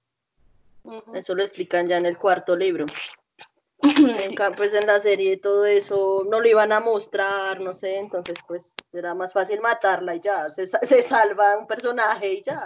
Eso 1.14 1.34
lo 1.34 1.42
explican 1.42 1.86
ya 1.88 1.96
en 1.96 2.06
el 2.06 2.18
cuarto 2.18 2.56
libro. 2.56 2.86
Pues 4.56 4.74
en 4.74 4.86
la 4.86 4.98
serie 4.98 5.36
todo 5.36 5.66
eso 5.66 6.24
no 6.28 6.40
lo 6.40 6.48
iban 6.48 6.72
a 6.72 6.80
mostrar, 6.80 7.60
no 7.60 7.74
sé, 7.74 7.98
entonces 7.98 8.38
pues 8.46 8.74
era 8.92 9.14
más 9.14 9.32
fácil 9.32 9.60
matarla 9.60 10.14
y 10.14 10.20
ya, 10.20 10.48
se, 10.48 10.66
se 10.66 11.02
salva 11.02 11.58
un 11.58 11.66
personaje 11.66 12.32
y 12.32 12.42
ya. 12.42 12.62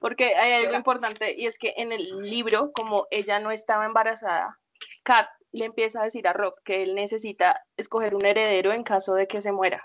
Porque 0.00 0.34
hay 0.34 0.64
algo 0.64 0.76
importante 0.76 1.34
y 1.34 1.46
es 1.46 1.58
que 1.58 1.74
en 1.76 1.92
el 1.92 2.02
libro, 2.22 2.72
como 2.72 3.06
ella 3.10 3.38
no 3.38 3.50
estaba 3.50 3.84
embarazada, 3.84 4.58
Kat 5.02 5.28
le 5.52 5.66
empieza 5.66 6.00
a 6.00 6.04
decir 6.04 6.26
a 6.26 6.32
Rob 6.32 6.54
que 6.64 6.82
él 6.82 6.94
necesita 6.94 7.64
escoger 7.76 8.14
un 8.14 8.26
heredero 8.26 8.72
en 8.72 8.82
caso 8.82 9.14
de 9.14 9.28
que 9.28 9.40
se 9.40 9.52
muera. 9.52 9.84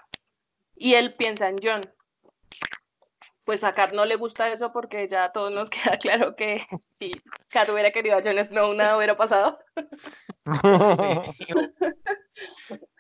Y 0.75 0.95
él 0.95 1.13
piensa 1.15 1.47
en 1.47 1.57
John. 1.61 1.81
Pues 3.49 3.63
a 3.63 3.73
Kat 3.73 3.93
no 3.93 4.05
le 4.05 4.15
gusta 4.15 4.47
eso 4.51 4.71
porque 4.71 5.07
ya 5.07 5.23
a 5.23 5.31
todos 5.31 5.51
nos 5.51 5.71
queda 5.71 5.97
claro 5.97 6.35
que 6.35 6.61
si 6.93 7.09
Kat 7.47 7.67
hubiera 7.69 7.89
querido 7.89 8.15
a 8.15 8.21
Jon 8.21 8.37
Snow 8.43 8.75
nada 8.75 8.95
hubiera 8.95 9.17
pasado. 9.17 9.57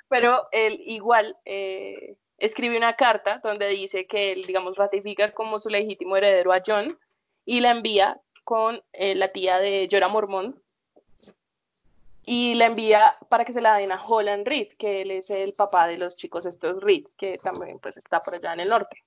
Pero 0.09 0.47
él 0.51 0.81
igual 0.87 1.37
eh, 1.45 2.17
escribe 2.39 2.77
una 2.77 2.95
carta 2.95 3.39
donde 3.43 3.67
dice 3.67 4.07
que 4.07 4.31
él, 4.31 4.45
digamos, 4.47 4.75
ratifica 4.75 5.31
como 5.33 5.59
su 5.59 5.69
legítimo 5.69 6.17
heredero 6.17 6.51
a 6.51 6.63
John 6.65 6.97
y 7.45 7.59
la 7.59 7.69
envía 7.69 8.19
con 8.43 8.81
eh, 8.93 9.13
la 9.13 9.27
tía 9.27 9.59
de 9.59 9.87
Jorah 9.91 10.07
Mormont 10.07 10.57
y 12.23 12.55
la 12.55 12.65
envía 12.65 13.17
para 13.29 13.45
que 13.45 13.53
se 13.53 13.61
la 13.61 13.77
den 13.77 13.91
a 13.91 14.03
Holland 14.03 14.47
Reed, 14.47 14.69
que 14.79 15.03
él 15.03 15.11
es 15.11 15.29
el 15.29 15.53
papá 15.53 15.85
de 15.85 15.99
los 15.99 16.15
chicos 16.15 16.47
estos 16.47 16.81
Reed, 16.81 17.05
que 17.17 17.37
también 17.37 17.77
pues 17.77 17.97
está 17.97 18.19
por 18.23 18.33
allá 18.33 18.53
en 18.53 18.61
el 18.61 18.69
norte. 18.69 19.03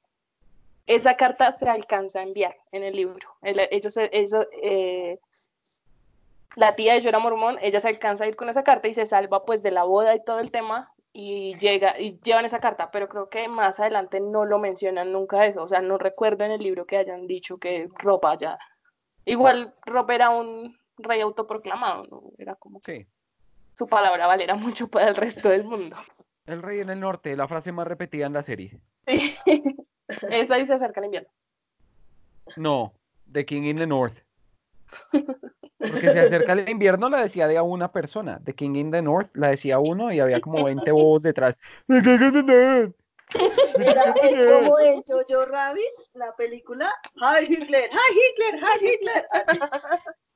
Esa 0.86 1.14
carta 1.16 1.52
se 1.52 1.68
alcanza 1.68 2.20
a 2.20 2.22
enviar 2.22 2.56
en 2.72 2.82
el 2.82 2.96
libro. 2.96 3.36
ellos, 3.42 3.96
ellos 3.96 4.46
eh, 4.62 5.18
la 6.56 6.74
tía 6.74 6.94
de 6.94 7.02
Jorah 7.02 7.18
Mormont, 7.18 7.58
ella 7.62 7.80
se 7.80 7.88
alcanza 7.88 8.24
a 8.24 8.28
ir 8.28 8.36
con 8.36 8.48
esa 8.48 8.64
carta 8.64 8.88
y 8.88 8.94
se 8.94 9.06
salva 9.06 9.44
pues 9.44 9.62
de 9.62 9.70
la 9.70 9.84
boda 9.84 10.14
y 10.14 10.24
todo 10.24 10.40
el 10.40 10.50
tema 10.50 10.88
y 11.12 11.56
llega 11.58 11.98
y 12.00 12.18
llevan 12.20 12.44
esa 12.44 12.58
carta, 12.58 12.90
pero 12.90 13.08
creo 13.08 13.28
que 13.28 13.48
más 13.48 13.80
adelante 13.80 14.20
no 14.20 14.44
lo 14.44 14.58
mencionan 14.58 15.12
nunca 15.12 15.46
eso, 15.46 15.62
o 15.62 15.68
sea, 15.68 15.80
no 15.80 15.98
recuerdo 15.98 16.44
en 16.44 16.52
el 16.52 16.62
libro 16.62 16.86
que 16.86 16.96
hayan 16.96 17.26
dicho 17.26 17.58
que 17.58 17.88
ropa 17.98 18.36
ya. 18.36 18.58
Igual 19.24 19.72
Rob 19.86 20.10
era 20.10 20.30
un 20.30 20.76
rey 20.98 21.20
autoproclamado, 21.20 22.04
¿no? 22.10 22.22
Era 22.38 22.54
como 22.54 22.80
que 22.80 23.06
su 23.76 23.86
palabra 23.86 24.26
valera 24.26 24.54
mucho 24.54 24.88
para 24.88 25.08
el 25.08 25.16
resto 25.16 25.48
del 25.48 25.64
mundo. 25.64 25.96
El 26.46 26.62
rey 26.62 26.80
en 26.80 26.90
el 26.90 27.00
norte, 27.00 27.36
la 27.36 27.46
frase 27.46 27.72
más 27.72 27.86
repetida 27.86 28.26
en 28.26 28.32
la 28.32 28.42
serie. 28.42 28.80
Sí, 29.06 29.36
esa 30.08 30.56
dice 30.56 30.74
acerca 30.74 31.00
del 31.00 31.06
invierno. 31.06 31.28
No, 32.56 32.92
The 33.30 33.44
King 33.44 33.62
in 33.64 33.76
the 33.78 33.86
North. 33.86 34.18
Porque 35.10 36.12
se 36.12 36.20
acerca 36.20 36.52
el 36.52 36.68
invierno 36.68 37.08
la 37.08 37.22
decía 37.22 37.48
de 37.48 37.56
a 37.56 37.62
una 37.62 37.90
persona. 37.90 38.40
The 38.44 38.54
King 38.54 38.76
in 38.76 38.90
the 38.90 39.02
North 39.02 39.30
la 39.34 39.48
decía 39.48 39.78
uno 39.78 40.12
y 40.12 40.20
había 40.20 40.40
como 40.40 40.64
20 40.64 40.90
voz 40.92 41.22
detrás. 41.22 41.56
Era, 41.88 42.14
es 44.22 44.62
como 44.62 44.78
en 44.78 45.02
Jojo 45.02 45.46
Rabbit, 45.46 45.82
la 46.14 46.36
película 46.36 46.92
Hi 47.16 47.46
Hitler, 47.48 47.90
Hi 47.90 48.12
Hitler, 48.12 48.60
Hi 48.62 48.86
Hitler. 48.86 49.26
Así. 49.32 49.58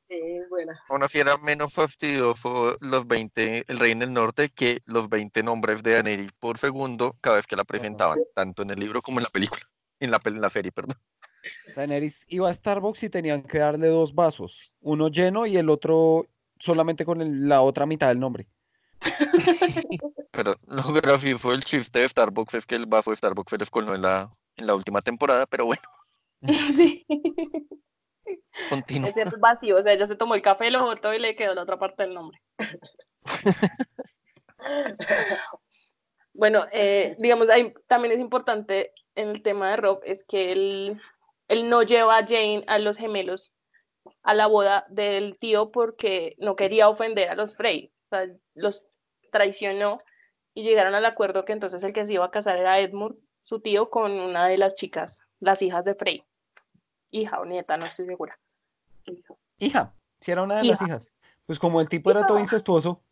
Eh, 0.08 0.42
buena. 0.48 0.80
Una 0.88 1.08
fiera 1.08 1.36
menos 1.38 1.74
fastidioso 1.74 2.76
los 2.80 3.06
20, 3.06 3.64
el 3.66 3.78
rey 3.78 3.92
en 3.92 4.02
el 4.02 4.12
norte, 4.12 4.50
que 4.50 4.80
los 4.84 5.08
20 5.08 5.42
nombres 5.42 5.82
de 5.82 5.92
Daenerys 5.92 6.32
por 6.38 6.58
segundo 6.58 7.16
cada 7.20 7.36
vez 7.36 7.46
que 7.46 7.56
la 7.56 7.64
presentaban, 7.64 8.20
tanto 8.34 8.62
en 8.62 8.70
el 8.70 8.78
libro 8.78 9.02
como 9.02 9.18
en 9.18 9.24
la 9.24 9.30
película, 9.30 9.62
en 9.98 10.10
la, 10.10 10.20
en 10.24 10.40
la 10.40 10.50
serie, 10.50 10.70
perdón. 10.70 10.96
Daenerys 11.74 12.24
iba 12.28 12.48
a 12.48 12.54
Starbucks 12.54 13.02
y 13.04 13.10
tenían 13.10 13.42
que 13.42 13.58
darle 13.58 13.88
dos 13.88 14.14
vasos, 14.14 14.72
uno 14.80 15.08
lleno 15.08 15.46
y 15.46 15.56
el 15.56 15.70
otro 15.70 16.26
solamente 16.58 17.04
con 17.04 17.48
la 17.48 17.62
otra 17.62 17.86
mitad 17.86 18.08
del 18.08 18.20
nombre. 18.20 18.46
pero 20.30 20.54
lo 20.66 20.92
gracioso 20.92 21.38
fue 21.38 21.54
el 21.54 21.64
chiste 21.64 22.00
de 22.00 22.08
Starbucks 22.08 22.54
es 22.54 22.66
que 22.66 22.76
el 22.76 22.86
vaso 22.86 23.10
de 23.10 23.16
Starbucks 23.16 23.50
se 23.50 23.58
les 23.58 23.70
coló 23.70 23.94
en 23.94 24.02
la, 24.02 24.30
en 24.56 24.66
la 24.66 24.74
última 24.74 25.02
temporada, 25.02 25.46
pero 25.46 25.66
bueno. 25.66 25.82
Sí. 26.76 27.04
Continúa. 28.68 29.10
Es 29.10 29.40
vacío, 29.40 29.76
o 29.76 29.82
sea, 29.82 29.92
ella 29.92 30.06
se 30.06 30.16
tomó 30.16 30.34
el 30.34 30.42
café, 30.42 30.70
lo 30.70 30.82
botó 30.84 31.12
y 31.12 31.18
le 31.18 31.36
quedó 31.36 31.54
la 31.54 31.62
otra 31.62 31.78
parte 31.78 32.02
del 32.04 32.14
nombre. 32.14 32.40
bueno, 36.32 36.66
eh, 36.72 37.16
digamos, 37.18 37.50
ahí 37.50 37.74
también 37.86 38.14
es 38.14 38.20
importante 38.20 38.92
en 39.14 39.28
el 39.28 39.42
tema 39.42 39.70
de 39.70 39.76
Rob, 39.76 40.00
es 40.04 40.24
que 40.24 40.52
él 40.52 41.00
él 41.48 41.70
no 41.70 41.82
lleva 41.82 42.18
a 42.18 42.26
Jane 42.26 42.64
a 42.66 42.78
los 42.78 42.96
gemelos 42.96 43.52
a 44.22 44.34
la 44.34 44.46
boda 44.46 44.86
del 44.88 45.38
tío 45.38 45.70
porque 45.70 46.34
no 46.38 46.56
quería 46.56 46.88
ofender 46.88 47.28
a 47.28 47.34
los 47.34 47.56
Frey. 47.56 47.92
O 48.06 48.08
sea, 48.08 48.28
los 48.54 48.84
traicionó 49.30 50.00
y 50.54 50.62
llegaron 50.62 50.94
al 50.94 51.04
acuerdo 51.04 51.44
que 51.44 51.52
entonces 51.52 51.82
el 51.84 51.92
que 51.92 52.06
se 52.06 52.14
iba 52.14 52.24
a 52.24 52.30
casar 52.30 52.56
era 52.56 52.80
Edmund, 52.80 53.16
su 53.42 53.60
tío, 53.60 53.90
con 53.90 54.12
una 54.12 54.46
de 54.48 54.58
las 54.58 54.74
chicas, 54.74 55.22
las 55.40 55.62
hijas 55.62 55.84
de 55.84 55.94
Frey. 55.94 56.24
Hija 57.10 57.40
o 57.40 57.44
nieta, 57.44 57.76
no 57.76 57.86
estoy 57.86 58.06
segura. 58.06 58.38
Hija, 59.58 59.94
si 60.20 60.32
era 60.32 60.42
una 60.42 60.56
de 60.56 60.64
las 60.64 60.82
hijas. 60.82 61.12
Pues 61.46 61.58
como 61.58 61.80
el 61.80 61.88
tipo 61.88 62.10
era 62.10 62.26
todo 62.26 62.38
incestuoso, 62.40 63.02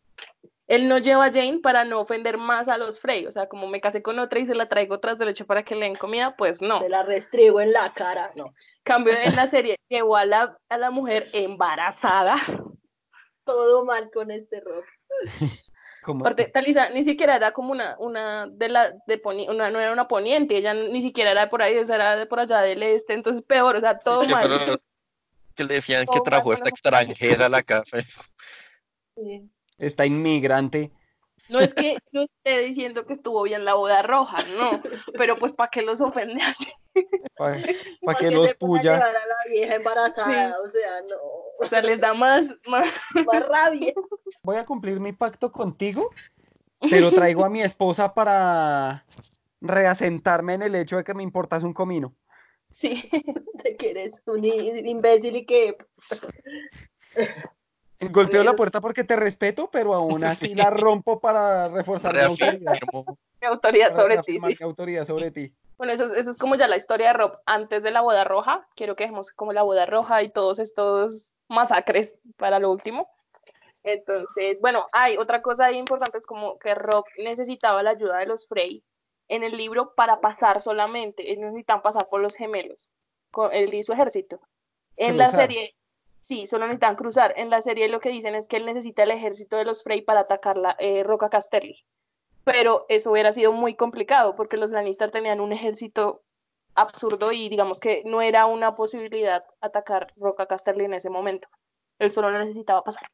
él 0.67 0.87
no 0.87 0.97
lleva 0.97 1.25
a 1.25 1.31
Jane 1.31 1.59
para 1.59 1.85
no 1.85 1.99
ofender 1.99 2.37
más 2.37 2.67
a 2.67 2.77
los 2.77 2.99
Frey, 2.99 3.27
o 3.27 3.31
sea, 3.31 3.47
como 3.47 3.67
me 3.67 3.81
casé 3.81 4.01
con 4.01 4.17
otra 4.17 4.39
y 4.39 4.45
se 4.45 4.55
la 4.55 4.67
traigo 4.67 4.99
tras 4.99 5.19
del 5.19 5.29
hecho 5.29 5.45
para 5.45 5.63
que 5.63 5.75
le 5.75 5.85
den 5.85 5.95
comida, 5.95 6.35
pues 6.35 6.61
no. 6.61 6.79
Se 6.79 6.89
la 6.89 7.03
restrigo 7.03 7.61
en 7.61 7.71
la 7.71 7.93
cara, 7.93 8.31
no. 8.35 8.51
Cambio 8.83 9.13
en 9.13 9.35
la 9.35 9.47
serie, 9.47 9.77
llevó 9.89 10.17
a 10.17 10.25
la, 10.25 10.57
a 10.69 10.77
la 10.77 10.89
mujer 10.89 11.29
embarazada. 11.33 12.35
Todo 13.43 13.85
mal 13.85 14.09
con 14.11 14.31
este 14.31 14.59
rock. 14.61 14.85
Porque 16.19 16.45
Talisa 16.47 16.89
ni 16.91 17.03
siquiera 17.03 17.35
era 17.35 17.51
como 17.51 17.71
una, 17.71 17.95
una 17.99 18.47
de 18.47 18.69
la, 18.69 18.91
de 19.07 19.21
una, 19.49 19.71
no 19.71 19.79
era 19.79 19.91
una 19.91 20.07
poniente, 20.07 20.55
ella 20.55 20.73
ni 20.73 21.01
siquiera 21.01 21.31
era 21.31 21.49
por 21.49 21.63
ahí, 21.63 21.75
era 21.75 22.15
de 22.15 22.27
por 22.27 22.39
allá 22.39 22.61
del 22.61 22.83
este, 22.83 23.13
entonces 23.13 23.43
peor, 23.43 23.75
o 23.75 23.79
sea, 23.79 23.97
todo 23.97 24.23
mal. 24.25 24.79
Que 25.55 25.63
le 25.63 25.75
decían 25.75 26.05
que 26.05 26.19
trajo 26.21 26.53
esta 26.53 26.69
extranjera 26.69 27.47
a 27.47 27.49
la 27.49 27.63
casa. 27.63 27.97
Sí 29.15 29.49
esta 29.77 30.05
inmigrante. 30.05 30.91
No 31.47 31.59
es 31.59 31.73
que 31.75 31.97
no 32.11 32.23
esté 32.23 32.59
diciendo 32.61 33.05
que 33.05 33.13
estuvo 33.13 33.43
bien 33.43 33.65
la 33.65 33.75
boda 33.75 34.01
roja, 34.01 34.37
no, 34.57 34.81
pero 35.15 35.35
pues 35.35 35.51
para 35.51 35.69
qué 35.69 35.83
los 35.83 36.01
ofende 36.01 36.41
así. 36.41 36.67
Para 37.37 37.61
pa 38.05 38.15
que, 38.15 38.31
los 38.31 38.53
puya. 38.53 38.95
A 38.95 39.11
la 39.11 39.51
vieja 39.51 39.75
embarazada, 39.75 40.55
o 40.63 40.67
sea, 40.69 41.01
no. 41.01 41.15
O 41.59 41.67
sea, 41.67 41.81
les 41.81 41.99
da 41.99 42.13
más, 42.13 42.47
más, 42.67 42.87
más 43.25 43.49
rabia. 43.49 43.93
Voy 44.43 44.55
a 44.55 44.65
cumplir 44.65 45.01
mi 45.01 45.11
pacto 45.11 45.51
contigo, 45.51 46.09
pero 46.89 47.11
traigo 47.11 47.43
a 47.43 47.49
mi 47.49 47.61
esposa 47.61 48.13
para 48.13 49.05
reasentarme 49.59 50.53
en 50.53 50.61
el 50.61 50.75
hecho 50.75 50.95
de 50.95 51.03
que 51.03 51.13
me 51.13 51.21
importas 51.21 51.63
un 51.63 51.73
comino. 51.73 52.15
Sí, 52.71 53.09
de 53.63 53.75
que 53.77 53.91
eres 53.91 54.21
un 54.25 54.43
imbécil 54.43 55.35
y 55.37 55.45
que 55.45 55.75
Golpeo 58.11 58.43
la 58.43 58.55
puerta 58.55 58.81
porque 58.81 59.03
te 59.03 59.15
respeto, 59.15 59.69
pero 59.71 59.93
aún 59.93 60.23
así 60.25 60.53
la 60.55 60.69
rompo 60.69 61.19
para 61.19 61.69
reforzar 61.69 62.13
mi 62.13 62.21
autoridad. 62.21 62.73
Mi 63.41 63.47
autoridad 63.47 63.95
sobre 63.95 64.17
ti, 64.23 64.39
sí. 64.39 64.63
autoridad 64.63 65.05
sobre 65.05 65.31
ti. 65.31 65.53
Bueno, 65.77 65.93
eso 65.93 66.03
es, 66.13 66.27
es, 66.27 66.37
como 66.37 66.55
ya 66.55 66.67
la 66.67 66.77
historia 66.77 67.07
de 67.07 67.13
Rob 67.13 67.37
antes 67.45 67.83
de 67.83 67.91
la 67.91 68.01
boda 68.01 68.23
roja. 68.23 68.65
Quiero 68.75 68.95
que 68.95 69.03
dejemos 69.03 69.31
como 69.31 69.53
la 69.53 69.63
boda 69.63 69.85
roja 69.85 70.23
y 70.23 70.29
todos 70.29 70.59
estos 70.59 71.33
masacres 71.47 72.15
para 72.37 72.59
lo 72.59 72.71
último. 72.71 73.09
Entonces, 73.83 74.59
bueno, 74.61 74.87
hay 74.91 75.17
otra 75.17 75.41
cosa 75.41 75.65
ahí 75.65 75.77
importante, 75.77 76.17
es 76.17 76.25
como 76.25 76.57
que 76.57 76.73
Rob 76.73 77.05
necesitaba 77.17 77.83
la 77.83 77.91
ayuda 77.91 78.17
de 78.17 78.25
los 78.25 78.47
Frey 78.47 78.83
en 79.27 79.43
el 79.43 79.57
libro 79.57 79.93
para 79.95 80.21
pasar 80.21 80.61
solamente. 80.61 81.31
Ellos 81.31 81.45
necesitan 81.45 81.81
pasar 81.81 82.09
por 82.09 82.21
los 82.21 82.35
gemelos, 82.35 82.89
con 83.31 83.53
él 83.53 83.73
y 83.73 83.83
su 83.83 83.93
ejército. 83.93 84.39
En 84.97 85.17
la 85.17 85.31
serie 85.31 85.75
Sí, 86.25 86.47
solo 86.47 86.65
necesitan 86.65 86.95
cruzar. 86.95 87.35
En 87.37 87.51
la 87.51 87.61
serie 87.61 87.87
lo 87.87 87.99
que 87.99 88.09
dicen 88.09 88.33
es 88.33 88.47
que 88.47 88.57
él 88.57 88.65
necesita 88.65 89.03
el 89.03 89.11
ejército 89.11 89.57
de 89.57 89.65
los 89.65 89.83
Frey 89.83 90.01
para 90.01 90.21
atacar 90.21 90.57
la 90.57 90.75
eh, 90.79 91.03
Roca 91.03 91.29
Casterly. 91.29 91.85
Pero 92.43 92.87
eso 92.89 93.11
hubiera 93.11 93.31
sido 93.31 93.51
muy 93.51 93.75
complicado 93.75 94.35
porque 94.35 94.57
los 94.57 94.71
Lannister 94.71 95.11
tenían 95.11 95.39
un 95.39 95.51
ejército 95.51 96.23
absurdo 96.73 97.31
y 97.31 97.47
digamos 97.47 97.79
que 97.79 98.01
no 98.05 98.23
era 98.23 98.47
una 98.47 98.73
posibilidad 98.73 99.45
atacar 99.61 100.07
Roca 100.17 100.47
Casterly 100.47 100.85
en 100.85 100.95
ese 100.95 101.11
momento. 101.11 101.47
Él 101.99 102.09
solo 102.09 102.31
necesitaba 102.31 102.83
pasar. 102.83 103.07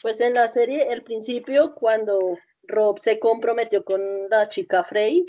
Pues 0.00 0.20
en 0.20 0.34
la 0.34 0.46
serie, 0.46 0.92
el 0.92 1.02
principio, 1.02 1.74
cuando 1.74 2.38
Rob 2.68 3.00
se 3.00 3.18
comprometió 3.18 3.84
con 3.84 4.00
la 4.28 4.48
chica 4.48 4.84
Frey, 4.84 5.24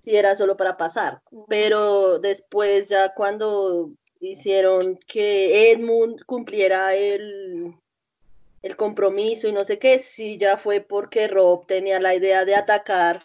sí 0.00 0.16
era 0.16 0.34
solo 0.34 0.56
para 0.56 0.76
pasar. 0.76 1.20
Pero 1.48 2.18
después 2.18 2.88
ya 2.88 3.12
cuando 3.14 3.90
hicieron 4.20 4.98
que 5.06 5.72
Edmund 5.72 6.24
cumpliera 6.24 6.94
el, 6.94 7.74
el 8.62 8.76
compromiso 8.76 9.48
y 9.48 9.52
no 9.52 9.64
sé 9.64 9.78
qué, 9.78 9.98
si 9.98 10.38
ya 10.38 10.56
fue 10.56 10.80
porque 10.80 11.28
Rob 11.28 11.66
tenía 11.66 12.00
la 12.00 12.14
idea 12.14 12.44
de 12.44 12.54
atacar 12.54 13.22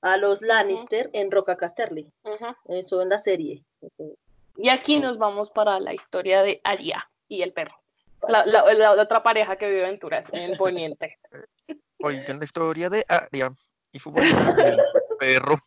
a 0.00 0.16
los 0.16 0.42
Lannister 0.42 1.10
en 1.12 1.30
Roca 1.30 1.56
Casterly. 1.56 2.12
Eso 2.68 3.02
en 3.02 3.08
la 3.08 3.18
serie. 3.18 3.64
Y 4.56 4.68
aquí 4.70 4.98
nos 4.98 5.18
vamos 5.18 5.50
para 5.50 5.78
la 5.80 5.94
historia 5.94 6.42
de 6.42 6.60
Aria 6.64 7.08
y 7.28 7.42
el 7.42 7.52
perro. 7.52 7.74
La, 8.26 8.44
la, 8.44 8.92
otra 8.92 9.22
pareja 9.22 9.56
que 9.56 9.68
vive 9.68 9.84
aventuras 9.84 10.28
en 10.32 10.56
Poniente. 10.56 11.18
Oigan 12.00 12.38
la 12.38 12.44
historia 12.44 12.88
de 12.88 13.04
Aria 13.08 13.52
y 13.92 13.98
su 13.98 14.12
perro. 15.18 15.58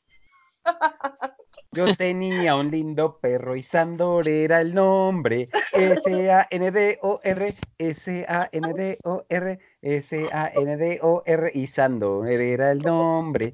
Yo 1.74 1.96
tenía 1.96 2.56
un 2.56 2.70
lindo 2.70 3.18
perro 3.20 3.56
y 3.56 3.64
Sandor 3.64 4.28
era 4.28 4.62
el 4.62 4.74
nombre. 4.74 5.50
S-A-N-D-O-R, 5.72 7.56
S-A-N-D-O-R, 7.78 9.60
S-A-N-D-O-R 9.82 11.52
y 11.54 11.68
Sandor 11.68 12.30
era 12.30 12.72
el 12.72 12.80
nombre. 12.80 13.54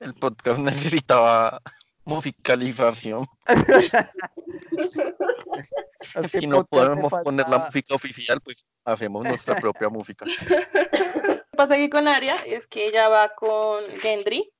El 0.00 0.14
podcast 0.14 0.60
necesitaba 0.60 1.60
musicalización. 2.10 3.26
Este 6.14 6.40
Si 6.40 6.46
no 6.46 6.64
podemos 6.64 7.12
poner 7.22 7.48
la 7.48 7.58
música 7.58 7.94
oficial, 7.94 8.40
pues 8.40 8.66
hacemos 8.84 9.24
nuestra 9.24 9.56
propia 9.56 9.88
música. 9.96 10.24
Lo 10.26 10.34
que 11.36 11.42
pasa 11.56 11.74
aquí 11.74 11.88
con 11.90 12.08
Aria 12.08 12.36
es 12.46 12.66
que 12.66 12.86
ella 12.86 13.08
va 13.08 13.34
con 13.34 13.84
Gendry 14.00 14.50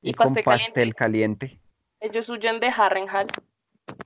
y, 0.00 0.10
y 0.10 0.14
con 0.14 0.26
pastel, 0.26 0.44
pastel 0.44 0.94
caliente. 0.94 1.46
caliente. 1.48 1.60
Ellos 2.00 2.28
huyen 2.30 2.60
de 2.60 2.68
Harrenhal. 2.68 3.26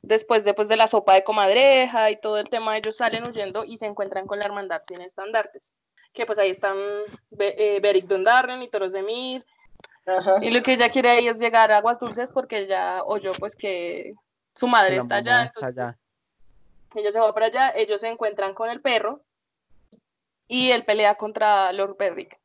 Después, 0.02 0.44
después 0.44 0.68
de 0.68 0.76
la 0.76 0.88
sopa 0.88 1.14
de 1.14 1.24
comadreja 1.24 2.10
y 2.10 2.20
todo 2.20 2.38
el 2.38 2.48
tema, 2.48 2.76
ellos 2.76 2.96
salen 2.96 3.26
huyendo 3.28 3.64
y 3.64 3.76
se 3.76 3.86
encuentran 3.86 4.26
con 4.26 4.38
la 4.38 4.46
hermandad 4.46 4.80
sin 4.88 5.00
estandartes. 5.02 5.74
Que 6.12 6.26
pues 6.26 6.38
ahí 6.38 6.50
están 6.50 6.76
Be- 7.30 7.54
eh, 7.76 7.80
Beric 7.80 8.06
Dondarrion 8.06 8.62
y 8.62 8.70
Toros 8.70 8.92
de 8.92 9.02
Mir. 9.02 9.44
Ajá. 10.06 10.38
Y 10.40 10.50
lo 10.50 10.62
que 10.62 10.72
ella 10.72 10.88
quiere 10.88 11.10
ahí 11.10 11.28
es 11.28 11.38
llegar 11.38 11.70
a 11.70 11.78
Aguas 11.78 11.98
Dulces 11.98 12.32
porque 12.32 12.58
ella 12.58 13.02
oyó 13.04 13.32
pues 13.32 13.54
que 13.54 14.14
su 14.54 14.66
madre 14.66 14.96
está 14.96 15.16
allá. 15.16 15.44
está 15.44 15.58
entonces, 15.58 15.78
allá. 15.78 15.98
ella 16.94 17.12
se 17.12 17.20
va 17.20 17.32
para 17.32 17.46
allá, 17.46 17.70
ellos 17.76 18.00
se 18.00 18.08
encuentran 18.08 18.54
con 18.54 18.70
el 18.70 18.80
perro 18.80 19.22
y 20.48 20.70
él 20.72 20.84
pelea 20.84 21.14
contra 21.14 21.72
Lord 21.72 21.96
Beric. 21.98 22.38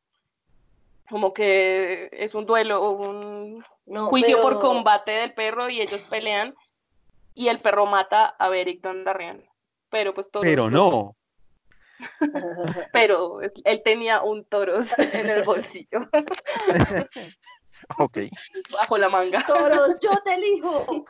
Como 1.08 1.32
que 1.32 2.08
es 2.12 2.34
un 2.34 2.46
duelo, 2.46 2.90
un 2.92 3.64
No, 3.86 4.08
juicio 4.08 4.40
por 4.40 4.60
combate 4.60 5.12
del 5.12 5.34
perro 5.34 5.68
y 5.68 5.80
ellos 5.80 6.04
pelean 6.04 6.54
y 7.34 7.48
el 7.48 7.60
perro 7.60 7.86
mata 7.86 8.26
a 8.26 8.48
Beric 8.48 8.80
Dondarrion. 8.80 9.44
Pero 9.90 10.14
pues 10.14 10.30
toros 10.30 10.44
Pero 10.44 10.70
no. 10.70 11.16
Pero 12.92 13.40
él 13.40 13.82
tenía 13.84 14.22
un 14.22 14.44
toros 14.44 14.96
en 14.98 15.28
el 15.30 15.42
bolsillo, 15.44 16.00
Ok. 17.98 18.18
bajo 18.72 18.98
la 18.98 19.08
manga. 19.08 19.44
Toros, 19.46 20.00
yo 20.00 20.10
te 20.24 20.34
elijo. 20.34 21.04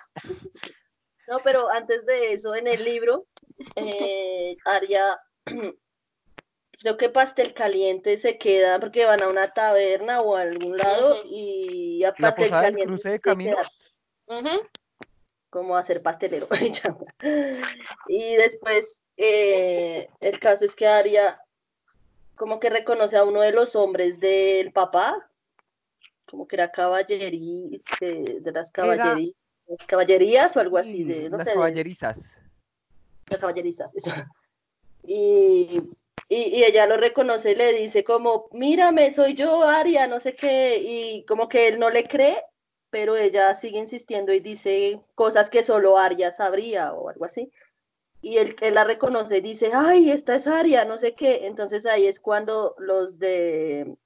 No, 1.29 1.41
pero 1.43 1.69
antes 1.71 2.07
de 2.07 2.35
eso, 2.35 2.55
en 2.55 2.69
el 2.69 2.85
libro, 2.85 3.27
eh, 3.75 4.57
Aria, 4.65 5.19
creo 6.79 6.97
que 6.97 7.09
pastel 7.09 7.53
caliente 7.53 8.17
se 8.17 8.39
queda 8.39 8.79
porque 8.79 9.07
van 9.07 9.23
a 9.23 9.29
una 9.29 9.53
taberna 9.53 10.21
o 10.21 10.37
a 10.37 10.43
algún 10.43 10.77
lado 10.77 11.23
y 11.25 12.05
a 12.05 12.13
pastel 12.13 12.51
caliente 12.51 12.87
cruce 12.87 13.11
de 13.11 13.21
como 15.51 15.77
a 15.77 15.83
ser 15.83 16.03
pastelero. 16.03 16.49
y 18.09 18.37
después, 18.37 19.01
eh, 19.17 20.09
el 20.21 20.39
caso 20.39 20.65
es 20.65 20.75
que 20.75 20.87
Aria 20.87 21.41
como 22.37 22.61
que 22.61 22.69
reconoce 22.71 23.17
a 23.17 23.25
uno 23.25 23.41
de 23.41 23.53
los 23.53 23.75
hombres 23.77 24.21
del 24.21 24.73
papá, 24.73 25.31
como 26.27 26.47
que 26.47 26.57
era 26.57 26.71
caballería, 26.71 27.79
de, 28.01 28.41
de 28.41 28.53
las 28.53 28.69
Era- 28.69 28.73
caballerías, 28.73 29.35
caballerías 29.87 30.57
o 30.57 30.61
algo 30.61 30.77
así, 30.79 30.99
Sí, 30.99 31.05
de, 31.05 31.31
no 31.31 31.39
las 31.39 31.45
sé, 31.45 31.51
de- 31.51 31.57
caballerizas. 31.57 32.19
las 33.31 33.41
caballerizas. 33.41 33.95
eso. 33.95 34.11
Y, 35.03 35.79
y, 36.29 36.37
y 36.59 36.65
ella 36.65 36.87
lo 36.87 36.97
reconoce 36.97 37.53
y 37.53 37.55
le 37.55 37.73
dice 37.73 38.05
como, 38.05 38.49
mírame, 38.53 39.13
soy 39.13 39.35
yo, 39.35 39.63
Aria, 39.63 40.07
no 40.07 40.21
sé 40.21 40.35
qué, 40.35 40.77
y 40.79 41.25
como 41.27 41.49
que 41.49 41.69
él 41.69 41.79
no 41.79 41.91
le 41.91 42.05
cree, 42.05 42.43
pero 42.91 43.17
ella 43.17 43.55
sigue 43.55 43.79
insistiendo 43.79 44.33
y 44.33 44.41
dice 44.41 45.01
cosas 45.15 45.49
que 45.49 45.63
solo 45.63 45.97
Aria 45.97 46.33
sabría 46.33 46.93
o 46.93 47.09
algo 47.09 47.25
así. 47.25 47.51
Y 48.23 48.39
él, 48.39 48.57
él 48.61 48.75
la 48.75 48.85
reconoce 48.85 49.39
y 49.39 49.41
dice, 49.41 49.71
ay, 49.75 50.11
esta 50.11 50.35
es 50.35 50.47
Aria, 50.47 50.85
no 50.85 50.99
sé 50.99 51.15
qué. 51.15 51.47
Entonces 51.47 51.87
ahí 51.87 52.07
es 52.07 52.19
cuando 52.19 52.75
los 52.79 53.19
de 53.19 53.97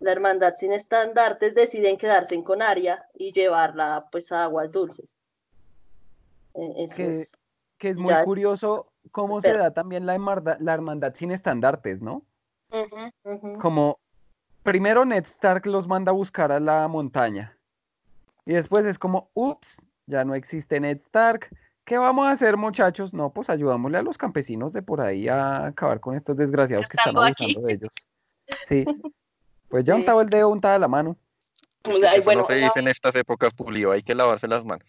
la 0.00 0.12
Hermandad 0.12 0.54
Sin 0.56 0.72
Estandartes 0.72 1.54
deciden 1.54 1.96
quedarse 1.96 2.42
con 2.44 2.60
Aria 2.60 3.06
y 3.14 3.32
llevarla 3.32 4.08
pues 4.12 4.30
a 4.32 4.44
aguas 4.44 4.70
dulces. 4.70 5.16
Eso 6.54 6.96
Que, 6.96 7.12
es- 7.20 7.36
que 7.78 7.90
es 7.90 7.96
muy 7.96 8.08
ya- 8.10 8.24
curioso 8.24 8.92
cómo 9.10 9.40
se 9.40 9.48
Pero- 9.48 9.62
da 9.62 9.70
también 9.72 10.04
la 10.06 10.14
hermandad, 10.14 10.58
la 10.60 10.74
hermandad 10.74 11.14
sin 11.14 11.30
estandartes, 11.30 12.00
¿no? 12.02 12.22
Como 13.60 13.98
primero 14.62 15.04
Ned 15.04 15.24
Stark 15.24 15.66
los 15.66 15.86
manda 15.86 16.10
a 16.10 16.14
buscar 16.14 16.50
a 16.52 16.60
la 16.60 16.88
montaña. 16.88 17.56
Y 18.44 18.54
después 18.54 18.84
es 18.86 18.98
como, 18.98 19.30
ups, 19.34 19.86
ya 20.06 20.24
no 20.24 20.34
existe 20.34 20.78
Ned 20.80 20.98
Stark. 20.98 21.48
¿Qué 21.86 21.96
vamos 21.98 22.26
a 22.26 22.30
hacer, 22.32 22.56
muchachos? 22.56 23.14
No, 23.14 23.30
pues 23.30 23.48
ayudámosle 23.48 23.98
a 23.98 24.02
los 24.02 24.18
campesinos 24.18 24.72
de 24.72 24.82
por 24.82 25.00
ahí 25.00 25.28
a 25.28 25.66
acabar 25.66 26.00
con 26.00 26.16
estos 26.16 26.36
desgraciados 26.36 26.88
que 26.88 26.96
están 26.98 27.16
aquí. 27.24 27.44
abusando 27.44 27.66
de 27.68 27.72
ellos. 27.74 27.92
Sí. 28.68 28.84
Pues 29.68 29.84
ya 29.84 29.94
Sí. 29.94 30.00
untado 30.00 30.20
el 30.20 30.30
dedo, 30.30 30.48
untada 30.48 30.78
la 30.78 30.86
mano. 30.86 31.16
O 31.84 31.98
sea, 31.98 32.14
y 32.14 32.18
Eso 32.18 32.24
bueno, 32.24 32.42
no 32.42 32.46
se 32.46 32.54
la- 32.54 32.66
dice 32.66 32.78
en 32.78 32.86
estas 32.86 33.12
épocas, 33.16 33.52
Pulido, 33.52 33.90
hay 33.90 34.00
que 34.04 34.14
lavarse 34.14 34.46
las 34.46 34.64
manos. 34.64 34.86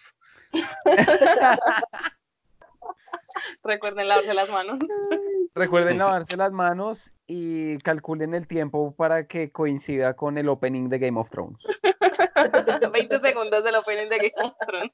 recuerden 3.63 4.07
lavarse 4.07 4.33
las 4.33 4.49
manos. 4.49 4.79
Recuerden 5.55 5.97
lavarse 5.99 6.37
las 6.37 6.51
manos 6.51 7.13
y 7.27 7.77
calculen 7.79 8.33
el 8.33 8.47
tiempo 8.47 8.93
para 8.95 9.27
que 9.27 9.51
coincida 9.51 10.15
con 10.15 10.37
el 10.37 10.49
opening 10.49 10.89
de 10.89 10.99
Game 10.99 11.19
of 11.19 11.29
Thrones. 11.29 11.57
20 12.93 13.19
segundos 13.19 13.63
del 13.63 13.75
opening 13.75 14.09
de 14.09 14.17
Game 14.17 14.33
of 14.49 14.53
Thrones. 14.65 14.91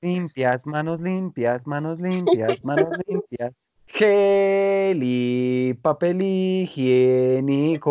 Limpias, 0.00 0.66
manos 0.66 1.00
limpias, 1.00 1.66
manos 1.66 1.98
limpias, 2.00 2.62
manos 2.64 2.90
limpias. 3.06 3.70
Gel 3.86 5.00
y 5.02 5.74
papel 5.74 6.22
higiénico. 6.22 7.84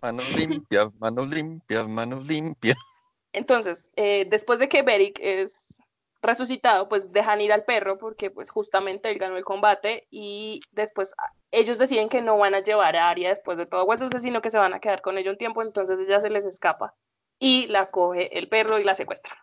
Manos 0.00 0.28
limpias, 0.36 0.88
manos 0.98 1.30
limpias, 1.30 1.88
manos 1.88 2.26
limpias. 2.26 2.76
Entonces, 3.32 3.90
eh, 3.96 4.26
después 4.28 4.58
de 4.58 4.68
que 4.68 4.82
Beric 4.82 5.18
es 5.20 5.80
resucitado, 6.22 6.88
pues 6.88 7.12
dejan 7.12 7.40
ir 7.40 7.52
al 7.52 7.64
perro 7.64 7.98
porque 7.98 8.30
pues 8.30 8.50
justamente 8.50 9.10
él 9.10 9.18
ganó 9.18 9.36
el 9.36 9.44
combate 9.44 10.06
y 10.10 10.60
después 10.70 11.14
ellos 11.50 11.78
deciden 11.78 12.08
que 12.08 12.20
no 12.20 12.38
van 12.38 12.54
a 12.54 12.60
llevar 12.60 12.96
a 12.96 13.10
Arya 13.10 13.30
después 13.30 13.58
de 13.58 13.66
todo 13.66 13.80
Aguas 13.80 14.00
Dulces, 14.00 14.22
sino 14.22 14.40
que 14.40 14.50
se 14.50 14.58
van 14.58 14.72
a 14.72 14.78
quedar 14.78 15.02
con 15.02 15.18
ella 15.18 15.32
un 15.32 15.38
tiempo, 15.38 15.62
entonces 15.62 15.98
ella 15.98 16.20
se 16.20 16.30
les 16.30 16.44
escapa 16.44 16.94
y 17.40 17.66
la 17.66 17.90
coge 17.90 18.38
el 18.38 18.48
perro 18.48 18.78
y 18.78 18.84
la 18.84 18.94
secuestra. 18.94 19.36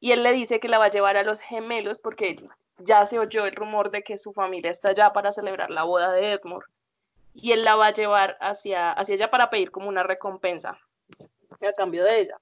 Y 0.00 0.12
él 0.12 0.24
le 0.24 0.32
dice 0.32 0.58
que 0.58 0.68
la 0.68 0.78
va 0.78 0.86
a 0.86 0.90
llevar 0.90 1.16
a 1.16 1.22
los 1.22 1.40
gemelos 1.40 1.98
porque 1.98 2.36
ya 2.78 3.06
se 3.06 3.18
oyó 3.18 3.46
el 3.46 3.54
rumor 3.54 3.90
de 3.90 4.02
que 4.02 4.18
su 4.18 4.32
familia 4.32 4.70
está 4.70 4.90
allá 4.90 5.12
para 5.12 5.30
celebrar 5.30 5.70
la 5.70 5.84
boda 5.84 6.10
de 6.10 6.32
Edmure 6.32 6.66
y 7.32 7.52
él 7.52 7.62
la 7.62 7.76
va 7.76 7.88
a 7.88 7.92
llevar 7.92 8.36
hacia, 8.40 8.90
hacia 8.92 9.14
allá 9.14 9.30
para 9.30 9.48
pedir 9.48 9.70
como 9.70 9.88
una 9.88 10.02
recompensa 10.02 10.78
a 11.60 11.72
cambio 11.72 12.02
de 12.04 12.20
ella. 12.20 12.40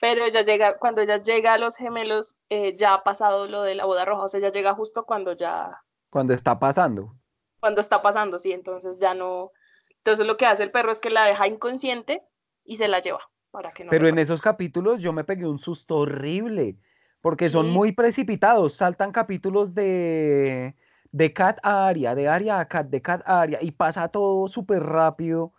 Pero 0.00 0.24
ella 0.24 0.42
llega, 0.42 0.78
cuando 0.78 1.00
ella 1.02 1.18
llega 1.18 1.54
a 1.54 1.58
los 1.58 1.76
gemelos, 1.76 2.36
eh, 2.50 2.74
ya 2.74 2.94
ha 2.94 3.02
pasado 3.04 3.46
lo 3.48 3.62
de 3.62 3.74
la 3.74 3.84
boda 3.86 4.04
roja, 4.04 4.24
o 4.24 4.28
sea, 4.28 4.38
ella 4.40 4.50
llega 4.50 4.74
justo 4.74 5.04
cuando 5.06 5.32
ya, 5.32 5.82
Cuando 6.10 6.32
está 6.34 6.58
pasando. 6.58 7.14
cuando 7.60 7.80
está 7.80 8.00
pasando, 8.00 8.38
sí, 8.38 8.52
entonces 8.52 8.98
ya 8.98 9.14
no, 9.14 9.52
entonces 9.98 10.26
lo 10.26 10.36
que 10.36 10.46
hace 10.46 10.62
el 10.62 10.70
perro 10.70 10.92
es 10.92 11.00
que 11.00 11.10
la 11.10 11.24
deja 11.24 11.46
inconsciente 11.48 12.22
y 12.64 12.76
se 12.76 12.88
la 12.88 13.00
lleva 13.00 13.20
para 13.50 13.72
que 13.72 13.84
no 13.84 13.90
Pero 13.90 14.08
en 14.08 14.18
esos 14.18 14.40
capítulos 14.40 15.00
yo 15.00 15.12
me 15.12 15.24
pegué 15.24 15.46
un 15.46 15.58
susto 15.58 15.96
horrible. 15.98 16.76
Porque 17.22 17.50
son 17.50 17.66
Sí. 17.66 17.72
muy 17.72 17.92
precipitados. 17.92 18.74
Saltan 18.74 19.10
capítulos 19.10 19.74
de, 19.74 20.76
de 21.10 21.32
Cat 21.32 21.58
a 21.62 21.88
Aria, 21.88 22.14
de 22.14 22.28
Aria 22.28 22.60
a 22.60 22.68
Cat, 22.68 22.86
de 22.88 23.02
Cat 23.02 23.22
a 23.26 23.40
Aria. 23.40 23.58
Y 23.62 23.72
pasa 23.72 24.08
todo 24.08 24.46
súper 24.48 24.82
rápido. 24.84 25.52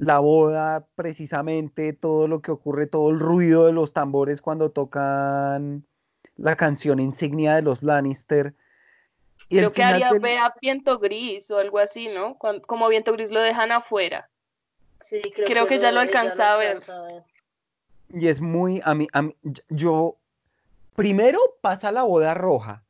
La 0.00 0.18
boda, 0.18 0.86
precisamente, 0.94 1.92
todo 1.92 2.26
lo 2.26 2.40
que 2.40 2.50
ocurre, 2.50 2.86
todo 2.86 3.10
el 3.10 3.20
ruido 3.20 3.66
de 3.66 3.72
los 3.72 3.92
tambores 3.92 4.40
cuando 4.40 4.70
tocan 4.70 5.84
la 6.38 6.56
canción 6.56 6.98
insignia 7.00 7.54
de 7.56 7.60
los 7.62 7.82
Lannister. 7.82 8.54
Y 9.50 9.58
Creo 9.58 9.72
que 9.72 9.82
final 9.82 9.94
Aria 9.96 10.12
del- 10.12 10.22
ve 10.22 10.38
a 10.38 10.54
Viento 10.58 10.98
Gris 10.98 11.50
o 11.50 11.58
algo 11.58 11.78
así, 11.78 12.08
¿no? 12.08 12.38
Como 12.38 12.88
Viento 12.88 13.12
Gris 13.12 13.30
lo 13.30 13.40
dejan 13.40 13.72
afuera. 13.72 14.30
Sí, 15.02 15.20
creo, 15.34 15.46
Creo 15.46 15.66
que 15.66 15.78
ya 15.78 15.92
lo 15.92 16.00
ella 16.00 16.08
alcanza 16.08 16.54
a 16.54 16.56
ver. 16.56 16.82
Y 18.14 18.28
es 18.28 18.40
muy, 18.40 18.80
a 18.84 18.94
mí, 18.94 19.06
a 19.12 19.20
mí- 19.20 19.36
yo, 19.68 20.16
primero 20.96 21.38
pasa 21.60 21.92
la 21.92 22.04
boda 22.04 22.32
roja. 22.32 22.84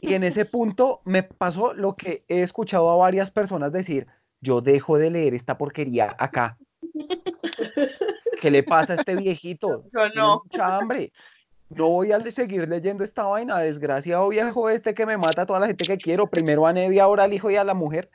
Y 0.00 0.14
en 0.14 0.22
ese 0.22 0.44
punto 0.46 1.00
me 1.04 1.24
pasó 1.24 1.74
lo 1.74 1.96
que 1.96 2.24
he 2.28 2.42
escuchado 2.42 2.88
a 2.90 2.96
varias 2.96 3.32
personas 3.32 3.72
decir, 3.72 4.06
yo 4.40 4.60
dejo 4.60 4.98
de 4.98 5.10
leer 5.10 5.34
esta 5.34 5.58
porquería 5.58 6.14
acá. 6.18 6.56
¿Qué 8.40 8.50
le 8.50 8.62
pasa 8.62 8.94
a 8.94 8.96
este 8.96 9.16
viejito? 9.16 9.84
Yo 9.92 10.08
no. 10.14 10.42
mucha 10.44 10.76
hambre. 10.76 11.12
No 11.68 11.88
voy 11.88 12.12
a 12.12 12.20
seguir 12.30 12.68
leyendo 12.68 13.02
esta 13.02 13.24
vaina, 13.24 13.58
desgraciado 13.58 14.28
viejo 14.28 14.70
este 14.70 14.94
que 14.94 15.04
me 15.04 15.16
mata 15.16 15.42
a 15.42 15.46
toda 15.46 15.60
la 15.60 15.66
gente 15.66 15.84
que 15.84 15.98
quiero. 15.98 16.28
Primero 16.28 16.66
a 16.66 16.72
y 16.78 16.98
ahora 16.98 17.24
al 17.24 17.32
hijo 17.32 17.50
y 17.50 17.56
a 17.56 17.64
la 17.64 17.74
mujer. 17.74 18.08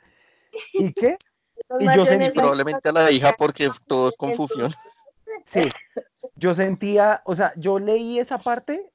¿Y 0.72 0.92
qué? 0.92 1.18
Y 1.78 1.84
yo 1.84 2.06
sentí- 2.06 2.32
Probablemente 2.32 2.88
a 2.88 2.92
la 2.92 3.10
hija 3.10 3.34
porque 3.36 3.68
todo 3.86 4.08
es 4.08 4.16
confusión. 4.16 4.72
Sí, 5.44 5.60
yo 6.36 6.54
sentía, 6.54 7.22
o 7.24 7.34
sea, 7.34 7.52
yo 7.56 7.78
leí 7.78 8.18
esa 8.18 8.38
parte, 8.38 8.90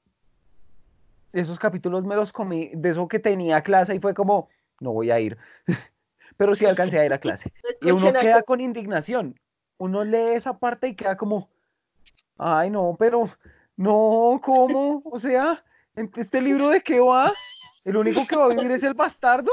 esos 1.33 1.59
capítulos 1.59 2.05
me 2.05 2.15
los 2.15 2.31
comí, 2.31 2.71
de 2.73 2.89
eso 2.89 3.07
que 3.07 3.19
tenía 3.19 3.61
clase 3.61 3.95
y 3.95 3.99
fue 3.99 4.13
como, 4.13 4.49
no 4.79 4.91
voy 4.93 5.11
a 5.11 5.19
ir, 5.19 5.37
pero 6.37 6.55
sí 6.55 6.65
alcancé 6.65 6.99
a 6.99 7.05
ir 7.05 7.13
a 7.13 7.19
clase. 7.19 7.51
Y 7.81 7.91
uno 7.91 8.13
queda 8.13 8.43
con 8.43 8.61
indignación, 8.61 9.39
uno 9.77 10.03
lee 10.03 10.35
esa 10.35 10.57
parte 10.57 10.87
y 10.87 10.95
queda 10.95 11.17
como, 11.17 11.49
ay 12.37 12.69
no, 12.69 12.95
pero 12.97 13.29
no, 13.75 14.39
¿cómo? 14.43 15.01
O 15.05 15.19
sea, 15.19 15.63
¿en 15.95 16.11
¿este 16.15 16.41
libro 16.41 16.69
de 16.69 16.81
qué 16.81 16.99
va? 16.99 17.33
¿El 17.85 17.97
único 17.97 18.25
que 18.27 18.35
va 18.35 18.45
a 18.45 18.49
vivir 18.49 18.71
es 18.71 18.83
el 18.83 18.93
bastardo? 18.93 19.51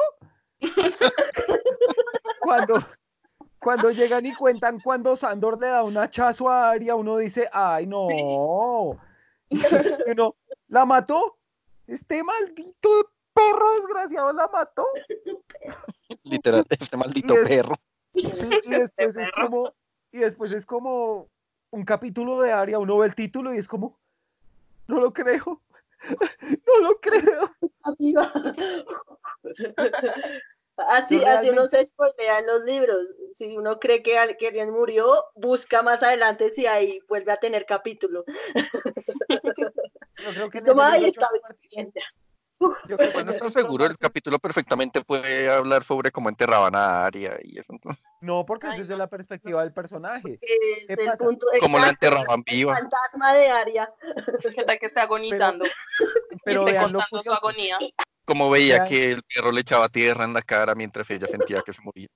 Cuando, 2.41 2.85
cuando 3.59 3.91
llegan 3.91 4.27
y 4.27 4.35
cuentan 4.35 4.79
cuando 4.79 5.17
Sandor 5.17 5.59
le 5.59 5.69
da 5.69 5.83
un 5.83 5.97
hachazo 5.97 6.51
a 6.51 6.71
Aria, 6.71 6.95
uno 6.95 7.17
dice, 7.17 7.49
ay 7.51 7.87
no. 7.87 8.09
Y 9.49 10.11
uno, 10.11 10.37
¿la 10.69 10.85
mató? 10.85 11.39
Este 11.87 12.23
maldito 12.23 13.11
perro 13.35 13.75
desgraciado 13.77 14.33
la 14.33 14.49
mató. 14.49 14.87
Literal, 16.23 16.65
este 16.81 16.97
maldito 16.97 17.35
Y 17.35 17.37
es- 17.39 17.49
perro. 17.49 17.75
Sí, 18.15 18.31
y 18.65 18.71
después 18.71 19.17
es 19.17 19.31
perro. 19.31 19.43
como, 19.51 19.75
y 20.13 20.19
después 20.19 20.53
es 20.53 20.65
como 20.65 21.29
un 21.71 21.85
capítulo 21.85 22.41
de 22.41 22.53
Aria, 22.53 22.79
uno 22.79 22.99
ve 22.99 23.09
el 23.09 23.15
título 23.15 23.53
y 23.55 23.59
es 23.59 23.67
como, 23.67 23.99
no 24.87 25.01
lo 25.01 25.13
creo, 25.13 25.61
no 26.67 26.79
lo 26.81 27.01
creo. 27.01 27.51
amiga. 27.83 28.31
Así, 30.77 31.23
así 31.25 31.51
uno 31.51 31.67
se 31.67 31.85
spoilea 31.85 32.41
en 32.41 32.47
los 32.47 32.63
libros. 32.65 33.07
Si 33.35 33.57
uno 33.57 33.79
cree 33.79 34.03
que, 34.03 34.19
al- 34.19 34.37
que 34.37 34.49
alguien 34.49 34.71
murió, 34.71 35.07
busca 35.37 35.83
más 35.83 36.03
adelante 36.03 36.51
si 36.51 36.67
ahí 36.67 37.01
vuelve 37.09 37.31
a 37.33 37.39
tener 37.39 37.65
capítulo. 37.65 38.25
Yo 38.27 40.33
creo 40.33 40.51
que 40.51 40.59
Es 40.59 40.65
como, 40.65 40.83
está. 40.83 41.29
Yo 42.89 42.97
creo 42.97 43.13
que 43.13 43.19
ese 43.21 43.33
libro 43.33 43.51
seguro, 43.51 43.87
el 43.87 43.99
capítulo 43.99 44.39
perfectamente 44.39 45.03
puede 45.03 45.51
hablar 45.51 45.85
sobre 45.85 46.11
cómo 46.11 46.29
enterraban 46.29 46.75
a 46.75 47.07
Aria 47.07 47.37
y 47.43 47.59
eso. 47.59 47.75
No, 48.21 48.45
porque 48.47 48.67
es 48.69 48.73
Ay, 48.75 48.81
desde 48.81 48.97
la 48.97 49.07
perspectiva 49.09 49.63
del 49.63 49.73
personaje. 49.73 50.39
Es 50.41 50.97
¿Qué 50.97 51.03
el 51.03 51.07
pasa? 51.11 51.25
punto 51.25 51.47
Como 51.61 51.79
la 51.79 51.91
enterraban 51.91 52.43
el 52.47 52.55
viva. 52.55 52.75
fantasma 52.77 53.35
de 53.35 53.49
Aria. 53.49 53.93
¿Qué 54.55 54.65
tal 54.65 54.79
que 54.79 54.87
esté 54.87 55.01
agonizando? 55.01 55.65
Pero 56.45 56.63
y 56.63 56.71
esté 56.71 56.83
contando 56.83 57.23
su 57.23 57.33
agonía. 57.33 57.79
Como 58.25 58.51
veía 58.51 58.77
Vean. 58.77 58.89
que 58.89 59.13
el 59.13 59.23
perro 59.23 59.53
le 59.53 59.61
echaba 59.61 59.89
tierra 59.89 60.25
en 60.25 60.33
la 60.33 60.43
cara 60.43 60.75
mientras 60.75 61.09
ella 61.11 61.27
sentía 61.27 61.63
que 61.65 61.73
se 61.73 61.83
moría. 61.83 62.09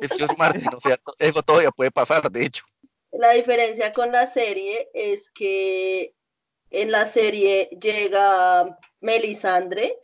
Es 0.00 0.10
George 0.16 0.36
Martin, 0.36 0.68
o 0.74 0.80
sea, 0.80 0.98
eso 1.18 1.42
todavía 1.42 1.70
puede 1.70 1.90
pasar, 1.90 2.30
de 2.30 2.44
hecho. 2.44 2.64
La 3.12 3.32
diferencia 3.32 3.92
con 3.92 4.12
la 4.12 4.26
serie 4.26 4.90
es 4.94 5.30
que 5.30 6.14
en 6.70 6.90
la 6.90 7.06
serie 7.06 7.68
llega 7.80 8.78
Melisandre, 9.02 9.98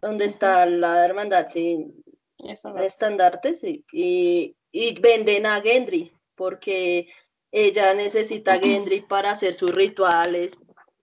donde 0.00 0.26
está 0.26 0.66
la 0.66 1.04
hermandad 1.04 1.48
sin 1.48 2.04
Eso 2.38 2.70
no. 2.70 2.82
estandartes, 2.82 3.60
sí, 3.60 3.84
y, 3.92 4.54
y 4.70 5.00
venden 5.00 5.46
a 5.46 5.60
Gendry, 5.60 6.12
porque 6.34 7.08
ella 7.50 7.94
necesita 7.94 8.54
a 8.54 8.58
Gendry 8.58 9.00
para 9.02 9.30
hacer 9.30 9.54
sus 9.54 9.70
rituales, 9.70 10.52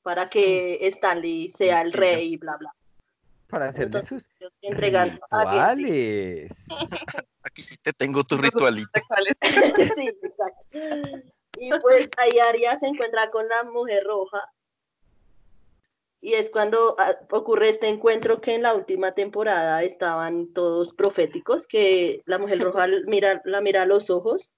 para 0.04 0.30
que 0.30 0.78
Stanley 0.88 1.50
sea 1.50 1.82
el 1.82 1.93
rey, 1.93 2.34
y 2.34 2.38
bla, 2.38 2.58
bla. 2.58 2.74
Para 3.47 3.70
hacer 3.70 3.89
de 3.89 4.04
sus 4.04 4.30
entregan 4.62 5.20
a 5.32 5.43
rituales. 5.43 6.52
Aquí 7.43 7.64
te 7.82 7.93
tengo 7.93 8.24
tu 8.24 8.38
ritualito. 8.38 8.91
Sí, 9.95 10.08
exacto. 10.08 10.78
Y 11.58 11.70
pues 11.82 12.10
ahí 12.18 12.38
Arya 12.39 12.78
se 12.78 12.88
encuentra 12.88 13.30
con 13.32 13.47
la 13.47 13.64
mujer 13.64 14.04
roja. 14.06 14.41
Y 16.22 16.34
es 16.34 16.49
cuando 16.49 16.95
ah, 16.97 17.17
ocurre 17.32 17.70
este 17.70 17.88
encuentro 17.88 18.41
que 18.41 18.55
en 18.55 18.63
la 18.63 18.76
última 18.76 19.13
temporada 19.13 19.84
estaban 19.84 20.53
todos 20.53 20.93
proféticos, 20.93 21.67
que 21.67 22.22
la 22.26 22.38
mujer 22.38 22.59
roja 22.63 22.88
mira, 23.07 23.41
la 23.45 23.61
mira 23.61 23.84
a 23.84 23.86
los 23.86 24.09
ojos 24.09 24.51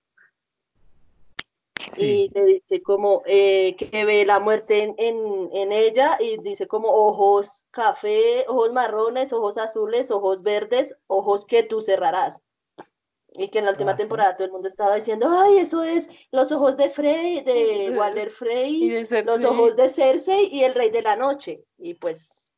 y 1.98 2.30
le 2.34 2.46
dice 2.46 2.82
como 2.82 3.22
eh, 3.26 3.76
que 3.76 4.06
ve 4.06 4.26
la 4.26 4.40
muerte 4.40 4.84
en, 4.84 4.96
en, 4.98 5.50
en 5.54 5.72
ella 5.72 6.18
y 6.20 6.38
dice 6.42 6.68
como 6.68 6.88
ojos 6.90 7.66
café, 7.72 8.46
ojos 8.48 8.72
marrones, 8.74 9.34
ojos 9.34 9.58
azules, 9.58 10.12
ojos 10.12 10.44
verdes, 10.44 10.96
ojos 11.08 11.46
que 11.46 11.64
tú 11.64 11.82
cerrarás. 11.82 12.42
Y 13.34 13.50
que 13.50 13.60
en 13.60 13.66
la 13.66 13.72
última 13.72 13.92
Ajá. 13.92 13.98
temporada 14.00 14.36
todo 14.36 14.46
el 14.46 14.52
mundo 14.52 14.68
estaba 14.68 14.96
diciendo, 14.96 15.28
ay, 15.30 15.60
eso 15.60 15.84
es 15.84 16.08
los 16.32 16.52
ojos 16.52 16.76
de 16.76 16.90
Frey, 16.90 17.42
de 17.42 17.94
Walder 17.96 18.28
Y 18.28 18.32
Frey, 18.32 18.90
de 19.06 19.24
los 19.24 19.44
ojos 19.46 19.76
de 19.78 19.88
Cersei 19.90 20.48
y 20.52 20.64
el 20.66 20.76
Rey 20.76 20.90
de 20.90 21.02
la 21.02 21.16
Noche. 21.16 21.64
Y 21.78 21.94
pues, 21.94 22.52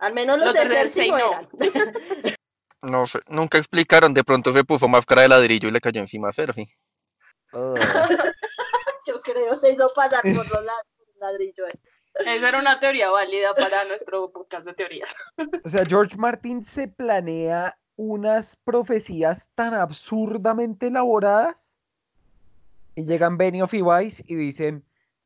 al 0.00 0.12
menos 0.12 0.36
los, 0.38 0.46
Los 0.48 0.54
de 0.54 0.60
de 0.60 0.66
Cersei 0.68 1.08
Cersei 1.08 1.10
no 1.10 1.18
no. 1.18 1.30
eran. 1.32 1.48
No 2.82 3.06
sé, 3.06 3.20
nunca 3.28 3.58
explicaron, 3.58 4.12
de 4.12 4.24
pronto 4.24 4.52
se 4.52 4.64
puso 4.64 4.88
máscara 4.88 5.22
de 5.22 5.28
ladrillo 5.28 5.68
y 5.68 5.70
le 5.70 5.80
cayó 5.80 6.00
encima 6.00 6.30
a 6.30 6.32
Cersei. 6.32 6.66
Oh. 7.52 7.74
Yo 9.06 9.20
creo 9.22 9.56
se 9.56 9.72
hizo 9.72 9.92
pasar 9.94 10.22
por 10.22 10.34
los 10.34 10.64
lados 10.64 10.82
del 10.98 11.18
ladrillo. 11.20 11.68
eh. 11.68 11.78
Esa 12.26 12.48
era 12.48 12.58
una 12.58 12.78
teoría 12.80 13.10
válida 13.10 13.54
para 13.54 13.84
nuestro 13.84 14.30
podcast 14.32 14.66
de 14.66 14.74
teorías. 14.74 15.14
O 15.64 15.70
sea, 15.70 15.84
George 15.86 16.16
Martin 16.16 16.64
se 16.64 16.88
planea 16.88 17.78
unas 17.96 18.56
profecías 18.56 19.50
tan 19.54 19.74
absurdamente 19.74 20.88
elaboradas 20.88 21.68
y 22.94 23.04
llegan 23.04 23.36
Benioff 23.36 23.74
y 23.74 23.82
Weiss 23.82 24.22
y 24.26 24.34
dicen, 24.34 24.84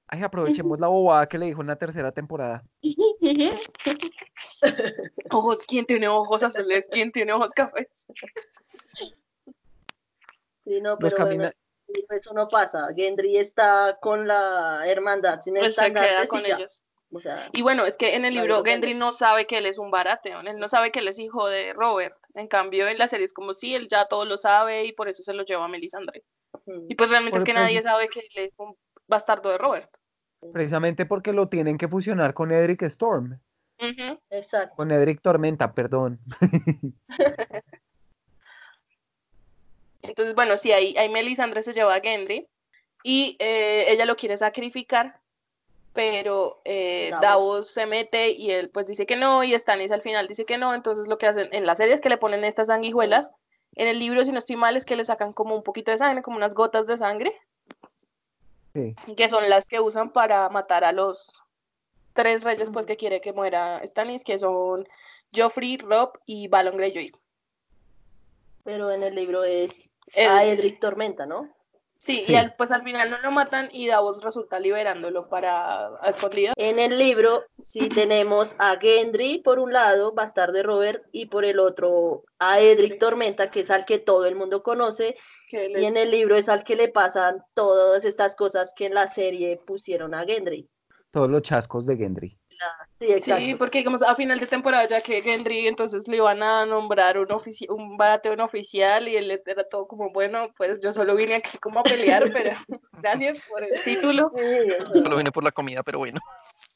ay, 0.08 0.22
aprovechemos 0.22 0.78
la 0.78 0.88
bobada 0.88 1.26
que 1.26 1.38
le 1.38 1.46
dijo 1.46 1.62
en 1.62 1.68
la 1.68 1.76
tercera 1.76 2.12
temporada. 2.12 2.62
ojos, 5.30 5.64
¿quién 5.66 5.86
tiene 5.86 6.08
ojos 6.08 6.42
azules? 6.42 6.86
¿Quién 6.90 7.12
tiene 7.12 7.32
ojos 7.32 7.52
cafés? 7.52 7.88
Sí, 10.64 10.80
no, 10.80 10.98
pero 10.98 11.26
bueno, 11.26 11.50
eso 12.10 12.34
no 12.34 12.48
pasa. 12.48 12.88
Gendry 12.94 13.36
está 13.36 13.98
con 14.00 14.26
la 14.26 14.86
hermandad 14.86 15.40
sin 15.40 15.54
Pues 15.54 15.74
se 15.74 15.92
queda 15.92 16.22
estandartes 16.22 16.30
con 16.30 16.44
ellos. 16.44 16.84
O 17.12 17.20
sea, 17.20 17.48
Y 17.52 17.62
bueno, 17.62 17.86
es 17.86 17.96
que 17.96 18.16
en 18.16 18.24
el 18.24 18.34
libro 18.34 18.64
Gendry 18.64 18.94
no 18.94 19.12
sabe 19.12 19.46
que 19.46 19.59
él 19.59 19.66
es 19.66 19.78
un 19.78 19.90
Baratheon, 19.90 20.48
él 20.48 20.59
no 20.59 20.68
sabe 20.68 20.90
que 20.90 20.98
él 20.98 21.09
es 21.09 21.18
hijo 21.18 21.46
de 21.48 21.72
Robert. 21.72 22.16
En 22.34 22.48
cambio, 22.48 22.88
en 22.88 22.98
la 22.98 23.07
serie 23.07 23.26
es 23.26 23.32
como 23.32 23.54
si 23.54 23.74
él 23.74 23.88
ya 23.88 24.07
todo 24.07 24.24
lo 24.24 24.36
sabe 24.36 24.84
y 24.84 24.92
por 24.92 25.09
eso 25.09 25.22
se 25.22 25.32
lo 25.32 25.44
lleva 25.44 25.64
a 25.64 25.68
Melisandre. 25.68 26.24
Y 26.88 26.94
pues 26.94 27.11
realmente 27.11 27.38
es 27.38 27.44
que 27.44 27.52
nadie 27.54 27.80
sabe 27.82 28.09
que 28.09 28.20
él 28.20 28.46
es 28.46 28.52
un 28.59 28.76
bastardo 29.07 29.50
de 29.50 29.59
Robert. 29.59 29.90
Precisamente 30.52 31.07
porque 31.07 31.32
lo 31.32 31.48
tienen 31.48 31.78
que 31.78 31.88
fusionar 31.88 32.34
con 32.34 32.52
Edric 32.52 32.82
Storm, 32.82 33.40
exacto. 34.30 34.76
con 34.76 34.90
Edric 34.90 35.20
Tormenta, 35.22 35.72
perdón. 35.72 36.18
Entonces, 40.02 40.34
bueno, 40.34 40.57
sí, 40.57 40.72
ahí, 40.72 40.96
ahí 40.96 41.09
Melisandre 41.09 41.62
se 41.62 41.72
lleva 41.72 41.94
a 41.94 42.00
Gendry 42.00 42.46
y 43.02 43.36
eh, 43.38 43.86
ella 43.88 44.07
lo 44.07 44.16
quiere 44.16 44.36
sacrificar, 44.36 45.20
pero 45.97 46.61
eh, 46.64 47.09
Davos. 47.11 47.22
Davos 47.22 47.66
se 47.70 47.86
mete 47.86 48.30
y 48.30 48.53
él 48.53 48.70
pues 48.70 48.86
dice 48.86 49.07
que 49.07 49.16
no 49.16 49.42
y 49.42 49.59
Stannis 49.59 49.90
al 49.90 50.03
final 50.03 50.28
dice 50.28 50.44
que 50.44 50.59
no, 50.59 50.72
entonces 50.74 51.09
lo 51.09 51.18
que 51.18 51.26
hacen 51.26 51.49
en 51.51 51.66
la 51.66 51.74
serie 51.74 51.94
es 51.94 52.01
que 52.01 52.09
le 52.11 52.18
ponen 52.18 52.44
estas 52.44 52.68
sanguijuelas, 52.68 53.32
en 53.74 53.88
el 53.88 53.99
libro 53.99 54.24
si 54.24 54.30
no 54.30 54.38
estoy 54.38 54.55
mal 54.57 54.76
es 54.76 54.84
que 54.84 54.94
le 54.94 55.05
sacan 55.05 55.32
como 55.32 55.57
un 55.57 55.62
poquito 55.64 55.90
de 55.90 55.99
sangre, 55.99 56.22
como 56.22 56.36
unas 56.36 56.55
gotas 56.55 56.86
de 56.86 56.97
sangre, 56.97 57.34
Sí. 58.74 58.94
que 59.16 59.28
son 59.30 59.49
las 59.49 59.66
que 59.66 59.80
usan 59.80 60.11
para 60.12 60.49
matar 60.51 60.84
a 60.84 60.92
los 60.92 61.32
tres 62.12 62.44
reyes 62.44 62.70
pues 62.70 62.84
que 62.86 62.97
quiere 62.99 63.20
que 63.22 63.32
muera 63.32 63.80
Stannis, 63.86 64.22
que 64.22 64.38
son 64.38 64.86
Joffrey, 65.34 65.78
Rob 65.78 66.12
y 66.26 66.49
Balon 66.49 66.76
Greyjoy. 66.76 67.11
Pero 68.64 68.90
en 68.90 69.03
el 69.03 69.14
libro 69.14 69.44
es 69.44 69.88
El- 70.14 70.28
a 70.28 70.44
Edric 70.44 70.78
Tormenta, 70.80 71.24
¿no? 71.24 71.49
Sí, 71.99 72.24
Sí. 72.26 72.32
y 72.32 72.36
al- 72.36 72.55
pues 72.57 72.70
al 72.70 72.82
final 72.82 73.11
no 73.11 73.18
lo 73.20 73.30
matan 73.30 73.68
y 73.72 73.86
Davos 73.86 74.22
resulta 74.22 74.61
liberándolo 74.61 75.28
para 75.28 75.88
a 76.01 76.09
escondidas. 76.09 76.55
En 76.57 76.78
el 76.78 76.99
libro 76.99 77.44
sí 77.62 77.88
tenemos 77.88 78.55
a 78.59 78.76
Gendry 78.78 79.38
por 79.38 79.59
un 79.59 79.72
lado, 79.72 80.12
bastardo 80.12 80.53
de 80.55 80.62
Robert, 80.62 81.05
y 81.12 81.26
por 81.26 81.44
el 81.44 81.59
otro 81.59 82.24
a 82.38 82.61
Edric 82.61 82.99
Tormenta, 83.01 83.51
que 83.51 83.61
es 83.61 83.70
al 83.70 83.84
que 83.86 83.99
todo 83.99 84.26
el 84.26 84.34
mundo 84.36 84.62
conoce, 84.62 85.16
Que 85.49 85.70
y 85.80 85.84
en 85.84 85.97
el 85.97 86.11
libro 86.11 86.36
es 86.36 86.49
al 86.49 86.64
que 86.64 86.76
le 86.76 86.88
pasan 86.88 87.42
todas 87.55 88.05
estas 88.05 88.34
cosas 88.36 88.72
que 88.76 88.86
en 88.86 88.94
la 88.94 89.07
serie 89.07 89.59
pusieron 89.66 90.14
a 90.14 90.24
Gendry. 90.24 90.68
Todos 91.12 91.30
los 91.30 91.42
chascos 91.42 91.86
de 91.86 91.97
Gendry. 91.97 92.36
Sí, 92.98 93.07
exacto. 93.12 93.44
Sí, 93.44 93.54
porque 93.54 93.78
digamos 93.78 94.02
a 94.02 94.14
final 94.14 94.40
de 94.40 94.46
temporada 94.46 94.88
ya 94.88 95.00
que 95.00 95.22
Gendry 95.22 95.66
entonces 95.66 96.09
le 96.09 96.16
iban 96.16 96.42
a 96.42 96.64
nombrar 96.66 97.18
un 97.18 97.30
ofici 97.30 97.66
un 97.68 97.96
Baratheon 97.96 98.40
oficial 98.40 99.09
y 99.09 99.16
él 99.16 99.30
era 99.44 99.68
todo 99.68 99.86
como 99.86 100.11
bueno, 100.11 100.48
pues 100.57 100.80
yo 100.80 100.92
solo 100.92 101.14
vine 101.14 101.36
aquí 101.36 101.59
como 101.59 101.80
a 101.80 101.82
pelear, 101.82 102.24
pero 102.32 102.57
gracias 102.92 103.38
por 103.48 103.64
el 103.64 103.82
título. 103.82 104.32
Sí, 104.36 105.00
Solo 105.00 105.16
vine 105.16 105.32
por 105.32 105.44
la 105.44 105.52
comida, 105.52 105.82
pero 105.82 105.98
bueno. 105.98 106.20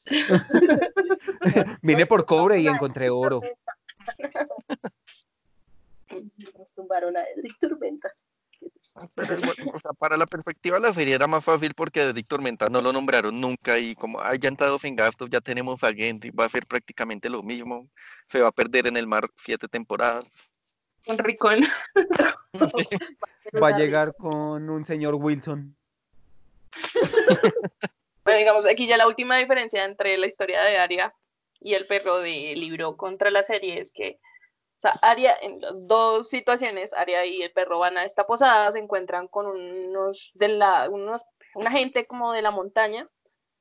Vine 1.81 2.05
por 2.05 2.25
cobre 2.25 2.59
y 2.59 2.67
encontré 2.67 3.09
oro. 3.09 3.41
Nos 6.57 6.71
tumbaron 6.73 7.15
a 7.15 7.23
Edric 7.23 7.57
Tormentas. 7.59 8.23
Pero 9.15 9.35
es 9.35 9.41
bueno, 9.41 9.71
o 9.73 9.79
sea, 9.79 9.91
para 9.93 10.17
la 10.17 10.25
perspectiva 10.25 10.77
de 10.77 10.87
la 10.87 10.93
serie 10.93 11.13
era 11.13 11.27
más 11.27 11.43
fácil 11.43 11.73
porque 11.73 12.05
de 12.05 12.13
Víctor 12.13 12.39
Tormenta 12.39 12.69
no 12.69 12.81
lo 12.81 12.91
nombraron 12.91 13.39
nunca 13.39 13.77
y 13.77 13.95
como 13.95 14.21
ay, 14.21 14.39
ya 14.39 14.49
entrado 14.49 14.77
en 14.83 14.95
gastos, 14.95 15.29
ya 15.29 15.39
tenemos 15.39 15.83
a 15.83 15.93
Gendry, 15.93 16.31
va 16.31 16.45
a 16.45 16.49
ser 16.49 16.65
prácticamente 16.65 17.29
lo 17.29 17.43
mismo, 17.43 17.87
se 18.29 18.41
va 18.41 18.49
a 18.49 18.51
perder 18.51 18.87
en 18.87 18.97
el 18.97 19.07
mar 19.07 19.29
siete 19.37 19.67
temporadas. 19.67 20.25
Un 21.07 21.17
ricón. 21.17 21.61
Va 23.61 23.69
a 23.69 23.77
llegar 23.77 24.15
con 24.15 24.69
un 24.69 24.85
señor 24.85 25.15
Wilson. 25.15 25.75
Bueno, 28.23 28.37
digamos, 28.37 28.67
aquí 28.67 28.85
ya 28.85 28.97
la 28.97 29.07
última 29.07 29.35
diferencia 29.37 29.83
entre 29.83 30.15
la 30.15 30.27
historia 30.27 30.61
de 30.61 30.77
Aria 30.77 31.11
y 31.59 31.73
el 31.73 31.87
perro 31.87 32.19
del 32.19 32.59
libro 32.59 32.95
contra 32.95 33.31
la 33.31 33.41
serie 33.41 33.79
es 33.79 33.91
que, 33.91 34.19
o 34.81 34.89
sea, 34.89 34.93
Aria, 35.03 35.35
en 35.43 35.61
las 35.61 35.87
dos 35.87 36.27
situaciones, 36.27 36.91
Aria 36.93 37.23
y 37.23 37.43
el 37.43 37.51
perro 37.51 37.77
van 37.77 37.99
a 37.99 38.03
esta 38.03 38.25
posada, 38.25 38.71
se 38.71 38.79
encuentran 38.79 39.27
con 39.27 39.45
unos 39.45 40.31
de 40.33 40.47
la, 40.47 40.89
unos, 40.89 41.23
una 41.53 41.69
gente 41.69 42.07
como 42.07 42.33
de 42.33 42.41
la 42.41 42.49
montaña 42.49 43.07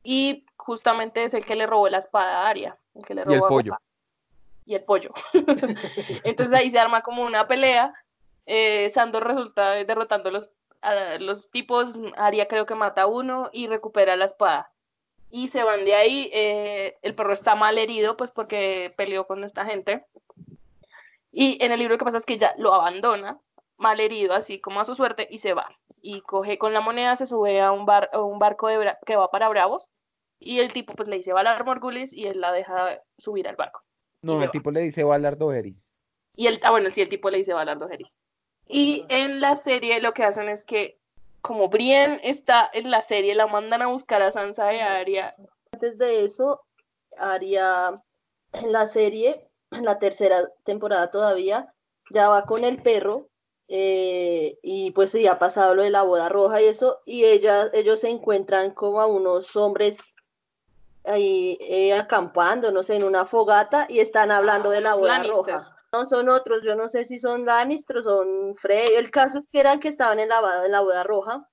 y 0.03 0.47
justamente 0.57 1.23
es 1.23 1.35
el 1.35 1.45
que 1.45 1.57
le 1.57 1.67
robó 1.67 1.91
la 1.91 1.99
espada 1.99 2.41
a 2.41 2.49
Aria, 2.49 2.79
el 2.95 3.05
que 3.05 3.15
le 3.15 3.25
Y 3.29 3.35
el 3.35 3.41
pollo. 3.41 3.77
Y 4.65 4.75
el 4.77 4.83
pollo. 4.83 5.13
Entonces 6.25 6.59
ahí 6.59 6.71
se 6.71 6.79
arma 6.79 7.03
como 7.03 7.23
una 7.23 7.47
pelea. 7.47 7.93
Eh, 8.47 8.89
Sandor 8.89 9.27
resulta 9.27 9.73
derrotando 9.73 10.31
los, 10.31 10.49
a 10.81 11.19
los 11.19 11.51
tipos. 11.51 12.01
Aria 12.17 12.49
creo 12.49 12.65
que 12.65 12.75
mata 12.75 13.03
a 13.03 13.07
uno 13.07 13.51
y 13.53 13.67
recupera 13.67 14.17
la 14.17 14.25
espada. 14.25 14.73
Y 15.29 15.49
se 15.49 15.65
van 15.65 15.85
de 15.85 15.95
ahí. 15.95 16.31
eh, 16.33 16.97
el 17.03 17.15
perro 17.15 17.35
está 17.35 17.55
mal 17.57 17.77
herido, 17.77 18.17
pues 18.17 18.31
porque 18.31 18.91
peleó 18.97 19.27
con 19.27 19.45
esta 19.45 19.67
gente. 19.67 20.07
Y 21.33 21.63
en 21.65 21.73
el 21.73 21.79
libro 21.79 21.95
lo 21.95 21.99
que 21.99 22.05
pasa 22.05 22.19
es 22.19 22.27
que 22.27 22.39
ya 22.39 22.55
lo 22.59 22.75
abandona, 22.75 23.41
mal 23.77 24.01
herido, 24.01 24.35
así 24.35 24.61
como 24.61 24.81
a 24.81 24.85
su 24.85 24.95
suerte, 24.95 25.27
y 25.31 25.39
se 25.39 25.55
va. 25.55 25.69
Y 26.03 26.21
coge 26.23 26.59
con 26.59 26.73
la 26.75 26.81
moneda, 26.81 27.17
se 27.17 27.27
sube 27.27 27.61
a 27.61 27.73
un, 27.73 27.87
bar, 27.87 28.11
a 28.13 28.21
un 28.21 28.39
barco 28.39 28.69
de 28.69 28.79
Bra- 28.79 28.99
que 29.07 29.17
va 29.17 29.31
para 29.31 29.49
Bravos. 29.49 29.89
Y 30.39 30.61
el 30.61 30.73
tipo 30.73 30.95
pues 30.95 31.09
le 31.09 31.17
dice 31.17 31.33
Valar 31.33 31.65
Morgulis 31.65 32.13
y 32.13 32.27
él 32.27 32.41
la 32.41 32.51
deja 32.53 33.01
subir 33.19 33.47
al 33.47 33.57
barco. 33.57 33.83
No, 34.23 34.35
el 34.35 34.49
va. 34.49 34.51
tipo 34.51 34.71
le 34.71 34.81
dice 34.81 35.05
Balardo 35.05 35.53
Eris. 35.53 35.93
Y 36.37 36.47
el, 36.47 36.61
ah, 36.63 36.71
bueno, 36.71 36.91
sí, 36.91 37.03
el 37.03 37.09
tipo 37.09 37.29
le 37.31 37.39
dice 37.39 37.53
Valar 37.53 37.79
Dojeris. 37.79 38.17
Y 38.67 39.05
en 39.09 39.41
la 39.41 39.57
serie 39.57 40.01
lo 40.01 40.13
que 40.15 40.25
hacen 40.25 40.49
es 40.49 40.65
que, 40.65 40.99
como 41.43 41.69
Brienne 41.69 42.21
está 42.23 42.71
en 42.73 42.91
la 42.91 43.03
serie, 43.03 43.35
la 43.35 43.47
mandan 43.47 43.83
a 43.83 43.89
buscar 43.89 44.23
a 44.23 44.31
Sansa 44.31 44.73
y 44.73 44.79
a 44.79 44.97
Arya. 44.97 45.33
Antes 45.73 45.99
de 45.99 46.25
eso, 46.25 46.63
Aria 47.19 48.01
en 48.53 48.73
la 48.73 48.87
serie, 48.87 49.50
en 49.71 49.85
la 49.85 49.99
tercera 49.99 50.49
temporada 50.65 51.11
todavía, 51.11 51.73
ya 52.11 52.29
va 52.29 52.45
con 52.45 52.65
el 52.65 52.83
perro 52.83 53.29
eh, 53.69 54.59
y 54.63 54.91
pues 54.91 55.11
sí, 55.11 55.27
ha 55.27 55.39
pasado 55.39 55.77
lo 55.77 55.83
de 55.83 55.91
la 55.91 56.03
boda 56.03 56.29
roja 56.29 56.61
y 56.61 56.67
eso, 56.67 57.01
y 57.05 57.25
ella, 57.25 57.71
ellos 57.73 58.01
se 58.01 58.09
encuentran 58.09 58.73
como 58.73 59.01
a 59.01 59.07
unos 59.07 59.55
hombres 59.55 59.99
ahí 61.05 61.57
eh, 61.61 61.95
acampando, 61.95 62.73
no 62.73 62.83
sé, 62.83 62.97
en 62.97 63.05
una 63.05 63.27
fogata 63.27 63.87
y 63.89 64.01
están 64.01 64.33
hablando 64.33 64.71
de 64.71 64.81
la 64.81 64.95
boda 64.95 65.19
Lannister. 65.19 65.37
roja. 65.37 65.77
No 65.93 66.07
son 66.07 66.29
otros, 66.29 66.63
yo 66.65 66.77
no 66.77 66.89
sé 66.89 67.05
si 67.05 67.19
son 67.19 67.45
Lannister 67.45 67.99
o 67.99 68.03
son 68.03 68.55
Frey. 68.57 68.89
El 68.97 69.11
caso 69.11 69.39
es 69.39 69.45
que 69.53 69.61
eran 69.61 69.81
que 69.81 69.89
estaban 69.89 70.19
en 70.21 70.29
la, 70.29 70.65
en 70.65 70.73
la 70.73 70.81
boda 70.81 71.03
roja 71.03 71.49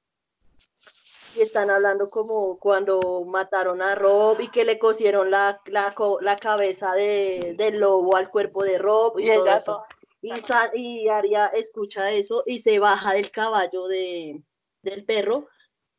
y 1.38 1.42
están 1.42 1.70
hablando 1.70 2.10
como 2.10 2.58
cuando 2.58 3.24
mataron 3.26 3.82
a 3.82 3.96
Rob 3.96 4.40
y 4.42 4.50
que 4.50 4.66
le 4.66 4.80
cosieron 4.80 5.30
la, 5.30 5.62
la, 5.66 5.94
la 6.22 6.36
cabeza 6.36 6.94
de, 6.94 7.54
del 7.58 7.80
lobo 7.80 8.16
al 8.16 8.30
cuerpo 8.30 8.64
de 8.64 8.78
Rob 8.78 9.20
y, 9.20 9.34
todo 9.34 9.44
gato. 9.44 9.84
eso. 10.22 10.56
Y, 10.74 11.08
Arya 11.08 11.48
escucha 11.48 12.12
eso 12.12 12.44
y 12.46 12.60
se 12.60 12.80
baja 12.80 13.14
del 13.14 13.32
caballo 13.32 13.88
de, 13.88 14.42
del 14.82 15.06
perro 15.06 15.48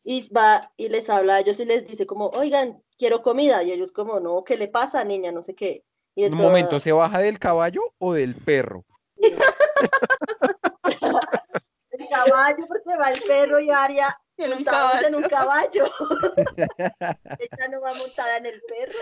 y 0.03 0.29
va 0.31 0.73
y 0.77 0.89
les 0.89 1.09
habla 1.09 1.37
a 1.37 1.41
ellos 1.41 1.61
y 1.61 1.65
les 1.65 1.87
dice 1.87 2.07
como, 2.07 2.29
oigan, 2.29 2.83
quiero 2.97 3.23
comida. 3.23 3.63
Y 3.63 3.73
ellos 3.73 3.93
como, 3.93 4.21
no, 4.21 4.45
¿qué 4.45 4.57
le 4.57 4.69
pasa, 4.69 5.05
niña? 5.05 5.33
No 5.33 5.43
sé 5.43 5.55
qué. 5.55 5.85
Y 6.15 6.25
Un 6.25 6.35
momento, 6.35 6.81
¿se 6.81 6.93
baja 6.93 7.21
del 7.21 7.39
caballo 7.39 7.83
o 7.99 8.13
del 8.13 8.35
perro? 8.35 8.85
El 11.91 12.09
caballo, 12.09 12.65
porque 12.69 12.97
va 12.97 13.11
el 13.11 13.21
perro 13.23 13.61
y 13.61 13.71
Aria 13.71 14.17
En 14.39 14.51
un 14.53 14.55
montados 14.59 15.03
en 15.03 15.15
un 15.17 15.23
caballo. 15.25 15.85
caballo. 16.99 17.69
No 17.71 17.81
va 17.81 17.95
montada 17.95 18.37
en 18.39 18.47
el 18.47 18.63
perro. 18.63 18.99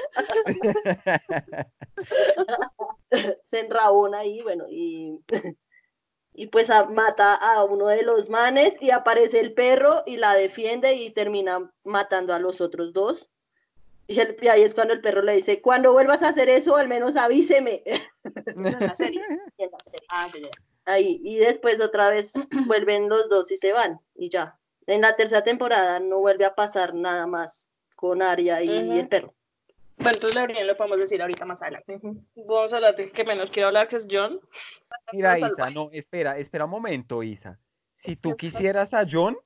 Se 3.44 3.60
enrabona 3.60 4.20
ahí, 4.20 4.40
bueno, 4.42 4.64
y, 4.68 5.20
y 6.32 6.46
pues 6.48 6.70
a- 6.70 6.86
mata 6.86 7.34
a 7.34 7.64
uno 7.64 7.86
de 7.88 8.02
los 8.02 8.28
manes 8.30 8.76
y 8.80 8.90
aparece 8.90 9.40
el 9.40 9.52
perro 9.52 10.02
y 10.06 10.16
la 10.16 10.34
defiende 10.34 10.94
y 10.94 11.10
termina 11.10 11.70
matando 11.84 12.34
a 12.34 12.38
los 12.38 12.60
otros 12.60 12.92
dos. 12.92 13.30
Y, 14.08 14.20
el- 14.20 14.36
y 14.40 14.48
ahí 14.48 14.62
es 14.62 14.74
cuando 14.74 14.94
el 14.94 15.00
perro 15.00 15.22
le 15.22 15.32
dice, 15.34 15.60
cuando 15.60 15.92
vuelvas 15.92 16.22
a 16.22 16.28
hacer 16.28 16.48
eso, 16.48 16.76
al 16.76 16.88
menos 16.88 17.16
avíseme. 17.16 17.82
en 18.46 18.62
la 18.80 18.94
serie. 18.94 19.22
En 19.58 19.70
la 19.70 19.78
serie. 19.80 20.06
Ah, 20.10 20.28
ya, 20.32 20.40
ya. 20.40 20.50
Ahí, 20.86 21.20
y 21.24 21.36
después 21.36 21.80
otra 21.80 22.08
vez 22.10 22.32
vuelven 22.66 23.08
los 23.08 23.28
dos 23.28 23.50
y 23.50 23.56
se 23.56 23.72
van, 23.72 24.00
y 24.14 24.30
ya. 24.30 24.56
En 24.86 25.00
la 25.00 25.16
tercera 25.16 25.42
temporada 25.42 26.00
no 26.00 26.20
vuelve 26.20 26.44
a 26.44 26.54
pasar 26.54 26.94
nada 26.94 27.26
más 27.26 27.68
con 27.96 28.22
Arya 28.22 28.62
y 28.62 28.98
el 28.98 29.08
perro. 29.08 29.34
Bueno, 29.96 30.12
entonces 30.14 30.34
la 30.34 30.64
lo 30.64 30.76
podemos 30.76 30.98
decir 30.98 31.22
ahorita 31.22 31.46
más 31.46 31.62
adelante. 31.62 31.98
Vamos 32.34 32.72
a 32.72 32.76
hablar 32.76 32.96
del 32.96 33.10
que 33.10 33.24
menos 33.24 33.50
quiero 33.50 33.68
hablar, 33.68 33.88
que 33.88 33.96
es 33.96 34.06
John. 34.10 34.38
Mira, 35.12 35.38
Isa, 35.38 35.70
no, 35.70 35.88
espera, 35.90 36.36
espera 36.36 36.66
un 36.66 36.70
momento, 36.70 37.22
Isa. 37.22 37.58
Si 37.94 38.14
tú 38.14 38.36
quisieras 38.36 38.92
a 38.92 39.06
John, 39.10 39.38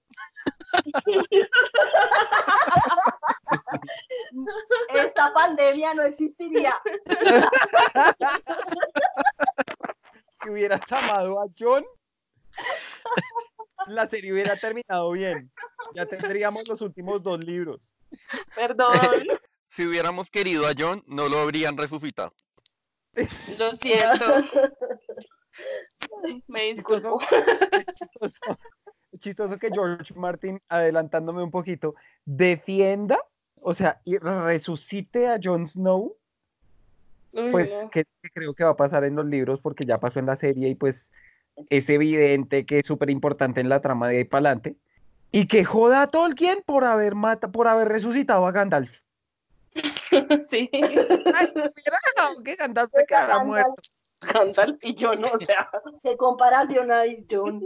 Esta 4.94 5.32
pandemia 5.32 5.94
no 5.94 6.02
existiría. 6.02 6.74
si 10.42 10.50
hubieras 10.50 10.92
amado 10.92 11.40
a 11.40 11.46
John, 11.56 11.84
la 13.86 14.08
serie 14.08 14.32
hubiera 14.32 14.56
terminado 14.56 15.10
bien. 15.12 15.50
Ya 15.94 16.06
tendríamos 16.06 16.68
los 16.68 16.80
últimos 16.80 17.22
dos 17.22 17.44
libros. 17.44 17.94
Perdón, 18.54 18.92
Si 19.70 19.86
hubiéramos 19.86 20.30
querido 20.30 20.66
a 20.66 20.72
John, 20.76 21.02
no 21.06 21.28
lo 21.28 21.38
habrían 21.38 21.76
resucitado. 21.76 22.32
lo 23.58 23.72
siento. 23.74 24.24
Me 26.48 26.72
disculpo. 26.72 27.20
es 27.72 27.86
chistoso, 27.96 28.58
es 29.12 29.20
chistoso 29.20 29.58
que 29.58 29.70
George 29.70 30.12
Martin, 30.14 30.60
adelantándome 30.68 31.42
un 31.42 31.50
poquito, 31.52 31.94
defienda, 32.24 33.18
o 33.60 33.72
sea, 33.72 34.00
y 34.04 34.18
resucite 34.18 35.28
a 35.28 35.38
Jon 35.42 35.66
Snow, 35.66 36.16
pues 37.52 37.72
que 37.92 38.04
creo 38.34 38.54
que 38.54 38.64
va 38.64 38.70
a 38.70 38.76
pasar 38.76 39.04
en 39.04 39.14
los 39.14 39.26
libros 39.26 39.60
porque 39.60 39.86
ya 39.86 39.98
pasó 39.98 40.18
en 40.18 40.26
la 40.26 40.34
serie 40.34 40.68
y 40.68 40.74
pues 40.74 41.12
es 41.68 41.88
evidente 41.90 42.64
que 42.66 42.78
es 42.80 42.86
súper 42.86 43.10
importante 43.10 43.60
en 43.60 43.68
la 43.68 43.80
trama 43.80 44.08
de 44.08 44.18
ahí 44.18 44.24
para 44.24 44.50
adelante. 44.50 44.76
Y 45.32 45.46
que 45.46 45.64
joda 45.64 46.02
a 46.02 46.06
Tolkien 46.08 46.62
por 46.66 46.84
haber 46.84 47.14
mata, 47.14 47.48
por 47.52 47.68
haber 47.68 47.88
resucitado 47.88 48.46
a 48.46 48.52
Gandalf. 48.52 48.90
Sí, 50.50 50.68
Ay, 50.72 51.46
hubiera 51.54 51.98
dejado 52.14 52.42
que 52.42 52.56
Gandalf 52.56 52.90
se 52.92 53.06
quedara 53.06 53.26
Gandalf. 53.36 53.46
muerto. 53.46 53.74
Gandalf 54.20 54.76
y 54.82 54.94
yo 54.94 55.14
no, 55.14 55.28
o 55.28 55.38
sea, 55.38 55.70
Qué 56.02 56.16
comparación 56.16 56.90
hay, 56.90 57.24
John. 57.30 57.62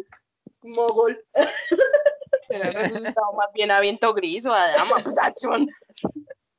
Mogol. 0.62 1.24
hubiera 2.48 2.70
resucitado 2.70 3.32
más 3.32 3.50
bien 3.54 3.70
a 3.70 3.80
Viento 3.80 4.12
Gris 4.12 4.44
o 4.46 4.52
a 4.52 4.68
Dama, 4.72 4.96
pues 5.02 5.18
a 5.18 5.32
John. 5.40 5.66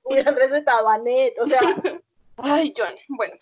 Hubieran 0.04 0.36
recetado 0.36 0.90
a 0.90 0.98
Ned. 0.98 1.34
O 1.40 1.46
sea, 1.46 1.60
Ay, 2.38 2.74
John, 2.76 2.94
bueno, 3.10 3.36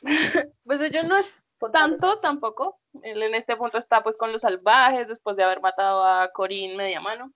pues 0.66 0.80
John 0.94 1.08
no 1.08 1.18
es 1.18 1.34
tanto 1.72 2.18
tampoco. 2.20 2.78
Él 3.02 3.22
en 3.24 3.36
este 3.36 3.56
punto 3.56 3.78
está 3.78 4.04
pues 4.04 4.16
con 4.18 4.32
los 4.32 4.42
salvajes 4.42 5.08
después 5.08 5.36
de 5.36 5.44
haber 5.44 5.62
matado 5.62 6.04
a 6.04 6.30
Corín 6.32 6.76
media 6.78 7.00
mano. 7.02 7.32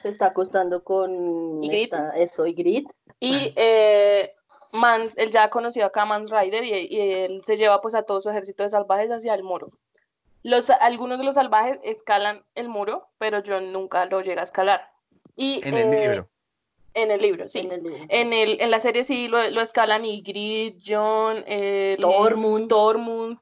se 0.00 0.08
está 0.08 0.26
acostando 0.26 0.82
con 0.82 1.62
Ygritte. 1.62 1.94
esta- 1.96 2.16
eso, 2.16 2.46
y 2.46 2.54
Grit. 2.54 2.88
Y 3.20 3.52
eh, 3.56 4.32
Mans, 4.72 5.16
él 5.18 5.30
ya 5.30 5.44
ha 5.44 5.50
conocido 5.50 5.86
acá 5.86 6.02
a 6.02 6.06
Mans 6.06 6.30
Rider 6.30 6.64
y, 6.64 6.72
y 6.90 7.00
él 7.00 7.42
se 7.44 7.56
lleva 7.56 7.80
pues 7.80 7.94
a 7.94 8.02
todo 8.02 8.20
su 8.20 8.28
ejército 8.30 8.62
de 8.62 8.70
salvajes 8.70 9.10
hacia 9.10 9.34
el 9.34 9.42
muro. 9.44 9.68
Los, 10.42 10.68
algunos 10.68 11.18
de 11.18 11.24
los 11.24 11.36
salvajes 11.36 11.78
escalan 11.84 12.44
el 12.54 12.68
muro, 12.68 13.08
pero 13.18 13.42
John 13.46 13.72
nunca 13.72 14.04
lo 14.06 14.20
llega 14.20 14.40
a 14.40 14.44
escalar. 14.44 14.88
Y, 15.36 15.66
En 15.66 15.74
el 15.74 15.92
eh, 15.94 16.00
libro. 16.08 16.28
En 16.92 17.10
el 17.10 17.20
libro, 17.22 17.48
sí. 17.48 17.60
En 17.60 17.72
el 17.72 17.82
libro. 17.82 18.04
En, 18.08 18.32
el, 18.32 18.60
en 18.60 18.70
la 18.70 18.78
serie 18.80 19.04
sí 19.04 19.26
lo, 19.28 19.48
lo 19.50 19.60
escalan 19.62 20.04
Ygritte, 20.04 20.78
John, 20.86 21.42
el- 21.46 21.96
Tormund. 22.00 22.68
Tormund. 22.68 23.38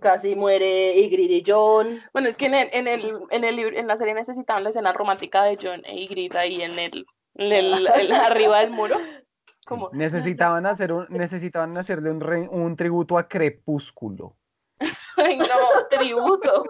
Casi 0.00 0.34
muere 0.34 0.96
Ygritte 0.98 1.32
y 1.32 1.44
John. 1.46 2.00
Bueno, 2.12 2.28
es 2.28 2.36
que 2.36 2.46
en 2.46 2.54
el, 2.54 2.68
en 2.72 2.88
el, 2.88 3.18
en 3.30 3.44
el 3.44 3.56
libro, 3.56 3.76
en 3.76 3.86
la 3.86 3.96
serie 3.96 4.14
necesitaban 4.14 4.62
la 4.64 4.70
escena 4.70 4.92
romántica 4.92 5.42
de 5.44 5.58
John 5.60 5.82
e 5.84 5.94
Ygritte 6.00 6.36
ahí 6.38 6.62
en 6.62 6.78
el, 6.78 7.06
en 7.34 7.52
el- 7.52 7.86
el- 7.88 8.12
arriba 8.12 8.60
del 8.60 8.70
muro. 8.70 8.96
Como, 9.66 9.88
Necesitaban, 9.92 10.66
hacer 10.66 10.92
un, 10.92 11.06
necesitaban 11.10 11.76
hacerle 11.76 12.10
un, 12.10 12.20
re- 12.20 12.48
un 12.50 12.76
tributo 12.76 13.18
a 13.18 13.28
Crepúsculo. 13.28 14.36
ay 15.16 15.38
no, 15.38 15.46
tributo. 15.90 16.64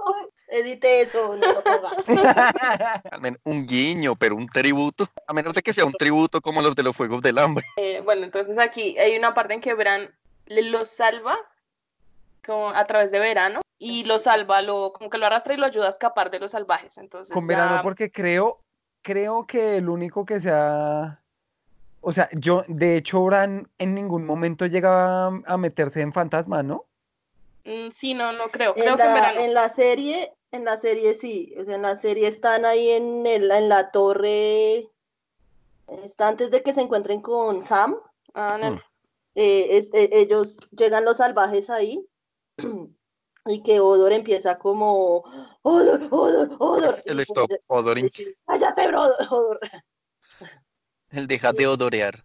Edite 0.48 1.00
eso, 1.00 1.34
no 1.36 1.52
lo 1.52 1.62
un 3.44 3.66
guiño, 3.66 4.14
pero 4.16 4.36
un 4.36 4.46
tributo. 4.48 5.08
A 5.26 5.32
menos 5.32 5.54
de 5.54 5.62
que 5.62 5.72
sea 5.72 5.84
un 5.84 5.92
tributo 5.92 6.40
como 6.40 6.62
los 6.62 6.74
de 6.76 6.82
los 6.82 6.96
Fuegos 6.96 7.22
del 7.22 7.38
Hambre. 7.38 7.64
Eh, 7.76 8.00
bueno, 8.04 8.24
entonces 8.24 8.58
aquí 8.58 8.96
hay 8.98 9.16
una 9.16 9.34
parte 9.34 9.54
en 9.54 9.60
que 9.60 9.74
Bran 9.74 10.14
los 10.46 10.88
salva 10.90 11.36
como 12.44 12.68
a 12.70 12.86
través 12.86 13.10
de 13.10 13.18
verano 13.18 13.60
y 13.78 14.04
lo 14.04 14.18
salva, 14.18 14.62
lo, 14.62 14.92
como 14.92 15.10
que 15.10 15.18
lo 15.18 15.26
arrastra 15.26 15.54
y 15.54 15.56
lo 15.56 15.66
ayuda 15.66 15.86
a 15.86 15.90
escapar 15.90 16.30
de 16.30 16.38
los 16.40 16.52
salvajes. 16.52 16.96
Entonces, 16.98 17.34
Con 17.34 17.46
verano 17.46 17.76
ya- 17.76 17.82
porque 17.82 18.10
creo, 18.10 18.60
creo 19.02 19.46
que 19.46 19.76
el 19.78 19.88
único 19.88 20.24
que 20.24 20.40
sea, 20.40 21.20
o 22.00 22.12
sea, 22.12 22.28
yo, 22.32 22.64
de 22.68 22.96
hecho, 22.96 23.22
Bran 23.24 23.68
en 23.78 23.94
ningún 23.94 24.24
momento 24.24 24.66
llega 24.66 25.26
a, 25.26 25.42
a 25.46 25.56
meterse 25.56 26.00
en 26.00 26.12
fantasma, 26.12 26.62
¿no? 26.62 26.86
Mm, 27.64 27.90
sí, 27.90 28.14
no, 28.14 28.32
no 28.32 28.48
creo. 28.50 28.74
Creo 28.74 28.90
En 28.92 28.96
que 28.96 29.02
en 29.02 29.08
la, 29.08 29.14
verano. 29.14 29.40
en 29.40 29.54
la 29.54 29.68
serie, 29.70 30.32
en 30.52 30.64
la 30.64 30.76
serie 30.76 31.14
sí, 31.14 31.54
o 31.58 31.64
sea, 31.64 31.74
en 31.76 31.82
la 31.82 31.96
serie 31.96 32.28
están 32.28 32.64
ahí 32.64 32.90
en, 32.90 33.26
el, 33.26 33.50
en 33.50 33.68
la 33.68 33.90
torre, 33.90 34.88
está 36.04 36.28
antes 36.28 36.50
de 36.50 36.62
que 36.62 36.72
se 36.72 36.80
encuentren 36.82 37.20
con 37.20 37.62
Sam, 37.62 37.96
Ah, 38.34 38.56
no. 38.60 38.72
Mm. 38.72 38.80
eh, 39.36 39.66
es- 39.78 39.92
eh, 39.94 40.08
ellos 40.12 40.58
llegan 40.72 41.04
los 41.04 41.16
salvajes 41.18 41.70
ahí 41.70 42.06
y 43.46 43.62
que 43.62 43.80
Odor 43.80 44.12
empieza 44.12 44.58
como 44.58 45.24
Odor, 45.62 46.08
Odor, 46.10 46.56
Odor. 46.58 47.02
El 47.04 47.20
stop, 47.20 47.50
dice, 47.94 48.36
Cállate, 48.46 48.88
bro, 48.88 49.02
Odor. 49.30 49.60
El 51.10 51.26
deja 51.26 51.52
de 51.52 51.66
odorear. 51.66 52.24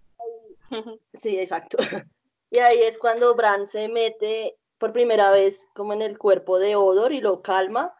Sí, 1.13 1.39
exacto. 1.39 1.77
Y 2.51 2.57
ahí 2.57 2.79
es 2.79 2.97
cuando 2.97 3.35
Bran 3.35 3.67
se 3.67 3.89
mete 3.89 4.57
por 4.79 4.91
primera 4.91 5.29
vez 5.29 5.67
como 5.75 5.93
en 5.93 6.01
el 6.01 6.17
cuerpo 6.17 6.57
de 6.57 6.75
Odor 6.75 7.11
y 7.11 7.21
lo 7.21 7.43
calma. 7.43 7.93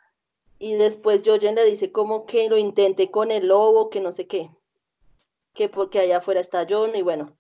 Y 0.58 0.74
después 0.74 1.22
Jojen 1.24 1.54
le 1.54 1.66
dice 1.66 1.92
como 1.92 2.26
que 2.26 2.50
lo 2.50 2.58
intente 2.58 3.12
con 3.12 3.30
el 3.30 3.48
lobo, 3.48 3.92
que 3.92 4.02
no 4.02 4.12
sé 4.12 4.26
qué. 4.26 4.50
Que 5.54 5.70
porque 5.70 6.00
allá 6.00 6.18
afuera 6.18 6.40
está 6.40 6.66
John 6.68 6.96
y 6.96 7.04
bueno. 7.04 7.38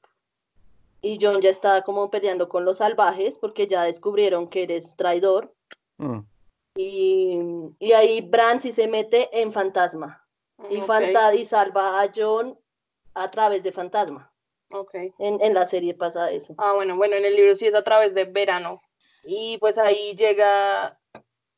Y 1.01 1.17
John 1.21 1.41
ya 1.41 1.49
está 1.49 1.81
como 1.83 2.09
peleando 2.11 2.49
con 2.49 2.65
los 2.65 2.77
salvajes 2.77 3.37
porque 3.37 3.67
ya 3.67 3.83
descubrieron 3.83 4.49
que 4.49 4.63
eres 4.63 4.95
traidor. 4.95 5.53
Mm. 5.97 6.19
Y, 6.75 7.39
y 7.79 7.91
ahí 7.93 8.21
Bran 8.21 8.61
sí 8.61 8.71
se 8.71 8.87
mete 8.87 9.29
en 9.41 9.51
fantasma. 9.53 10.25
Y, 10.69 10.77
Ok, 10.81 10.85
fanta- 10.87 11.33
y 11.35 11.45
salva 11.45 12.01
a 12.01 12.11
John 12.13 12.57
a 13.13 13.31
través 13.31 13.63
de 13.63 13.71
fantasma. 13.71 14.31
ok. 14.71 14.93
En, 15.19 15.41
en 15.41 15.53
la 15.53 15.65
serie 15.67 15.93
pasa 15.93 16.31
eso. 16.31 16.53
Ah, 16.57 16.73
bueno, 16.73 16.95
bueno, 16.97 17.15
en 17.15 17.25
el 17.25 17.35
libro 17.35 17.55
sí 17.55 17.65
es 17.67 17.75
a 17.75 17.83
través 17.83 18.13
de 18.13 18.25
verano. 18.25 18.81
Y 19.23 19.57
pues 19.57 19.77
ahí 19.77 20.15
llega, 20.15 20.97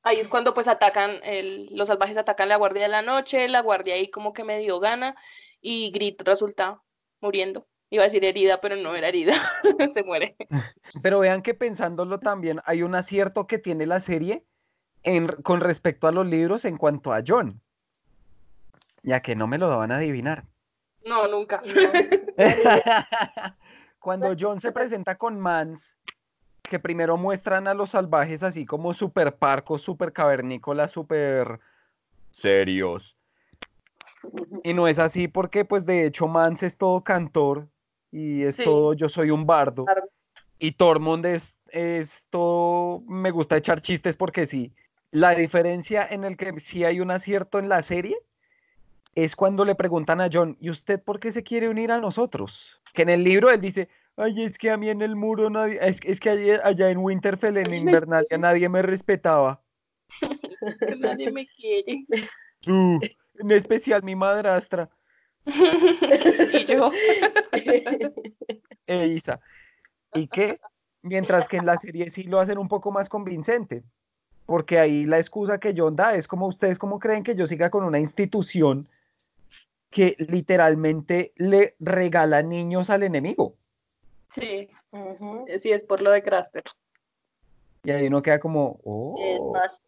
ahí 0.04 0.20
es 0.20 0.28
cuando 0.28 0.54
pues 0.54 0.68
atacan, 0.68 1.20
el, 1.24 1.68
los 1.76 1.88
salvajes 1.88 2.18
atacan 2.18 2.50
la 2.50 2.56
guardia 2.58 2.84
de 2.84 2.88
la 2.90 3.02
noche, 3.02 3.48
la 3.50 3.62
guardia 3.62 3.96
ahí 3.96 4.10
como 4.10 4.34
que 4.34 4.44
medio 4.44 4.80
gana 4.80 5.16
y 5.62 5.92
Grit 5.92 6.22
resulta 6.24 6.82
muriendo. 7.22 7.68
Iba 7.94 8.04
a 8.04 8.06
decir 8.06 8.24
herida, 8.24 8.62
pero 8.62 8.78
no 8.78 8.96
era 8.96 9.10
herida, 9.10 9.34
se 9.94 10.02
muere. 10.04 10.38
Pero 11.04 11.20
vean 11.20 11.42
que 11.42 11.54
pensándolo 11.54 12.20
también, 12.20 12.62
hay 12.66 12.84
un 12.84 12.96
acierto 12.96 13.48
que 13.48 13.60
tiene 13.60 13.86
la 13.86 14.00
serie 14.00 14.46
en, 15.04 15.28
con 15.28 15.60
respecto 15.60 16.08
a 16.08 16.14
los 16.14 16.26
libros 16.26 16.64
en 16.64 16.78
cuanto 16.78 17.12
a 17.12 17.22
John. 17.26 17.62
Ya 19.04 19.20
que 19.20 19.36
no 19.36 19.46
me 19.46 19.58
lo 19.58 19.68
daban 19.68 19.92
a 19.92 19.98
adivinar. 19.98 20.46
No, 21.06 21.28
nunca. 21.28 21.62
Cuando 24.00 24.36
John 24.40 24.62
se 24.62 24.72
presenta 24.72 25.18
con 25.18 25.38
Mans, 25.38 25.94
que 26.64 26.80
primero 26.80 27.18
muestran 27.18 27.68
a 27.68 27.74
los 27.74 27.90
salvajes 27.90 28.42
así 28.42 28.66
como 28.66 28.94
súper 28.94 29.36
parcos, 29.36 29.82
súper 29.82 30.14
cavernícolas, 30.14 30.92
súper 30.92 31.60
serios. 32.30 33.18
Y 34.64 34.74
no 34.74 34.88
es 34.88 34.98
así 34.98 35.28
porque 35.28 35.66
pues 35.66 35.86
de 35.86 36.06
hecho 36.06 36.30
Mans 36.30 36.64
es 36.64 36.78
todo 36.78 37.04
cantor 37.04 37.68
y 38.12 38.44
es 38.44 38.56
Sí. 38.58 38.64
todo 38.64 38.94
yo 38.94 39.10
soy 39.10 39.32
un 39.32 39.46
bardo. 39.46 39.86
Claro. 39.86 40.04
Y 40.60 40.74
Tormund 40.74 41.26
es, 41.26 41.56
es 41.70 42.26
todo 42.30 43.02
me 43.08 43.32
gusta 43.32 43.58
echar 43.58 43.82
chistes 43.82 44.18
porque 44.18 44.46
sí. 44.46 44.74
La 45.12 45.36
diferencia 45.36 46.08
en 46.10 46.24
el 46.24 46.38
que 46.38 46.60
sí 46.60 46.84
hay 46.86 47.00
un 47.02 47.12
acierto 47.12 47.60
en 47.60 47.68
la 47.68 47.82
serie 47.82 48.18
es 49.16 49.36
cuando 49.36 49.66
le 49.66 49.76
preguntan 49.76 50.22
a 50.22 50.30
John, 50.32 50.56
¿y 50.62 50.70
usted 50.70 51.02
por 51.04 51.20
qué 51.20 51.32
se 51.32 51.44
quiere 51.44 51.68
unir 51.68 51.92
a 51.92 52.00
nosotros? 52.00 52.80
Que 52.94 53.02
en 53.02 53.10
el 53.10 53.24
libro 53.24 53.52
él 53.52 53.60
dice, 53.60 53.90
ay, 54.16 54.44
es 54.44 54.58
que 54.58 54.70
a 54.72 54.78
mí 54.78 54.90
en 54.90 55.02
el 55.02 55.16
muro 55.18 55.50
nadie, 55.50 55.80
es, 55.82 56.00
es 56.04 56.20
que 56.20 56.30
allá, 56.30 56.62
allá 56.64 56.90
en 56.90 57.00
Winterfell, 57.00 57.58
en 57.58 57.74
Invernalia, 57.74 58.38
nadie 58.38 58.70
me 58.70 58.82
respetaba. 58.82 59.62
Nadie 61.00 61.32
me 61.32 61.48
quiere. 61.48 62.06
Tú, 62.62 63.00
en 63.40 63.52
especial 63.52 64.04
mi 64.04 64.16
madrastra, 64.16 64.90
y 66.54 66.66
yo, 66.66 66.92
e 68.88 69.08
Isa. 69.08 69.40
Y 70.14 70.28
que, 70.28 70.60
mientras 71.02 71.48
que 71.48 71.58
en 71.58 71.66
la 71.66 71.78
serie 71.78 72.12
sí 72.12 72.24
lo 72.24 72.40
hacen 72.40 72.58
un 72.58 72.68
poco 72.68 72.92
más 72.92 73.10
convincente, 73.10 73.84
porque 74.46 74.80
ahí 74.80 75.06
la 75.06 75.18
excusa 75.18 75.60
que 75.60 75.74
John 75.76 75.96
da 75.96 76.16
es 76.16 76.28
como 76.28 76.48
ustedes, 76.48 76.78
¿cómo 76.78 77.00
creen 77.00 77.24
que 77.24 77.36
yo 77.36 77.48
siga 77.48 77.70
con 77.70 77.84
una 77.84 78.00
institución 78.00 78.88
que 79.90 80.16
literalmente 80.20 81.34
le 81.36 81.76
regala 81.80 82.42
niños 82.42 82.90
al 82.90 83.04
enemigo? 83.04 83.56
sí, 84.30 84.70
sí 85.60 85.72
es 85.72 85.84
por 85.84 86.02
lo 86.02 86.12
de 86.12 86.24
Craster. 86.24 86.64
Y 87.84 87.92
ahí 87.92 88.08
uno 88.08 88.22
queda 88.22 88.40
como, 88.40 88.80
oh, 88.84 89.16
Es 89.20 89.42
más- 89.42 89.82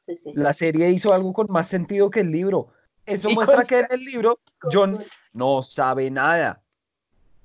sí, 0.00 0.16
sí. 0.16 0.32
la 0.34 0.52
serie 0.52 0.90
hizo 0.90 1.12
algo 1.12 1.32
con 1.32 1.46
más 1.50 1.66
sentido 1.68 2.10
que 2.10 2.20
el 2.20 2.30
libro. 2.30 2.68
Eso 3.06 3.30
muestra 3.30 3.56
con- 3.56 3.66
que 3.66 3.78
en 3.80 3.86
el 3.90 4.04
libro 4.04 4.38
John 4.72 5.04
no 5.32 5.62
sabe 5.62 6.10
nada. 6.10 6.60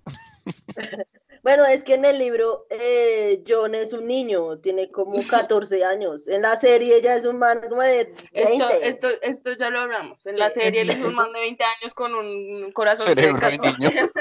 Bueno, 1.43 1.66
es 1.66 1.84
que 1.84 1.95
en 1.95 2.05
el 2.05 2.20
libro 2.20 2.68
eh, 2.70 3.41
John 3.47 3.74
es 3.74 3.93
un 3.93 4.05
niño, 4.05 4.59
tiene 4.59 4.91
como 4.91 5.14
14 5.28 5.84
años. 5.84 6.28
En 6.28 6.43
la 6.43 6.55
serie 6.55 7.01
ya 7.01 7.16
es 7.16 7.26
un 7.26 7.39
man 7.39 7.62
como 7.68 7.82
de 7.82 8.14
20. 8.32 8.32
Esto, 8.32 8.70
esto, 8.70 9.07
esto 9.24 9.53
ya 9.53 9.72
lo 9.72 9.80
hablamos. 9.80 10.24
En 10.28 10.38
la 10.38 10.49
Sí. 10.51 10.59
serie 10.62 10.82
él 10.82 10.91
es 10.91 10.99
un 10.99 11.16
man 11.16 11.34
de 11.34 11.39
20 11.39 11.64
años 11.64 11.95
con 11.95 12.14
un 12.14 12.72
corazón 12.74 13.07
Cerebro 13.07 13.39
de 13.43 13.51
de 13.53 13.57
14. 13.57 13.89
niño. 13.89 14.12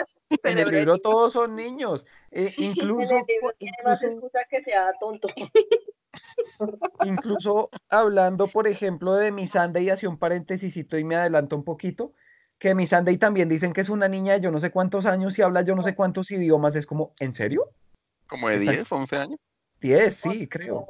En 0.45 0.59
el 0.61 0.68
libro 0.70 0.97
todos 0.99 1.34
son 1.34 1.57
niños. 1.57 2.07
Eh, 2.30 2.55
En 2.57 2.64
incluso, 2.64 3.12
el 3.14 3.24
libro 3.28 3.53
tiene 3.59 3.76
más 3.84 4.03
excusa 4.03 4.38
que 4.49 4.62
sea 4.62 4.91
tonto. 4.99 5.28
Incluso 7.05 7.71
hablando, 7.89 8.47
por 8.49 8.67
ejemplo, 8.67 9.15
de 9.15 9.33
Miss 9.33 9.53
Sunday, 9.53 9.91
hacia 9.91 10.09
un 10.09 10.19
paréntesis 10.19 10.77
y 10.77 11.05
me 11.05 11.17
adelanto 11.17 11.57
un 11.57 11.65
poquito, 11.65 12.13
que 12.59 12.75
Miss 12.75 12.91
Sunday 12.91 13.17
también 13.17 13.49
dicen 13.49 13.73
que 13.73 13.81
es 13.81 13.89
una 13.89 14.09
niña 14.09 14.35
de 14.35 14.41
yo 14.41 14.51
no 14.51 14.61
sé 14.61 14.71
cuántos 14.71 15.07
años 15.07 15.39
y 15.39 15.43
habla 15.43 15.63
yo 15.63 15.75
no 15.75 15.83
sé 15.83 15.95
cuántos 15.95 16.31
idiomas. 16.31 16.77
Es 16.77 16.87
como, 16.87 17.15
¿en 17.19 17.33
serio? 17.33 17.71
Como 18.27 18.49
de 18.49 18.57
Está- 18.57 18.73
10, 18.73 18.93
11 18.93 19.17
años. 19.17 19.39
10, 19.81 20.15
sí, 20.15 20.47
creo. 20.47 20.87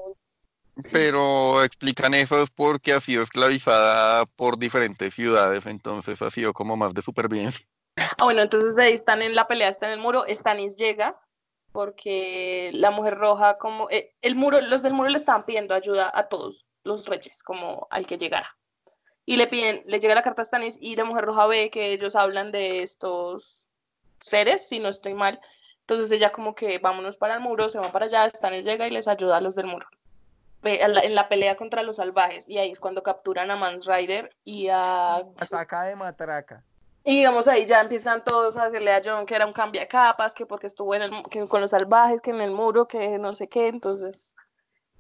Pero 0.91 1.63
explican 1.63 2.15
eso 2.15 2.43
es 2.43 2.51
porque 2.51 2.93
ha 2.93 3.01
sido 3.01 3.23
esclavizada 3.23 4.25
por 4.27 4.59
diferentes 4.59 5.15
ciudades, 5.15 5.67
entonces 5.67 6.21
ha 6.23 6.31
sido 6.31 6.53
como 6.53 6.77
más 6.77 6.95
de 6.95 7.03
supervivencia. 7.03 7.67
Ah, 7.97 8.25
bueno, 8.25 8.43
entonces 8.43 8.77
ahí 8.79 8.95
están 8.95 9.21
en 9.23 9.35
la 9.35 9.47
pelea, 9.47 9.69
están 9.69 9.91
en 9.91 9.99
el 9.99 10.03
muro. 10.03 10.25
Stannis 10.29 10.77
llega 10.77 11.21
porque 11.73 12.71
la 12.75 12.91
mujer 12.91 13.17
roja, 13.17 13.59
como 13.59 13.89
eh, 13.91 14.13
el 14.23 14.35
muro, 14.35 14.61
los 14.61 14.83
del 14.83 14.95
muro 14.95 15.09
le 15.09 15.17
estaban 15.17 15.45
pidiendo 15.45 15.75
ayuda 15.75 16.11
a 16.13 16.29
todos 16.29 16.67
los 16.85 17.07
reyes, 17.07 17.43
como 17.43 17.87
al 17.91 18.07
que 18.07 18.19
llegara. 18.19 18.57
Y 19.27 19.37
le 19.37 19.47
piden, 19.47 19.83
le 19.87 20.01
llega 20.01 20.15
la 20.15 20.23
carta 20.23 20.43
a 20.43 20.45
Stannis 20.45 20.77
y 20.81 20.97
la 20.97 21.05
mujer 21.05 21.25
roja 21.25 21.47
ve 21.47 21.71
que 21.71 21.93
ellos 21.93 22.17
hablan 22.17 22.51
de 22.51 22.83
estos 22.83 23.69
seres, 24.19 24.67
si 24.67 24.79
no 24.79 24.89
estoy 24.89 25.15
mal. 25.15 25.41
Entonces 25.81 26.11
ella 26.11 26.33
como 26.33 26.55
que 26.55 26.79
vámonos 26.79 27.17
para 27.17 27.35
el 27.35 27.41
muro, 27.41 27.69
se 27.69 27.79
va 27.79 27.93
para 27.93 28.07
allá, 28.07 28.29
Stannis 28.29 28.65
llega 28.65 28.87
y 28.87 28.91
les 28.91 29.09
ayuda 29.09 29.37
a 29.37 29.41
los 29.41 29.55
del 29.55 29.67
muro. 29.67 29.87
En 30.63 31.15
la 31.15 31.29
pelea 31.29 31.57
contra 31.57 31.83
los 31.83 31.97
salvajes, 31.97 32.49
y 32.49 32.59
ahí 32.59 32.71
es 32.71 32.81
cuando 32.81 33.03
capturan 33.03 33.51
a 33.51 33.57
Mans 33.57 33.87
Rider 33.87 34.35
y 34.45 34.69
a 34.69 35.25
saca 35.49 35.85
de 35.85 35.97
matraca. 35.97 36.65
Y 37.05 37.17
digamos 37.17 37.49
ahí 37.49 37.67
ya 37.67 37.81
empiezan 37.81 38.23
todos 38.25 38.57
a 38.57 38.67
decirle 38.67 38.93
a 38.93 39.03
John 39.05 39.27
que 39.27 39.35
era 39.35 39.47
un 39.47 39.53
cambiacapas, 39.53 40.35
que 40.35 40.47
porque 40.47 40.67
estuvo 40.67 40.95
en 40.95 41.03
el, 41.03 41.23
que 41.31 41.47
con 41.47 41.61
los 41.61 41.71
salvajes, 41.71 42.21
que 42.21 42.31
en 42.31 42.41
el 42.41 42.51
muro, 42.51 42.87
que 42.87 43.19
no 43.19 43.35
sé 43.35 43.49
qué, 43.49 43.69
entonces, 43.69 44.35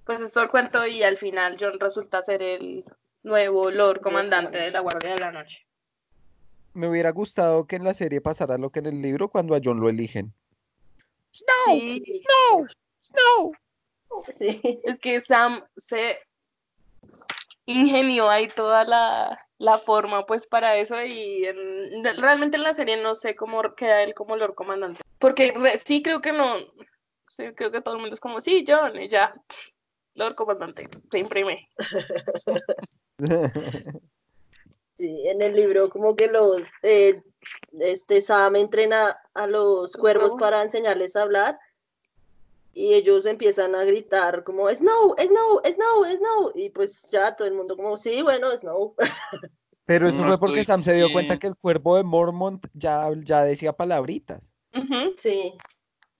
pues 0.04 0.20
es 0.20 0.32
todo 0.32 0.44
el 0.44 0.50
cuento 0.50 0.86
y 0.86 1.02
al 1.02 1.16
final 1.16 1.56
John 1.60 1.78
resulta 1.78 2.22
ser 2.22 2.42
el 2.42 2.84
nuevo 3.22 3.70
Lord 3.70 4.00
Comandante 4.00 4.58
de 4.58 4.70
la 4.70 4.80
Guardia 4.80 5.10
de 5.10 5.18
la 5.18 5.32
Noche. 5.32 5.66
Me 6.72 6.88
hubiera 6.88 7.10
gustado 7.10 7.66
que 7.66 7.76
en 7.76 7.84
la 7.84 7.94
serie 7.94 8.20
pasara 8.20 8.56
lo 8.56 8.70
que 8.70 8.78
en 8.78 8.86
el 8.86 9.02
libro 9.02 9.28
cuando 9.28 9.54
a 9.54 9.60
John 9.62 9.80
lo 9.80 9.88
eligen. 9.88 10.32
Sí, 11.32 12.02
Sí. 14.36 14.80
es 14.84 14.98
que 14.98 15.20
Sam 15.20 15.64
se 15.76 16.18
ingenió 17.66 18.28
ahí 18.28 18.48
toda 18.48 18.84
la, 18.84 19.48
la 19.60 19.78
forma 19.78 20.24
pues 20.24 20.46
para 20.46 20.76
eso 20.76 21.02
y 21.04 21.44
en- 21.44 22.02
realmente 22.16 22.56
en 22.56 22.62
la 22.62 22.72
serie 22.72 22.96
no 22.96 23.14
sé 23.14 23.36
cómo 23.36 23.62
queda 23.74 24.02
él 24.02 24.14
como 24.14 24.34
Lord 24.34 24.54
Comandante, 24.54 25.02
porque 25.18 25.52
re- 25.54 25.76
sí 25.76 26.02
creo 26.02 26.22
que 26.22 26.32
no, 26.32 26.56
sí 27.28 27.52
creo 27.54 27.70
que 27.70 27.82
todo 27.82 27.94
el 27.96 28.00
mundo 28.00 28.14
es 28.14 28.20
como, 28.20 28.40
sí, 28.40 28.64
John, 28.66 28.98
y 29.00 29.08
ya, 29.08 29.34
Lord 30.14 30.34
Comandante, 30.34 30.88
se 31.10 31.18
imprime. 31.18 31.68
Sí, 34.98 35.28
en 35.28 35.40
el 35.40 35.56
libro 35.56 35.88
como 35.88 36.14
que 36.14 36.26
los 36.28 36.60
eh, 36.82 37.22
este 37.78 38.20
Sam 38.20 38.56
entrena 38.56 39.18
a 39.32 39.46
los 39.46 39.94
cuervos 39.94 40.32
cuervos. 40.32 40.40
para 40.40 40.62
enseñarles 40.62 41.16
a 41.16 41.22
hablar 41.22 41.58
y 42.72 42.94
ellos 42.94 43.26
empiezan 43.26 43.74
a 43.74 43.84
gritar 43.84 44.44
como 44.44 44.68
Snow, 44.68 45.14
Snow, 45.18 45.60
Snow, 45.64 46.16
Snow, 46.16 46.52
y 46.54 46.70
pues 46.70 47.10
ya 47.10 47.34
todo 47.34 47.48
el 47.48 47.54
mundo 47.54 47.76
como, 47.76 47.98
sí, 47.98 48.22
bueno, 48.22 48.56
Snow. 48.56 48.94
Pero 49.86 50.08
eso 50.08 50.18
No 50.18 50.28
fue 50.28 50.38
porque 50.38 50.64
Sam 50.64 50.84
se 50.84 50.94
dio 50.94 51.10
cuenta 51.10 51.36
que 51.38 51.48
el 51.48 51.56
cuervo 51.56 51.96
de 51.96 52.04
Mormont 52.04 52.64
ya, 52.74 53.10
ya 53.24 53.42
decía 53.42 53.72
palabritas. 53.72 54.52
Sí, 55.16 55.54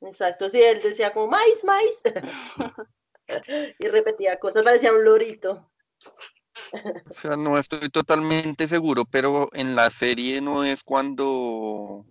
exacto, 0.01 0.51
sí, 0.51 0.61
él 0.61 0.80
decía 0.82 1.12
como 1.12 1.28
maíz, 1.28 1.62
maíz, 1.62 1.94
y 3.78 3.86
repetía 3.86 4.40
cosas, 4.40 4.64
parecía 4.64 4.92
un 4.92 5.05
lorito. 5.05 5.70
O 7.09 7.14
sea, 7.14 7.36
no 7.36 7.59
estoy 7.59 7.88
totalmente 7.90 8.66
seguro, 8.66 9.05
pero 9.05 9.51
en 9.53 9.76
la 9.76 9.88
serie 9.90 10.40
no 10.40 10.64
es 10.64 10.82
cuando, 10.82 12.05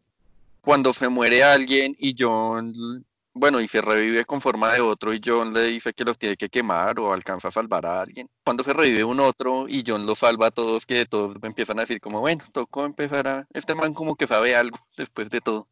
cuando 0.61 0.93
se 0.93 1.09
muere 1.09 1.43
alguien 1.43 1.93
y 1.99 2.15
John, 2.17 3.05
bueno, 3.39 3.61
y 3.61 3.67
se 3.67 3.81
revive 3.81 4.25
con 4.25 4.41
forma 4.41 4.73
de 4.73 4.81
otro 4.81 5.13
y 5.13 5.21
John 5.23 5.53
le 5.53 5.63
dice 5.63 5.93
que 5.93 6.03
los 6.03 6.17
tiene 6.17 6.35
que 6.35 6.49
quemar 6.49 6.99
o 6.99 7.13
alcanza 7.13 7.47
a 7.47 7.51
salvar 7.51 7.85
a 7.85 8.01
alguien. 8.01 8.29
Cuando 8.43 8.63
se 8.63 8.73
revive 8.73 9.03
un 9.03 9.19
otro 9.19 9.67
y 9.67 9.83
John 9.85 10.05
los 10.05 10.19
salva 10.19 10.47
a 10.47 10.51
todos, 10.51 10.85
que 10.85 11.05
todos 11.05 11.37
empiezan 11.41 11.79
a 11.79 11.83
decir 11.83 12.01
como, 12.01 12.19
bueno, 12.19 12.43
tocó 12.51 12.85
empezar 12.85 13.27
a... 13.27 13.47
Este 13.53 13.75
man 13.75 13.93
como 13.93 14.15
que 14.15 14.27
sabe 14.27 14.55
algo 14.55 14.77
después 14.97 15.29
de 15.29 15.41
todo. 15.41 15.67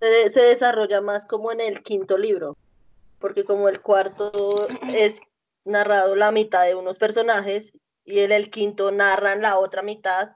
Se, 0.00 0.30
se 0.30 0.40
desarrolla 0.40 1.00
más 1.00 1.24
como 1.24 1.52
en 1.52 1.60
el 1.60 1.82
quinto 1.82 2.18
libro, 2.18 2.56
porque 3.20 3.44
como 3.44 3.68
el 3.68 3.80
cuarto 3.80 4.66
es 4.92 5.20
narrado 5.64 6.16
la 6.16 6.32
mitad 6.32 6.64
de 6.64 6.74
unos 6.74 6.98
personajes 6.98 7.72
y 8.04 8.18
en 8.20 8.32
el 8.32 8.50
quinto 8.50 8.90
narran 8.90 9.42
la 9.42 9.58
otra 9.58 9.82
mitad, 9.82 10.30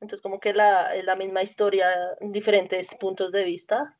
entonces 0.00 0.22
como 0.22 0.40
que 0.40 0.52
la, 0.52 0.94
es 0.94 1.04
la 1.04 1.16
misma 1.16 1.42
historia 1.42 1.88
en 2.20 2.32
diferentes 2.32 2.94
puntos 3.00 3.32
de 3.32 3.44
vista, 3.44 3.96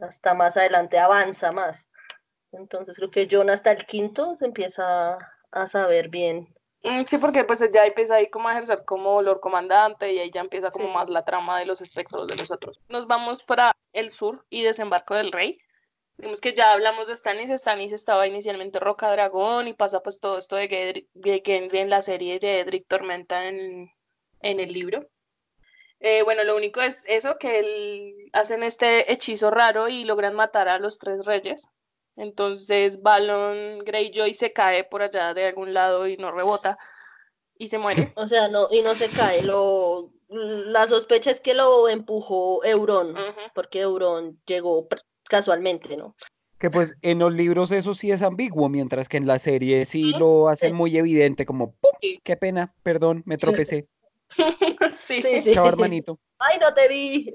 hasta 0.00 0.34
más 0.34 0.56
adelante 0.56 0.98
avanza 0.98 1.52
más. 1.52 1.88
Entonces 2.52 2.96
creo 2.96 3.10
que 3.10 3.28
John 3.30 3.50
hasta 3.50 3.72
el 3.72 3.86
quinto 3.86 4.36
se 4.38 4.46
empieza 4.46 5.18
a 5.50 5.66
saber 5.66 6.08
bien. 6.08 6.48
Mm, 6.82 7.04
Sí, 7.06 7.18
porque 7.18 7.44
pues 7.44 7.62
ya 7.72 7.84
empieza 7.84 8.16
ahí 8.16 8.30
como 8.30 8.48
a 8.48 8.52
ejercer 8.52 8.84
como 8.84 9.20
Lord 9.22 9.40
Comandante 9.40 10.12
y 10.12 10.18
ahí 10.18 10.30
ya 10.30 10.40
empieza 10.40 10.70
como 10.70 10.86
Sí. 10.86 10.92
más 10.94 11.08
la 11.10 11.24
trama 11.24 11.58
de 11.58 11.66
los 11.66 11.80
espectros 11.80 12.26
de 12.28 12.36
los 12.36 12.50
otros. 12.50 12.80
Nos 12.88 13.06
vamos 13.06 13.42
para 13.42 13.72
el 13.92 14.10
sur 14.10 14.44
y 14.50 14.62
desembarco 14.62 15.14
del 15.14 15.32
rey. 15.32 15.58
Vimos 16.18 16.40
que 16.40 16.54
ya 16.54 16.72
hablamos 16.72 17.06
de 17.08 17.14
Stannis, 17.14 17.50
Stannis 17.50 17.92
estaba 17.92 18.26
inicialmente 18.26 18.78
Roca 18.80 19.10
Dragón 19.10 19.68
y 19.68 19.74
pasa 19.74 20.00
pues 20.00 20.18
todo 20.18 20.38
esto 20.38 20.56
de 20.56 21.06
Gendry 21.44 21.78
en 21.78 21.90
la 21.90 22.00
serie 22.00 22.38
de 22.38 22.60
Edric 22.60 22.86
Tormenta 22.88 23.46
en, 23.48 23.90
en 24.40 24.60
el 24.60 24.72
libro. 24.72 25.06
Eh, 26.00 26.22
bueno, 26.22 26.44
lo 26.44 26.56
único 26.56 26.80
es 26.82 27.04
eso, 27.06 27.36
que 27.38 27.58
el- 27.58 28.30
hacen 28.32 28.62
este 28.62 29.10
hechizo 29.12 29.50
raro 29.50 29.88
y 29.88 30.04
logran 30.04 30.34
matar 30.34 30.68
a 30.68 30.78
los 30.78 30.98
tres 30.98 31.24
reyes. 31.24 31.68
Entonces 32.16 33.02
Balon 33.02 33.78
Greyjoy 33.80 34.32
se 34.34 34.52
cae 34.52 34.84
por 34.84 35.02
allá 35.02 35.34
de 35.34 35.46
algún 35.46 35.74
lado 35.74 36.06
y 36.06 36.16
no 36.16 36.32
rebota 36.32 36.78
y 37.58 37.68
se 37.68 37.78
muere. 37.78 38.12
O 38.16 38.26
sea, 38.26 38.48
no, 38.48 38.68
y 38.70 38.82
no 38.82 38.94
se 38.94 39.08
cae, 39.08 39.42
lo, 39.42 40.10
la 40.28 40.86
sospecha 40.88 41.30
es 41.30 41.40
que 41.40 41.54
lo 41.54 41.88
empujó 41.88 42.64
Euron, 42.64 43.14
porque 43.54 43.80
Euron 43.80 44.40
llegó 44.46 44.88
casualmente, 45.24 45.96
¿no? 45.96 46.14
Que 46.58 46.70
pues 46.70 46.96
en 47.02 47.18
los 47.18 47.34
libros 47.34 47.70
eso 47.70 47.94
sí 47.94 48.10
es 48.10 48.22
ambiguo, 48.22 48.70
mientras 48.70 49.08
que 49.10 49.18
en 49.18 49.26
la 49.26 49.38
serie 49.38 49.84
sí 49.84 50.12
lo 50.18 50.48
hacen 50.48 50.74
muy 50.74 50.96
evidente, 50.96 51.44
como 51.44 51.72
¡pum! 51.72 51.92
¡Qué 52.24 52.36
pena! 52.36 52.74
Perdón, 52.82 53.22
me 53.26 53.36
tropecé. 53.36 53.88
Sí. 55.04 55.22
Sí, 55.22 55.42
sí. 55.42 55.52
Chao, 55.52 55.68
hermanito. 55.68 56.18
Ay, 56.38 56.58
no 56.60 56.74
te 56.74 56.88
vi. 56.88 57.32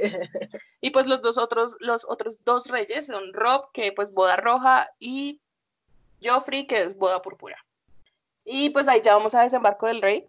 Y 0.81 0.91
pues 0.91 1.07
los 1.07 1.21
dos 1.21 1.37
otros, 1.37 1.75
los 1.79 2.05
otros 2.07 2.43
dos 2.43 2.67
reyes 2.67 3.07
son 3.07 3.33
Rob, 3.33 3.71
que 3.71 3.91
pues 3.91 4.13
boda 4.13 4.35
roja, 4.35 4.89
y 4.99 5.41
Joffrey, 6.23 6.67
que 6.67 6.83
es 6.83 6.97
boda 6.97 7.21
púrpura. 7.21 7.57
Y 8.45 8.69
pues 8.71 8.87
ahí 8.87 9.01
ya 9.03 9.15
vamos 9.15 9.35
a 9.35 9.41
desembarco 9.41 9.87
del 9.87 10.01
rey. 10.01 10.27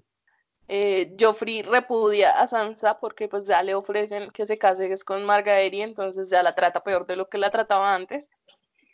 Eh, 0.69 1.15
Joffrey 1.19 1.63
repudia 1.63 2.41
a 2.41 2.47
Sansa 2.47 2.99
porque 2.99 3.29
pues 3.29 3.47
ya 3.47 3.63
le 3.63 3.75
ofrecen 3.75 4.31
que 4.31 4.47
se 4.47 4.59
case 4.59 4.91
es 4.91 5.05
con 5.05 5.25
Margaery, 5.25 5.83
entonces 5.83 6.31
ya 6.31 6.43
la 6.43 6.55
trata 6.55 6.83
peor 6.83 7.07
de 7.07 7.17
lo 7.17 7.29
que 7.29 7.39
la 7.39 7.51
trataba 7.51 7.95
antes. 7.95 8.31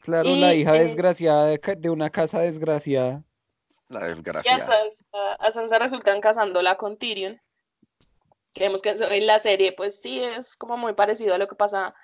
Claro, 0.01 0.25
la 0.25 0.55
Y, 0.55 0.61
hija 0.63 0.77
eh, 0.77 0.85
desgraciada 0.85 1.47
de, 1.47 1.91
una 1.91 2.11
casa 2.11 2.41
desgraciada. 2.41 3.23
La 3.89 4.01
Y 4.01 4.03
a 4.03 4.07
desgracia. 4.09 4.59
Sansa, 4.59 5.35
a 5.39 5.53
Sansa 5.53 5.79
resultan 5.79 6.21
casándola 6.21 6.77
con 6.77 6.97
Tyrion. 6.97 7.41
Creemos 8.59 8.83
que 8.83 8.91
en 8.91 9.27
la 9.27 9.39
serie, 9.39 9.73
pues 9.73 10.01
sí, 10.01 10.21
es 10.21 10.57
como 10.57 10.77
muy 10.77 10.93
parecido 10.95 11.35
a 11.35 11.39
lo 11.39 11.47
que 11.49 11.55
pasa 11.55 11.95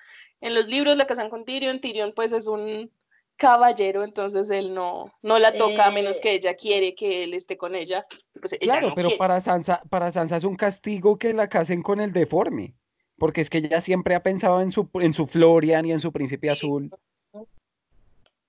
en 0.41 0.53
los 0.53 0.65
libros, 0.67 0.95
la 0.95 1.05
casan 1.05 1.29
con 1.29 1.43
Tyrion. 1.45 1.81
Tyrion, 1.81 2.13
pues 2.13 2.31
es 2.31 2.47
un 2.47 2.89
caballero, 3.37 4.03
entonces 4.03 4.49
él 4.49 4.73
no, 4.73 5.13
no 5.21 5.37
la 5.39 5.57
toca 5.57 5.87
a 5.87 5.91
menos 5.91 6.17
Eh, 6.17 6.21
que 6.21 6.31
ella 6.33 6.55
quiere 6.55 6.95
que 6.95 7.23
él 7.25 7.33
esté 7.33 7.57
con 7.57 7.75
ella. 7.75 8.05
Pues 8.39 8.53
ella 8.53 8.79
Claro, 8.79 8.89
no 8.89 8.95
pero 8.95 9.07
quiere. 9.09 9.17
para 9.17 9.41
Sansa, 9.41 9.81
para 9.89 10.11
Sansa 10.11 10.37
es 10.37 10.43
un 10.45 10.55
castigo 10.55 11.17
que 11.17 11.33
la 11.33 11.49
casen 11.49 11.83
con 11.83 11.99
el 11.99 12.13
deforme. 12.13 12.75
Porque 13.17 13.41
es 13.41 13.49
que 13.49 13.59
ella 13.59 13.81
siempre 13.81 14.15
ha 14.15 14.23
pensado 14.23 14.61
en 14.61 14.71
su, 14.71 14.89
en 14.95 15.13
su 15.13 15.27
Florian 15.27 15.85
y 15.85 15.91
en 15.91 15.99
su 15.99 16.11
príncipe 16.11 16.49
azul. 16.49 16.93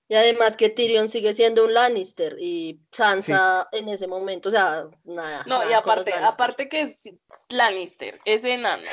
Y 0.09 0.15
además 0.15 0.55
que 0.55 0.69
Tyrion 0.69 1.09
sigue 1.09 1.33
siendo 1.33 1.65
un 1.65 1.73
Lannister 1.73 2.37
y 2.39 2.79
Sansa 2.91 3.67
en 3.73 3.89
ese 3.89 4.07
momento, 4.07 4.49
o 4.49 4.51
sea, 4.51 4.85
nada. 5.03 5.43
No, 5.45 5.61
y 5.63 5.65
nada 5.65 5.79
aparte, 5.79 6.13
aparte 6.13 6.69
que 6.69 6.81
es 6.81 7.03
Lannister, 7.49 8.19
ese 8.23 8.53
enano, 8.53 8.83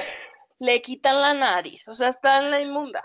le 0.58 0.82
quitan 0.82 1.20
la 1.20 1.32
nariz, 1.34 1.86
o 1.88 1.94
sea, 1.94 2.08
está 2.08 2.38
en 2.40 2.50
la 2.50 2.60
inmunda. 2.60 3.04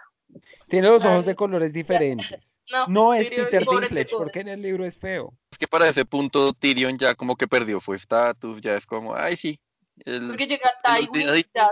Tiene 0.70 0.88
los 0.90 1.04
ojos 1.06 1.26
de 1.26 1.36
colores 1.36 1.74
diferentes. 1.74 2.56
No, 2.72 2.86
No 2.86 3.14
es 3.16 3.30
Tyrion, 3.32 3.48
Peter 3.50 3.66
Dinklage, 3.68 4.16
porque 4.16 4.42
en 4.42 4.48
el 4.50 4.62
libro 4.62 4.86
es 4.86 4.96
feo. 4.96 5.34
Es 5.52 5.58
que 5.58 5.68
para 5.68 5.90
ese 5.90 6.06
punto 6.06 6.54
Tyrion 6.54 7.00
ya 7.00 7.16
como 7.16 7.36
que 7.36 7.48
perdió 7.48 7.80
su 7.80 7.96
estatus, 7.96 8.62
ya 8.62 8.76
es 8.76 8.86
como, 8.86 9.16
ay 9.16 9.36
sí, 9.38 9.60
el- 10.06 10.28
Porque 10.28 10.46
llega 10.46 10.70
el 10.70 10.76
Tywin, 10.84 11.10
olvidadito. 11.10 11.50
ya, 11.56 11.72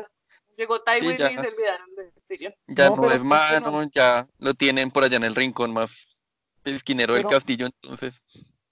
llegó 0.57 0.81
Tywin 0.81 1.13
y 1.13 1.17
se 1.19 1.25
olvidaron 1.25 1.95
de 1.95 2.11
Tyrion. 2.27 2.55
ya 2.65 2.89
No, 2.89 3.09
es 3.11 3.17
es 3.17 3.23
mano, 3.23 3.69
no. 3.83 3.89
ya 3.93 4.27
lo 4.39 4.55
tienen 4.55 4.89
por 4.89 5.03
allá 5.03 5.17
en 5.17 5.25
el 5.25 5.35
rincón 5.35 5.71
más 5.71 6.06
esquinero 6.75 7.13
del 7.13 7.23
Pero- 7.23 7.35
castillo, 7.35 7.65
entonces. 7.67 8.21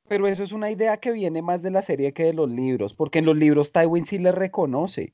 Pero 0.07 0.27
eso 0.27 0.43
es 0.43 0.51
una 0.51 0.69
idea 0.69 0.97
que 0.97 1.11
viene 1.11 1.41
más 1.41 1.63
de 1.63 1.71
la 1.71 1.81
serie 1.81 2.13
que 2.13 2.23
de 2.25 2.33
los 2.33 2.49
libros, 2.49 2.93
porque 2.93 3.19
en 3.19 3.25
los 3.25 3.35
libros 3.35 3.71
Tywin 3.71 4.05
sí 4.05 4.19
le 4.19 4.31
reconoce. 4.31 5.13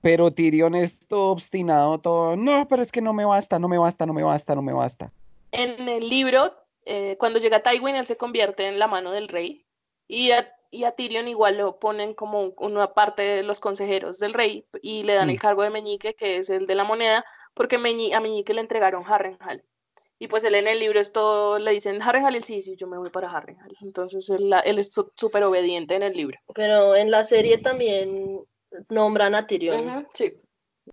Pero 0.00 0.32
Tyrion 0.32 0.74
es 0.76 1.00
todo 1.08 1.30
obstinado, 1.32 1.98
todo, 1.98 2.36
no, 2.36 2.68
pero 2.68 2.82
es 2.82 2.92
que 2.92 3.00
no 3.00 3.12
me 3.12 3.24
basta, 3.24 3.58
no 3.58 3.66
me 3.68 3.78
basta, 3.78 4.06
no 4.06 4.12
me 4.12 4.22
basta, 4.22 4.54
no 4.54 4.62
me 4.62 4.72
basta. 4.72 5.12
En 5.50 5.88
el 5.88 6.08
libro, 6.08 6.54
eh, 6.84 7.16
cuando 7.18 7.40
llega 7.40 7.60
Tywin, 7.64 7.96
él 7.96 8.06
se 8.06 8.16
convierte 8.16 8.66
en 8.68 8.78
la 8.78 8.86
mano 8.86 9.10
del 9.10 9.26
rey 9.26 9.64
y 10.06 10.30
a, 10.30 10.46
y 10.70 10.84
a 10.84 10.92
Tyrion 10.92 11.26
igual 11.26 11.58
lo 11.58 11.80
ponen 11.80 12.14
como 12.14 12.40
un- 12.42 12.54
una 12.58 12.92
parte 12.94 13.22
de 13.22 13.42
los 13.42 13.58
consejeros 13.58 14.20
del 14.20 14.34
rey 14.34 14.64
y 14.82 15.02
le 15.02 15.14
dan 15.14 15.30
el 15.30 15.36
Mm. 15.36 15.40
cargo 15.40 15.62
de 15.62 15.70
Meñique, 15.70 16.14
que 16.14 16.36
es 16.36 16.50
el 16.50 16.66
de 16.66 16.76
la 16.76 16.84
moneda, 16.84 17.24
porque 17.54 17.78
Meñi- 17.80 18.12
a 18.14 18.20
Meñique 18.20 18.54
le 18.54 18.60
entregaron 18.60 19.02
Harrenhal. 19.04 19.64
Y 20.18 20.28
pues 20.28 20.44
él 20.44 20.54
en 20.54 20.66
el 20.66 20.78
libro 20.78 20.98
es 20.98 21.12
todo, 21.12 21.58
le 21.58 21.72
dicen 21.72 22.00
Harrenhal, 22.00 22.34
y 22.34 22.38
él 22.38 22.44
sí, 22.44 22.60
sí, 22.60 22.74
yo 22.76 22.86
me 22.86 22.96
voy 22.98 23.10
para 23.10 23.30
Harrenhal. 23.30 23.70
Entonces 23.82 24.28
él, 24.30 24.52
él 24.64 24.78
es 24.78 24.90
súper 25.14 25.44
obediente 25.44 25.94
en 25.94 26.02
el 26.02 26.12
libro. 26.14 26.38
Pero 26.54 26.94
en 26.96 27.10
la 27.10 27.22
serie 27.24 27.58
también 27.58 28.42
nombran 28.88 29.34
a 29.34 29.46
Tyrion, 29.46 29.86
Ujú, 29.86 30.06
sí, 30.14 30.32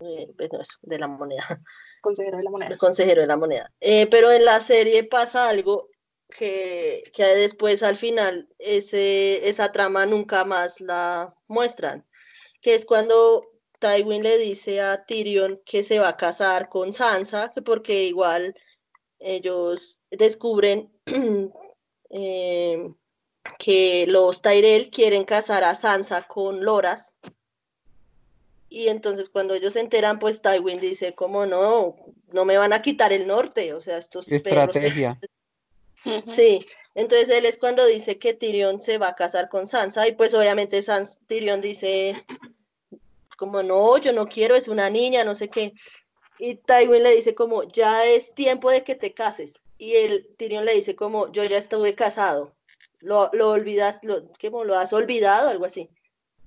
eh, 0.00 0.28
pues 0.36 0.52
no, 0.52 0.60
eso, 0.60 0.76
de 0.82 0.98
la 0.98 1.06
moneda, 1.06 1.42
consejero 2.02 2.36
de 2.36 2.42
la 2.42 2.50
moneda. 2.50 2.70
el 2.70 2.78
consejero 2.78 3.20
de 3.22 3.26
la 3.26 3.36
moneda. 3.36 3.70
Eh, 3.80 4.06
pero 4.10 4.30
en 4.30 4.44
la 4.44 4.60
serie 4.60 5.04
pasa 5.04 5.48
algo 5.48 5.88
que, 6.28 7.04
que 7.14 7.24
después 7.24 7.82
al 7.82 7.96
final 7.96 8.48
ese, 8.58 9.48
esa 9.48 9.72
trama 9.72 10.06
nunca 10.06 10.44
más 10.44 10.80
la 10.80 11.32
muestran, 11.46 12.04
que 12.60 12.74
es 12.74 12.84
cuando 12.84 13.46
Tywin 13.78 14.22
le 14.22 14.38
dice 14.38 14.80
a 14.80 15.04
Tyrion 15.04 15.60
que 15.64 15.82
se 15.82 15.98
va 15.98 16.08
a 16.10 16.16
casar 16.16 16.68
con 16.68 16.92
Sansa, 16.92 17.52
que 17.54 17.62
porque 17.62 18.04
igual 18.04 18.54
ellos 19.24 19.98
descubren 20.10 20.90
eh, 22.10 22.90
que 23.58 24.06
los 24.06 24.42
Tyrell 24.42 24.90
quieren 24.90 25.24
casar 25.24 25.64
a 25.64 25.74
Sansa 25.74 26.26
con 26.26 26.64
Loras. 26.64 27.14
Y 28.68 28.88
entonces 28.88 29.28
cuando 29.28 29.54
ellos 29.54 29.72
se 29.72 29.80
enteran, 29.80 30.18
pues 30.18 30.42
Tywin 30.42 30.80
dice, 30.80 31.14
como 31.14 31.46
no, 31.46 31.96
no 32.32 32.44
me 32.44 32.58
van 32.58 32.72
a 32.72 32.82
quitar 32.82 33.12
el 33.12 33.26
norte, 33.26 33.72
o 33.72 33.80
sea, 33.80 33.98
estos 33.98 34.26
perros. 34.26 34.44
Estrategia. 34.46 35.18
Sí, 36.28 36.66
entonces 36.94 37.30
él 37.30 37.46
es 37.46 37.56
cuando 37.56 37.86
dice 37.86 38.18
que 38.18 38.34
Tyrion 38.34 38.82
se 38.82 38.98
va 38.98 39.08
a 39.08 39.14
casar 39.14 39.48
con 39.48 39.66
Sansa 39.66 40.06
y 40.06 40.12
pues 40.12 40.34
obviamente 40.34 40.82
Sans 40.82 41.18
Tyrion 41.26 41.62
dice 41.62 42.26
como 43.38 43.62
no, 43.62 43.96
yo 43.98 44.12
no 44.12 44.26
quiero, 44.26 44.54
es 44.54 44.68
una 44.68 44.90
niña, 44.90 45.24
no 45.24 45.34
sé 45.34 45.48
qué. 45.48 45.72
Y 46.38 46.56
Tywin 46.56 47.02
le 47.02 47.14
dice 47.16 47.34
como 47.34 47.64
ya 47.64 48.04
es 48.06 48.34
tiempo 48.34 48.70
de 48.70 48.84
que 48.84 48.94
te 48.94 49.14
cases. 49.14 49.60
Y 49.78 49.94
el 49.96 50.28
Tyrion 50.36 50.64
le 50.64 50.74
dice 50.74 50.94
como 50.96 51.30
yo 51.32 51.44
ya 51.44 51.58
estuve 51.58 51.94
casado. 51.94 52.54
Lo, 53.00 53.30
lo 53.32 53.50
olvidas, 53.50 54.00
lo, 54.02 54.30
¿cómo 54.40 54.64
lo 54.64 54.76
has 54.76 54.92
olvidado? 54.92 55.48
Algo 55.48 55.64
así. 55.66 55.90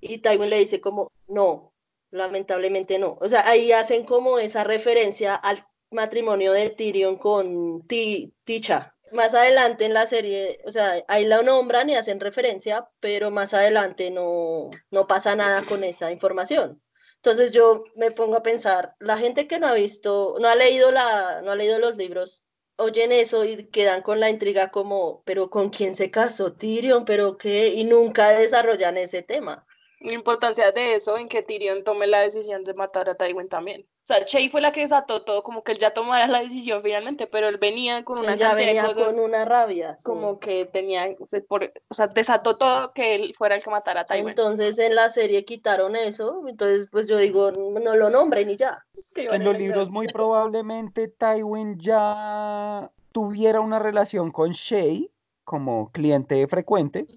Y 0.02 0.20
Tywin 0.20 0.50
le 0.50 0.60
dice 0.60 0.82
como 0.82 1.12
no, 1.28 1.74
lamentablemente 2.12 3.00
no. 3.00 3.18
O 3.22 3.30
sea, 3.30 3.48
ahí 3.48 3.72
hacen 3.72 4.06
como 4.06 4.40
esa 4.40 4.64
referencia 4.64 5.36
al 5.36 5.66
matrimonio 5.92 6.52
de 6.54 6.70
Tyrion 6.70 7.18
con 7.18 7.86
Ti- 7.88 8.34
Ticha, 8.44 8.96
más 9.12 9.34
adelante 9.34 9.86
en 9.86 9.94
la 9.94 10.06
serie, 10.06 10.60
o 10.66 10.72
sea, 10.72 11.04
ahí 11.08 11.26
la 11.26 11.42
nombran 11.44 11.90
y 11.90 11.96
hacen 11.96 12.20
referencia, 12.20 12.90
pero 13.00 13.32
más 13.32 13.54
adelante 13.54 14.12
no, 14.12 14.70
no 14.92 15.08
pasa 15.08 15.36
nada 15.36 15.66
con 15.66 15.84
esa 15.84 16.12
información. 16.12 16.82
Entonces 17.28 17.52
yo 17.52 17.84
me 17.98 18.12
pongo 18.12 18.38
a 18.38 18.42
pensar, 18.42 18.96
la 19.00 19.18
gente 19.18 19.50
que 19.50 19.60
no 19.60 19.68
ha 19.68 19.74
visto, 19.74 20.38
no 20.40 20.48
ha 20.48 20.56
leído 20.56 20.92
la, 20.94 21.42
no 21.42 21.52
ha 21.52 21.58
leído 21.58 21.78
los 21.78 21.98
libros, 21.98 22.46
oyen 22.78 23.12
eso 23.12 23.44
y 23.44 23.66
quedan 23.70 24.02
con 24.02 24.22
la 24.22 24.30
intriga 24.30 24.72
como, 24.72 25.24
pero 25.26 25.50
¿con 25.50 25.70
quién 25.70 25.94
se 25.94 26.10
casó 26.10 26.54
Tyrion? 26.54 27.04
¿Pero 27.04 27.38
qué? 27.38 27.68
Y 27.74 27.84
nunca 27.84 28.30
desarrollan 28.30 28.96
ese 28.96 29.24
tema. 29.24 29.67
La 30.00 30.14
importancia 30.14 30.72
de 30.72 30.96
eso 30.96 31.18
en 31.18 31.28
que 31.28 31.42
Tyrion 31.42 31.84
tome 31.84 32.06
la 32.08 32.22
decisión 32.22 32.64
de 32.64 32.74
matar 32.76 33.10
a 33.10 33.16
Tywin 33.16 33.50
también. 33.50 33.82
O 33.82 34.08
sea, 34.08 34.20
Shay 34.26 34.48
fue 34.48 34.62
la 34.62 34.72
que 34.72 34.82
desató 34.82 35.24
todo, 35.24 35.44
como 35.44 35.64
que 35.64 35.74
él 35.74 35.80
ya 35.80 35.92
tomó 35.92 36.14
la 36.14 36.40
decisión 36.40 36.82
finalmente, 36.82 37.28
pero 37.28 37.50
él 37.50 37.58
venía 37.58 38.06
con 38.06 38.20
una 38.20 38.34
Él 38.34 38.40
ya 38.40 38.56
de 38.56 38.66
venía 38.66 38.86
cosas 38.86 39.16
con 39.16 39.20
una 39.20 39.44
rabia. 39.44 39.96
sí. 39.98 40.04
como 40.04 40.40
que 40.40 40.66
tenía, 40.66 41.08
o 41.20 41.28
sea, 41.28 41.42
por- 41.42 41.74
o 41.90 41.94
sea, 41.94 42.08
desató 42.08 42.58
todo 42.58 42.94
que 42.94 43.16
él 43.16 43.34
fuera 43.38 43.56
el 43.56 43.64
que 43.64 43.70
matara 43.70 44.02
a 44.02 44.06
Tywin. 44.06 44.30
Entonces 44.30 44.78
en 44.80 44.96
la 44.96 45.10
serie 45.10 45.44
quitaron 45.44 45.96
eso, 45.98 46.44
entonces 46.48 46.88
pues 46.90 47.08
yo 47.10 47.18
digo, 47.18 47.52
no 47.52 47.96
lo 47.96 48.10
nombren 48.10 48.50
y 48.50 48.56
ya. 48.56 48.86
En 49.16 49.44
los 49.44 49.58
libros 49.58 49.90
muy 49.90 50.08
probablemente 50.08 51.08
Tywin 51.10 51.78
ya 51.80 52.90
tuviera 53.12 53.60
una 53.62 53.80
relación 53.80 54.32
con 54.32 54.52
Shay 54.52 55.12
como 55.44 55.92
cliente 55.92 56.48
frecuente 56.48 57.08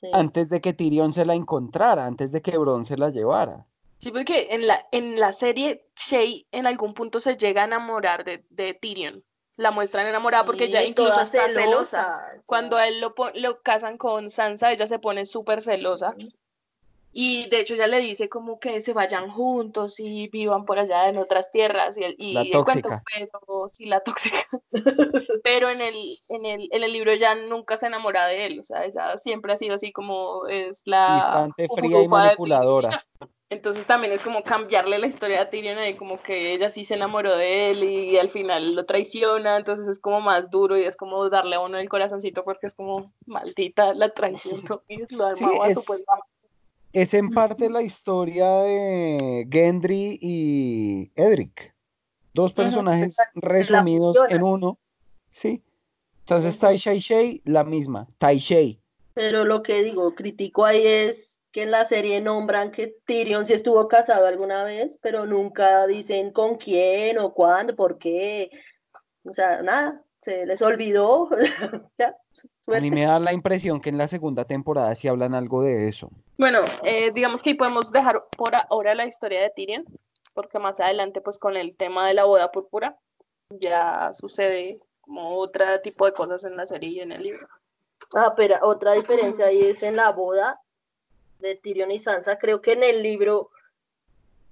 Sí. 0.00 0.10
antes 0.12 0.50
de 0.50 0.60
que 0.60 0.74
Tyrion 0.74 1.12
se 1.14 1.24
la 1.24 1.34
encontrara, 1.34 2.04
antes 2.04 2.30
de 2.32 2.42
que 2.42 2.58
Bron 2.58 2.84
se 2.84 2.96
la 2.98 3.08
llevara. 3.10 3.64
Sí, 3.98 4.10
porque 4.10 4.48
en 4.50 4.66
la, 4.66 4.86
en 4.92 5.18
la 5.18 5.32
serie 5.32 5.86
Shay 5.96 6.46
en 6.52 6.66
algún 6.66 6.92
punto 6.92 7.18
se 7.18 7.36
llega 7.38 7.62
a 7.62 7.64
enamorar 7.64 8.22
de, 8.24 8.44
de 8.50 8.74
Tyrion. 8.74 9.24
La 9.56 9.70
muestran 9.70 10.06
enamorada 10.06 10.44
porque 10.44 10.66
Sí, 10.66 10.76
es 10.76 10.90
incluso 10.90 11.18
está 11.18 11.48
celosa. 11.48 11.62
celosa, 11.62 12.42
Cuando 12.44 12.76
a 12.76 12.86
él 12.88 13.00
lo, 13.00 13.14
pon- 13.14 13.32
lo 13.36 13.62
casan 13.62 13.96
con 13.96 14.28
Sansa, 14.28 14.70
ella 14.70 14.86
se 14.86 14.98
pone 14.98 15.24
súper 15.24 15.62
celosa. 15.62 16.14
Y 17.18 17.48
de 17.48 17.60
hecho 17.60 17.72
ella 17.72 17.86
le 17.86 17.98
dice 18.00 18.28
como 18.28 18.60
que 18.60 18.82
se 18.82 18.92
vayan 18.92 19.30
juntos 19.30 19.98
y 20.00 20.28
vivan 20.28 20.66
por 20.66 20.78
allá 20.78 21.08
en 21.08 21.16
otras 21.16 21.50
tierras 21.50 21.96
y, 21.96 22.04
el- 22.04 22.14
y 22.18 22.34
La 22.34 22.42
el 22.42 22.62
cuento, 22.62 22.90
pero 23.10 23.68
sí 23.72 23.86
la 23.86 24.00
tóxica. 24.00 24.46
pero 25.42 25.70
en 25.70 25.80
el, 25.80 26.18
en 26.28 26.44
el, 26.44 26.68
en 26.70 26.82
el 26.84 26.92
libro 26.92 27.10
ella 27.10 27.34
nunca 27.34 27.78
se 27.78 27.86
enamora 27.86 28.26
de 28.26 28.44
él, 28.44 28.60
o 28.60 28.62
sea, 28.62 28.84
ella 28.84 29.16
siempre 29.16 29.54
ha 29.54 29.56
sido 29.56 29.76
así 29.76 29.92
como 29.92 30.46
es 30.46 30.82
la 30.84 31.14
Distante, 31.14 31.68
fría 31.74 32.00
y 32.00 32.02
de 32.02 32.08
manipuladora. 32.08 33.02
entonces 33.48 33.86
también 33.86 34.12
es 34.12 34.20
como 34.20 34.42
cambiarle 34.42 34.98
la 34.98 35.06
historia 35.06 35.40
a 35.40 35.48
Tyrion 35.48 35.78
ahí, 35.78 35.94
como 35.96 36.20
que 36.20 36.52
ella 36.52 36.68
sí 36.68 36.84
se 36.84 36.96
enamoró 36.96 37.34
de 37.34 37.70
él 37.70 37.82
y 37.82 38.18
al 38.18 38.28
final 38.28 38.74
lo 38.74 38.84
traiciona, 38.84 39.56
entonces 39.56 39.88
es 39.88 39.98
como 40.00 40.20
más 40.20 40.50
duro 40.50 40.76
y 40.76 40.84
es 40.84 40.98
como 40.98 41.30
darle 41.30 41.56
a 41.56 41.60
uno 41.60 41.78
el 41.78 41.88
corazoncito 41.88 42.44
porque 42.44 42.66
es 42.66 42.74
como 42.74 43.10
maldita 43.24 43.94
la 43.94 44.10
traición 44.12 44.60
y 44.88 44.98
lo 45.14 45.32
Sí, 45.34 45.44
armaba 45.44 45.68
es- 45.70 45.78
supuestamente. 45.78 46.35
Es 46.96 47.12
en 47.12 47.28
parte 47.28 47.68
la 47.68 47.82
historia 47.82 48.48
de 48.62 49.46
Gendry 49.50 50.18
y 50.18 51.12
Edric. 51.14 51.74
Dos 52.32 52.54
personajes 52.54 53.18
resumidos 53.34 54.16
en 54.30 54.42
uno. 54.42 54.78
Sí. 55.30 55.62
Entonces. 56.20 56.58
Tai 56.58 56.74
Shay 56.78 56.98
Shay, 56.98 57.42
la 57.44 57.64
misma. 57.64 58.08
Tai 58.16 58.38
Shay. 58.38 58.80
Pero 59.12 59.44
lo 59.44 59.62
que 59.62 59.82
digo, 59.82 60.14
critico 60.14 60.64
ahí 60.64 60.86
es 60.86 61.38
que 61.52 61.64
en 61.64 61.70
la 61.70 61.84
serie 61.84 62.22
nombran 62.22 62.70
que 62.70 62.96
Tyrion 63.04 63.44
sí 63.44 63.52
estuvo 63.52 63.88
casado 63.88 64.26
alguna 64.26 64.64
vez, 64.64 64.98
pero 65.02 65.26
nunca 65.26 65.86
dicen 65.86 66.32
con 66.32 66.56
quién 66.56 67.18
o 67.18 67.34
cuándo, 67.34 67.76
por 67.76 67.98
qué. 67.98 68.50
O 69.22 69.34
sea, 69.34 69.60
nada, 69.62 70.02
se 70.22 70.46
les 70.46 70.62
olvidó. 70.62 71.28
ya, 71.98 72.16
A 72.68 72.80
mí 72.80 72.90
me 72.90 73.04
da 73.04 73.18
la 73.18 73.32
impresión 73.32 73.80
que 73.80 73.90
en 73.90 73.98
la 73.98 74.08
segunda 74.08 74.44
temporada 74.44 74.94
sí 74.94 75.08
hablan 75.08 75.34
algo 75.34 75.62
de 75.62 75.88
eso. 75.88 76.10
Bueno, 76.38 76.60
eh, 76.82 77.10
digamos 77.12 77.42
que 77.42 77.50
ahí 77.50 77.54
podemos 77.54 77.90
dejar 77.92 78.20
por 78.36 78.54
ahora 78.54 78.94
la 78.94 79.06
historia 79.06 79.40
de 79.40 79.50
Tyrion, 79.50 79.84
porque 80.34 80.58
más 80.58 80.80
adelante 80.80 81.20
pues 81.20 81.38
con 81.38 81.56
el 81.56 81.76
tema 81.76 82.06
de 82.06 82.14
la 82.14 82.24
boda 82.24 82.52
púrpura 82.52 82.98
ya 83.50 84.10
sucede 84.12 84.80
como 85.00 85.36
otro 85.36 85.80
tipo 85.82 86.04
de 86.04 86.12
cosas 86.12 86.44
en 86.44 86.56
la 86.56 86.66
serie 86.66 86.90
y 86.90 87.00
en 87.00 87.12
el 87.12 87.22
libro. 87.22 87.48
Ah, 88.14 88.34
pero 88.36 88.56
otra 88.62 88.92
diferencia 88.92 89.46
ahí 89.46 89.60
es 89.60 89.82
en 89.82 89.96
la 89.96 90.10
boda 90.10 90.60
de 91.38 91.56
Tyrion 91.56 91.90
y 91.90 91.98
Sansa. 91.98 92.38
Creo 92.38 92.60
que 92.60 92.72
en 92.72 92.82
el 92.82 93.02
libro, 93.02 93.50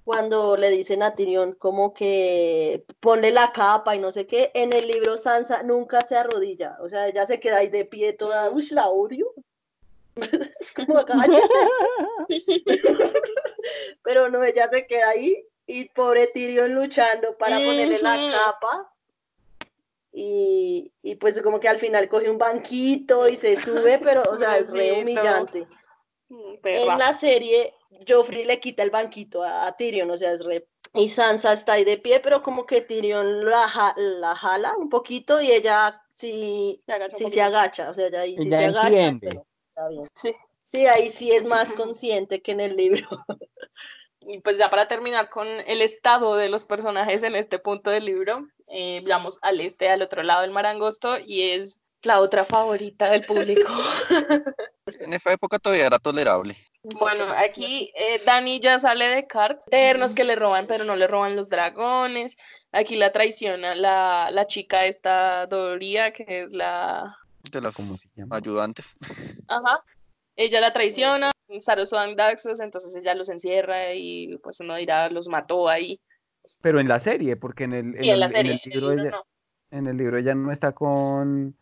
cuando 0.05 0.57
le 0.57 0.71
dicen 0.71 1.03
a 1.03 1.15
Tyrion 1.15 1.55
como 1.55 1.95
que 1.95 2.85
ponle 3.01 3.31
la 3.31 3.53
capa 3.53 3.97
y 3.97 3.99
no 3.99 4.13
sé 4.13 4.27
qué, 4.27 4.51
en 4.55 4.73
el 4.75 4.87
libro 4.87 5.17
Sansa 5.17 5.63
nunca 5.63 6.03
se 6.03 6.17
arrodilla. 6.17 6.77
O 6.81 6.89
sea, 6.91 7.09
ella 7.09 7.27
se 7.27 7.41
queda 7.41 7.59
ahí 7.59 7.69
de 7.69 7.87
pie 7.87 8.13
toda, 8.13 8.51
uy, 8.51 8.69
la 8.71 8.89
odio. 8.89 9.33
es 10.61 10.73
como. 10.73 11.05
Pero 14.03 14.29
no, 14.29 14.45
ella 14.45 14.69
se 14.69 14.87
queda 14.87 15.09
ahí 15.09 15.43
y 15.67 15.89
pobre 15.89 16.27
Tyrion 16.29 16.75
luchando 16.75 17.37
para 17.39 17.57
ponerle 17.57 17.99
la 17.99 18.31
capa. 18.31 18.91
Y, 20.13 20.93
y 21.03 21.17
pues 21.17 21.41
como 21.43 21.59
que 21.59 21.69
al 21.69 21.79
final 21.79 22.09
coge 22.09 22.31
un 22.31 22.39
banquito 22.39 23.27
y 23.27 23.37
se 23.37 23.57
sube, 23.57 23.99
pero 23.99 24.23
o 24.31 24.37
sea, 24.37 24.59
es 24.59 24.71
re 24.71 25.01
humillante. 25.01 25.67
Mm, 26.29 26.55
En 26.63 26.99
la 26.99 27.13
serie, 27.15 27.75
Joffrey 28.09 28.45
le 28.45 28.61
quita 28.61 28.83
el 28.83 28.91
banquito 28.91 29.43
a, 29.43 29.67
a 29.67 29.77
Tyrion, 29.77 30.11
o 30.11 30.17
sea, 30.17 30.33
es 30.33 30.45
re... 30.45 30.67
Y 30.95 31.09
Sansa 31.09 31.53
está 31.53 31.73
ahí 31.75 31.85
de 31.85 31.99
pie, 31.99 32.21
pero 32.21 32.43
como 32.43 32.67
que 32.67 32.81
Tyrion 32.81 33.45
la, 33.45 33.69
ja- 33.69 33.95
la 33.97 34.37
jala 34.37 34.75
un 34.77 34.89
poquito 34.89 35.41
y 35.41 35.51
ella 35.51 36.01
sí, 36.15 36.83
Se 36.87 37.17
sí 37.17 37.31
se 37.31 37.43
agacha, 37.43 37.91
o 37.91 37.95
sea, 37.95 38.07
ella 38.07 38.21
ahí 38.21 38.37
sí 38.39 38.47
Ella 38.49 38.59
se 38.59 38.65
agacha. 38.67 38.89
entiende. 38.89 39.19
pero 39.29 39.47
está 39.69 39.89
bien. 39.89 40.05
Sí. 40.15 40.35
Sí, 40.67 40.87
ahí 40.87 41.11
sí 41.11 41.31
es 41.33 41.45
más 41.45 41.73
consciente 41.73 42.43
que 42.43 42.53
en 42.53 42.61
el 42.61 42.77
libro. 42.77 43.09
Y 44.27 44.39
pues 44.41 44.57
ya 44.57 44.71
para 44.71 44.89
terminar 44.89 45.29
con 45.29 45.47
el 45.47 45.83
estado 45.83 46.35
de 46.37 46.49
los 46.49 46.65
personajes 46.65 47.23
en 47.23 47.37
este 47.37 47.59
punto 47.59 47.91
del 47.91 48.07
libro, 48.07 48.49
eh, 48.69 49.03
vamos 49.07 49.39
al 49.43 49.61
este, 49.61 49.91
al 49.91 50.01
otro 50.01 50.23
lado 50.23 50.41
del 50.41 50.51
mar 50.51 50.65
angosto, 50.65 51.19
y 51.19 51.51
es 51.51 51.79
la 52.03 52.21
otra 52.21 52.43
favorita 52.45 53.11
del 53.11 53.27
público. 53.27 53.71
En 55.01 55.13
esa 55.13 55.31
época 55.33 55.59
todavía 55.59 55.87
era 55.87 55.99
tolerable. 55.99 56.57
Bueno, 56.85 57.25
aquí 57.37 57.91
eh, 57.97 58.21
Dani 58.27 58.61
ya 58.61 58.79
sale 58.79 59.07
de 59.07 59.27
Cart, 59.27 59.63
eternos 59.69 60.15
que 60.15 60.23
le 60.25 60.37
roban, 60.37 60.67
pero 60.67 60.85
no 60.85 60.97
le 60.97 61.07
roban 61.07 61.35
los 61.35 61.49
dragones. 61.49 62.37
Aquí 62.73 62.97
la 62.97 63.11
traiciona 63.11 63.75
la, 63.75 64.29
la 64.31 64.47
chica 64.47 64.85
esta 64.85 65.47
Doría, 65.47 66.13
que 66.13 66.43
es 66.43 66.53
la... 66.53 67.17
De 67.51 67.61
la 67.61 67.73
¿Cómo 67.73 67.97
se 67.97 68.09
llama? 68.15 68.37
ayudante. 68.37 68.83
Ajá. 69.49 69.83
Ella 70.37 70.61
la 70.61 70.73
traiciona, 70.73 71.31
Sarusoan 71.61 72.17
Daxos, 72.17 72.61
entonces 72.61 72.95
ella 72.97 73.15
los 73.15 73.29
encierra 73.29 73.95
y 73.95 74.37
pues 74.43 74.61
uno 74.61 74.75
dirá, 74.77 75.09
los 75.09 75.29
mató 75.29 75.69
ahí. 75.69 76.01
Pero 76.61 76.81
en 76.81 76.89
la 76.89 77.01
serie, 77.01 77.37
porque 77.37 77.65
en 77.65 77.73
el, 77.73 77.97
en 77.97 78.05
Y 78.05 78.11
en 78.11 78.21
la 78.21 78.27
el- 78.27 78.31
en 78.35 78.37
serie, 78.37 78.53
el 78.53 78.61
en 78.65 78.73
el 78.73 78.79
libro 78.81 78.91
libro 78.91 79.03
ella, 79.03 79.11
no. 79.11 79.79
en 79.79 79.87
el 79.87 79.97
libro 79.97 80.19
ella 80.19 80.35
no 80.35 80.51
está 80.53 80.73
con. 80.73 81.57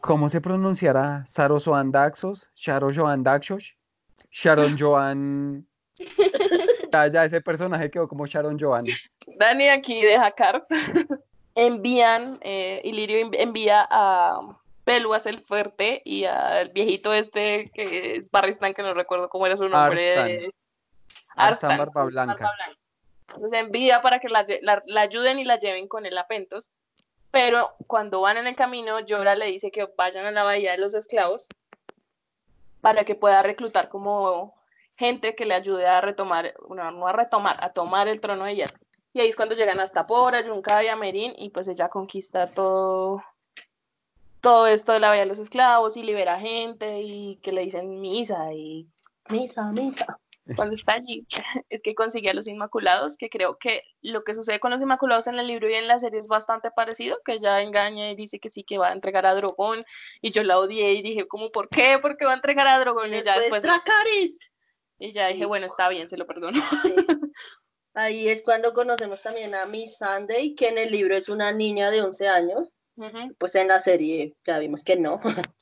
¿Cómo 0.00 0.28
se 0.28 0.40
pronunciará? 0.40 1.24
Sarosoan 1.26 1.90
Daxos, 1.90 2.48
Sharo 2.54 2.90
Joan 2.94 3.22
Daxos, 3.22 3.74
Sharon 4.40 4.76
Joan. 4.78 5.66
Ya, 6.92 7.06
ya 7.08 7.24
ese 7.24 7.40
personaje 7.40 7.90
quedó 7.90 8.06
como 8.08 8.26
Sharon 8.26 8.58
Joan. 8.58 8.84
Dani 9.38 9.68
aquí 9.68 10.00
deja 10.00 10.30
Cart. 10.30 10.64
Envían, 11.54 12.38
eh, 12.42 12.80
Ilirio 12.84 13.18
env- 13.26 13.36
envía 13.38 13.86
a 13.90 14.38
Peluas 14.84 15.26
el 15.26 15.40
Fuerte 15.40 16.00
y 16.04 16.24
al 16.24 16.68
viejito 16.70 17.12
este 17.12 17.64
que 17.74 18.16
es 18.16 18.30
Barristan, 18.30 18.74
que 18.74 18.82
no 18.82 18.94
recuerdo 18.94 19.28
cómo 19.28 19.44
era 19.46 19.56
su 19.56 19.68
nombre. 19.68 20.16
Arstan. 20.16 20.52
Arstan, 21.34 21.70
Arstan 21.72 21.78
Barba 21.78 22.04
Blanca. 22.04 22.50
Entonces 23.34 23.60
envía 23.60 24.00
para 24.02 24.20
que 24.20 24.28
la, 24.28 24.46
la- 24.62 24.82
la 24.86 25.00
ayuden 25.00 25.38
y 25.40 25.44
la 25.44 25.58
lleven 25.58 25.88
con 25.88 26.06
él 26.06 26.16
a 26.16 26.26
Pentos. 26.28 26.70
Pero 27.32 27.74
cuando 27.88 28.20
van 28.22 28.38
en 28.38 28.46
el 28.46 28.56
camino, 28.56 29.00
Llora 29.00 29.34
le 29.34 29.46
dice 29.46 29.70
que 29.70 29.86
vayan 29.98 30.24
a 30.26 30.30
la 30.30 30.44
bahía 30.44 30.72
de 30.72 30.78
los 30.78 30.94
esclavos 30.94 31.48
para 32.80 33.04
que 33.04 33.14
pueda 33.14 33.42
reclutar 33.42 33.88
como 33.88 34.54
gente 34.96 35.34
que 35.34 35.46
le 35.46 35.54
ayude 35.54 35.86
a 35.86 36.00
retomar, 36.00 36.54
bueno, 36.66 36.90
no 36.90 37.06
a 37.06 37.12
retomar, 37.12 37.62
a 37.62 37.72
tomar 37.72 38.08
el 38.08 38.20
trono 38.20 38.44
de 38.44 38.56
hierro. 38.56 38.78
Y 39.12 39.20
ahí 39.20 39.28
es 39.28 39.36
cuando 39.36 39.54
llegan 39.54 39.80
hasta 39.80 40.06
Pora, 40.06 40.44
Yunca 40.44 40.84
y 40.84 40.94
Merín 40.96 41.32
y 41.36 41.50
pues 41.50 41.68
ella 41.68 41.88
conquista 41.88 42.52
todo, 42.52 43.22
todo 44.40 44.66
esto 44.66 44.92
de 44.92 45.00
la 45.00 45.08
bahía 45.08 45.22
de 45.22 45.28
los 45.28 45.38
esclavos 45.38 45.96
y 45.96 46.02
libera 46.02 46.38
gente 46.38 47.00
y 47.00 47.36
que 47.36 47.52
le 47.52 47.62
dicen 47.62 48.00
misa 48.00 48.52
y 48.52 48.88
Misa, 49.28 49.70
misa. 49.72 50.18
Cuando 50.56 50.74
está 50.74 50.94
allí, 50.94 51.26
es 51.68 51.82
que 51.82 51.94
consigue 51.94 52.30
a 52.30 52.34
los 52.34 52.48
Inmaculados, 52.48 53.16
que 53.16 53.28
creo 53.28 53.58
que 53.58 53.82
lo 54.02 54.24
que 54.24 54.34
sucede 54.34 54.60
con 54.60 54.70
los 54.70 54.82
Inmaculados 54.82 55.26
en 55.26 55.38
el 55.38 55.46
libro 55.46 55.70
y 55.70 55.74
en 55.74 55.88
la 55.88 55.98
serie 55.98 56.18
es 56.18 56.28
bastante 56.28 56.70
parecido, 56.70 57.18
que 57.24 57.34
ella 57.34 57.60
engaña 57.60 58.10
y 58.10 58.16
dice 58.16 58.38
que 58.38 58.50
sí 58.50 58.64
que 58.64 58.78
va 58.78 58.88
a 58.88 58.92
entregar 58.92 59.26
a 59.26 59.34
Drogón, 59.34 59.84
y 60.20 60.30
yo 60.30 60.42
la 60.42 60.58
odié 60.58 60.94
y 60.94 61.02
dije, 61.02 61.26
como, 61.26 61.50
¿por 61.50 61.68
qué? 61.68 61.98
¿Por 62.00 62.16
qué 62.16 62.24
va 62.24 62.32
a 62.32 62.36
entregar 62.36 62.66
a 62.66 62.78
Drogón? 62.78 63.12
Y, 63.12 63.22
ya 63.22 63.38
después, 63.38 63.62
Dracarys. 63.62 64.38
y 64.98 65.12
ya 65.12 65.28
dije, 65.28 65.44
bueno, 65.44 65.66
está 65.66 65.88
bien, 65.88 66.08
se 66.08 66.16
lo 66.16 66.26
perdono. 66.26 66.62
Sí. 66.82 66.94
Ahí 67.94 68.28
es 68.28 68.42
cuando 68.42 68.74
conocemos 68.74 69.22
también 69.22 69.54
a 69.54 69.66
Miss 69.66 69.98
Sunday, 69.98 70.54
que 70.54 70.68
en 70.68 70.78
el 70.78 70.92
libro 70.92 71.16
es 71.16 71.28
una 71.28 71.52
niña 71.52 71.90
de 71.90 72.02
11 72.02 72.28
años. 72.28 72.68
Pues 73.38 73.54
en 73.54 73.68
la 73.68 73.78
serie 73.78 74.36
ya 74.44 74.58
vimos 74.58 74.82
que 74.82 74.96
no. 74.96 75.20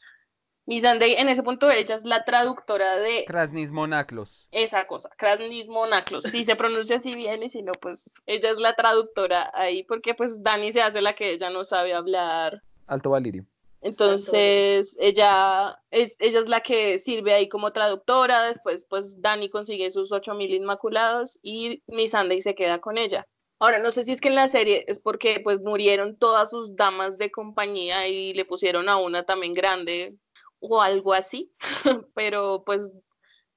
Missandei, 0.66 1.14
en 1.14 1.28
ese 1.28 1.44
punto, 1.44 1.70
ella 1.70 1.94
es 1.94 2.05
la 2.05 2.24
traductora 2.24 2.97
de 2.97 3.24
Krasnis 3.24 3.70
Monaclos. 3.70 4.48
esa 4.51 4.86
cosa, 4.88 5.09
Krasnis 5.16 5.68
Monaclos. 5.68 6.24
Si 6.24 6.44
se 6.44 6.56
pronuncia 6.56 6.97
así 6.97 7.14
bien 7.14 7.43
y 7.44 7.48
si 7.48 7.62
no, 7.62 7.70
pues 7.72 8.12
ella 8.26 8.51
es 8.51 8.59
la 8.59 8.74
traductora 8.74 9.51
ahí, 9.55 9.84
porque 9.84 10.14
pues 10.14 10.43
Dani 10.43 10.72
se 10.72 10.82
hace 10.82 11.01
la 11.01 11.14
que 11.14 11.30
ella 11.30 11.51
no 11.51 11.62
sabe 11.62 11.94
hablar. 11.94 12.62
Alto 12.88 13.10
Valirio. 13.10 13.47
Entonces, 13.80 14.97
ella 14.98 15.78
es, 15.93 16.16
ella 16.18 16.40
es 16.40 16.48
la 16.48 16.60
que 16.60 16.98
sirve 16.98 17.32
ahí 17.32 17.48
como 17.48 17.72
traductora. 17.72 18.48
Después, 18.48 18.84
pues 18.90 19.22
Dani 19.22 19.48
consigue 19.48 19.93
sus 19.93 20.10
8000 20.10 20.51
inmaculados 20.51 21.38
y 21.43 21.84
Missandei 21.86 22.40
se 22.40 22.56
queda 22.56 22.80
con 22.80 22.98
ella. 22.98 23.28
Ahora, 23.60 23.78
no 23.78 23.93
sé 23.93 24.02
si 24.02 24.10
es 24.10 24.20
que 24.20 24.28
en 24.28 24.34
la 24.34 24.48
serie 24.48 24.84
es 24.88 24.98
porque 24.98 25.40
pues 25.40 25.60
murieron 25.60 26.16
todas 26.16 26.51
sus 26.51 26.74
damas 26.74 27.16
de 27.18 27.30
compañía 27.30 28.09
y 28.09 28.34
le 28.34 28.44
pusieron 28.44 28.88
a 28.88 28.97
una 28.97 29.22
también 29.22 29.55
grande 29.55 30.16
o 30.60 30.80
algo 30.80 31.14
así, 31.14 31.52
pero 32.14 32.62
pues 32.64 32.90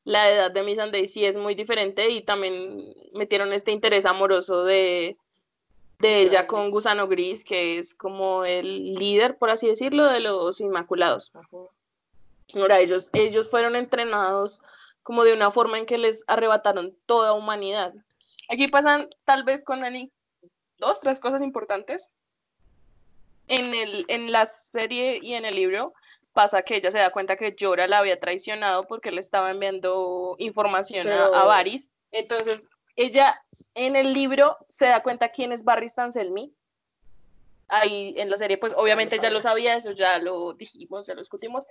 la 0.03 0.29
edad 0.29 0.51
de 0.51 0.63
Missandei 0.63 1.07
sí 1.07 1.25
es 1.25 1.37
muy 1.37 1.55
diferente 1.55 2.09
y 2.09 2.21
también 2.21 2.95
metieron 3.13 3.53
este 3.53 3.71
interés 3.71 4.05
amoroso 4.05 4.63
de, 4.63 5.17
de 5.99 6.21
ella 6.21 6.47
con. 6.47 6.71
Gusano 6.71 7.07
Gris, 7.07 7.43
que 7.43 7.77
es 7.77 7.93
como 7.93 8.45
el 8.45 8.95
líder, 8.95 9.37
por 9.37 9.49
así 9.49 9.67
decirlo, 9.67 10.05
de 10.05 10.21
los 10.21 10.61
Inmaculados. 10.61 11.31
Ahora, 12.53 12.79
ellos, 12.79 13.09
ellos 13.13 13.49
fueron 13.49 13.75
entrenados 13.75 14.61
como 15.03 15.23
de 15.23 15.33
una 15.33 15.51
forma 15.51 15.77
en 15.77 15.85
que 15.85 15.97
les 15.97 16.23
arrebataron 16.27 16.95
toda 17.05 17.33
humanidad. 17.33 17.93
Aquí 18.49 18.67
pasan, 18.67 19.09
tal 19.25 19.43
vez 19.43 19.63
con 19.63 19.81
Dani, 19.81 20.11
dos, 20.77 20.99
tres 21.01 21.19
cosas 21.19 21.41
importantes. 21.41 22.09
En, 23.47 23.73
el, 23.73 24.05
en 24.07 24.31
la 24.31 24.45
serie 24.45 25.19
y 25.21 25.33
en 25.33 25.45
el 25.45 25.55
libro 25.55 25.93
pasa 26.33 26.61
que 26.61 26.77
ella 26.77 26.91
se 26.91 26.99
da 26.99 27.11
cuenta 27.11 27.35
que 27.35 27.55
Jorah 27.59 27.87
la 27.87 27.99
había 27.99 28.19
traicionado 28.19 28.87
porque 28.87 29.11
le 29.11 29.19
estaba 29.19 29.51
enviando 29.51 30.35
información 30.37 31.07
a- 31.07 31.25
a, 31.25 31.45
Varys. 31.45 31.91
Entonces, 32.11 32.67
ella 32.95 33.41
en 33.75 33.95
el 33.95 34.13
libro 34.13 34.57
se 34.67 34.85
da 34.87 35.01
cuenta 35.03 35.29
quién 35.29 35.51
es 35.51 35.63
Barry 35.63 35.89
Stanselmi. 35.89 36.53
Ahí 37.67 38.13
en 38.17 38.29
la 38.31 38.37
serie, 38.37 38.57
pues 38.57 38.73
obviamente 38.75 39.19
ya 39.19 39.29
lo 39.29 39.41
sabía, 39.41 39.75
eso 39.75 39.91
ya 39.91 40.17
lo 40.17 40.53
dijimos, 40.53 41.05
ya 41.05 41.13
lo 41.13 41.21
discutimos. 41.21 41.65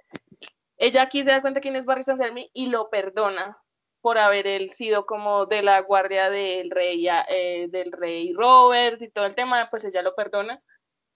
Ella 0.76 1.02
aquí 1.02 1.24
se 1.24 1.30
da 1.30 1.40
cuenta 1.40 1.60
quién 1.60 1.74
es 1.74 1.84
Barry 1.86 2.02
Stanselmi 2.02 2.50
y 2.52 2.68
lo 2.68 2.88
perdona 2.88 3.56
por 4.00 4.16
haber 4.16 4.46
él 4.46 4.70
sido 4.70 5.06
como 5.06 5.46
de 5.46 5.62
la 5.62 5.80
guardia 5.80 6.30
del 6.30 6.70
rey, 6.70 7.08
eh, 7.28 7.66
del 7.68 7.90
rey 7.90 8.32
Robert 8.32 9.02
y 9.02 9.10
todo 9.10 9.26
el 9.26 9.34
tema, 9.34 9.68
pues 9.70 9.84
ella 9.84 10.02
lo 10.02 10.14
perdona. 10.14 10.62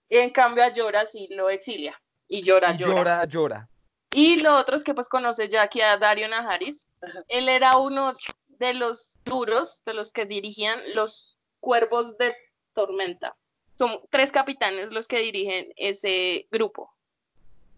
En 0.09 0.31
cambio 0.31 0.65
a 0.65 0.73
Jorah 0.75 1.07
sí 1.07 1.29
lo 1.31 1.49
exilia 1.49 1.97
y 2.33 2.43
llora, 2.43 2.73
Y 2.73 2.79
llora. 2.79 2.95
llora, 2.95 3.25
llora. 3.27 3.69
Y 4.11 4.41
lo 4.41 4.57
otro 4.57 4.77
es 4.77 4.85
que 4.85 4.95
pues 4.95 5.09
conoce 5.09 5.49
ya 5.51 5.63
aquí 5.63 5.83
a 5.83 5.99
Dario 5.99 6.29
Najaris. 6.29 6.89
Él 7.29 7.49
era 7.49 7.77
uno 7.77 8.17
de 8.49 8.73
los 8.73 9.19
duros, 9.25 9.83
de 9.85 9.93
los 9.93 10.13
que 10.13 10.25
dirigían 10.25 10.81
los 10.95 11.37
cuervos 11.61 12.17
de 12.17 12.35
tormenta. 12.73 13.37
Son 13.77 14.01
tres 14.09 14.33
capitanes 14.33 14.93
los 14.93 15.09
que 15.09 15.19
dirigen 15.19 15.73
ese 15.77 16.47
grupo. 16.51 16.91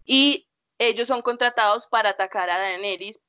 Y 0.05 0.47
ellos 0.77 1.09
son 1.09 1.21
contratados 1.21 1.87
para 1.87 2.09
atacar 2.09 2.49
a 2.49 2.57
Daenerys, 2.57 3.19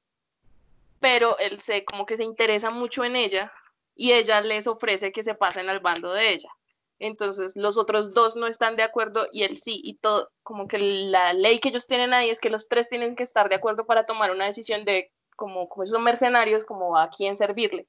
pero 1.01 1.39
él 1.39 1.61
se 1.61 1.85
como 1.85 2.07
que 2.07 2.17
se 2.17 2.25
interesa 2.25 2.71
mucho 2.71 3.05
en 3.05 3.17
ella 3.17 3.53
y 3.97 4.13
ella 4.13 4.41
les 4.43 4.69
ofrece 4.69 5.11
que 5.11 5.25
se 5.25 5.35
pasen 5.35 5.69
al 5.71 5.81
bando 5.81 6.13
de 6.13 6.35
ella. 6.35 6.51
Entonces 6.99 7.57
los 7.57 7.77
otros 7.77 8.15
dos 8.15 8.37
no 8.37 8.47
están 8.47 8.77
de 8.77 8.83
acuerdo 8.83 9.27
y 9.31 9.43
él 9.43 9.57
sí, 9.57 9.81
y 9.85 9.97
todo, 9.99 10.31
como 10.43 10.67
que 10.67 10.79
la 10.79 11.33
ley 11.35 11.59
que 11.59 11.69
ellos 11.69 11.87
tienen 11.87 12.15
ahí 12.15 12.31
es 12.31 12.41
que 12.41 12.51
los 12.51 12.69
tres 12.69 12.89
tienen 12.89 13.17
que 13.17 13.23
estar 13.23 13.49
de 13.49 13.57
acuerdo 13.57 13.85
para 13.85 14.07
tomar 14.07 14.31
una 14.31 14.47
decisión 14.47 14.85
de, 14.85 15.13
como, 15.37 15.69
como 15.69 15.87
son 15.87 16.03
mercenarios, 16.03 16.65
como 16.65 16.97
a 16.99 17.11
quién 17.11 17.37
servirle. 17.37 17.87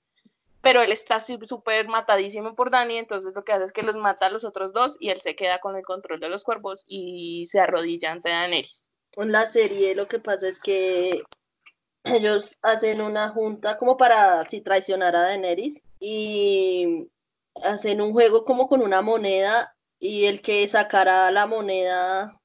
Pero 0.62 0.82
él 0.82 0.92
está 0.92 1.20
súper 1.22 1.88
matadísimo 1.88 2.54
por 2.56 2.72
Dani, 2.72 2.98
entonces 2.98 3.34
lo 3.34 3.46
que 3.46 3.54
hace 3.54 3.66
es 3.66 3.72
que 3.72 3.84
los 3.84 3.96
mata 3.96 4.26
a 4.26 4.30
los 4.30 4.44
otros 4.44 4.74
dos 4.74 4.98
y 5.00 5.10
él 5.10 5.22
se 5.22 5.36
queda 5.36 5.60
con 5.60 5.78
el 5.78 5.86
control 5.86 6.20
de 6.20 6.30
los 6.30 6.44
cuervos 6.44 6.84
y 6.86 7.46
se 7.46 7.60
arrodilla 7.60 8.12
ante 8.12 8.30
Daenerys. 8.30 8.90
En 9.16 9.32
la 9.32 9.46
serie 9.46 9.96
lo 9.96 10.08
que 10.08 10.20
pasa 10.20 10.50
es 10.50 10.60
que 10.60 11.24
ellos 12.04 12.58
hacen 12.62 13.02
una 13.02 13.30
junta 13.30 13.78
como 13.78 13.96
para 13.96 14.46
si 14.46 14.62
traicionar 14.62 15.16
a 15.16 15.22
Daenerys 15.22 15.82
y 16.00 17.08
hacen 17.64 18.02
un 18.02 18.12
juego 18.14 18.46
como 18.46 18.68
con 18.68 18.82
una 18.82 19.02
moneda 19.02 19.76
y 20.00 20.26
el 20.26 20.42
que 20.42 20.68
sacara 20.68 21.32
la 21.32 21.46
moneda, 21.46 22.40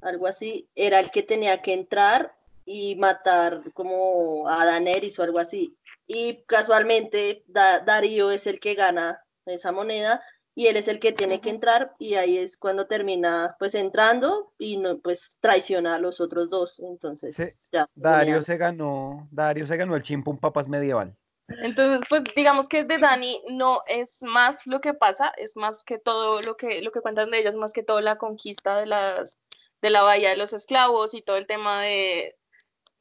algo 0.00 0.26
así, 0.26 0.68
era 0.74 1.00
el 1.00 1.10
que 1.10 1.22
tenía 1.22 1.62
que 1.62 1.72
entrar 1.74 2.34
y 2.66 2.94
matar 2.96 3.62
como 3.74 4.48
a 4.48 4.64
Daenerys 4.64 5.18
o 5.18 5.22
algo 5.22 5.38
así. 5.38 5.76
Y 6.06 6.44
casualmente 6.46 7.42
Da- 7.46 7.80
Darío 7.80 8.30
es 8.30 8.46
el 8.46 8.58
que 8.60 8.74
gana 8.74 9.22
esa 9.46 9.72
moneda 9.72 10.22
y 10.54 10.68
él 10.68 10.76
es 10.76 10.88
el 10.88 11.00
que 11.00 11.12
tiene 11.12 11.40
que 11.40 11.50
entrar 11.50 11.94
y 11.98 12.14
ahí 12.14 12.38
es 12.38 12.56
cuando 12.56 12.86
termina 12.86 13.56
pues 13.58 13.74
entrando 13.74 14.52
y 14.58 14.76
no 14.76 14.98
pues 15.00 15.36
traiciona 15.40 15.96
a 15.96 15.98
los 15.98 16.20
otros 16.20 16.48
dos. 16.48 16.80
Entonces 16.80 17.36
Sí, 17.36 17.44
ya. 17.72 17.86
Dario 17.94 18.34
tenía- 18.34 18.42
se 18.44 18.56
ganó, 18.56 19.28
Dario 19.30 19.66
se 19.66 19.76
ganó 19.76 19.96
el 19.96 20.02
chimpum 20.02 20.38
papas 20.38 20.68
medieval. 20.68 21.14
Entonces, 21.48 22.00
pues 22.08 22.24
digamos 22.34 22.68
que 22.68 22.84
de 22.84 22.98
Dani 22.98 23.42
no 23.50 23.82
es 23.86 24.22
más 24.22 24.66
lo 24.66 24.80
que 24.80 24.94
pasa, 24.94 25.32
es 25.36 25.56
más 25.56 25.84
que 25.84 25.98
todo 25.98 26.40
lo 26.40 26.56
que, 26.56 26.80
lo 26.80 26.90
que 26.90 27.00
cuentan 27.00 27.30
de 27.30 27.40
ella, 27.40 27.50
es 27.50 27.54
más 27.54 27.72
que 27.72 27.82
todo 27.82 28.00
la 28.00 28.16
conquista 28.16 28.78
de 28.78 28.86
las 28.86 29.38
de 29.82 29.90
la 29.90 30.02
bahía 30.02 30.30
de 30.30 30.38
los 30.38 30.54
esclavos 30.54 31.12
y 31.12 31.20
todo 31.20 31.36
el 31.36 31.46
tema 31.46 31.82
de 31.82 32.36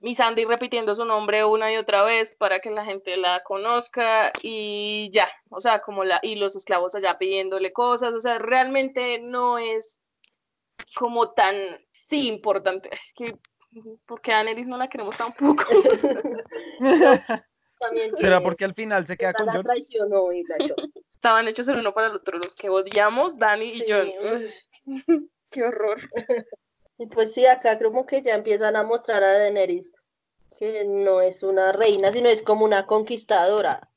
Missandei 0.02 0.44
repitiendo 0.44 0.94
su 0.96 1.06
nombre 1.06 1.46
una 1.46 1.72
y 1.72 1.78
otra 1.78 2.04
vez 2.04 2.36
para 2.38 2.60
que 2.60 2.72
la 2.72 2.84
gente 2.84 3.16
la 3.16 3.42
conozca 3.44 4.34
y 4.42 5.10
ya, 5.14 5.30
o 5.50 5.62
sea, 5.62 5.80
como 5.80 6.04
la 6.04 6.20
y 6.22 6.36
los 6.36 6.58
esclavos 6.58 6.94
allá 6.96 7.18
pidiéndole 7.18 7.72
cosas, 7.72 8.14
o 8.14 8.20
sea, 8.20 8.38
realmente 8.40 9.20
no 9.20 9.58
es 9.58 10.00
como 10.96 11.32
tan 11.32 11.56
sí 11.94 12.28
importante, 12.28 12.90
es 12.94 13.14
que 13.16 13.26
porque 14.06 14.34
a 14.34 14.36
Daenerys 14.36 14.68
no 14.68 14.78
la 14.78 14.90
queremos 14.90 15.16
tampoco. 15.16 15.64
También 17.80 18.16
¿Será 18.18 18.38
que 18.40 18.44
porque 18.44 18.66
al 18.66 18.74
final 18.74 19.06
se 19.08 19.18
queda 19.18 19.34
con 19.34 19.46
la 19.48 19.54
Jon? 19.54 19.64
traicionó 19.64 20.32
y 20.32 20.44
la 20.44 20.56
echó. 20.60 20.76
estaban 21.14 21.48
hechos 21.48 21.68
el 21.68 21.78
uno 21.80 21.94
para 21.94 22.08
el 22.08 22.16
otro, 22.16 22.38
los 22.38 22.56
que 22.56 22.70
odiamos, 22.70 23.38
Dani 23.38 23.72
Sí, 23.72 23.84
y 23.86 23.90
yo. 23.90 24.04
uy. 24.04 24.50
Qué 25.50 25.64
horror. 25.64 26.00
Y 27.00 27.08
pues 27.08 27.34
sí, 27.34 27.46
acá 27.48 27.80
como 27.80 28.06
que 28.06 28.22
ya 28.22 28.36
empiezan 28.36 28.76
a 28.76 28.84
mostrar 28.84 29.24
a 29.24 29.32
Daenerys 29.40 29.92
que 30.60 30.86
no 30.86 31.22
es 31.22 31.42
una 31.42 31.72
reina, 31.72 32.12
sino 32.12 32.30
es 32.30 32.44
como 32.44 32.64
una 32.66 32.86
conquistadora. 32.86 33.90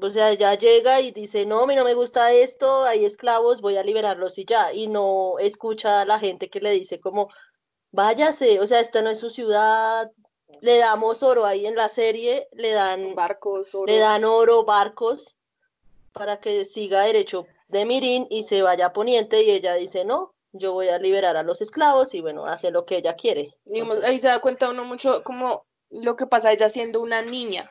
O 0.00 0.10
sea, 0.10 0.32
ella 0.32 0.54
llega 0.56 1.00
y 1.00 1.12
dice, 1.12 1.46
no, 1.46 1.60
a 1.60 1.66
mí 1.66 1.76
no 1.76 1.84
me 1.84 1.94
gusta 1.94 2.32
esto, 2.32 2.82
hay 2.84 3.04
esclavos, 3.04 3.60
voy 3.60 3.76
a 3.76 3.84
liberarlos 3.84 4.36
y 4.36 4.44
ya. 4.44 4.72
Y 4.74 4.88
no 4.88 5.38
escucha 5.38 6.00
a 6.00 6.04
la 6.04 6.18
gente 6.18 6.50
que 6.50 6.60
le 6.60 6.72
dice 6.72 6.98
como, 6.98 7.28
váyase, 7.92 8.58
o 8.58 8.66
sea, 8.66 8.80
esta 8.80 9.00
no 9.00 9.10
es 9.10 9.20
su 9.20 9.30
ciudad, 9.30 10.10
le 10.60 10.78
damos 10.78 11.22
oro 11.22 11.44
ahí 11.44 11.66
en 11.66 11.76
la 11.76 11.88
serie, 11.88 12.48
le 12.52 12.70
dan, 12.72 13.14
Barcos, 13.14 13.74
oro. 13.74 13.86
le 13.86 13.98
dan 13.98 14.24
oro, 14.24 14.64
barcos, 14.64 15.36
para 16.12 16.40
que 16.40 16.64
siga 16.64 17.02
derecho 17.02 17.46
de 17.68 17.84
Mirín 17.84 18.26
y 18.30 18.42
se 18.42 18.62
vaya 18.62 18.86
a 18.86 18.92
Poniente 18.92 19.42
y 19.42 19.50
ella 19.50 19.74
dice, 19.74 20.04
no, 20.04 20.34
yo 20.52 20.72
voy 20.72 20.88
a 20.88 20.98
liberar 20.98 21.36
a 21.36 21.42
los 21.42 21.60
esclavos 21.60 22.14
y 22.14 22.20
bueno, 22.20 22.46
hace 22.46 22.70
lo 22.70 22.84
que 22.84 22.96
ella 22.96 23.14
quiere. 23.14 23.56
Digamos, 23.64 24.02
ahí 24.02 24.18
se 24.18 24.28
da 24.28 24.40
cuenta 24.40 24.68
uno 24.68 24.84
mucho 24.84 25.22
como 25.22 25.66
lo 25.90 26.16
que 26.16 26.26
pasa 26.26 26.52
ella 26.52 26.68
siendo 26.68 27.00
una 27.00 27.22
niña. 27.22 27.70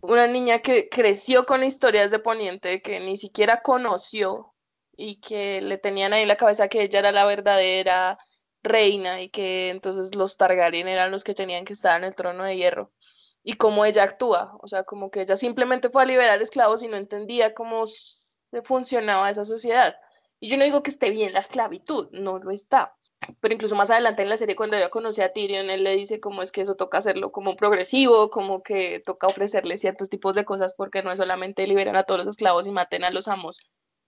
Una 0.00 0.26
niña 0.26 0.60
que 0.60 0.88
creció 0.88 1.44
con 1.44 1.62
historias 1.62 2.10
de 2.10 2.18
Poniente 2.18 2.82
que 2.82 3.00
ni 3.00 3.16
siquiera 3.16 3.62
conoció 3.62 4.54
y 4.96 5.20
que 5.20 5.60
le 5.60 5.78
tenían 5.78 6.12
ahí 6.12 6.22
en 6.22 6.28
la 6.28 6.36
cabeza 6.36 6.68
que 6.68 6.82
ella 6.82 6.98
era 6.98 7.12
la 7.12 7.24
verdadera 7.24 8.18
reina 8.62 9.22
y 9.22 9.28
que 9.30 9.70
entonces 9.70 10.14
los 10.14 10.36
Targaryen 10.36 10.88
eran 10.88 11.10
los 11.10 11.24
que 11.24 11.34
tenían 11.34 11.64
que 11.64 11.72
estar 11.72 11.98
en 11.98 12.04
el 12.04 12.14
trono 12.14 12.44
de 12.44 12.56
hierro. 12.56 12.92
Y 13.42 13.54
cómo 13.54 13.84
ella 13.84 14.02
actúa, 14.02 14.56
o 14.60 14.68
sea, 14.68 14.84
como 14.84 15.10
que 15.10 15.22
ella 15.22 15.36
simplemente 15.36 15.88
fue 15.90 16.02
a 16.02 16.06
liberar 16.06 16.42
esclavos 16.42 16.82
y 16.82 16.88
no 16.88 16.96
entendía 16.96 17.54
cómo 17.54 17.84
funcionaba 18.64 19.30
esa 19.30 19.44
sociedad. 19.44 19.96
Y 20.40 20.48
yo 20.48 20.56
no 20.56 20.64
digo 20.64 20.82
que 20.82 20.90
esté 20.90 21.10
bien 21.10 21.32
la 21.32 21.40
esclavitud, 21.40 22.08
no 22.12 22.38
lo 22.38 22.50
está. 22.50 22.96
Pero 23.40 23.54
incluso 23.54 23.76
más 23.76 23.90
adelante 23.90 24.22
en 24.22 24.30
la 24.30 24.36
serie, 24.36 24.56
cuando 24.56 24.76
ella 24.76 24.90
conoce 24.90 25.22
a 25.22 25.32
Tyrion, 25.32 25.70
él 25.70 25.84
le 25.84 25.94
dice 25.96 26.20
cómo 26.20 26.42
es 26.42 26.52
que 26.52 26.62
eso 26.62 26.74
toca 26.76 26.98
hacerlo 26.98 27.32
como 27.32 27.56
progresivo, 27.56 28.30
como 28.30 28.62
que 28.62 29.02
toca 29.04 29.26
ofrecerle 29.26 29.78
ciertos 29.78 30.08
tipos 30.08 30.34
de 30.34 30.44
cosas 30.44 30.74
porque 30.74 31.02
no 31.02 31.12
es 31.12 31.18
solamente 31.18 31.66
liberar 31.66 31.96
a 31.96 32.04
todos 32.04 32.20
los 32.20 32.28
esclavos 32.28 32.66
y 32.66 32.70
maten 32.70 33.04
a 33.04 33.10
los 33.10 33.28
amos 33.28 33.60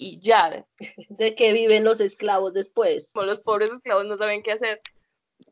y 0.03 0.19
ya, 0.21 0.67
De 1.09 1.35
que 1.35 1.53
viven 1.53 1.85
los 1.85 2.01
esclavos 2.01 2.53
después. 2.53 3.11
como 3.13 3.27
los 3.27 3.43
pobres 3.43 3.71
esclavos 3.71 4.05
no 4.07 4.17
saben 4.17 4.43
qué 4.43 4.53
hacer. 4.53 4.81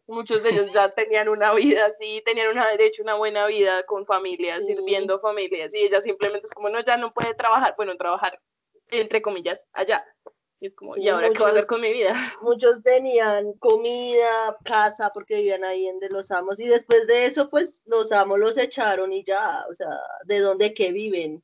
Muchos 0.06 0.42
de 0.42 0.50
ellos 0.50 0.72
ya 0.72 0.88
tenían 0.94 1.28
una 1.28 1.52
vida 1.54 1.86
así, 1.86 2.22
tenían 2.24 2.50
una 2.50 2.66
derecho, 2.68 3.02
una 3.02 3.14
buena 3.16 3.46
vida 3.46 3.84
con 3.84 4.06
familias, 4.06 4.64
Sí. 4.66 4.74
sirviendo 4.74 5.20
familias, 5.20 5.74
y 5.74 5.78
ella 5.78 6.00
simplemente 6.00 6.46
es 6.46 6.52
como, 6.54 6.68
no, 6.68 6.80
ya 6.84 6.96
no 6.96 7.12
puede 7.12 7.34
trabajar, 7.34 7.74
bueno, 7.76 7.96
trabajar, 7.96 8.38
entre 8.88 9.20
comillas, 9.22 9.64
allá. 9.72 10.04
Y 10.62 10.66
es 10.66 10.74
como, 10.74 10.94
Sí, 10.94 11.02
¿y 11.02 11.08
ahora 11.08 11.28
qué 11.30 11.38
voy 11.38 11.46
a 11.46 11.50
hacer 11.50 11.62
muchos- 11.62 11.68
con 11.68 11.80
mi 11.80 11.92
vida? 11.92 12.14
Muchos 12.42 12.82
tenían 12.82 13.52
comida, 13.54 14.56
casa, 14.64 15.10
porque 15.14 15.36
vivían 15.36 15.64
ahí 15.64 15.86
en 15.86 15.98
de 16.00 16.10
los 16.10 16.30
amos. 16.30 16.60
Y 16.60 16.66
después 16.66 17.06
de 17.06 17.24
eso, 17.24 17.48
pues 17.48 17.82
los 17.86 18.12
amos 18.12 18.38
los 18.38 18.58
echaron 18.58 19.12
y 19.12 19.24
ya, 19.24 19.64
o 19.70 19.74
sea, 19.74 19.88
¿de 20.24 20.38
dónde 20.40 20.74
que 20.74 20.92
viven? 20.92 21.42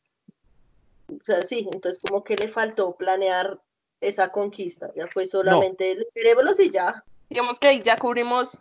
O 1.09 1.25
sea, 1.25 1.43
sí, 1.43 1.69
entonces 1.73 2.01
como 2.01 2.25
que 2.25 2.37
le 2.37 2.49
faltó 2.49 2.97
planear 2.97 3.61
esa 4.01 4.31
conquista. 4.31 4.91
Ya 4.97 5.07
fue 5.09 5.27
solamente 5.27 5.95
liberémoslos 6.15 6.61
y 6.61 6.71
ya. 6.71 7.05
Digamos 7.31 7.59
que 7.59 7.69
ahí 7.69 7.83
ya 7.83 7.97
cubrimos 7.97 8.59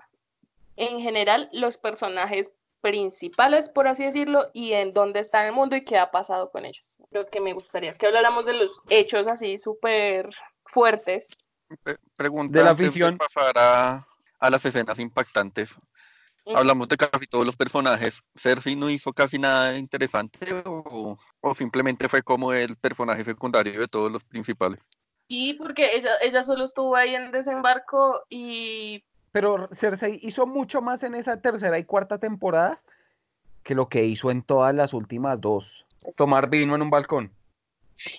en 0.76 1.00
general 1.00 1.50
los 1.54 1.78
personajes 1.78 2.52
principales, 2.82 3.68
por 3.70 3.88
así 3.88 4.04
decirlo, 4.04 4.50
y 4.54 4.74
en 4.74 4.94
dónde 4.94 5.20
está 5.20 5.42
en 5.42 5.48
el 5.48 5.54
mundo 5.54 5.76
y 5.76 5.84
qué 5.84 5.98
ha 5.98 6.12
pasado 6.12 6.52
con 6.52 6.66
ellos. 6.66 6.96
Lo 7.12 7.26
que 7.26 7.40
me 7.42 7.54
gustaría 7.54 7.90
es 7.90 7.98
que 7.98 8.06
habláramos 8.06 8.46
de 8.46 8.54
los 8.54 8.80
hechos 8.90 9.28
así 9.28 9.58
súper 9.58 10.30
fuertes. 10.66 11.28
Pre- 11.84 11.98
Pregunta 12.16 12.58
De 12.60 12.64
la 12.64 12.72
antes 12.72 12.88
afición. 12.88 13.18
pasar 13.18 13.54
a, 13.58 14.08
a 14.40 14.50
las 14.50 14.64
escenas 14.66 15.00
impactantes. 15.00 15.70
Hablamos 16.54 16.88
de 16.88 16.98
casi 16.98 17.26
todos 17.26 17.46
los 17.46 17.56
personajes. 17.56 18.22
¿Cersei 18.36 18.76
no 18.76 18.90
hizo 18.90 19.14
casi 19.14 19.40
nada 19.40 19.78
interesante 19.78 20.54
o, 20.66 21.18
o 21.42 21.56
simplemente 21.56 22.08
fue 22.08 22.22
como 22.22 22.54
el 22.54 22.76
personaje 22.76 23.24
secundario 23.24 23.80
de 23.80 23.88
todos 23.88 24.12
los 24.12 24.24
principales? 24.24 24.88
Y 25.28 25.56
porque 25.56 25.96
ella, 25.96 26.12
ella 26.22 26.44
solo 26.44 26.66
estuvo 26.66 26.96
ahí 26.96 27.16
en 27.16 27.32
desembarco 27.32 28.24
y 28.30 29.04
Pero 29.32 29.70
Cersei 29.74 30.20
hizo 30.22 30.46
mucho 30.46 30.82
más 30.82 31.02
en 31.04 31.16
esa 31.16 31.42
tercera 31.42 31.80
y 31.80 31.86
cuarta 31.86 32.20
temporada 32.20 32.80
que 33.64 33.74
lo 33.74 33.90
que 33.90 34.06
hizo 34.06 34.30
en 34.30 34.44
todas 34.44 34.76
las 34.76 34.94
últimas 34.94 35.42
dos. 35.42 35.86
Tomar 36.16 36.50
vino 36.50 36.76
en 36.76 36.84
un 36.84 36.92
balcón. 36.92 37.32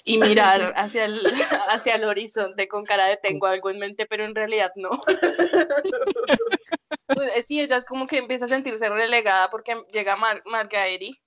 y 0.05 0.19
mirar 0.19 0.73
hacia 0.75 1.05
el, 1.05 1.21
hacia 1.71 1.95
el 1.95 2.05
horizonte 2.05 2.67
con 2.67 2.85
cara 2.85 3.07
de 3.07 3.19
tengo 3.19 3.47
algo 3.47 3.71
en 3.71 3.79
mente, 3.79 4.07
pero 4.07 4.25
en 4.25 4.35
realidad 4.35 4.73
no. 4.75 4.91
Pues, 7.07 7.31
eh, 7.35 7.43
sí, 7.43 7.61
ella 7.61 7.77
es 7.77 7.85
como 7.85 8.07
que 8.07 8.19
empieza 8.19 8.45
a 8.45 8.49
sentirse 8.49 8.89
relegada 8.89 9.51
porque 9.51 9.77
llega 9.93 10.17
Mar 10.17 10.43
Margaery 10.45 11.19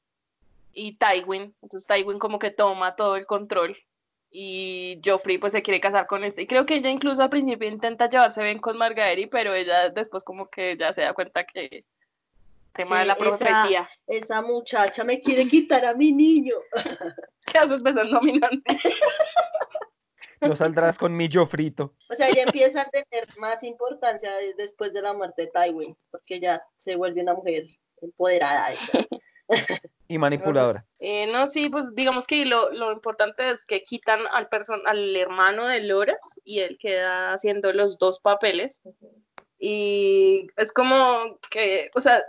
y 0.74 0.98
Tywin, 0.98 1.56
entonces 1.62 1.88
Tywin 1.88 2.20
como 2.20 2.40
que 2.40 2.52
toma 2.52 2.96
todo 2.96 3.16
el 3.16 3.26
control 3.26 3.78
y 4.32 5.02
Joffrey 5.04 5.38
pues 5.40 5.54
se 5.54 5.64
quiere 5.64 5.80
casar 5.82 6.06
con 6.06 6.24
este 6.24 6.44
y 6.44 6.48
creo 6.48 6.66
que 6.66 6.76
ella 6.76 6.90
incluso 6.90 7.22
al 7.24 7.30
principio 7.32 7.68
intenta 7.68 8.08
llevarse 8.10 8.44
bien 8.44 8.60
con 8.60 8.78
Margaery, 8.78 9.26
pero 9.28 9.54
ella 9.54 9.90
después 9.90 10.24
como 10.24 10.48
que 10.50 10.78
ya 10.78 10.94
se 10.94 11.02
da 11.02 11.14
cuenta 11.14 11.44
que 11.46 11.84
tema 12.74 13.00
de 13.00 13.06
la 13.08 13.14
esa- 13.14 13.24
profecía. 13.24 13.90
Esa 14.08 14.42
muchacha 14.42 15.04
me 15.04 15.20
quiere 15.22 15.48
quitar 15.48 15.84
a 15.86 15.94
mi 15.96 16.12
niño. 16.12 16.56
¿Qué 17.46 17.58
haces 17.58 17.82
besando 17.84 18.14
dominante? 18.20 18.64
No 20.42 20.56
saldrás 20.56 20.98
con 20.98 21.16
mi 21.16 21.28
frito. 21.28 21.96
O 22.10 22.16
sea, 22.16 22.30
ella 22.30 22.44
empieza 22.44 22.82
a 22.82 22.90
tener 22.90 23.28
más 23.38 23.64
importancia 23.64 24.34
de- 24.36 24.54
después 24.56 24.94
de 24.94 25.02
la 25.02 25.14
muerte 25.14 25.44
de 25.44 25.52
Tywin, 25.54 25.96
porque 26.12 26.40
ya 26.40 26.62
se 26.78 26.96
vuelve 26.96 27.22
una 27.22 27.34
mujer 27.34 27.68
empoderada. 28.02 28.70
Y 30.08 30.18
manipuladora. 30.18 30.86
Eh, 31.00 31.28
no, 31.32 31.48
sí, 31.48 31.70
pues 31.70 31.94
digamos 31.94 32.26
que 32.26 32.44
lo, 32.46 32.72
lo 32.72 32.92
importante 32.92 33.50
es 33.52 33.64
que 33.64 33.84
quitan 33.84 34.22
al, 34.32 34.48
person 34.50 34.82
al 34.86 35.16
hermano 35.16 35.68
de 35.68 35.82
Loras 35.82 36.18
y 36.44 36.60
él 36.60 36.78
queda 36.80 37.34
haciendo 37.34 37.72
los 37.74 38.00
dos 38.00 38.20
papeles. 38.20 38.82
Y 39.60 40.48
es 40.56 40.72
como 40.72 41.40
que, 41.52 41.92
o 41.94 42.02
sea, 42.02 42.24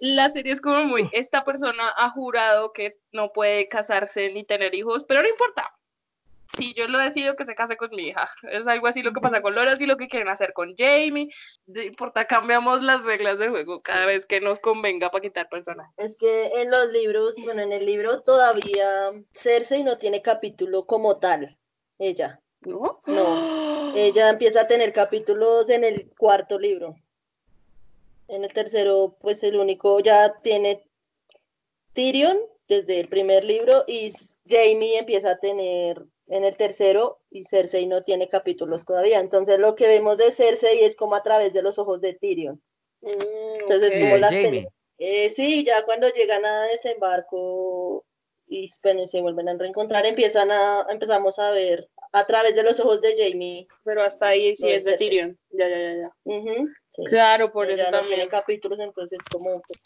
la 0.00 0.28
serie 0.28 0.52
es 0.52 0.60
como 0.60 0.84
muy, 0.84 1.08
esta 1.12 1.42
persona 1.42 1.88
ha 1.96 2.10
jurado 2.10 2.72
que 2.72 2.98
no 3.12 3.32
puede 3.32 3.68
casarse 3.68 4.30
ni 4.32 4.44
tener 4.44 4.74
hijos, 4.74 5.04
pero 5.08 5.22
no 5.22 5.28
importa. 5.28 5.70
Si 6.56 6.74
yo 6.74 6.86
lo 6.86 6.98
decido 6.98 7.34
que 7.34 7.46
se 7.46 7.54
case 7.54 7.76
con 7.76 7.90
mi 7.90 8.08
hija, 8.08 8.30
es 8.50 8.66
algo 8.66 8.86
así 8.86 9.02
lo 9.02 9.12
que 9.12 9.20
pasa 9.20 9.40
con 9.40 9.54
Loras 9.54 9.80
y 9.80 9.86
lo 9.86 9.96
que 9.96 10.08
quieren 10.08 10.28
hacer 10.28 10.52
con 10.52 10.74
Jamie. 10.76 11.28
No 11.66 11.82
importa, 11.82 12.26
cambiamos 12.26 12.82
las 12.82 13.04
reglas 13.04 13.38
del 13.38 13.50
juego 13.50 13.80
cada 13.80 14.06
vez 14.06 14.26
que 14.26 14.40
nos 14.40 14.60
convenga 14.60 15.10
para 15.10 15.22
quitar 15.22 15.48
personajes. 15.48 15.94
Es 15.96 16.16
que 16.16 16.46
en 16.60 16.70
los 16.70 16.92
libros, 16.92 17.36
bueno, 17.44 17.62
en 17.62 17.72
el 17.72 17.86
libro 17.86 18.20
todavía 18.22 19.10
Cersei 19.32 19.82
no 19.82 19.96
tiene 19.98 20.20
capítulo 20.20 20.84
como 20.84 21.18
tal, 21.18 21.58
ella. 21.98 22.40
¿No? 22.60 23.00
No. 23.06 23.94
Ella 23.96 24.28
empieza 24.28 24.62
a 24.62 24.68
tener 24.68 24.92
capítulos 24.92 25.68
en 25.68 25.84
el 25.84 26.10
cuarto 26.16 26.58
libro. 26.58 26.96
En 28.28 28.44
el 28.44 28.52
tercero, 28.52 29.16
pues 29.20 29.42
el 29.42 29.56
único 29.56 30.00
ya 30.00 30.34
tiene 30.42 30.86
Tyrion 31.92 32.38
desde 32.68 33.00
el 33.00 33.08
primer 33.08 33.44
libro 33.44 33.84
y 33.86 34.12
Jamie 34.46 34.98
empieza 34.98 35.32
a 35.32 35.38
tener 35.38 36.04
en 36.28 36.44
el 36.44 36.56
tercero 36.56 37.20
y 37.30 37.44
Cersei 37.44 37.86
no 37.86 38.02
tiene 38.02 38.28
capítulos 38.28 38.84
todavía. 38.84 39.20
Entonces 39.20 39.58
lo 39.58 39.74
que 39.74 39.86
vemos 39.86 40.18
de 40.18 40.32
Cersei 40.32 40.84
es 40.84 40.96
como 40.96 41.14
a 41.14 41.22
través 41.22 41.52
de 41.52 41.62
los 41.62 41.78
ojos 41.78 42.00
de 42.00 42.14
Tyrion. 42.14 42.62
Entonces, 43.02 43.94
ok. 43.94 44.00
como 44.00 44.16
las. 44.18 44.32
Eh, 44.98 45.30
sí, 45.30 45.64
ya 45.64 45.84
cuando 45.84 46.08
llegan 46.10 46.44
a 46.44 46.62
desembarco 46.64 48.04
y 48.46 48.70
bueno, 48.84 49.06
se 49.06 49.20
vuelven 49.20 49.48
a 49.48 49.56
reencontrar, 49.56 50.06
empiezan 50.06 50.50
a, 50.52 50.86
empezamos 50.90 51.38
a 51.38 51.50
ver 51.52 51.88
a 52.12 52.26
través 52.26 52.54
de 52.54 52.62
los 52.62 52.78
ojos 52.78 53.00
de 53.00 53.16
Jamie. 53.18 53.66
Pero 53.84 54.02
hasta 54.02 54.28
ahí 54.28 54.54
sí 54.54 54.66
No, 54.66 54.70
es 54.70 54.84
de 54.84 54.90
Cersei. 54.92 55.08
Tyrion. 55.08 55.38
Ya, 55.50 55.68
ya, 55.68 55.78
ya, 55.78 55.94
ya. 55.96 56.10
Sí. 56.92 57.04
Claro, 57.04 57.50
por 57.52 57.70
Ella 57.70 57.84
eso 57.84 57.90
no 57.90 57.98
también. 57.98 58.16
tiene 58.18 58.30
capítulos, 58.30 58.78
entonces 58.78 59.18
como 59.30 59.60
pues, 59.62 59.80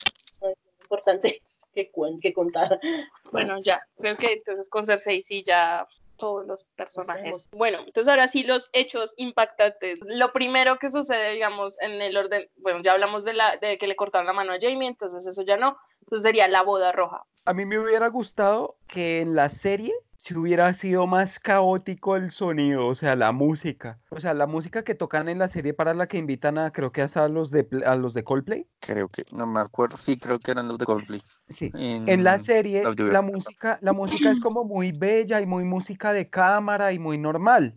es 0.52 0.58
importante 0.82 1.40
que, 1.76 1.92
cuen- 1.92 2.18
que 2.20 2.32
contar. 2.32 2.80
Bueno, 3.32 3.60
ya. 3.62 3.80
Creo 4.00 4.16
que 4.16 4.32
entonces 4.32 4.68
con 4.68 4.86
Cersei 4.86 5.20
sí 5.20 5.44
ya 5.46 5.86
todos 6.16 6.46
los 6.46 6.64
personajes. 6.76 7.48
Bueno, 7.52 7.80
entonces 7.86 8.08
ahora 8.08 8.26
sí 8.26 8.42
los 8.42 8.70
hechos 8.72 9.12
impactantes. 9.18 9.98
Lo 10.02 10.32
primero 10.32 10.78
que 10.78 10.90
sucede, 10.90 11.32
digamos, 11.32 11.78
en 11.82 12.00
el 12.00 12.16
orden, 12.16 12.48
bueno, 12.56 12.80
ya 12.82 12.92
hablamos 12.92 13.24
de 13.24 13.34
la 13.34 13.58
de 13.58 13.76
que 13.76 13.86
le 13.86 13.96
cortaron 13.96 14.26
la 14.26 14.32
mano 14.32 14.52
a 14.52 14.58
Jamie, 14.58 14.88
entonces 14.88 15.26
eso 15.26 15.42
ya 15.42 15.58
no. 15.58 15.76
Entonces 16.00 16.22
sería 16.22 16.48
la 16.48 16.62
boda 16.62 16.90
roja. 16.92 17.22
A 17.44 17.52
mí 17.52 17.66
me 17.66 17.78
hubiera 17.78 18.08
gustado 18.08 18.76
que 18.88 19.20
en 19.20 19.34
la 19.36 19.50
serie 19.50 19.92
si 20.18 20.34
hubiera 20.34 20.72
sido 20.74 21.06
más 21.06 21.38
caótico 21.38 22.16
el 22.16 22.30
sonido, 22.30 22.86
o 22.86 22.94
sea, 22.94 23.16
la 23.16 23.32
música. 23.32 23.98
O 24.08 24.20
sea, 24.20 24.34
la 24.34 24.46
música 24.46 24.82
que 24.82 24.94
tocan 24.94 25.28
en 25.28 25.38
la 25.38 25.48
serie 25.48 25.74
para 25.74 25.94
la 25.94 26.06
que 26.06 26.18
invitan 26.18 26.58
a, 26.58 26.72
creo 26.72 26.92
que 26.92 27.02
a 27.02 27.28
los 27.28 27.50
de, 27.50 27.66
a 27.84 27.94
los 27.96 28.14
de 28.14 28.24
Coldplay. 28.24 28.66
Creo 28.80 29.08
que, 29.08 29.24
no 29.32 29.46
me 29.46 29.60
acuerdo, 29.60 29.96
sí, 29.96 30.18
creo 30.18 30.38
que 30.38 30.50
eran 30.50 30.68
los 30.68 30.78
de 30.78 30.84
Coldplay. 30.86 31.20
Sí. 31.48 31.70
En 31.74 32.24
la 32.24 32.38
serie, 32.38 32.84
la 32.96 33.22
música, 33.22 33.78
la 33.82 33.92
música 33.92 34.30
es 34.30 34.40
como 34.40 34.64
muy 34.64 34.92
bella 34.92 35.40
y 35.40 35.46
muy 35.46 35.64
música 35.64 36.12
de 36.12 36.28
cámara 36.28 36.92
y 36.92 36.98
muy 36.98 37.18
normal. 37.18 37.74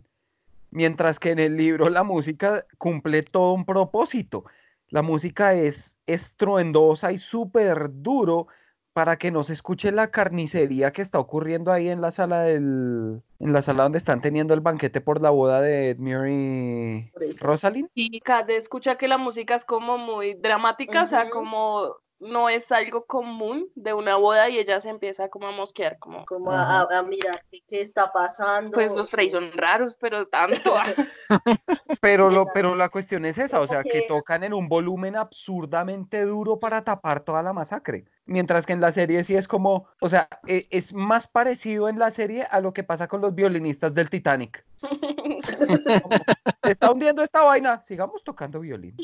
Mientras 0.70 1.18
que 1.18 1.32
en 1.32 1.40
el 1.40 1.56
libro 1.56 1.90
la 1.90 2.04
música 2.04 2.64
cumple 2.78 3.22
todo 3.22 3.52
un 3.52 3.64
propósito. 3.64 4.44
La 4.88 5.02
música 5.02 5.52
es 5.54 5.96
estruendosa 6.06 7.12
y 7.12 7.18
súper 7.18 7.90
duro 7.92 8.48
para 8.92 9.16
que 9.16 9.30
no 9.30 9.44
se 9.44 9.52
escuche 9.52 9.92
la 9.92 10.10
carnicería 10.10 10.92
que 10.92 11.02
está 11.02 11.18
ocurriendo 11.18 11.72
ahí 11.72 11.88
en 11.88 12.00
la 12.00 12.10
sala 12.10 12.42
del, 12.42 13.22
en 13.38 13.52
la 13.52 13.62
sala 13.62 13.84
donde 13.84 13.98
están 13.98 14.20
teniendo 14.20 14.52
el 14.54 14.60
banquete 14.60 15.00
por 15.00 15.20
la 15.20 15.30
boda 15.30 15.60
de 15.60 15.90
Edmure 15.90 16.32
y 16.32 17.02
Por 17.12 17.22
eso. 17.22 17.44
Rosalind. 17.44 17.88
Y 17.94 18.20
Kat 18.20 18.50
escucha 18.50 18.96
que 18.96 19.08
la 19.08 19.18
música 19.18 19.54
es 19.54 19.64
como 19.64 19.96
muy 19.96 20.34
dramática, 20.34 21.04
o 21.04 21.06
sea, 21.06 21.30
como 21.30 21.96
no 22.20 22.48
es 22.48 22.70
algo 22.70 23.06
común 23.06 23.68
de 23.74 23.94
una 23.94 24.16
boda 24.16 24.48
y 24.50 24.58
ella 24.58 24.80
se 24.80 24.90
empieza 24.90 25.28
como 25.28 25.48
a 25.48 25.52
mosquear, 25.52 25.98
como, 25.98 26.24
Como 26.26 26.50
a, 26.52 26.80
a- 26.82 26.98
a 26.98 27.02
mirar 27.02 27.42
qué, 27.50 27.62
qué 27.66 27.80
está 27.80 28.12
pasando. 28.12 28.70
pues 28.72 28.94
los 28.94 29.10
Frey 29.10 29.30
son 29.30 29.50
raros, 29.52 29.96
pero 29.98 30.26
tanto. 30.28 30.74
Pero, 32.00 32.30
lo, 32.30 32.46
pero 32.54 32.74
la 32.76 32.88
cuestión 32.88 33.24
es 33.26 33.36
esa, 33.36 33.60
o 33.60 33.66
sea, 33.66 33.82
que 33.82 34.06
tocan 34.08 34.42
en 34.44 34.54
un 34.54 34.68
volumen 34.68 35.16
absurdamente 35.16 36.22
duro 36.24 36.58
para 36.58 36.82
tapar 36.82 37.20
toda 37.20 37.42
la 37.42 37.52
masacre. 37.52 38.04
Mientras 38.26 38.64
que 38.64 38.72
en 38.72 38.80
la 38.80 38.92
serie 38.92 39.22
sí 39.24 39.34
es 39.36 39.48
como, 39.48 39.86
o 40.00 40.08
sea, 40.08 40.28
e- 40.46 40.66
es, 40.70 40.94
más 40.94 41.26
parecido 41.26 41.88
en 41.88 41.98
la 41.98 42.10
serie 42.10 42.44
a 42.44 42.60
lo 42.60 42.72
que 42.72 42.84
pasa 42.84 43.08
con 43.08 43.20
los 43.20 43.34
violinistas 43.34 43.92
del 43.92 44.08
Titanic. 44.08 44.64
Se 46.62 46.72
está 46.72 46.90
hundiendo 46.90 47.22
esta 47.22 47.42
vaina, 47.42 47.82
sigamos 47.82 48.22
tocando 48.24 48.60
violín. 48.60 48.96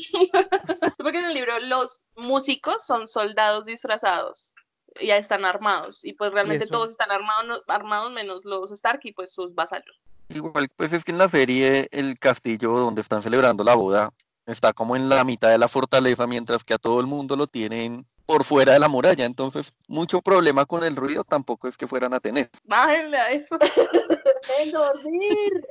Porque 0.97 1.19
en 1.19 1.25
el 1.25 1.33
libro 1.33 1.59
los 1.59 2.01
músicos 2.15 2.85
son 2.85 3.06
soldados 3.11 3.65
disfrazados, 3.65 4.53
ya 5.01 5.17
están 5.17 5.45
armados, 5.45 6.03
y 6.03 6.13
pues 6.13 6.31
realmente 6.31 6.65
eso- 6.65 6.73
todos 6.73 6.91
están 6.91 7.11
armados, 7.11 7.61
armados 7.67 8.11
menos 8.11 8.45
los 8.45 8.71
Stark 8.71 8.99
y 9.03 9.13
pues 9.13 9.31
sus 9.33 9.53
vasallos. 9.55 9.95
Igual, 10.29 10.67
pues 10.75 10.91
es 10.93 11.03
que 11.03 11.11
en 11.13 11.17
la 11.19 11.29
serie 11.29 11.87
el 11.91 12.19
castillo 12.19 12.71
donde 12.71 13.01
están 13.01 13.21
celebrando 13.21 13.63
la 13.63 13.75
boda 13.75 14.11
está 14.45 14.73
como 14.73 14.95
en 14.95 15.07
la 15.09 15.23
mitad 15.23 15.49
de 15.49 15.57
la 15.57 15.67
fortaleza, 15.67 16.27
mientras 16.27 16.63
que 16.63 16.73
a 16.73 16.77
todo 16.77 16.99
el 16.99 17.05
mundo 17.05 17.35
lo 17.35 17.47
tienen 17.47 18.05
por 18.25 18.43
fuera 18.43 18.73
de 18.73 18.79
la 18.79 18.89
muralla. 18.89 19.23
Entonces, 19.25 19.73
mucho 19.87 20.21
problema 20.21 20.65
con 20.65 20.83
el 20.83 20.97
ruido 20.97 21.23
tampoco 21.23 21.69
es 21.69 21.77
que 21.77 21.87
fueran 21.87 22.13
a 22.13 22.19
tener. 22.19 22.49
Bájenle 22.65 23.17
a 23.17 23.31
eso. 23.31 23.57
¡Ven, 24.59 24.71
dormir! 24.71 25.65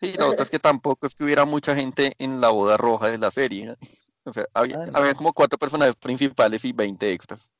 Y 0.00 0.12
la 0.14 0.26
otra 0.26 0.42
es 0.44 0.50
que 0.50 0.58
tampoco 0.58 1.06
es 1.06 1.14
que 1.14 1.24
hubiera 1.24 1.44
mucha 1.46 1.74
gente 1.74 2.14
en 2.18 2.40
la 2.42 2.50
boda 2.50 2.76
roja 2.76 3.06
de 3.10 3.16
la 3.18 3.30
serie. 3.30 3.74
O 4.24 4.32
sea, 4.32 4.46
había, 4.54 4.76
Ah, 4.82 4.86
no. 4.86 4.98
había 4.98 5.14
como 5.14 5.32
cuatro 5.32 5.58
personajes 5.58 5.96
principales 5.96 6.64
y 6.64 6.72
20 6.72 7.10
extras. 7.12 7.50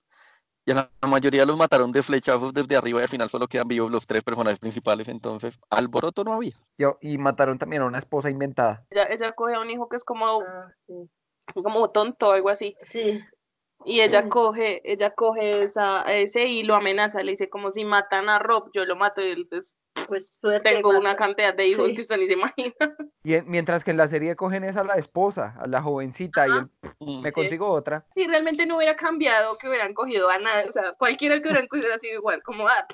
Y 0.66 0.72
a 0.72 0.74
la 1.02 1.08
mayoría 1.08 1.44
los 1.44 1.58
mataron 1.58 1.92
de 1.92 2.02
flechazos 2.02 2.54
desde 2.54 2.74
arriba 2.74 3.00
y 3.00 3.02
al 3.02 3.08
final 3.08 3.28
solo 3.28 3.46
quedan 3.46 3.68
vivos 3.68 3.92
los 3.92 4.06
tres 4.06 4.24
personajes 4.24 4.58
principales, 4.58 5.08
entonces 5.08 5.58
alboroto 5.68 6.24
no 6.24 6.32
había. 6.32 6.52
Yo- 6.78 6.96
y 7.02 7.18
mataron 7.18 7.58
también 7.58 7.82
a 7.82 7.86
una 7.86 7.98
esposa 7.98 8.30
inventada. 8.30 8.82
Ella, 8.88 9.04
ella 9.10 9.32
coge 9.32 9.54
a 9.54 9.60
un 9.60 9.68
hijo 9.70 9.88
que 9.90 9.96
es 9.96 10.04
como, 10.04 10.40
Ah, 10.40 10.72
sí. 10.86 11.10
como 11.52 11.90
tonto, 11.90 12.32
algo 12.32 12.48
así. 12.48 12.74
Sí, 12.86 13.20
Y 13.84 14.00
ella 14.00 14.28
coge, 14.28 14.80
ella 14.90 15.10
coge 15.14 15.62
esa, 15.62 16.06
a 16.06 16.12
ese 16.14 16.44
y 16.46 16.62
lo 16.62 16.74
amenaza, 16.74 17.22
le 17.22 17.32
dice 17.32 17.48
como 17.50 17.70
si 17.72 17.84
matan 17.84 18.28
a 18.28 18.38
Rob, 18.38 18.70
yo 18.72 18.84
lo 18.84 18.96
mato 18.96 19.20
y 19.20 19.30
él, 19.30 19.46
pues 19.48 19.76
pues 20.08 20.34
suerte. 20.40 20.70
tengo 20.70 20.90
una 20.90 21.14
cantidad 21.16 21.54
de 21.54 21.66
hijos 21.68 21.88
Sí. 21.90 21.94
que 21.94 22.02
usted 22.02 22.16
ni 22.18 22.26
se 22.26 22.32
imagina. 22.34 22.74
Y 23.22 23.34
en- 23.34 23.48
mientras 23.48 23.84
que 23.84 23.90
en 23.90 23.96
la 23.96 24.06
serie 24.08 24.36
cogen 24.36 24.64
es 24.64 24.76
a 24.76 24.84
la 24.84 24.96
esposa, 24.96 25.54
a 25.58 25.66
la 25.66 25.80
jovencita, 25.80 26.46
y 26.46 26.50
él, 26.50 27.20
me 27.22 27.32
consigo 27.32 27.68
otra. 27.70 28.04
Si 28.12 28.26
realmente 28.26 28.66
no 28.66 28.76
hubiera 28.76 28.96
cambiado, 28.96 29.56
que 29.56 29.66
hubieran 29.68 29.94
cogido 29.94 30.28
a 30.28 30.38
nada, 30.38 30.64
o 30.68 30.70
sea, 30.72 30.92
cualquiera 30.98 31.36
que 31.36 31.42
hubieran 31.48 31.66
cogido 31.68 31.86
hubiera 31.86 31.98
sido 31.98 32.14
igual, 32.18 32.42
como 32.42 32.68
ah, 32.68 32.86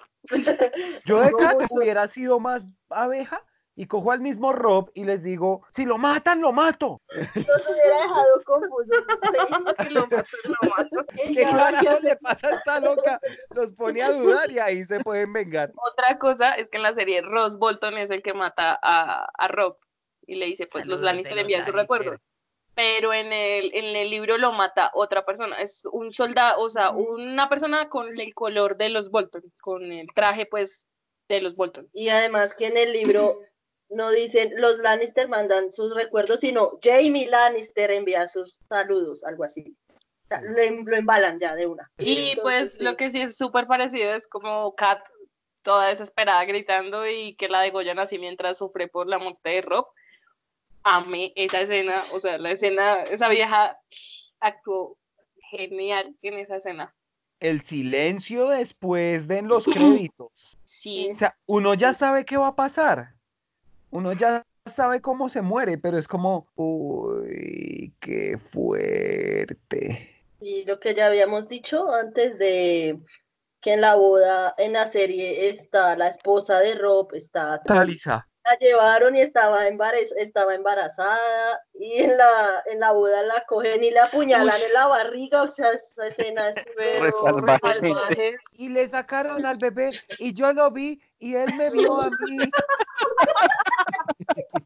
Yo 1.04 1.20
de 1.20 1.30
Kat 1.38 1.66
hubiera 1.70 2.06
sido 2.06 2.38
más 2.38 2.64
abeja 2.90 3.42
y 3.80 3.86
cojo 3.86 4.12
al 4.12 4.20
mismo 4.20 4.52
Rob 4.52 4.90
y 4.92 5.04
les 5.04 5.22
digo, 5.22 5.62
si 5.72 5.86
lo 5.86 5.96
matan, 5.96 6.42
lo 6.42 6.52
mato. 6.52 7.00
Nos 7.16 7.34
hubiera 7.34 8.02
dejado 8.02 8.42
confusos. 8.44 9.04
que 9.78 9.90
lo 9.90 10.06
mato, 10.06 10.24
lo 10.44 10.68
mato. 10.76 11.06
¿Qué 11.34 11.44
carajo 11.44 11.98
le 12.02 12.16
pasa 12.16 12.48
a 12.48 12.50
esta 12.56 12.80
loca? 12.80 13.18
Los 13.54 13.72
pone 13.72 14.02
a 14.02 14.12
dudar 14.12 14.50
y 14.50 14.58
ahí 14.58 14.84
se 14.84 15.00
pueden 15.00 15.32
vengar. 15.32 15.72
Otra 15.76 16.18
cosa 16.18 16.52
es 16.56 16.68
que 16.68 16.76
en 16.76 16.82
la 16.82 16.92
serie 16.92 17.22
Ross 17.22 17.56
Bolton 17.56 17.96
es 17.96 18.10
el 18.10 18.22
que 18.22 18.34
mata 18.34 18.78
a, 18.82 19.26
a 19.32 19.48
Rob 19.48 19.78
y 20.26 20.34
le 20.34 20.44
dice, 20.44 20.66
pues 20.66 20.84
los 20.84 21.00
Lannister 21.00 21.34
le 21.34 21.40
envían 21.40 21.64
su 21.64 21.72
recuerdo. 21.72 22.18
Pero 22.74 23.14
en 23.14 23.32
el, 23.32 23.74
en 23.74 23.96
el 23.96 24.10
libro 24.10 24.36
lo 24.36 24.52
mata 24.52 24.90
otra 24.92 25.24
persona, 25.24 25.56
es 25.56 25.86
un 25.90 26.12
soldado, 26.12 26.60
o 26.60 26.68
sea, 26.68 26.90
una 26.90 27.48
persona 27.48 27.88
con 27.88 28.20
el 28.20 28.34
color 28.34 28.76
de 28.76 28.90
los 28.90 29.10
Bolton, 29.10 29.42
con 29.62 29.90
el 29.90 30.06
traje 30.14 30.44
pues 30.44 30.86
de 31.30 31.40
los 31.40 31.56
Bolton. 31.56 31.88
Y 31.94 32.10
además 32.10 32.54
que 32.54 32.66
en 32.66 32.76
el 32.76 32.92
libro 32.92 33.36
no 33.90 34.10
dicen 34.10 34.52
los 34.56 34.78
Lannister 34.78 35.28
mandan 35.28 35.72
sus 35.72 35.94
recuerdos, 35.94 36.40
sino 36.40 36.78
Jamie 36.82 37.28
Lannister 37.28 37.90
envía 37.90 38.26
sus 38.28 38.58
saludos, 38.68 39.24
algo 39.24 39.44
así. 39.44 39.76
O 40.24 40.28
sea, 40.28 40.40
lo, 40.42 40.82
lo 40.84 40.96
embalan 40.96 41.40
ya 41.40 41.54
de 41.56 41.66
una. 41.66 41.90
Y 41.98 42.30
Entonces, 42.30 42.40
pues 42.42 42.72
sí. 42.74 42.84
lo 42.84 42.96
que 42.96 43.10
sí 43.10 43.20
es 43.20 43.36
súper 43.36 43.66
parecido 43.66 44.14
es 44.14 44.28
como 44.28 44.74
Kat 44.76 45.00
toda 45.62 45.88
desesperada 45.88 46.44
gritando 46.44 47.06
y 47.06 47.34
que 47.34 47.48
la 47.48 47.60
degollan 47.60 47.98
así 47.98 48.18
mientras 48.18 48.58
sufre 48.58 48.88
por 48.88 49.08
la 49.08 49.18
muerte 49.18 49.50
de 49.50 49.62
Rob. 49.62 49.86
Amé 50.82 51.32
esa 51.36 51.60
escena, 51.60 52.04
o 52.12 52.20
sea, 52.20 52.38
la 52.38 52.52
escena, 52.52 53.02
esa 53.10 53.28
vieja 53.28 53.78
actuó 54.38 54.96
genial 55.50 56.16
en 56.22 56.34
esa 56.34 56.56
escena. 56.56 56.94
El 57.38 57.62
silencio 57.62 58.48
después 58.48 59.26
de 59.26 59.38
en 59.38 59.48
los 59.48 59.64
créditos. 59.64 60.58
Sí, 60.64 61.10
O 61.14 61.18
sea, 61.18 61.36
uno 61.46 61.74
ya 61.74 61.92
sabe 61.92 62.24
qué 62.24 62.36
va 62.36 62.48
a 62.48 62.56
pasar. 62.56 63.14
Uno 63.90 64.12
ya 64.12 64.44
sabe 64.66 65.00
cómo 65.00 65.28
se 65.28 65.40
muere, 65.42 65.78
pero 65.78 65.98
es 65.98 66.06
como, 66.06 66.46
uy, 66.54 67.92
qué 68.00 68.38
fuerte. 68.52 70.22
Y 70.40 70.64
lo 70.64 70.80
que 70.80 70.94
ya 70.94 71.06
habíamos 71.06 71.48
dicho 71.48 71.92
antes 71.92 72.38
de 72.38 72.98
que 73.60 73.74
en 73.74 73.80
la 73.82 73.94
boda, 73.94 74.54
en 74.56 74.72
la 74.72 74.86
serie, 74.86 75.48
está 75.50 75.96
la 75.96 76.08
esposa 76.08 76.60
de 76.60 76.74
Rob, 76.76 77.08
está 77.14 77.60
Talisa. 77.60 78.26
la 78.44 78.56
llevaron 78.58 79.14
y 79.16 79.20
estaba, 79.20 79.68
embaraz- 79.68 80.14
estaba 80.16 80.54
embarazada 80.54 81.60
y 81.74 81.98
en 81.98 82.16
la, 82.16 82.62
en 82.66 82.80
la 82.80 82.92
boda 82.92 83.22
la 83.22 83.44
cogen 83.46 83.84
y 83.84 83.90
la 83.90 84.04
apuñalan 84.04 84.58
en 84.66 84.72
la 84.72 84.86
barriga, 84.86 85.42
o 85.42 85.48
sea, 85.48 85.72
esa 85.72 86.06
escena 86.06 86.48
es 86.48 86.56
pero 86.76 87.12
salvaje. 87.60 88.36
Y 88.54 88.70
le 88.70 88.88
sacaron 88.88 89.44
al 89.44 89.58
bebé 89.58 89.90
y 90.18 90.32
yo 90.32 90.54
lo 90.54 90.70
vi 90.70 91.02
y 91.18 91.34
él 91.34 91.50
me 91.58 91.68
vio 91.70 92.00
a 92.00 92.08
mí. 92.08 92.38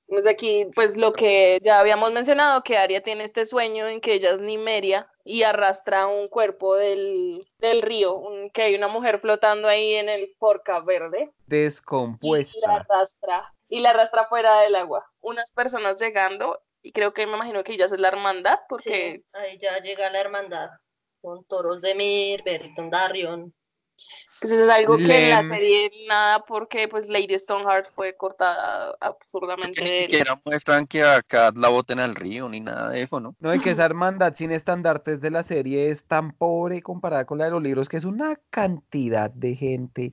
Pues 0.07 0.27
aquí, 0.27 0.67
pues 0.75 0.97
lo 0.97 1.13
que 1.13 1.59
ya 1.63 1.81
habíamos 1.81 2.13
mencionado, 2.13 2.63
que 2.63 2.77
Arya 2.79 3.03
tiene 3.03 3.25
este 3.25 3.47
sueño 3.47 3.89
en 3.89 4.01
que 4.01 4.15
ella 4.15 4.31
es 4.33 4.41
Nimeria 4.41 5.09
y 5.25 5.43
arrastra 5.43 6.07
un 6.07 6.29
cuerpo 6.29 6.77
del, 6.77 7.41
del 7.59 7.83
río, 7.83 8.15
un- 8.17 8.51
que 8.51 8.63
hay 8.63 8.75
una 8.75 8.89
mujer 8.89 9.19
flotando 9.21 9.69
ahí 9.69 9.95
en 9.95 10.09
el 10.09 10.33
porca 10.39 10.81
verde 10.81 11.19
y 11.21 11.27
la 11.27 11.31
Descompuesta. 11.47 12.59
arrastra, 12.77 13.53
y 13.69 13.81
la 13.81 13.91
arrastra 13.91 14.27
fuera 14.27 14.61
del 14.61 14.75
agua. 14.77 15.05
Unas 15.21 15.51
personas 15.53 16.01
llegando, 16.01 16.61
y 16.83 16.93
creo 16.93 17.13
que 17.13 17.27
me 17.27 17.35
imagino 17.35 17.65
que 17.65 17.73
ella 17.73 17.87
es 17.87 17.99
la 17.99 18.09
hermandad, 18.09 18.59
porque 18.69 19.17
Sí, 19.17 19.25
ahí 19.33 19.59
ya 19.59 19.79
llega 19.79 20.11
la 20.11 20.21
hermandad 20.21 20.71
con 21.23 21.45
Toros 21.47 21.81
de 21.81 21.95
Mir, 21.95 22.43
Berriton 22.45 22.91
Darion. 22.91 23.53
Pues 24.41 24.53
eso 24.53 24.65
es 24.65 24.71
algo 24.71 24.99
que 24.99 25.25
en 25.25 25.31
la 25.31 25.43
serie 25.43 25.91
nada, 26.09 26.45
porque 26.45 26.89
pues 26.89 27.09
Lady 27.09 27.39
Stoneheart 27.39 27.91
fue 27.95 28.15
cortada 28.15 28.95
absurdamente 29.01 29.81
Que 29.81 29.85
ni 29.85 30.01
siquiera 30.01 30.41
muestran 30.45 30.87
que 30.87 31.03
acá 31.03 31.53
la 31.55 31.69
boten 31.69 32.01
al 32.01 32.15
río 32.15 32.49
ni 32.49 32.61
nada 32.61 32.91
de 32.91 33.03
eso, 33.03 33.21
¿no? 33.21 33.35
No, 33.41 33.55
y 33.55 33.61
que 33.61 33.71
esa 33.71 33.85
hermandad 33.87 34.35
sin 34.35 34.51
estandartes 34.51 35.21
de 35.21 35.31
la 35.31 35.43
serie 35.43 35.91
es 35.91 36.05
tan 36.05 36.33
pobre 36.33 36.83
comparada 36.83 37.25
con 37.25 37.39
la 37.39 37.47
de 37.47 37.53
los 37.53 37.63
libros 37.63 37.89
que 37.89 37.97
es 37.97 38.05
una 38.05 38.39
cantidad 38.51 39.31
de 39.31 39.55
gente. 39.55 40.13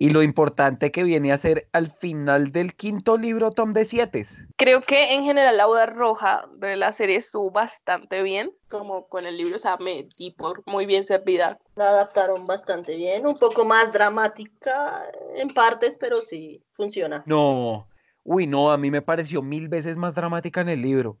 Y 0.00 0.10
lo 0.10 0.22
importante 0.22 0.92
que 0.92 1.02
viene 1.02 1.32
a 1.32 1.38
ser 1.38 1.68
al 1.72 1.90
final 1.90 2.52
del 2.52 2.76
quinto 2.76 3.16
libro, 3.18 3.50
Tom 3.50 3.72
de 3.72 3.84
siete. 3.84 4.28
Creo 4.56 4.82
que 4.82 5.14
en 5.14 5.24
general 5.24 5.56
la 5.56 5.66
boda 5.66 5.86
roja 5.86 6.42
de 6.54 6.76
la 6.76 6.92
serie 6.92 7.16
estuvo 7.16 7.50
bastante 7.50 8.22
bien, 8.22 8.52
como 8.70 9.08
con 9.08 9.26
el 9.26 9.36
libro, 9.36 9.56
o 9.56 9.58
sea, 9.58 9.76
me 9.78 10.08
di 10.16 10.30
por 10.30 10.62
muy 10.66 10.86
bien 10.86 11.04
servida. 11.04 11.58
La 11.74 11.88
adaptaron 11.88 12.46
bastante 12.46 12.94
bien, 12.94 13.26
un 13.26 13.40
poco 13.40 13.64
más 13.64 13.92
dramática 13.92 15.02
en 15.34 15.48
partes, 15.48 15.96
pero 15.98 16.22
sí 16.22 16.62
funciona. 16.74 17.24
No, 17.26 17.88
uy, 18.22 18.46
no, 18.46 18.70
a 18.70 18.78
mí 18.78 18.92
me 18.92 19.02
pareció 19.02 19.42
mil 19.42 19.68
veces 19.68 19.96
más 19.96 20.14
dramática 20.14 20.60
en 20.60 20.68
el 20.68 20.80
libro. 20.80 21.18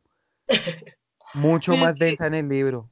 Mucho 1.34 1.76
más 1.76 1.98
densa 1.98 2.28
en 2.28 2.34
el 2.34 2.48
libro. 2.48 2.88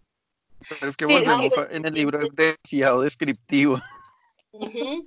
Pero 0.69 0.91
es 0.91 0.97
que 0.97 1.07
Sí, 1.07 1.13
volvemos 1.13 1.57
no, 1.57 1.63
a- 1.63 1.69
en 1.71 1.87
el 1.87 1.95
libro 1.95 2.21
es 2.23 2.35
demasiado 2.35 3.03
descriptivo. 3.03 3.79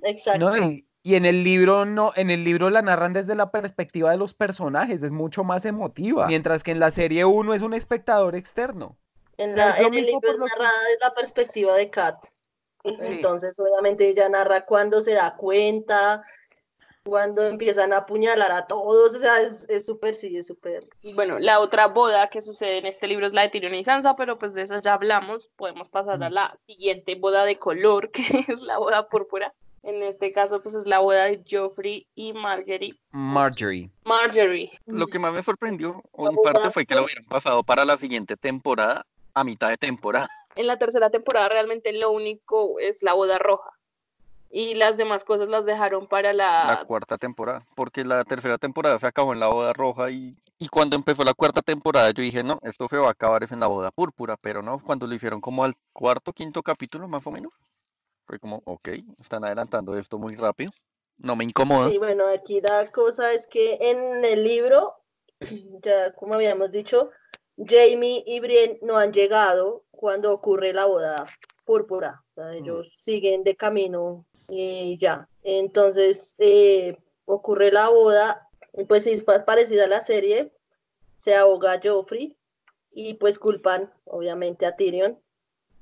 Exacto. 0.02 0.50
No, 0.50 0.56
y, 0.56 0.86
y 1.02 1.14
en 1.14 1.24
el 1.24 1.44
libro 1.44 1.84
no, 1.84 2.12
en 2.16 2.30
el 2.30 2.44
libro 2.44 2.70
la 2.70 2.82
narran 2.82 3.12
desde 3.12 3.34
la 3.34 3.50
perspectiva 3.50 4.10
de 4.10 4.16
los 4.16 4.34
personajes, 4.34 5.02
es 5.02 5.12
mucho 5.12 5.44
más 5.44 5.64
emotiva. 5.64 6.26
Mientras 6.26 6.62
que 6.62 6.72
en 6.72 6.80
la 6.80 6.90
serie 6.90 7.24
uno 7.24 7.54
es 7.54 7.62
un 7.62 7.74
espectador 7.74 8.36
externo. 8.36 8.98
En, 9.36 9.52
o 9.52 9.54
sea, 9.54 9.68
la, 9.70 9.86
en 9.86 9.94
el 9.94 10.04
libro 10.04 10.32
es 10.32 10.38
narrada 10.38 10.78
desde 10.88 11.00
la 11.00 11.14
perspectiva 11.14 11.74
de 11.74 11.88
Kat. 11.88 12.22
Sí. 12.84 12.96
Entonces, 13.00 13.58
obviamente, 13.58 14.08
ella 14.08 14.28
narra 14.28 14.64
cuando 14.64 15.02
se 15.02 15.12
da 15.12 15.36
cuenta, 15.36 16.22
cuando 17.04 17.46
empiezan 17.46 17.92
a 17.92 17.98
apuñalar 17.98 18.52
a 18.52 18.66
todos. 18.66 19.14
O 19.14 19.18
sea, 19.18 19.40
es 19.40 19.86
súper, 19.86 20.14
sí, 20.14 20.36
es 20.36 20.46
súper. 20.46 20.86
Bueno, 21.14 21.38
la 21.38 21.60
otra 21.60 21.86
boda 21.86 22.28
que 22.28 22.42
sucede 22.42 22.78
en 22.78 22.86
este 22.86 23.06
libro 23.06 23.26
es 23.26 23.32
la 23.32 23.42
de 23.42 23.48
Tyrion 23.48 23.74
y 23.74 23.84
Sansa, 23.84 24.16
pero 24.16 24.38
pues 24.38 24.54
de 24.54 24.62
esa 24.62 24.80
ya 24.80 24.94
hablamos. 24.94 25.50
Podemos 25.56 25.88
pasar 25.88 26.22
a 26.22 26.30
la 26.30 26.58
siguiente 26.66 27.14
boda 27.14 27.44
de 27.44 27.58
color, 27.58 28.10
que 28.12 28.44
es 28.48 28.60
la 28.60 28.78
boda 28.78 29.08
púrpura. 29.08 29.54
En 29.82 30.02
este 30.02 30.32
caso, 30.32 30.62
pues 30.62 30.74
es 30.74 30.86
la 30.86 30.98
boda 30.98 31.24
de 31.24 31.42
Joffrey 31.48 32.06
y 32.14 32.34
Marjorie. 32.34 33.00
Marjorie. 33.12 33.90
Marjorie. 34.04 34.70
Lo 34.84 35.06
que 35.06 35.18
más 35.18 35.32
me 35.32 35.42
sorprendió, 35.42 36.02
en 36.18 36.36
parte, 36.44 36.70
fue 36.70 36.84
que 36.84 36.94
lo 36.94 37.04
hubieran 37.04 37.24
pasado 37.24 37.62
para 37.62 37.86
la 37.86 37.96
siguiente 37.96 38.36
temporada, 38.36 39.06
a 39.32 39.42
mitad 39.42 39.70
de 39.70 39.78
temporada. 39.78 40.28
En 40.54 40.66
la 40.66 40.76
tercera 40.76 41.08
temporada 41.08 41.48
realmente 41.48 41.92
lo 41.94 42.10
único 42.10 42.78
es 42.78 43.02
la 43.02 43.14
boda 43.14 43.38
roja. 43.38 43.70
Y 44.52 44.74
las 44.74 44.96
demás 44.96 45.22
cosas 45.22 45.48
las 45.48 45.64
dejaron 45.64 46.08
para 46.08 46.32
la 46.32 46.64
la... 46.64 46.84
cuarta 46.84 47.16
temporada, 47.16 47.64
porque 47.76 48.04
la 48.04 48.24
tercera 48.24 48.58
temporada 48.58 48.98
se 48.98 49.06
acabó 49.06 49.32
en 49.32 49.38
la 49.38 49.46
boda 49.46 49.72
roja 49.72 50.10
y, 50.10 50.36
y 50.58 50.66
cuando 50.68 50.96
empezó 50.96 51.22
la 51.22 51.34
cuarta 51.34 51.62
temporada 51.62 52.10
yo 52.10 52.22
dije, 52.22 52.42
no, 52.42 52.58
esto 52.62 52.88
se 52.88 52.96
va 52.96 53.08
a 53.08 53.12
acabar 53.12 53.44
es 53.44 53.52
en 53.52 53.60
la 53.60 53.68
boda 53.68 53.92
púrpura, 53.92 54.36
pero 54.36 54.60
no, 54.60 54.80
cuando 54.80 55.06
lo 55.06 55.14
hicieron 55.14 55.40
como 55.40 55.62
al 55.62 55.74
cuarto, 55.92 56.32
quinto 56.32 56.64
capítulo 56.64 57.06
más 57.06 57.24
o 57.28 57.30
menos, 57.30 57.54
fue 58.26 58.40
como, 58.40 58.60
ok, 58.64 58.88
están 59.20 59.44
adelantando 59.44 59.96
esto 59.96 60.18
muy 60.18 60.34
rápido, 60.34 60.72
no 61.18 61.36
me 61.36 61.44
incomoda. 61.44 61.90
Y 61.90 61.98
bueno, 61.98 62.24
aquí 62.26 62.60
la 62.60 62.90
cosa 62.90 63.32
es 63.32 63.46
que 63.46 63.78
en 63.80 64.24
el 64.24 64.42
libro, 64.42 64.94
ya 65.82 66.12
como 66.14 66.34
habíamos 66.34 66.72
dicho, 66.72 67.10
Jamie 67.56 68.24
y 68.26 68.40
Brienne 68.40 68.78
no 68.82 68.96
han 68.96 69.12
llegado 69.12 69.84
cuando 69.90 70.32
ocurre 70.32 70.72
la 70.72 70.86
boda 70.86 71.26
púrpura. 71.64 72.22
O 72.30 72.34
sea, 72.34 72.54
ellos 72.54 72.92
siguen 72.96 73.44
de 73.44 73.54
camino 73.54 74.26
y 74.50 74.98
ya. 74.98 75.28
Entonces, 75.42 76.34
eh, 76.38 76.98
ocurre 77.24 77.70
la 77.70 77.88
boda, 77.88 78.48
pues 78.88 79.06
es 79.06 79.22
pa- 79.22 79.44
parecida 79.44 79.84
a 79.84 79.88
la 79.88 80.00
serie, 80.00 80.52
se 81.18 81.34
ahoga 81.34 81.80
Joffrey 81.82 82.36
y 82.92 83.14
pues 83.14 83.38
culpan, 83.38 83.92
obviamente, 84.04 84.66
a 84.66 84.76
Tyrion. 84.76 85.18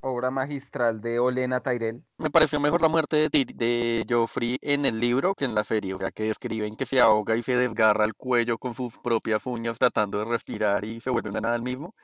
Obra 0.00 0.30
magistral 0.30 1.00
de 1.00 1.18
Olena 1.18 1.60
Tyrell. 1.60 2.04
Me 2.18 2.30
pareció 2.30 2.60
mejor 2.60 2.80
la 2.80 2.86
muerte 2.88 3.16
de, 3.16 3.30
Tyr- 3.30 3.54
de 3.56 4.06
Joffrey 4.08 4.56
en 4.62 4.86
el 4.86 5.00
libro 5.00 5.34
que 5.34 5.44
en 5.44 5.56
la 5.56 5.64
serie, 5.64 5.92
o 5.94 5.98
sea, 5.98 6.12
que 6.12 6.24
describen 6.24 6.76
que 6.76 6.86
se 6.86 7.00
ahoga 7.00 7.34
y 7.34 7.42
se 7.42 7.56
desgarra 7.56 8.04
el 8.04 8.14
cuello 8.14 8.58
con 8.58 8.74
sus 8.74 8.96
propias 8.98 9.44
uñas 9.46 9.76
tratando 9.76 10.18
de 10.18 10.26
respirar 10.26 10.84
y 10.84 11.00
se 11.00 11.10
vuelve 11.10 11.30
una 11.30 11.40
nada 11.40 11.56
al 11.56 11.62
mismo. 11.62 11.96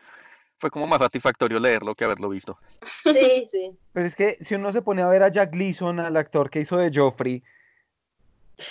Fue 0.65 0.70
como 0.70 0.86
más 0.86 1.01
satisfactorio 1.01 1.61
leerlo 1.61 1.95
que 1.95 2.07
haberlo 2.07 2.31
visto. 2.31 2.57
Sí, 3.03 3.45
sí. 3.49 3.77
Pero 3.93 4.07
es 4.07 4.16
que 4.16 4.39
si 4.41 4.55
uno 4.55 4.73
se 4.73 4.81
pone 4.81 5.03
a 5.03 5.07
ver 5.09 5.23
a 5.23 5.28
Jack 5.28 5.51
Gleason, 5.51 6.01
al 6.01 6.16
actor 6.16 6.49
que 6.49 6.61
hizo 6.61 6.78
de 6.78 6.91
Joffrey, 6.91 7.43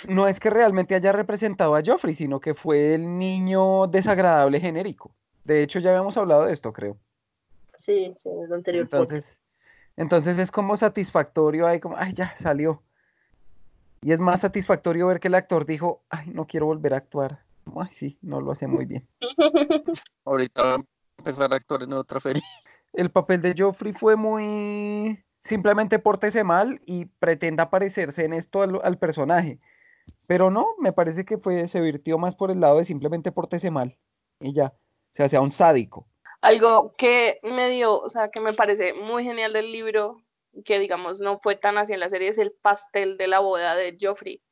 no 0.08 0.26
es 0.26 0.40
que 0.40 0.50
realmente 0.50 0.96
haya 0.96 1.12
representado 1.12 1.76
a 1.76 1.82
Joffrey, 1.86 2.16
sino 2.16 2.40
que 2.40 2.54
fue 2.54 2.96
el 2.96 3.16
niño 3.16 3.86
desagradable 3.86 4.58
genérico. 4.58 5.14
De 5.44 5.62
hecho, 5.62 5.78
ya 5.78 5.90
habíamos 5.90 6.16
hablado 6.16 6.46
de 6.46 6.52
esto, 6.52 6.72
creo. 6.72 6.96
Sí, 7.76 8.12
sí, 8.16 8.28
en 8.28 8.42
el 8.42 8.52
anterior 8.52 8.88
podcast. 8.88 9.12
Entonces, 9.12 9.40
entonces 9.96 10.38
es 10.38 10.50
como 10.50 10.76
satisfactorio 10.76 11.68
ahí, 11.68 11.78
como, 11.78 11.96
ay, 11.96 12.12
ya 12.12 12.34
salió. 12.38 12.82
Y 14.02 14.10
es 14.10 14.18
más 14.18 14.40
satisfactorio 14.40 15.06
ver 15.06 15.20
que 15.20 15.28
el 15.28 15.36
actor 15.36 15.64
dijo, 15.64 16.02
ay, 16.10 16.26
no 16.34 16.48
quiero 16.48 16.66
volver 16.66 16.94
a 16.94 16.96
actuar. 16.96 17.44
Ay, 17.76 17.92
sí, 17.92 18.18
no 18.20 18.40
lo 18.40 18.50
hace 18.50 18.66
muy 18.66 18.84
bien. 18.84 19.06
Ahorita 20.24 20.84
empezar 21.24 21.52
a 21.52 21.56
actuar 21.56 21.82
en 21.82 21.92
otra 21.94 22.20
serie. 22.20 22.42
El 22.92 23.10
papel 23.10 23.42
de 23.42 23.54
Joffrey 23.56 23.92
fue 23.92 24.16
muy... 24.16 25.24
Simplemente 25.42 25.98
pórtese 25.98 26.42
mal 26.42 26.80
y 26.86 27.04
pretenda 27.04 27.68
parecerse 27.68 28.24
en 28.24 28.32
esto 28.32 28.62
al, 28.62 28.80
al 28.82 28.98
personaje. 28.98 29.60
Pero 30.26 30.50
no, 30.50 30.68
me 30.78 30.92
parece 30.92 31.26
que 31.26 31.36
fue, 31.36 31.68
se 31.68 31.82
virtió 31.82 32.16
más 32.16 32.34
por 32.34 32.50
el 32.50 32.60
lado 32.60 32.78
de 32.78 32.84
simplemente 32.84 33.30
pórtese 33.30 33.70
mal. 33.70 33.98
Y 34.40 34.54
ya. 34.54 34.66
O 34.66 35.10
sea, 35.10 35.28
sea 35.28 35.42
un 35.42 35.50
sádico. 35.50 36.08
Algo 36.40 36.92
que 36.96 37.40
me 37.42 37.68
dio, 37.68 38.00
o 38.00 38.08
sea, 38.08 38.30
que 38.30 38.40
me 38.40 38.52
parece 38.54 38.94
muy 38.94 39.24
genial 39.24 39.52
del 39.52 39.70
libro, 39.70 40.16
que 40.64 40.78
digamos 40.78 41.20
no 41.20 41.38
fue 41.38 41.56
tan 41.56 41.78
así 41.78 41.92
en 41.92 42.00
la 42.00 42.10
serie, 42.10 42.28
es 42.28 42.38
el 42.38 42.52
pastel 42.52 43.16
de 43.16 43.28
la 43.28 43.40
boda 43.40 43.74
de 43.74 43.96
Joffrey. 44.00 44.42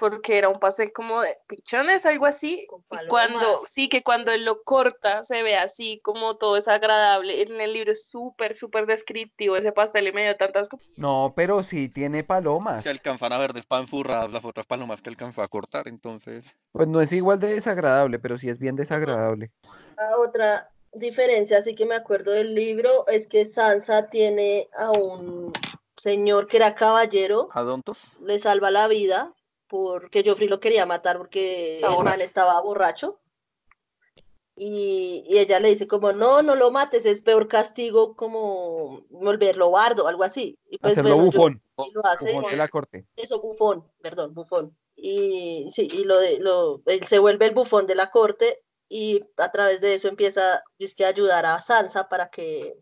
Porque 0.00 0.38
era 0.38 0.48
un 0.48 0.58
pastel 0.58 0.94
como 0.94 1.20
de 1.20 1.36
pichones, 1.46 2.06
algo 2.06 2.24
así. 2.24 2.66
Y 2.90 3.06
cuando, 3.06 3.60
sí, 3.68 3.90
que 3.90 4.02
cuando 4.02 4.32
él 4.32 4.46
lo 4.46 4.62
corta 4.62 5.22
se 5.24 5.42
ve 5.42 5.58
así 5.58 6.00
como 6.02 6.38
todo 6.38 6.56
es 6.56 6.68
agradable. 6.68 7.42
En 7.42 7.60
el 7.60 7.74
libro 7.74 7.92
es 7.92 8.08
súper, 8.08 8.56
súper 8.56 8.86
descriptivo 8.86 9.56
ese 9.56 9.72
pastel 9.72 10.08
y 10.08 10.12
me 10.12 10.22
dio 10.22 10.38
tantas 10.38 10.70
cosas. 10.70 10.88
No, 10.96 11.34
pero 11.36 11.62
sí 11.62 11.90
tiene 11.90 12.24
palomas. 12.24 12.82
Se 12.82 12.88
alcanzan 12.88 13.34
a 13.34 13.38
ver 13.38 13.52
despanzurradas 13.52 14.32
las 14.32 14.46
otras 14.46 14.64
palomas 14.64 15.02
que 15.02 15.10
alcanzó 15.10 15.42
a 15.42 15.48
cortar, 15.48 15.86
entonces. 15.86 16.46
Pues 16.72 16.88
no 16.88 17.02
es 17.02 17.12
igual 17.12 17.38
de 17.38 17.48
desagradable, 17.48 18.18
pero 18.18 18.38
sí 18.38 18.48
es 18.48 18.58
bien 18.58 18.76
desagradable. 18.76 19.50
Ah, 19.98 20.16
otra 20.18 20.70
diferencia, 20.92 21.58
así 21.58 21.74
que 21.74 21.84
me 21.84 21.94
acuerdo 21.94 22.30
del 22.32 22.54
libro, 22.54 23.06
es 23.06 23.26
que 23.26 23.44
Sansa 23.44 24.08
tiene 24.08 24.70
a 24.78 24.92
un 24.92 25.52
señor 25.98 26.46
que 26.46 26.56
era 26.56 26.74
caballero, 26.74 27.48
¿Adontos? 27.52 28.00
le 28.22 28.38
salva 28.38 28.70
la 28.70 28.88
vida 28.88 29.34
porque 29.70 30.24
Joffrey 30.26 30.48
lo 30.48 30.58
quería 30.60 30.84
matar 30.84 31.16
porque 31.16 31.78
el 31.78 32.04
man 32.04 32.20
estaba 32.20 32.60
borracho. 32.60 33.20
Y, 34.56 35.24
y 35.26 35.38
ella 35.38 35.58
le 35.60 35.68
dice 35.68 35.86
como, 35.86 36.12
no, 36.12 36.42
no 36.42 36.54
lo 36.54 36.70
mates, 36.70 37.06
es 37.06 37.22
peor 37.22 37.48
castigo 37.48 38.14
como 38.14 39.06
volverlo 39.08 39.70
bardo, 39.70 40.06
algo 40.06 40.24
así. 40.24 40.58
Y 40.68 40.76
pues 40.76 40.92
Hacerlo 40.92 41.14
bueno, 41.14 41.24
bufón. 41.30 41.62
Joffrey 41.76 41.92
lo 41.94 42.04
hace, 42.04 42.32
Bufón 42.34 42.50
de 42.50 42.56
la 42.56 42.68
corte. 42.68 43.06
eso, 43.16 43.40
bufón, 43.40 43.90
perdón, 44.02 44.34
bufón. 44.34 44.76
Y 44.96 45.68
sí, 45.70 45.88
y 45.90 46.04
lo 46.04 46.16
lo, 46.40 46.82
él 46.84 47.06
se 47.06 47.20
vuelve 47.20 47.46
el 47.46 47.54
bufón 47.54 47.86
de 47.86 47.94
la 47.94 48.10
corte 48.10 48.62
y 48.88 49.24
a 49.38 49.50
través 49.50 49.80
de 49.80 49.94
eso 49.94 50.08
empieza 50.08 50.62
dizque, 50.78 51.06
a 51.06 51.08
ayudar 51.08 51.46
a 51.46 51.60
Sansa 51.62 52.08
para 52.08 52.28
que 52.28 52.76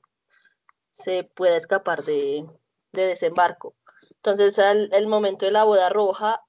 se 0.90 1.22
pueda 1.22 1.56
escapar 1.56 2.02
de, 2.04 2.44
de 2.92 3.06
desembarco. 3.06 3.76
Entonces, 4.16 4.58
al 4.58 4.88
el 4.92 5.06
momento 5.06 5.46
de 5.46 5.52
la 5.52 5.62
boda 5.62 5.90
roja, 5.90 6.42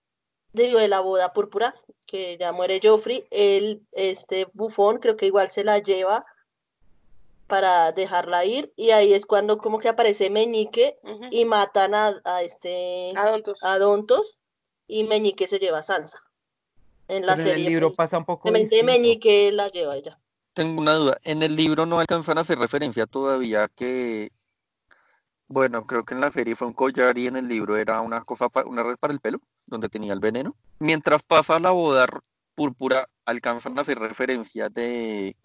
digo, 0.54 0.80
de 0.80 0.88
la 0.88 1.00
boda 1.00 1.34
púrpura, 1.34 1.76
que 2.06 2.38
ya 2.38 2.52
muere 2.52 2.80
Joffrey, 2.84 3.26
él, 3.32 3.82
este 3.92 4.48
bufón, 4.54 5.00
creo 5.00 5.16
que 5.16 5.28
igual 5.28 5.50
se 5.50 5.64
la 5.64 5.80
lleva 5.80 6.26
para 7.48 7.92
dejarla 7.92 8.46
ir, 8.46 8.72
y 8.76 8.92
ahí 8.92 9.14
es 9.14 9.26
cuando 9.26 9.58
como 9.58 9.80
que 9.80 9.90
aparece 9.90 10.30
Meñique 10.30 11.00
y 11.32 11.46
matan 11.46 11.96
a, 11.96 12.22
a 12.24 12.44
este 12.44 13.12
Adontos. 13.16 13.64
a 13.64 13.80
Dontos 13.80 14.40
y 14.88 15.04
Meñique 15.04 15.48
se 15.48 15.60
lleva 15.60 15.80
a 15.80 15.84
Sansa. 15.84 16.20
En 17.08 17.26
la 17.26 17.36
Pero 17.36 17.42
en 17.42 17.48
el 17.48 17.54
serie, 17.56 17.70
libro 17.70 17.88
pues, 17.88 17.98
pasa 17.98 18.18
un 18.20 18.26
poco 18.26 18.52
distinto. 18.52 18.86
Meñique 18.86 19.52
la 19.52 19.68
lleva 19.70 19.96
ella. 19.96 20.20
Tengo 20.54 20.80
una 20.80 20.94
duda. 20.94 21.18
En 21.24 21.42
el 21.42 21.56
libro 21.56 21.88
no 21.88 22.00
alcanzan 22.00 22.38
a 22.38 22.42
hacer 22.42 22.60
referencia 22.60 23.08
todavía 23.08 23.68
que. 23.76 24.32
Bueno, 25.48 25.88
creo 25.88 26.06
que 26.06 26.14
en 26.14 26.22
la 26.22 26.30
serie 26.30 26.56
fue 26.56 26.68
un 26.68 26.74
collar 26.74 27.18
y 27.18 27.26
en 27.26 27.36
el 27.36 27.48
libro 27.48 27.78
era 27.78 28.02
una 28.02 28.24
cosa, 28.24 28.48
una 28.66 28.84
red 28.84 28.98
para 28.98 29.14
el 29.14 29.20
pelo, 29.20 29.40
donde 29.70 29.90
tenía 29.90 30.14
el 30.14 30.20
veneno. 30.20 30.56
Mientras 30.80 31.24
pasa 31.24 31.60
la 31.60 31.72
boda 31.72 32.08
púrpura, 32.56 33.08
alcanzan 33.26 33.78
a 33.78 33.84
hacer 33.84 34.00
referencia 34.00 34.70
de, 34.70 35.36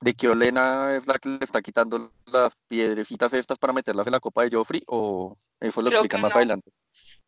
de 0.00 0.14
que 0.14 0.28
Olena 0.28 0.94
es 0.96 1.06
la 1.06 1.18
que 1.18 1.30
le 1.30 1.38
está 1.40 1.62
quitando 1.62 2.12
las 2.26 2.54
piedrecitas 2.68 3.32
estas 3.32 3.58
para 3.58 3.72
meterlas 3.72 4.06
en 4.06 4.12
la 4.12 4.20
copa 4.20 4.44
de 4.44 4.56
Joffrey, 4.56 4.82
o 4.86 5.36
eso 5.58 5.82
lo 5.82 5.88
Creo 5.88 6.00
explican 6.00 6.20
más 6.20 6.30
no. 6.30 6.36
adelante. 6.36 6.70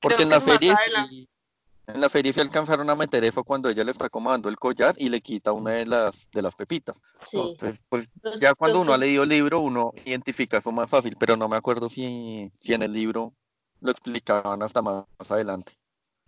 Porque 0.00 0.22
en 0.22 0.30
la 0.30 0.40
sí- 0.40 1.28
en 1.88 2.00
la 2.00 2.08
serie 2.08 2.32
se 2.32 2.40
alcanzaron 2.40 2.88
a 2.90 2.94
meter 2.94 3.24
eso 3.24 3.42
cuando 3.42 3.68
ella 3.68 3.82
le 3.82 3.90
está 3.90 4.08
comando 4.08 4.48
el 4.48 4.56
collar 4.56 4.94
y 4.98 5.08
le 5.08 5.20
quita 5.20 5.50
una 5.50 5.72
de 5.72 5.86
las, 5.86 6.28
de 6.32 6.40
las 6.40 6.54
pepitas. 6.54 7.00
Sí. 7.22 7.38
Entonces, 7.38 7.80
pues 7.88 8.08
ya 8.40 8.54
cuando 8.54 8.80
uno 8.80 8.92
ha 8.92 8.98
leído 8.98 9.24
el 9.24 9.28
libro, 9.28 9.60
uno 9.60 9.92
identifica 10.04 10.58
eso 10.58 10.70
más 10.70 10.88
fácil, 10.88 11.16
pero 11.18 11.36
no 11.36 11.48
me 11.48 11.56
acuerdo 11.56 11.88
si, 11.88 12.50
si 12.54 12.72
en 12.72 12.82
el 12.82 12.92
libro 12.92 13.34
lo 13.80 13.90
explicaban 13.90 14.62
hasta 14.62 14.80
más 14.80 15.04
adelante. 15.28 15.72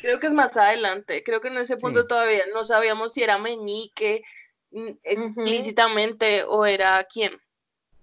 Creo 0.04 0.20
que 0.20 0.26
es 0.26 0.34
más 0.34 0.54
adelante. 0.56 1.22
Creo 1.24 1.40
que 1.40 1.48
en 1.48 1.56
ese 1.56 1.78
punto 1.78 2.02
Sí. 2.02 2.08
todavía 2.08 2.44
no 2.52 2.62
sabíamos 2.64 3.14
si 3.14 3.22
era 3.22 3.38
Meñique 3.38 4.22
mm, 4.70 4.90
explícitamente 5.02 6.44
o 6.44 6.66
era 6.66 7.04
quién. 7.04 7.38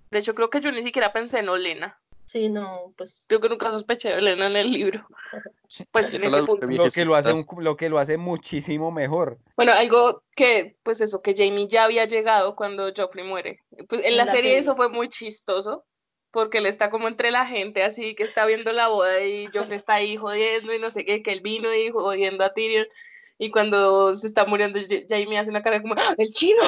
De 0.10 0.20
hecho, 0.20 0.34
creo 0.36 0.50
que 0.50 0.62
yo 0.62 0.72
ni 0.72 0.84
siquiera 0.84 1.14
pensé 1.14 1.40
en 1.40 1.50
Olena. 1.50 2.00
Sí, 2.26 2.50
no, 2.50 2.94
pues 2.98 3.26
Creo 3.28 3.40
que 3.42 3.50
nunca 3.50 3.70
sospeché 3.72 4.10
de 4.10 4.16
Olena 4.16 4.48
en 4.48 4.56
el 4.56 4.72
libro. 4.72 5.06
Pues 5.92 6.10
Yo 6.10 6.18
en 6.18 6.24
ese 6.26 6.44
punto. 6.44 6.66
Lo 6.68 6.90
que 6.92 7.06
lo 7.06 7.16
hace 7.16 7.34
un- 7.34 7.46
lo 7.60 7.78
que 7.78 7.90
lo 7.90 8.00
hace 8.00 8.18
muchísimo 8.18 8.92
mejor. 8.92 9.38
Bueno, 9.56 9.72
algo 9.74 10.24
que, 10.36 10.78
pues 10.84 11.02
eso, 11.02 11.22
que 11.22 11.36
Jamie 11.36 11.68
ya 11.68 11.84
había 11.84 12.06
llegado 12.06 12.56
cuando 12.56 12.92
Joffrey 12.96 13.26
muere. 13.26 13.60
Pues 13.88 14.02
en 14.02 14.08
En 14.08 14.18
la, 14.18 14.26
la 14.26 14.32
serie, 14.32 14.44
serie. 14.52 14.58
eso 14.60 14.76
fue 14.76 14.90
muy 14.90 15.08
chistoso, 15.08 15.86
porque 16.32 16.60
él 16.60 16.66
está 16.66 16.90
como 16.90 17.08
entre 17.08 17.32
la 17.32 17.46
gente 17.46 17.84
así 17.84 18.16
que 18.16 18.24
está 18.24 18.46
viendo 18.46 18.72
la 18.74 18.88
boda 18.88 19.22
y 19.24 19.48
Joffrey 19.54 19.76
está 19.78 19.96
ahí 19.96 20.18
jodiendo 20.18 20.74
y 20.74 20.80
no 20.80 20.90
sé 20.90 21.06
qué, 21.06 21.24
que 21.24 21.32
él 21.34 21.42
vino 21.42 21.74
y 21.76 21.90
jodiendo 21.92 22.44
a 22.46 22.54
Tyrion. 22.54 22.88
Y 23.38 23.50
cuando 23.52 24.14
se 24.16 24.28
está 24.28 24.46
muriendo, 24.46 24.80
Ja- 24.88 25.04
Jamie 25.10 25.38
hace 25.40 25.50
una 25.52 25.62
cara 25.64 25.82
como, 25.82 25.96
¡Ah, 25.98 26.14
¡el 26.18 26.30
chino! 26.32 26.62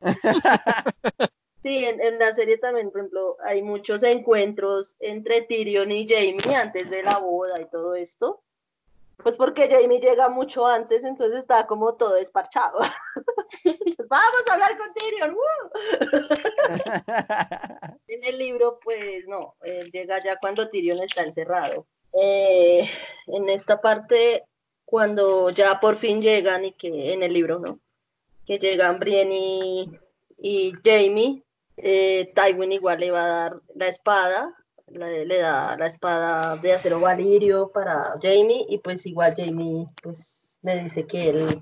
sí, 1.62 1.84
en, 1.84 2.00
en 2.00 2.18
la 2.18 2.32
serie 2.34 2.58
también, 2.58 2.90
por 2.90 3.00
ejemplo, 3.00 3.36
hay 3.44 3.62
muchos 3.62 4.02
encuentros 4.02 4.96
entre 5.00 5.42
Tyrion 5.42 5.90
y 5.92 6.08
Jamie 6.08 6.56
antes 6.56 6.88
de 6.90 7.02
la 7.02 7.18
boda 7.18 7.54
y 7.60 7.68
todo 7.70 7.94
esto. 7.94 8.42
Pues 9.22 9.36
porque 9.36 9.68
Jamie 9.68 10.00
llega 10.00 10.28
mucho 10.28 10.66
antes, 10.66 11.02
entonces 11.02 11.38
está 11.38 11.66
como 11.66 11.94
todo 11.96 12.14
desparchado. 12.14 12.78
Vamos 14.08 14.42
a 14.48 14.52
hablar 14.52 14.76
con 14.76 14.92
Tyrion. 14.94 15.36
En 18.08 18.24
el 18.24 18.38
libro, 18.38 18.78
pues 18.82 19.26
no, 19.26 19.56
llega 19.92 20.22
ya 20.22 20.36
cuando 20.38 20.68
Tyrion 20.68 21.00
está 21.00 21.22
encerrado. 21.22 21.86
Eh, 22.12 22.88
en 23.26 23.48
esta 23.48 23.80
parte, 23.80 24.44
cuando 24.84 25.50
ya 25.50 25.80
por 25.80 25.96
fin 25.96 26.22
llegan 26.22 26.64
y 26.64 26.72
que 26.72 27.12
en 27.12 27.22
el 27.22 27.32
libro, 27.32 27.58
¿no? 27.58 27.80
Que 28.46 28.58
llegan 28.58 29.00
Brienne 29.00 29.34
y, 29.34 30.00
y 30.38 30.72
Jamie, 30.84 31.42
eh, 31.76 32.32
Tywin 32.34 32.72
igual 32.72 33.00
le 33.00 33.10
va 33.10 33.24
a 33.24 33.28
dar 33.28 33.60
la 33.74 33.88
espada, 33.88 34.54
le, 34.88 35.26
le 35.26 35.38
da 35.38 35.76
la 35.76 35.86
espada 35.86 36.56
de 36.56 36.72
acero 36.74 37.00
valirio 37.00 37.70
para 37.72 38.14
Jamie 38.22 38.66
y 38.68 38.78
pues 38.78 39.04
igual 39.06 39.34
Jamie 39.36 39.86
pues 40.02 40.58
le 40.62 40.82
dice 40.84 41.06
que 41.06 41.30
él 41.30 41.60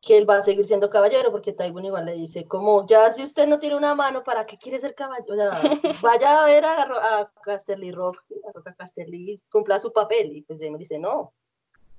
que 0.00 0.18
él 0.18 0.28
va 0.28 0.38
a 0.38 0.42
seguir 0.42 0.66
siendo 0.66 0.90
caballero, 0.90 1.30
porque 1.30 1.52
Tywin 1.52 1.84
igual 1.84 2.06
le 2.06 2.14
dice, 2.14 2.44
como, 2.44 2.84
ya 2.88 3.12
si 3.12 3.22
usted 3.22 3.46
no 3.46 3.60
tiene 3.60 3.76
una 3.76 3.94
mano, 3.94 4.24
¿para 4.24 4.44
qué 4.44 4.58
quiere 4.58 4.80
ser 4.80 4.96
caballero? 4.96 5.32
O 5.32 5.36
sea, 5.36 5.60
vaya 6.02 6.42
a 6.42 6.46
ver 6.46 6.64
a, 6.64 6.82
a 7.20 7.30
Casterly 7.44 7.92
Rock, 7.92 8.20
a 8.48 8.50
Roca 8.52 8.74
Casterly, 8.74 9.40
cumpla 9.48 9.78
su 9.78 9.92
papel. 9.92 10.32
Y 10.36 10.42
pues 10.42 10.58
Jamie 10.60 10.78
dice, 10.78 10.98
no, 10.98 11.32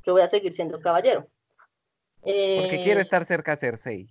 yo 0.03 0.11
voy 0.11 0.21
a 0.21 0.27
seguir 0.27 0.51
siendo 0.51 0.81
caballero. 0.81 1.21
Porque 2.21 2.81
Eh, 2.81 2.83
quiere 2.83 2.99
estar 2.99 3.23
cerca 3.23 3.53
a 3.53 3.55
Cersei. 3.55 4.09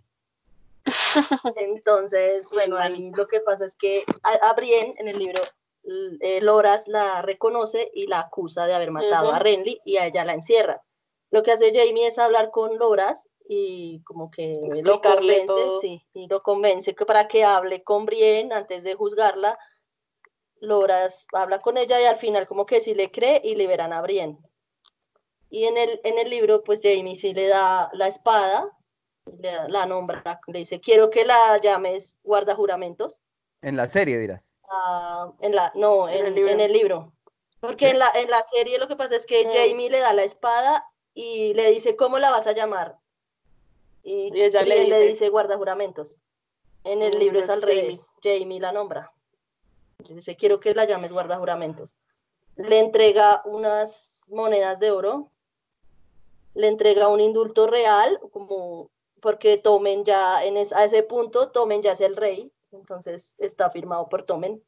entonces, 1.56 2.48
bueno, 2.50 2.78
ahí 2.78 3.10
lo 3.14 3.26
que 3.26 3.40
pasa 3.40 3.66
es 3.66 3.76
que 3.76 4.04
a, 4.22 4.48
a 4.48 4.54
Brienne 4.54 4.94
en 4.98 5.08
el 5.08 5.18
libro, 5.18 5.42
eh, 5.84 6.40
Loras 6.40 6.88
la 6.88 7.22
reconoce 7.22 7.90
y 7.94 8.06
la 8.06 8.20
acusa 8.20 8.66
de 8.66 8.74
haber 8.74 8.90
matado 8.90 9.28
a 9.30 9.34
Ujú. 9.34 9.42
Renly 9.42 9.80
y 9.84 9.96
a 9.96 10.06
ella 10.06 10.24
la 10.24 10.34
encierra. 10.34 10.82
Lo 11.30 11.42
que 11.42 11.52
hace 11.52 11.72
Jamie 11.74 12.06
es 12.06 12.18
hablar 12.18 12.50
con 12.50 12.78
Loras 12.78 13.28
y 13.48 14.02
como 14.04 14.30
que 14.30 14.52
lo 14.82 15.00
convence, 15.00 15.54
sí, 15.80 16.06
y 16.14 16.28
lo 16.28 16.42
convence 16.42 16.94
que 16.94 17.04
para 17.06 17.26
que 17.26 17.44
hable 17.44 17.82
con 17.82 18.06
Brienne 18.06 18.54
antes 18.54 18.84
de 18.84 18.94
juzgarla. 18.94 19.58
Loras 20.60 21.26
habla 21.32 21.60
con 21.60 21.76
ella 21.76 22.00
y 22.00 22.04
al 22.04 22.16
final 22.16 22.46
como 22.46 22.66
que 22.66 22.80
sí 22.80 22.94
le 22.94 23.10
cree 23.10 23.40
y 23.42 23.56
liberan 23.56 23.92
a 23.92 24.00
Brienne. 24.02 24.38
Y 25.50 25.64
en 25.64 25.76
el, 25.76 26.00
en 26.04 26.18
el 26.18 26.30
libro, 26.30 26.62
pues 26.62 26.80
Jamie 26.82 27.16
sí 27.16 27.34
le 27.34 27.48
da 27.48 27.90
la 27.94 28.06
espada, 28.06 28.70
le 29.40 29.50
da- 29.50 29.68
la 29.68 29.86
nombra, 29.86 30.40
le 30.46 30.60
dice, 30.60 30.80
quiero 30.80 31.10
que 31.10 31.24
la 31.24 31.58
llames 31.58 32.16
guarda 32.22 32.54
juramentos. 32.54 33.20
En 33.60 33.76
la 33.76 33.88
serie 33.88 34.18
dirás. 34.18 34.51
Ah, 34.74 35.30
en 35.40 35.54
la, 35.54 35.70
no, 35.74 36.08
En 36.08 36.18
en, 36.20 36.26
el 36.26 36.34
libro. 36.34 36.50
en 36.52 36.60
el 36.60 36.72
libro. 36.72 37.12
Porque 37.60 37.90
en 37.90 37.98
la, 37.98 38.10
en 38.14 38.30
la 38.30 38.42
serie 38.44 38.78
lo 38.78 38.88
que 38.88 38.96
pasa 38.96 39.14
es 39.16 39.26
que 39.26 39.46
Mm. 39.46 39.50
Jamie 39.52 39.90
le 39.90 39.98
da 40.00 40.12
la 40.14 40.24
espada 40.24 40.86
y 41.14 41.52
le 41.54 41.70
dice, 41.70 41.94
¿cómo 41.96 42.18
la 42.18 42.30
vas 42.30 42.46
a 42.46 42.52
llamar? 42.52 42.96
Y, 44.02 44.30
Y 44.36 44.42
ella 44.42 44.60
le 44.62 44.66
Brienne 44.66 44.88
le 44.88 44.96
dice- 44.96 45.08
dice 45.08 45.28
guarda 45.28 45.56
juramentos. 45.56 46.18
En 46.84 47.02
el 47.02 47.16
Mm, 47.16 47.20
libro 47.20 47.38
es 47.38 47.44
es 47.44 47.50
al 47.50 47.60
Jamie. 47.60 47.74
revés. 47.82 48.10
Jamie 48.22 48.60
la 48.60 48.72
nombra. 48.72 49.10
Le 50.08 50.14
dice, 50.16 50.36
quiero 50.36 50.58
que 50.58 50.74
la 50.74 50.84
llames 50.86 51.12
guarda 51.12 51.36
juramentos. 51.38 51.96
Le 52.56 52.78
entrega 52.80 53.42
unas 53.44 54.24
monedas 54.28 54.80
de 54.80 54.90
oro. 54.90 55.30
Le 56.54 56.66
entrega 56.68 57.08
un 57.08 57.20
indulto 57.20 57.66
real, 57.66 58.18
como 58.32 58.90
porque 59.20 59.56
Tomen 59.56 60.04
ya 60.04 60.44
en 60.44 60.56
es- 60.56 60.72
a 60.72 60.84
ese 60.84 61.02
punto, 61.04 61.50
Tomen 61.52 61.82
ya 61.82 61.92
es 61.92 62.00
el 62.00 62.16
rey. 62.16 62.50
Entonces 62.72 63.34
está 63.38 63.70
firmado 63.70 64.08
por 64.08 64.24
Tomen 64.24 64.62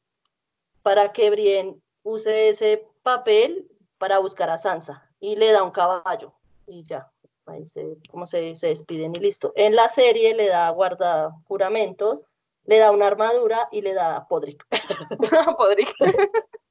para 0.83 1.13
que 1.13 1.31
Brienne 1.31 1.81
use 2.03 2.51
ese 2.51 2.87
papel 3.03 3.69
para 3.99 4.19
buscar 4.19 4.51
a 4.51 4.59
Sansa 4.59 5.11
y 5.21 5.37
le 5.37 5.51
da 5.53 5.63
un 5.63 5.71
caballo 5.71 6.35
y 6.67 6.85
ya, 6.85 7.11
ahí 7.47 7.67
se, 7.67 7.97
como 8.11 8.27
se, 8.27 8.57
se 8.57 8.69
despiden 8.69 9.15
y 9.15 9.21
listo. 9.21 9.53
En 9.57 9.75
la 9.75 9.89
serie 9.89 10.35
le 10.35 10.49
da 10.49 10.71
guarda 10.71 11.35
juramentos, 11.45 12.25
le 12.65 12.79
da 12.79 12.91
una 12.91 13.07
armadura 13.07 13.69
y 13.71 13.83
le 13.83 13.95
da 13.95 14.27
Podrick. 14.29 14.67
Podría. 15.57 15.89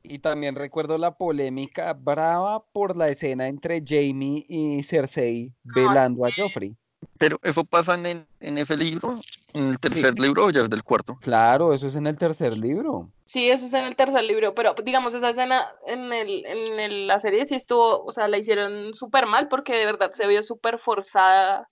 Y 0.01 0.19
también 0.19 0.55
recuerdo 0.55 0.97
la 0.97 1.15
polémica 1.15 1.93
brava 1.93 2.63
por 2.71 2.95
la 2.95 3.07
escena 3.07 3.47
entre 3.47 3.83
Jamie 3.85 4.45
y 4.47 4.83
Cersei 4.83 5.53
velando 5.63 6.25
a 6.25 6.29
Joffrey. 6.35 6.75
Pero 7.17 7.39
eso 7.43 7.63
pasa 7.63 7.95
en, 7.95 8.25
en 8.39 8.57
ese 8.57 8.77
libro, 8.77 9.19
en 9.53 9.67
el 9.69 9.79
tercer 9.79 10.19
libro 10.19 10.45
o 10.45 10.49
ya 10.51 10.61
es 10.61 10.69
del 10.69 10.83
cuarto. 10.83 11.17
Claro, 11.21 11.73
eso 11.73 11.87
es 11.87 11.95
en 11.95 12.07
el 12.07 12.17
tercer 12.17 12.57
libro. 12.57 13.09
Sí, 13.25 13.49
eso 13.49 13.65
es 13.65 13.73
en 13.73 13.85
el 13.85 13.95
tercer 13.95 14.23
libro, 14.23 14.53
pero 14.53 14.75
digamos, 14.83 15.13
esa 15.13 15.29
escena 15.29 15.73
en, 15.85 16.11
el, 16.11 16.45
en 16.45 16.79
el- 16.79 17.07
la 17.07 17.19
serie 17.19 17.45
sí 17.45 17.55
estuvo, 17.55 18.03
o 18.03 18.11
sea, 18.11 18.27
la 18.27 18.37
hicieron 18.37 18.93
súper 18.93 19.25
mal 19.25 19.47
porque 19.47 19.73
de 19.75 19.85
verdad 19.85 20.11
se 20.11 20.27
vio 20.27 20.43
súper 20.43 20.77
forzada 20.77 21.67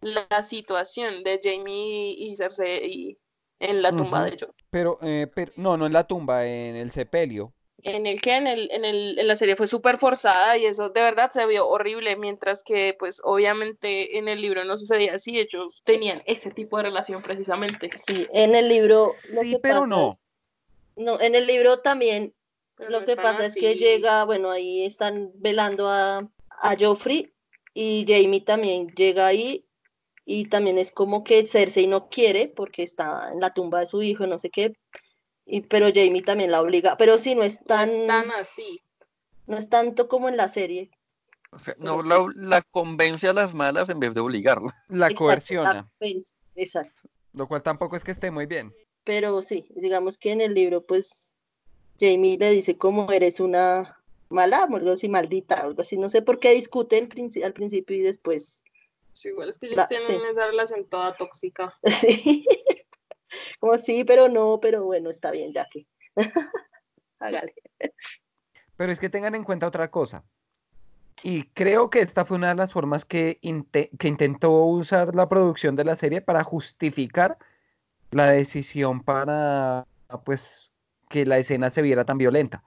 la 0.00 0.42
situación 0.42 1.22
de 1.24 1.40
Jamie 1.42 2.14
y 2.16 2.34
Cersei 2.36 3.18
en 3.58 3.82
la 3.82 3.96
tumba 3.96 4.24
de 4.24 4.36
Jon. 4.40 4.52
Pero, 4.70 4.98
eh, 5.02 5.30
pero, 5.34 5.52
no, 5.56 5.76
no 5.76 5.86
en 5.86 5.92
la 5.92 6.06
tumba, 6.06 6.46
en 6.46 6.76
el 6.76 6.90
sepelio. 6.92 7.52
En 7.84 8.06
el 8.06 8.20
que 8.20 8.36
en, 8.36 8.46
el, 8.46 8.70
en, 8.70 8.84
el, 8.84 9.18
en 9.18 9.26
la 9.26 9.34
serie 9.34 9.56
fue 9.56 9.66
súper 9.66 9.96
forzada 9.96 10.56
y 10.56 10.66
eso 10.66 10.90
de 10.90 11.00
verdad 11.00 11.30
se 11.32 11.44
vio 11.46 11.66
horrible, 11.68 12.16
mientras 12.16 12.62
que 12.62 12.94
pues 12.96 13.20
obviamente 13.24 14.18
en 14.18 14.28
el 14.28 14.40
libro 14.40 14.64
no 14.64 14.78
sucedía 14.78 15.14
así, 15.14 15.38
ellos 15.38 15.82
tenían 15.84 16.22
ese 16.26 16.50
tipo 16.52 16.76
de 16.76 16.84
relación 16.84 17.22
precisamente. 17.22 17.90
Sí, 17.96 18.26
en 18.32 18.54
el 18.54 18.68
libro... 18.68 19.12
lo 19.34 19.40
Sí, 19.42 19.52
que 19.52 19.58
pero 19.58 19.80
pasa 19.80 19.86
no. 19.86 20.08
es- 20.10 20.18
no, 20.94 21.20
en 21.20 21.34
el 21.34 21.46
libro 21.46 21.78
también 21.80 22.34
Pero 22.76 22.90
Lo 22.90 23.04
que 23.04 23.16
pasa 23.16 23.46
es 23.46 23.54
que 23.54 23.74
llega, 23.74 24.24
bueno, 24.24 24.50
ahí 24.50 24.84
están 24.84 25.30
velando 25.36 25.88
a, 25.88 26.28
a 26.50 26.76
Joffrey 26.78 27.32
y 27.74 28.04
Jamie 28.06 28.42
también 28.42 28.88
llega 28.94 29.26
ahí 29.26 29.64
y 30.24 30.44
también 30.46 30.78
es 30.78 30.92
como 30.92 31.24
que 31.24 31.46
Cersei 31.46 31.86
no 31.86 32.08
quiere 32.08 32.46
porque 32.48 32.82
está 32.82 33.30
en 33.32 33.40
la 33.40 33.52
tumba 33.54 33.80
de 33.80 33.86
su 33.86 34.02
hijo, 34.02 34.26
no 34.26 34.38
sé 34.38 34.50
qué, 34.50 34.74
y, 35.44 35.62
pero 35.62 35.86
Jamie 35.94 36.22
también 36.22 36.50
la 36.50 36.60
obliga, 36.60 36.96
pero 36.96 37.18
sí 37.18 37.34
no 37.34 37.42
es 37.42 37.58
No 37.60 37.66
tan, 37.66 37.88
es 37.88 38.06
tan 38.06 38.30
así. 38.32 38.80
no 39.46 39.56
es 39.58 39.68
tanto 39.68 40.08
como 40.08 40.28
en 40.28 40.36
la 40.36 40.48
serie. 40.48 40.90
O 41.50 41.58
sea, 41.58 41.74
Pero 41.78 42.02
no 42.02 42.02
la, 42.02 42.26
la 42.34 42.62
convence 42.62 43.28
a 43.28 43.32
las 43.32 43.52
malas 43.52 43.88
en 43.90 44.00
vez 44.00 44.14
de 44.14 44.20
obligarla. 44.20 44.74
La 44.88 45.06
Exacto, 45.08 45.24
coerciona, 45.24 45.74
la 45.74 45.88
convence, 45.98 46.34
Exacto. 46.54 47.02
lo 47.34 47.46
cual 47.46 47.62
tampoco 47.62 47.96
es 47.96 48.04
que 48.04 48.10
esté 48.12 48.30
muy 48.30 48.46
bien. 48.46 48.72
Pero 49.04 49.42
sí, 49.42 49.66
digamos 49.76 50.16
que 50.16 50.32
en 50.32 50.40
el 50.40 50.54
libro, 50.54 50.84
pues, 50.86 51.34
Jamie 52.00 52.38
le 52.38 52.50
dice 52.52 52.78
como 52.78 53.10
eres 53.12 53.40
una 53.40 53.98
mala, 54.30 54.64
algo 54.64 54.92
así, 54.92 55.08
maldita, 55.08 55.56
algo 55.56 55.82
así. 55.82 55.98
No 55.98 56.08
sé 56.08 56.22
por 56.22 56.38
qué 56.38 56.52
discuten 56.54 57.08
princi- 57.08 57.44
al 57.44 57.52
principio 57.52 57.96
y 57.96 58.00
después, 58.00 58.62
Sí, 59.14 59.28
igual 59.28 59.50
es 59.50 59.58
que 59.58 59.66
ellos 59.66 59.76
La- 59.76 59.86
tienen 59.88 60.06
sí. 60.06 60.16
esa 60.30 60.46
relación 60.46 60.86
toda 60.88 61.14
tóxica. 61.16 61.78
sí. 61.84 62.46
Como 63.60 63.78
sí, 63.78 64.04
pero 64.04 64.28
no, 64.28 64.58
pero 64.60 64.84
bueno, 64.84 65.10
está 65.10 65.30
bien, 65.30 65.52
ya 65.52 65.66
que. 65.70 65.86
Hágale. 67.18 67.54
Pero 68.76 68.92
es 68.92 68.98
que 68.98 69.10
tengan 69.10 69.34
en 69.34 69.44
cuenta 69.44 69.66
otra 69.66 69.90
cosa. 69.90 70.24
Y 71.22 71.44
creo 71.50 71.88
que 71.88 72.00
esta 72.00 72.24
fue 72.24 72.36
una 72.36 72.48
de 72.48 72.56
las 72.56 72.72
formas 72.72 73.04
que, 73.04 73.38
que 73.98 74.08
intentó 74.08 74.64
usar 74.64 75.14
la 75.14 75.28
producción 75.28 75.76
de 75.76 75.84
la 75.84 75.94
serie 75.94 76.20
para 76.20 76.42
justificar 76.42 77.38
la 78.10 78.26
decisión 78.26 79.02
para, 79.02 79.86
pues, 80.24 80.70
que 81.08 81.24
la 81.24 81.38
escena 81.38 81.70
se 81.70 81.82
viera 81.82 82.04
tan 82.04 82.18
violenta. 82.18 82.64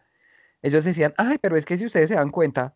Ellos 0.61 0.83
decían, 0.83 1.13
ay, 1.17 1.37
pero 1.39 1.57
es 1.57 1.65
que 1.65 1.77
si 1.77 1.85
ustedes 1.85 2.09
se 2.09 2.15
dan 2.15 2.31
cuenta, 2.31 2.75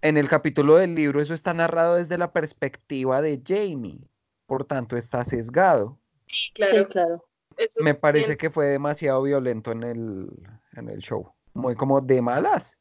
en 0.00 0.16
el 0.16 0.28
capítulo 0.28 0.76
del 0.76 0.94
libro 0.94 1.20
eso 1.20 1.34
está 1.34 1.54
narrado 1.54 1.96
desde 1.96 2.18
la 2.18 2.32
perspectiva 2.32 3.20
de 3.20 3.42
Jamie, 3.44 4.08
por 4.46 4.64
tanto 4.64 4.96
está 4.96 5.24
sesgado. 5.24 5.98
Sí, 6.26 6.50
Sí, 6.54 6.84
claro. 6.86 7.24
Eso 7.56 7.80
Me 7.82 7.94
parece 7.94 8.36
que 8.36 8.50
fue 8.50 8.66
demasiado 8.66 9.22
violento 9.22 9.70
en 9.72 9.82
el, 9.84 10.26
en 10.72 10.88
el 10.88 10.98
show. 11.00 11.32
Muy 11.52 11.76
como 11.76 12.00
de 12.00 12.20
malas. 12.20 12.80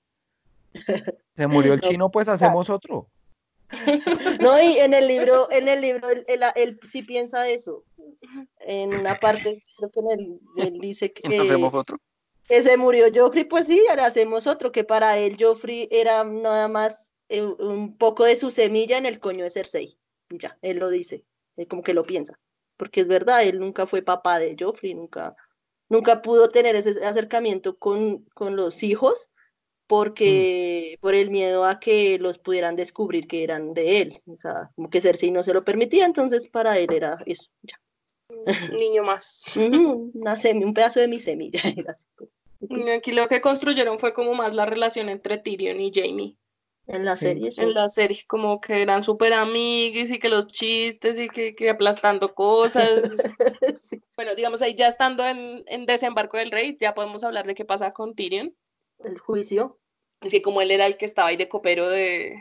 Se 1.36 1.48
murió 1.48 1.74
el 1.74 1.82
No, 1.82 1.90
chino, 1.90 2.12
pues 2.12 2.28
hacemos 2.28 2.70
otro. 2.70 3.08
No, 4.40 4.62
y 4.62 4.78
en 4.78 4.94
el 4.94 5.08
libro, 5.08 5.52
en 5.52 5.68
el 5.68 5.82
libro, 5.82 6.10
él, 6.10 6.24
él- 6.28 6.44
él 6.56 6.80
sí 6.84 7.02
piensa 7.04 7.48
eso. 7.48 7.86
En 8.60 8.94
una 8.94 9.20
parte, 9.20 9.64
creo 9.78 9.90
que 9.90 10.00
en 10.00 10.10
el, 10.12 10.40
él 10.58 10.80
dice 10.80 11.12
que, 11.14 11.42
hacemos 11.42 11.74
otro. 11.74 11.98
que 12.48 12.62
se 12.62 12.78
murió 12.78 13.08
Joffrey, 13.14 13.44
pues 13.46 13.68
sí, 13.68 13.84
ahora 13.90 14.06
hacemos 14.06 14.46
otro, 14.48 14.72
que 14.72 14.84
para 14.84 15.18
él 15.18 15.38
Joffrey 15.40 15.88
era 15.92 16.24
nada 16.24 16.68
más 16.68 17.16
eh, 17.30 17.42
un 17.44 17.98
poco 17.98 18.26
de 18.26 18.36
su 18.36 18.52
semilla 18.52 18.98
en 18.98 19.06
el 19.08 19.20
coño 19.20 19.44
de 19.44 19.50
Cersei. 19.50 19.98
Ya, 20.30 20.58
él 20.62 20.78
lo 20.78 20.90
dice, 20.90 21.26
él 21.58 21.68
como 21.68 21.82
que 21.84 21.94
lo 21.94 22.04
piensa. 22.04 22.40
Porque 22.78 23.02
es 23.02 23.08
verdad, 23.08 23.44
él 23.44 23.60
nunca 23.60 23.88
fue 23.88 24.02
papá 24.02 24.40
de 24.40 24.56
Joffrey, 24.60 24.94
nunca, 24.94 25.36
nunca 25.90 26.22
pudo 26.22 26.50
tener 26.50 26.76
ese 26.76 27.06
acercamiento 27.06 27.78
con, 27.78 28.24
con 28.34 28.56
los 28.56 28.84
hijos 28.84 29.30
porque 29.88 30.98
por 31.02 31.14
el 31.14 31.30
miedo 31.30 31.66
a 31.66 31.80
que 31.80 32.18
los 32.18 32.40
pudieran 32.40 32.76
descubrir 32.76 33.28
que 33.28 33.44
eran 33.44 33.74
de 33.74 34.02
él. 34.02 34.22
O 34.26 34.38
sea, 34.38 34.72
como 34.76 34.90
que 34.90 35.02
Cersei 35.02 35.30
no 35.30 35.44
se 35.44 35.54
lo 35.54 35.64
permitía, 35.64 36.06
entonces 36.06 36.48
para 36.48 36.80
él 36.80 36.92
era 36.92 37.18
eso. 37.26 37.50
Ya. 37.62 37.78
un 38.30 38.78
niño 38.78 39.04
más. 39.04 39.44
Una 39.56 40.36
semi- 40.38 40.64
un 40.64 40.74
pedazo 40.74 41.00
de 41.00 41.08
mi 41.08 41.20
semilla. 41.20 41.62
era 41.78 41.92
así 41.92 42.08
Aquí 42.98 43.12
lo 43.12 43.28
que 43.28 43.42
construyeron 43.42 44.00
fue 44.00 44.14
como 44.14 44.34
más 44.34 44.56
la 44.56 44.66
relación 44.66 45.10
entre 45.10 45.38
Tyrion 45.38 45.82
y 45.82 45.92
Jamie 45.94 46.38
En 46.88 47.06
la 47.06 47.16
Sí. 47.16 47.28
serie. 47.28 47.52
sí. 47.52 47.62
en 47.62 47.74
la 47.74 47.88
serie, 47.90 48.24
como 48.28 48.60
que 48.60 48.82
eran 48.82 49.04
súper 49.04 49.32
amiguis 49.34 50.12
y 50.12 50.20
que 50.20 50.28
los 50.30 50.48
chistes 50.48 51.18
y 51.18 51.30
que, 51.30 51.56
que 51.56 51.70
aplastando 51.70 52.34
cosas. 52.34 53.04
Sí. 53.82 54.02
Bueno, 54.16 54.34
digamos 54.36 54.62
ahí 54.62 54.76
ya 54.76 54.88
estando 54.88 55.26
en, 55.26 55.64
en 55.68 55.86
Desembarco 55.86 56.38
del 56.38 56.52
Rey, 56.52 56.78
ya 56.80 56.94
podemos 56.94 57.24
hablar 57.24 57.46
de 57.46 57.54
qué 57.56 57.66
pasa 57.66 57.92
con 57.94 58.16
Tyrion. 58.16 58.54
El 59.04 59.18
juicio. 59.20 59.78
Que 60.22 60.42
como 60.42 60.62
él 60.62 60.72
era 60.72 60.86
el 60.86 60.96
que 60.98 61.06
estaba 61.06 61.28
ahí 61.30 61.36
de 61.38 61.50
copero 61.50 61.90
de, 61.90 62.36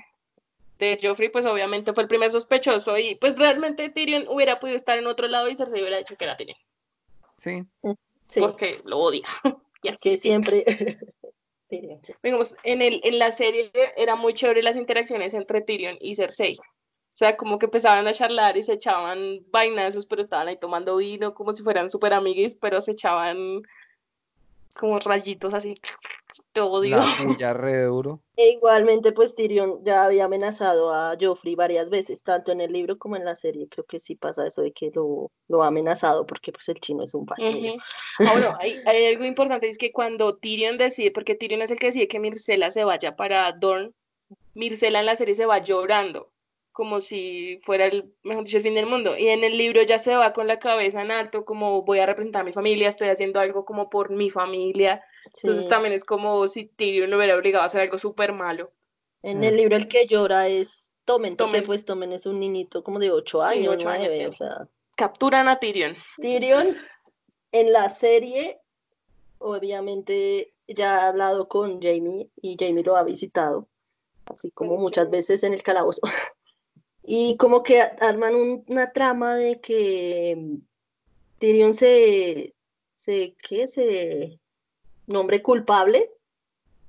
de 0.78 0.98
Joffrey, 1.02 1.28
pues 1.30 1.46
obviamente 1.46 1.92
fue 1.92 2.04
el 2.04 2.08
primer 2.08 2.30
sospechoso 2.30 2.96
y 2.98 3.16
pues 3.16 3.36
realmente 3.38 3.88
Tyrion 3.90 4.26
hubiera 4.28 4.60
podido 4.60 4.76
estar 4.76 4.98
en 4.98 5.06
otro 5.08 5.26
lado 5.26 5.48
y 5.48 5.54
Cersei 5.56 5.80
hubiera 5.80 5.98
dicho 5.98 6.16
que 6.16 6.24
era 6.24 6.36
Tyrion, 6.36 6.58
Sí. 7.38 7.62
Sí, 8.28 8.40
porque 8.40 8.80
lo 8.84 8.98
odia. 8.98 9.22
Y 9.84 9.88
así 9.88 10.16
siempre. 10.16 10.64
Digamos, 12.22 12.56
en 12.64 12.82
el, 12.82 13.00
en 13.04 13.18
la 13.18 13.30
serie 13.30 13.70
era 13.96 14.16
muy 14.16 14.34
chévere 14.34 14.62
las 14.62 14.76
interacciones 14.76 15.34
entre 15.34 15.62
Tyrion 15.62 15.96
y 16.00 16.14
Cersei. 16.14 16.56
O 16.58 17.16
sea, 17.16 17.36
como 17.36 17.58
que 17.58 17.66
empezaban 17.66 18.06
a 18.06 18.12
charlar 18.12 18.56
y 18.56 18.62
se 18.62 18.74
echaban 18.74 19.40
vainazos, 19.50 20.06
pero 20.06 20.22
estaban 20.22 20.48
ahí 20.48 20.56
tomando 20.56 20.96
vino, 20.96 21.34
como 21.34 21.52
si 21.52 21.62
fueran 21.62 21.90
súper 21.90 22.14
amiguis, 22.14 22.54
pero 22.54 22.80
se 22.80 22.92
echaban 22.92 23.62
como 24.74 24.98
rayitos 24.98 25.52
así. 25.52 25.78
Te 26.52 26.60
odio. 26.60 26.98
La 26.98 27.06
puya 27.22 27.52
re 27.52 27.84
duro. 27.84 28.20
E 28.34 28.48
igualmente, 28.48 29.12
pues 29.12 29.34
Tyrion 29.34 29.84
ya 29.84 30.06
había 30.06 30.24
amenazado 30.24 30.92
a 30.92 31.16
Joffrey 31.20 31.54
varias 31.54 31.90
veces, 31.90 32.22
tanto 32.22 32.50
en 32.50 32.62
el 32.62 32.72
libro 32.72 32.96
como 32.96 33.16
en 33.16 33.26
la 33.26 33.36
serie. 33.36 33.68
Creo 33.68 33.84
que 33.84 34.00
sí 34.00 34.16
pasa 34.16 34.46
eso 34.46 34.62
de 34.62 34.72
que 34.72 34.90
lo, 34.94 35.30
lo 35.48 35.62
ha 35.62 35.66
amenazado, 35.66 36.26
porque 36.26 36.50
pues 36.50 36.66
el 36.70 36.80
chino 36.80 37.04
es 37.04 37.12
un 37.12 37.26
pastelero. 37.26 37.76
Ah, 38.20 38.32
bueno, 38.32 38.54
hay, 38.58 38.80
hay 38.86 39.06
algo 39.06 39.24
importante, 39.24 39.68
es 39.68 39.76
que 39.76 39.92
cuando 39.92 40.36
Tyrion 40.36 40.78
decide, 40.78 41.10
porque 41.10 41.34
Tyrion 41.34 41.60
es 41.60 41.70
el 41.70 41.78
que 41.78 41.88
decide 41.88 42.08
que 42.08 42.20
Myrcella 42.20 42.70
se 42.70 42.84
vaya 42.84 43.16
para 43.16 43.52
Dorne, 43.52 43.92
Myrcella 44.54 45.00
en 45.00 45.06
la 45.06 45.16
serie 45.16 45.34
se 45.34 45.46
va 45.46 45.58
llorando, 45.58 46.32
como 46.72 47.00
si 47.00 47.60
fuera 47.62 47.84
el, 47.86 48.12
mejor 48.22 48.44
dicho, 48.44 48.56
el 48.56 48.62
fin 48.62 48.74
del 48.74 48.86
mundo. 48.86 49.16
Y 49.16 49.28
en 49.28 49.44
el 49.44 49.56
libro 49.58 49.82
ya 49.82 49.98
se 49.98 50.14
va 50.16 50.32
con 50.32 50.46
la 50.46 50.58
cabeza 50.58 51.02
en 51.02 51.10
alto, 51.10 51.44
como 51.44 51.82
voy 51.82 51.98
a 52.00 52.06
representar 52.06 52.42
a 52.42 52.44
mi 52.44 52.52
familia, 52.52 52.88
estoy 52.88 53.08
haciendo 53.08 53.40
algo 53.40 53.64
como 53.64 53.90
por 53.90 54.10
mi 54.10 54.30
familia. 54.30 55.04
Entonces 55.26 55.64
Sí. 55.64 55.68
también 55.68 55.92
es 55.94 56.04
como 56.04 56.48
si 56.48 56.64
Tyrion 56.66 57.10
lo 57.10 57.18
hubiera 57.18 57.36
obligado 57.36 57.62
a 57.62 57.66
hacer 57.66 57.82
algo 57.82 57.98
súper 57.98 58.32
malo. 58.32 58.68
En 59.22 59.44
el 59.44 59.56
libro 59.56 59.76
el 59.76 59.86
que 59.86 60.06
llora 60.06 60.48
es 60.48 60.90
Tomen, 61.04 61.36
Tommen. 61.36 61.64
pues 61.64 61.84
Tomen 61.84 62.12
es 62.12 62.26
un 62.26 62.36
niñito 62.40 62.82
como 62.82 62.98
de 62.98 63.10
8 63.12 63.40
Sí, 63.42 63.58
años, 63.58 63.74
ocho 63.74 63.88
años 63.88 64.12
9, 64.16 64.26
o 64.26 64.30
tiene. 64.30 64.36
sea, 64.36 64.68
Capturan 64.96 65.48
a 65.48 65.58
Tyrion. 65.58 65.94
Tyrion 66.20 66.76
en 67.52 67.72
la 67.72 67.88
serie, 67.88 68.58
obviamente 69.38 70.54
ya 70.68 71.04
ha 71.04 71.08
hablado 71.08 71.48
con 71.48 71.80
Jamie 71.82 72.30
y 72.40 72.56
Jamie 72.58 72.82
lo 72.84 72.96
ha 72.96 73.04
visitado, 73.04 73.68
así 74.26 74.50
como 74.50 74.76
muchas 74.76 75.10
veces 75.10 75.42
en 75.42 75.52
el 75.52 75.62
calabozo. 75.62 76.00
Y 77.04 77.36
como 77.36 77.62
que 77.62 77.80
arman 77.80 78.34
un- 78.34 78.64
una 78.68 78.92
trama 78.92 79.34
de 79.36 79.60
que 79.60 80.58
Tyrion 81.38 81.74
se, 81.74 82.54
se, 82.96 83.34
¿qué? 83.42 83.66
se 83.68 84.38
nombre 85.06 85.42
culpable 85.42 86.10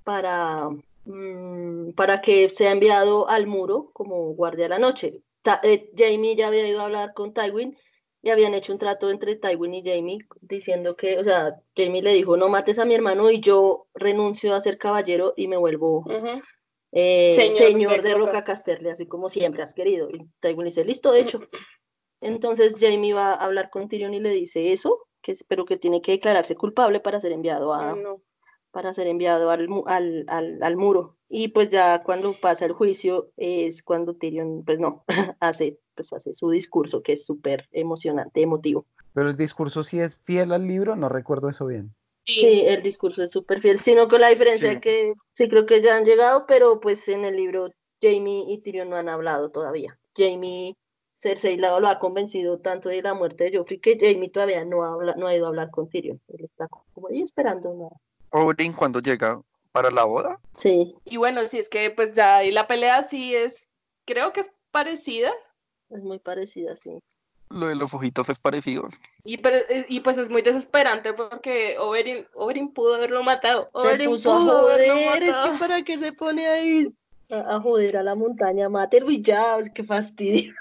para, 0.04 0.70
mm, 1.06 1.92
para 1.96 2.22
que 2.22 2.50
sea 2.50 2.72
enviado 2.72 3.28
al 3.28 3.48
muro 3.48 3.90
como 3.94 4.34
guardia 4.36 4.66
de 4.66 4.70
la 4.70 4.80
noche. 4.80 5.22
Eh, 5.64 5.90
Jamie 5.98 6.36
ya 6.36 6.48
había 6.48 6.68
ido 6.68 6.82
a 6.82 6.86
hablar 6.86 7.14
con 7.14 7.34
Tywin 7.34 7.78
y 8.22 8.30
habían 8.30 8.54
hecho 8.54 8.72
un 8.72 8.80
trato 8.80 9.10
entre 9.10 9.36
Tywin 9.36 9.74
y 9.74 9.84
Jamie 9.84 10.20
diciendo 10.42 10.96
que, 10.96 11.18
o 11.18 11.24
sea, 11.24 11.60
Jamie 11.76 12.02
le 12.04 12.14
dijo, 12.14 12.38
no 12.38 12.48
mates 12.48 12.80
a 12.80 12.86
mi 12.86 12.94
hermano 12.96 13.30
y 13.32 13.42
yo 13.42 13.88
renuncio 13.96 14.54
a 14.54 14.62
ser 14.62 14.78
caballero 14.78 15.34
y 15.36 15.48
me 15.48 15.58
vuelvo. 15.58 16.06
Eh, 16.96 17.32
Señor 17.32 17.58
señor, 17.58 18.02
de 18.04 18.10
de 18.10 18.16
Roca. 18.16 18.26
Roca 18.32 18.44
Casterle, 18.44 18.92
así 18.92 19.08
como 19.08 19.28
siempre 19.28 19.64
has 19.64 19.74
querido. 19.74 20.10
Y 20.12 20.30
Tywin 20.42 20.66
dice, 20.66 20.86
listo, 20.86 21.14
hecho. 21.16 21.40
Entonces 22.22 22.78
Jamie 22.80 23.14
va 23.14 23.34
a 23.34 23.44
hablar 23.46 23.70
con 23.72 23.90
Tyrion 23.90 24.14
y 24.14 24.20
le 24.20 24.30
dice 24.30 24.72
eso, 24.72 25.08
que 25.22 25.34
pero 25.48 25.66
que 25.66 25.78
tiene 25.78 26.02
que 26.02 26.14
declararse 26.14 26.56
culpable 26.56 27.00
para 27.00 27.20
ser 27.20 27.32
enviado 27.32 27.74
a, 27.74 27.96
no. 27.96 28.22
para 28.72 28.94
ser 28.94 29.08
enviado 29.08 29.50
al, 29.50 29.68
al, 29.88 30.60
al 30.62 30.78
muro. 30.78 31.18
Y 31.28 31.48
pues 31.48 31.70
ya 31.70 32.04
cuando 32.04 32.40
pasa 32.40 32.66
el 32.66 32.74
juicio 32.74 33.32
es 33.38 33.82
cuando 33.82 34.16
Tyrion, 34.16 34.64
pues 34.64 34.80
no, 34.80 35.04
hace, 35.40 35.80
pues 35.96 36.14
hace 36.14 36.36
su 36.36 36.52
discurso, 36.52 37.02
que 37.02 37.14
es 37.14 37.26
súper 37.26 37.68
emocionante, 37.72 38.42
emotivo. 38.42 38.86
Pero 39.14 39.32
el 39.32 39.38
discurso 39.38 39.84
sí 39.84 40.00
es 40.00 40.16
fiel 40.26 40.52
al 40.52 40.68
libro, 40.68 40.96
no 40.96 41.10
recuerdo 41.10 41.50
eso 41.50 41.66
bien. 41.66 41.96
Sí, 42.26 42.64
el 42.66 42.82
discurso 42.84 43.22
es 43.24 43.32
súper 43.32 43.60
fiel, 43.60 43.80
sino 43.80 44.08
con 44.08 44.22
la 44.22 44.30
diferencia 44.30 44.74
Sí. 44.74 44.80
que 44.80 45.14
sí 45.34 45.50
creo 45.50 45.66
que 45.66 45.82
ya 45.82 45.98
han 45.98 46.06
llegado, 46.06 46.46
pero 46.48 46.80
pues 46.80 47.08
en 47.10 47.26
el 47.26 47.36
libro 47.36 47.70
Jamie 48.02 48.46
y 48.48 48.60
Tyrion 48.62 48.90
no 48.90 48.96
han 48.96 49.10
hablado 49.10 49.52
todavía. 49.52 50.00
Jamie, 50.16 50.76
Cersei 51.22 51.58
lo, 51.58 51.80
lo 51.80 51.88
ha 51.88 52.00
convencido 52.00 52.60
tanto 52.60 52.90
de 52.90 53.02
la 53.02 53.14
muerte 53.14 53.46
de 53.50 53.58
Joffrey 53.58 53.80
que 53.80 53.98
Jamie 54.00 54.30
todavía 54.30 54.64
no, 54.66 54.84
habla, 54.84 55.16
no 55.18 55.28
ha 55.28 55.36
ido 55.36 55.46
a 55.46 55.50
hablar 55.50 55.70
con 55.72 55.90
Tyrion. 55.90 56.22
Él 56.30 56.46
está 56.46 56.68
como 56.94 57.08
ahí 57.10 57.22
esperando 57.22 57.74
nada. 57.74 57.98
Oberyn 58.32 58.74
cuando 58.74 59.00
llega 59.02 59.42
para 59.72 59.92
la 59.92 60.04
boda. 60.06 60.40
Sí, 60.56 60.96
Y 61.06 61.18
bueno, 61.18 61.48
sí, 61.48 61.60
es 61.60 61.68
que 61.70 61.92
pues 61.92 62.14
ya 62.16 62.38
ahí 62.38 62.52
la 62.52 62.68
pelea 62.68 63.04
sí 63.04 63.36
es, 63.36 63.68
creo 64.06 64.32
que 64.34 64.42
es 64.42 64.52
parecida. 64.72 65.32
es 65.90 66.02
muy 66.04 66.20
parecida, 66.20 66.76
sí. 66.76 67.00
Lo 67.54 67.68
de 67.68 67.76
los 67.76 67.94
ojitos 67.94 68.28
es 68.30 68.40
parecido. 68.40 68.90
Y, 69.24 69.38
pero- 69.38 69.58
eh, 69.70 69.86
y 69.88 70.00
pues 70.00 70.18
es 70.18 70.30
muy 70.30 70.42
desesperante 70.42 71.14
porque 71.14 71.78
Oberyn, 71.80 72.26
Oberyn 72.34 72.74
pudo 72.74 72.96
haberlo 72.96 73.24
matado. 73.24 73.70
Se 73.74 73.80
Oberyn 73.80 74.10
puso 74.10 74.34
a 74.34 74.40
pudo 74.40 74.58
haberlo 74.70 74.94
joder, 74.96 75.24
es 75.24 75.30
matado. 75.30 75.52
que 75.54 75.60
para 75.60 75.82
qué 75.84 75.98
se 76.00 76.14
pone 76.14 76.48
ahí 76.48 76.88
a, 77.30 77.56
a 77.56 77.60
joder 77.62 77.98
a 77.98 78.04
la 78.04 78.16
montaña, 78.16 78.70
mátelo 78.70 79.12
y 79.12 79.22
ya, 79.22 79.58
que 79.74 79.84
fastidio. 79.84 80.54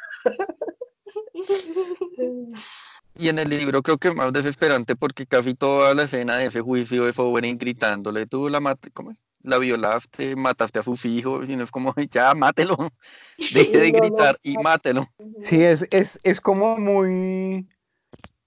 Y 3.18 3.28
en 3.28 3.38
el 3.38 3.48
libro 3.50 3.82
creo 3.82 3.98
que 3.98 4.08
es 4.08 4.14
más 4.14 4.32
desesperante 4.32 4.96
porque 4.96 5.26
casi 5.26 5.54
toda 5.54 5.94
la 5.94 6.04
escena 6.04 6.36
de 6.36 6.46
ese 6.46 6.60
juicio 6.60 7.06
es 7.08 7.18
Oberyn 7.18 7.58
gritándole, 7.58 8.26
tú 8.26 8.48
la 8.48 8.60
mate, 8.60 8.90
¿cómo 8.90 9.10
es? 9.10 9.18
La 9.42 9.58
violaste, 9.58 10.36
mataste 10.36 10.78
a 10.78 10.82
sus 10.82 11.04
hijos, 11.04 11.48
y 11.48 11.56
no 11.56 11.64
es 11.64 11.70
como, 11.70 11.94
ya, 12.10 12.34
mátelo, 12.34 12.76
deje 13.54 13.78
de 13.78 13.90
gritar 13.90 14.38
y 14.42 14.56
mátelo. 14.58 15.06
Sí, 15.42 15.62
es, 15.62 15.86
es, 15.90 16.20
es 16.22 16.40
como 16.40 16.76
muy... 16.78 17.68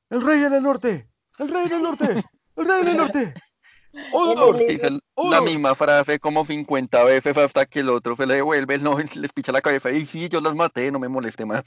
El 0.09 0.21
rey 0.21 0.43
en 0.43 0.53
el 0.53 0.63
norte, 0.63 1.09
el 1.39 1.49
rey 1.49 1.65
en 1.65 1.73
el 1.73 1.81
norte, 1.81 2.05
el 2.55 2.65
rey 2.65 2.81
en 2.81 2.87
el 2.87 2.97
norte. 2.97 3.33
El 3.95 5.01
la 5.15 5.41
misma 5.41 5.73
frase 5.73 6.19
como 6.19 6.45
50 6.45 7.03
veces 7.05 7.37
hasta 7.37 7.65
que 7.65 7.79
el 7.79 7.89
otro 7.89 8.15
se 8.15 8.27
le 8.27 8.35
devuelve, 8.35 8.77
no, 8.77 8.97
les 9.15 9.31
picha 9.31 9.51
la 9.51 9.61
cabeza 9.61 9.91
y 9.91 10.05
sí, 10.05 10.27
yo 10.29 10.41
las 10.41 10.55
maté, 10.55 10.91
no 10.91 10.99
me 10.99 11.07
moleste 11.07 11.45
más. 11.45 11.63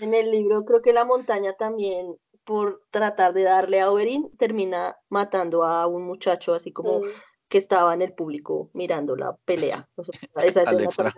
En 0.00 0.12
el 0.12 0.30
libro 0.30 0.64
creo 0.64 0.82
que 0.82 0.92
la 0.92 1.04
montaña 1.04 1.54
también, 1.54 2.16
por 2.44 2.82
tratar 2.90 3.32
de 3.32 3.44
darle 3.44 3.80
a 3.80 3.90
Oberyn, 3.90 4.30
termina 4.36 4.96
matando 5.08 5.64
a 5.64 5.86
un 5.86 6.06
muchacho 6.06 6.54
así 6.54 6.72
como. 6.72 7.00
Que 7.48 7.58
estaba 7.58 7.94
en 7.94 8.02
el 8.02 8.12
público 8.12 8.70
mirando 8.72 9.16
la 9.16 9.36
pelea. 9.44 9.88
O 9.96 10.04
sea, 10.04 10.14
esa 10.44 10.62
escena 10.62 11.14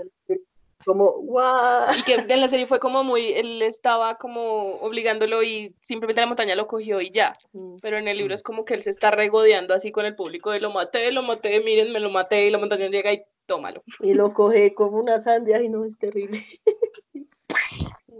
como, 0.85 1.13
guau. 1.21 1.95
Y 1.99 2.03
que 2.03 2.15
en 2.15 2.41
la 2.41 2.49
serie 2.49 2.67
fue 2.67 2.81
como 2.81 3.05
muy, 3.05 3.33
él 3.35 3.61
estaba 3.63 4.17
como 4.17 4.77
obligándolo 4.77 5.43
y 5.43 5.75
simplemente 5.81 6.23
la 6.23 6.27
montaña 6.27 6.55
lo 6.55 6.67
cogió 6.67 7.01
y 7.01 7.11
ya. 7.11 7.35
Mm. 7.53 7.77
Pero 7.83 7.99
en 7.99 8.09
el 8.09 8.17
libro 8.17 8.35
es 8.35 8.43
como 8.43 8.65
que 8.65 8.75
él 8.75 8.83
se 8.83 8.91
está 8.91 9.11
regodeando 9.11 9.75
así 9.75 9.93
con 9.93 10.07
el 10.07 10.17
público 10.17 10.51
de 10.51 10.61
lo 10.61 10.71
maté, 10.71 11.13
lo 11.13 11.23
maté, 11.23 11.61
miren, 11.61 11.93
me 11.93 12.01
lo 12.01 12.11
maté 12.11 12.47
y 12.47 12.51
la 12.51 12.59
montaña 12.59 12.89
llega 12.89 13.13
y 13.13 13.23
tómalo. 13.47 13.83
Y 14.01 14.15
lo 14.15 14.33
coge 14.33 14.75
como 14.75 14.99
una 14.99 15.19
sandía 15.19 15.61
y 15.63 15.69
no 15.69 15.85
es 15.85 15.99
terrible. 15.99 16.45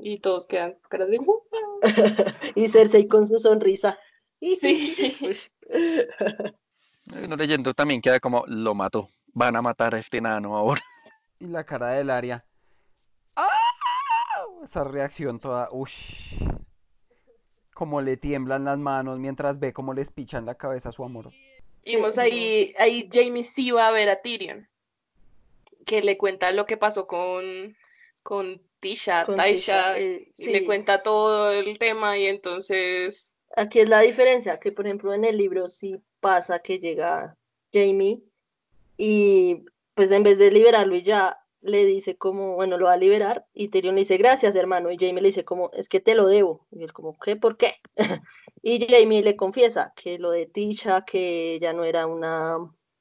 Y 0.01 0.21
todos 0.21 0.47
quedan 0.47 0.77
caras 0.89 1.09
de 1.09 1.19
"Guau". 1.19 1.43
Y 2.55 2.69
Cersei 2.69 3.09
con 3.09 3.27
su 3.27 3.39
sonrisa. 3.39 3.99
Sí. 4.41 4.95
Uno 7.25 7.37
leyendo 7.37 7.75
también 7.75 8.01
queda 8.01 8.21
como, 8.21 8.45
lo 8.47 8.75
mató, 8.75 9.09
van 9.33 9.57
a 9.57 9.63
matar 9.63 9.95
a 9.95 9.99
este 9.99 10.21
nano 10.21 10.57
ahora. 10.57 10.83
Y 11.41 11.47
la 11.47 11.65
cara 11.65 11.91
del 11.91 12.11
área. 12.11 12.45
¡Ah! 13.37 13.49
Esa 14.65 14.85
reacción 14.85 15.39
toda. 15.39 15.69
Ush. 15.71 16.43
Como 17.73 18.01
le 18.01 18.17
tiemblan 18.17 18.65
las 18.65 18.79
manos 18.79 19.19
mientras 19.19 19.61
ve 19.61 19.73
cómo 19.73 19.95
les 19.95 20.11
pichan 20.11 20.45
la 20.45 20.57
cabeza 20.57 20.89
a 20.89 20.93
su 20.93 21.05
amor. 21.05 21.31
Vimos 21.85 22.19
ahí, 22.19 22.75
ahí 22.79 23.09
Jamie 23.11 23.45
sí 23.45 23.71
va 23.71 23.89
a 23.89 23.93
ver 23.93 24.09
a 24.09 24.21
Tyrion, 24.21 24.69
que 25.87 26.03
le 26.03 26.19
cuenta 26.19 26.53
lo 26.53 26.67
que 26.67 26.77
pasó 26.77 27.07
con, 27.07 27.77
con 28.23 28.61
Tisha, 28.81 29.25
Con 29.25 29.37
Taisha, 29.37 29.95
Tisha, 29.95 29.99
eh, 29.99 30.33
y 30.37 30.47
le 30.47 30.67
cuenta 30.67 31.03
todo 31.03 31.53
el 31.53 31.79
tema 31.79 32.19
y 32.19 32.27
entonces 32.27 33.29
Aquí 33.57 33.81
es 33.81 33.89
la 33.89 34.01
diferencia, 34.01 34.61
que 34.61 34.73
por 34.73 34.87
ejemplo 34.87 35.13
en 35.15 35.25
el 35.25 35.37
libro 35.37 35.69
sí 35.69 36.01
pasa 36.21 36.59
que 36.61 36.79
llega 36.79 37.37
Jamie 37.73 38.21
y 38.97 39.65
pues 39.95 40.11
en 40.13 40.23
vez 40.23 40.39
de 40.39 40.51
liberarlo 40.51 40.97
y 40.97 41.03
ya 41.03 41.39
le 41.61 41.85
dice 41.85 42.17
como, 42.17 42.55
bueno, 42.55 42.79
lo 42.79 42.87
va 42.87 42.93
a 42.93 42.97
liberar 42.97 43.45
y 43.53 43.69
Tyrion 43.69 43.97
le 43.97 44.03
dice, 44.03 44.17
gracias 44.17 44.55
hermano, 44.55 44.91
y 44.91 44.97
Jamie 44.97 45.21
le 45.23 45.29
dice 45.29 45.45
como, 45.45 45.71
es 45.73 45.89
que 45.89 46.01
te 46.01 46.15
lo 46.15 46.29
debo, 46.29 46.67
y 46.71 46.85
él 46.85 46.93
como, 46.93 47.19
¿qué? 47.19 47.35
¿Por 47.35 47.57
qué? 47.57 47.75
y 48.63 48.87
Jamie 48.87 49.23
le 49.23 49.35
confiesa 49.37 49.93
que 49.97 50.19
lo 50.19 50.31
de 50.31 50.47
Tisha, 50.47 51.05
que 51.05 51.55
ella 51.55 51.73
no 51.73 51.83
era 51.85 52.07
una 52.07 52.59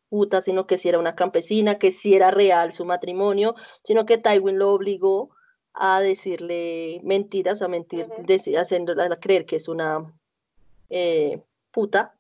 puta, 0.10 0.42
sino 0.42 0.66
que 0.66 0.78
sí 0.78 0.90
era 0.90 1.00
una 1.00 1.16
campesina, 1.16 1.78
que 1.78 1.92
sí 1.92 2.16
era 2.16 2.32
real 2.32 2.74
su 2.74 2.84
matrimonio, 2.86 3.56
sino 3.84 4.06
que 4.06 4.18
Tywin 4.18 4.58
lo 4.58 4.72
obligó 4.74 5.30
a 5.74 6.02
decirle 6.02 7.00
mentiras, 7.04 7.62
a 7.62 7.68
mentir, 7.68 8.08
deci- 8.26 8.58
haciéndola 8.58 9.20
creer 9.20 9.46
que 9.46 9.58
es 9.58 9.68
una 9.68 10.12
eh, 10.90 11.42
puta. 11.72 12.17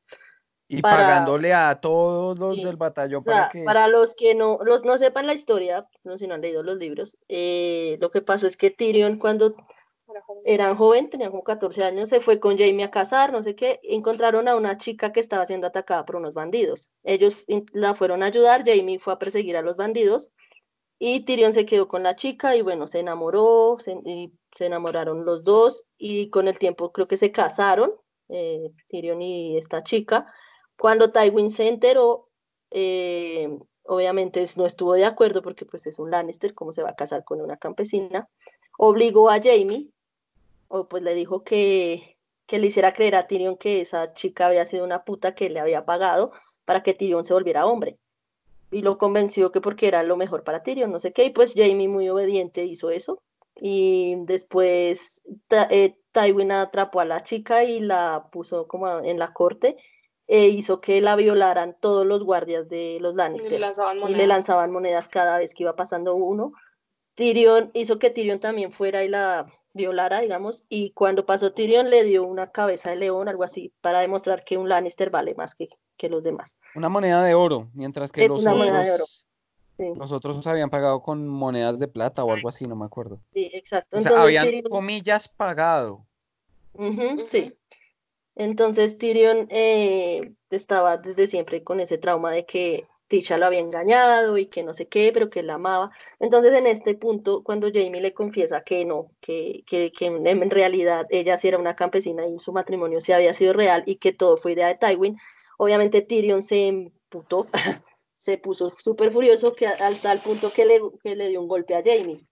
Y 0.69 0.81
Para- 0.81 0.98
pagándole 0.98 1.53
a 1.53 1.80
todos 1.80 2.38
los 2.38 2.56
Sí, 2.56 2.64
del 2.64 2.76
batallón 2.76 3.22
O 3.22 3.23
sea, 3.23 3.34
para 3.35 3.49
que. 3.49 3.64
para 3.64 3.88
los 3.88 4.15
que 4.15 4.35
no, 4.35 4.60
los 4.64 4.84
no 4.84 4.98
sepan 4.98 5.26
la 5.27 5.34
historia, 5.34 5.88
no 6.03 6.18
si 6.18 6.27
no 6.27 6.34
han 6.35 6.41
leído 6.41 6.61
los 6.64 6.77
libros, 6.77 7.18
eh, 7.30 7.98
lo 8.02 8.11
que 8.11 8.22
pasó 8.22 8.48
es 8.48 8.57
que 8.57 8.69
Tyrion 8.69 9.18
cuando 9.18 9.56
eran 10.45 10.77
joven, 10.77 11.10
tenían 11.10 11.31
como 11.31 11.44
14 11.44 11.84
años, 11.84 12.10
se 12.10 12.22
fue 12.22 12.39
con 12.39 12.57
Jamie 12.57 12.84
a 12.85 12.91
cazar, 12.91 13.31
no 13.31 13.44
sé 13.44 13.56
qué, 13.56 13.80
encontraron 13.84 14.48
a 14.48 14.56
una 14.56 14.77
chica 14.77 15.11
que 15.11 15.19
estaba 15.19 15.45
siendo 15.45 15.68
atacada 15.68 16.06
por 16.06 16.15
unos 16.15 16.34
bandidos. 16.34 16.91
Ellos 17.03 17.44
la 17.73 17.94
fueron 17.94 18.23
a 18.23 18.27
ayudar, 18.27 18.64
Jamie 18.65 18.99
fue 18.99 19.14
a 19.14 19.19
perseguir 19.19 19.57
a 19.57 19.61
los 19.61 19.76
bandidos 19.76 20.31
y 20.99 21.26
Tyrion 21.26 21.53
se 21.53 21.65
quedó 21.65 21.88
con 21.88 22.03
la 22.03 22.15
chica 22.15 22.56
y 22.56 22.61
bueno, 22.61 22.88
se 22.88 22.99
enamoró, 22.99 23.77
se, 23.80 23.95
y 24.06 24.34
se 24.56 24.65
enamoraron 24.68 25.26
los 25.26 25.44
dos 25.44 25.84
y 25.98 26.30
con 26.30 26.48
el 26.48 26.57
tiempo 26.57 26.91
creo 26.91 27.07
que 27.07 27.18
se 27.18 27.31
casaron, 27.31 27.91
eh, 28.30 28.72
Tyrion 28.89 29.22
y 29.22 29.57
esta 29.57 29.84
chica. 29.84 30.26
Cuando 30.78 31.12
Tywin 31.12 31.49
se 31.49 31.68
enteró, 31.68 32.30
eh, 32.72 33.49
obviamente 33.84 34.45
no 34.56 34.66
estuvo 34.66 34.94
de 34.94 35.06
acuerdo 35.06 35.41
porque 35.41 35.66
pues 35.66 35.88
es 35.88 35.99
un 35.99 36.12
Lannister, 36.12 36.54
¿cómo 36.54 36.74
se 36.74 36.84
va 36.84 36.91
a 36.91 36.95
casar 36.95 37.24
con 37.24 37.41
una 37.41 37.58
campesina? 37.58 38.30
Obligó 38.78 39.30
a 39.30 39.41
Jamie, 39.41 39.90
o 40.68 40.88
pues 40.88 41.02
le 41.04 41.16
dijo 41.16 41.44
que, 41.44 42.18
que 42.45 42.60
le 42.60 42.68
hiciera 42.68 42.94
creer 42.94 43.16
a 43.16 43.28
Tyrion 43.28 43.58
que 43.58 43.82
esa 43.82 44.14
chica 44.14 44.48
había 44.48 44.66
sido 44.66 44.86
una 44.86 45.04
puta 45.04 45.34
que 45.34 45.49
le 45.49 45.60
había 45.60 45.86
pagado 45.86 46.32
para 46.66 46.84
que 46.84 46.94
Tyrion 46.94 47.26
se 47.26 47.34
volviera 47.34 47.66
hombre. 47.66 47.98
Y 48.70 48.82
lo 48.82 48.98
convenció 48.98 49.52
que 49.52 49.62
porque 49.62 49.88
era 49.88 50.04
lo 50.04 50.18
mejor 50.18 50.44
para 50.44 50.62
Tyrion, 50.62 50.91
no 50.91 50.99
sé 50.99 51.14
qué, 51.14 51.26
y 51.26 51.30
pues 51.32 51.54
Jamie 51.56 51.88
muy 51.88 52.10
obediente 52.10 52.66
hizo 52.66 52.91
eso. 52.91 53.22
Y 53.56 54.16
después 54.26 55.22
eh, 55.72 55.95
Tywin 56.12 56.52
atrapó 56.52 56.99
a 56.99 57.06
la 57.06 57.24
chica 57.24 57.64
y 57.64 57.80
la 57.80 58.30
puso 58.32 58.68
como 58.68 58.99
en 58.99 59.18
la 59.18 59.34
corte 59.34 59.78
e 60.28 60.48
hizo 60.48 60.82
que 60.82 60.99
la 61.02 61.16
violaran 61.16 61.76
todos 61.80 62.06
los 62.06 62.24
guardias 62.24 62.68
de 62.70 62.98
los 63.02 63.14
y 63.14 63.18
Lannister 63.18 63.52
le 63.52 63.58
y 64.10 64.16
le 64.16 64.28
lanzaban 64.28 64.72
monedas 64.72 65.08
cada 65.08 65.38
vez 65.38 65.54
que 65.54 65.64
iba 65.64 65.76
pasando 65.76 66.16
uno. 66.16 66.52
Tyrion 67.16 67.72
hizo 67.74 67.98
que 67.98 68.10
Tyrion 68.10 68.40
también 68.40 68.72
fuera 68.72 69.04
y 69.04 69.08
la 69.10 69.48
violara, 69.74 70.20
digamos, 70.22 70.66
y 70.70 70.91
cuando 70.91 71.26
pasó 71.26 71.54
Tyrion 71.54 71.90
le 71.90 72.04
dio 72.04 72.24
una 72.26 72.52
cabeza 72.52 72.90
de 72.90 72.95
león, 72.98 73.28
algo 73.30 73.44
así, 73.44 73.74
para 73.82 73.99
demostrar 74.02 74.44
que 74.44 74.58
un 74.58 74.70
Lannister 74.70 75.10
vale 75.10 75.34
más 75.36 75.56
que, 75.56 75.70
que 75.98 76.10
los 76.10 76.24
demás. 76.24 76.58
Una 76.76 76.90
moneda 76.90 77.24
de 77.24 77.34
oro, 77.36 77.70
mientras 77.74 78.12
que 78.12 78.24
Es 78.24 78.30
los 78.30 78.40
una 78.40 78.52
otros, 78.54 78.66
moneda 78.68 78.84
de 78.84 78.91
oro. 78.91 79.06
Sí, 79.78 79.94
los 79.95 80.12
otros 80.12 80.45
habían 80.48 80.72
pagado 80.72 81.02
con 81.04 81.28
monedas 81.28 81.78
de 81.78 81.88
plata 81.88 82.24
o 82.24 82.32
algo 82.34 82.49
así, 82.49 82.66
no 82.66 82.76
me 82.76 82.86
acuerdo. 82.86 83.20
sí, 83.32 83.49
exacto. 83.54 83.98
O 83.98 84.02
sea, 84.02 84.10
Entonces, 84.12 84.26
habían 84.40 84.48
Tyrion- 84.48 84.70
comillas 84.70 85.28
pagado. 85.28 86.06
Sí. 87.28 87.54
Entonces 88.40 89.00
Tyrion 89.00 89.48
eh, 89.50 90.32
estaba 90.52 90.98
desde 90.98 91.26
siempre 91.26 91.64
con 91.64 91.80
ese 91.80 91.98
trauma 91.98 92.32
de 92.32 92.46
que 92.46 92.88
Tisha 93.08 93.40
lo 93.40 93.48
había 93.48 93.62
engañado 93.62 94.38
y 94.38 94.46
que 94.46 94.62
no 94.62 94.76
sé 94.76 94.88
qué, 94.88 95.10
pero 95.12 95.28
que 95.28 95.42
la 95.42 95.56
amaba. 95.56 95.90
Entonces 96.20 96.54
en 96.54 96.68
este 96.68 96.94
punto, 96.94 97.42
cuando 97.44 97.72
Jamie 97.74 98.00
le 98.00 98.14
confiesa 98.14 98.62
que 98.62 98.86
no, 98.86 99.10
que, 99.22 99.64
que, 99.66 99.92
en 100.00 100.52
realidad 100.52 101.08
ella 101.10 101.36
sí 101.40 101.48
era 101.48 101.58
una 101.58 101.76
campesina 101.76 102.28
y 102.28 102.38
su 102.38 102.54
matrimonio 102.54 103.02
sí 103.02 103.12
había 103.12 103.34
sido 103.34 103.54
real 103.54 103.82
y 103.88 103.96
que 103.96 104.14
todo 104.14 104.38
fue 104.38 104.52
idea 104.52 104.68
de 104.68 104.76
Tywin, 104.76 105.18
obviamente 105.58 106.04
Tyrion 106.04 106.44
se 106.44 106.68
emputó, 106.68 107.48
se 108.20 108.38
puso 108.38 108.70
súper 108.70 109.12
furioso 109.12 109.56
que 109.56 109.66
al 109.66 109.98
tal 110.00 110.20
punto 110.20 110.52
que 110.52 110.66
le, 110.66 110.80
que 111.02 111.16
le 111.16 111.30
dio 111.30 111.42
un 111.42 111.48
golpe 111.48 111.74
a 111.74 111.82
Jamie. 111.84 112.24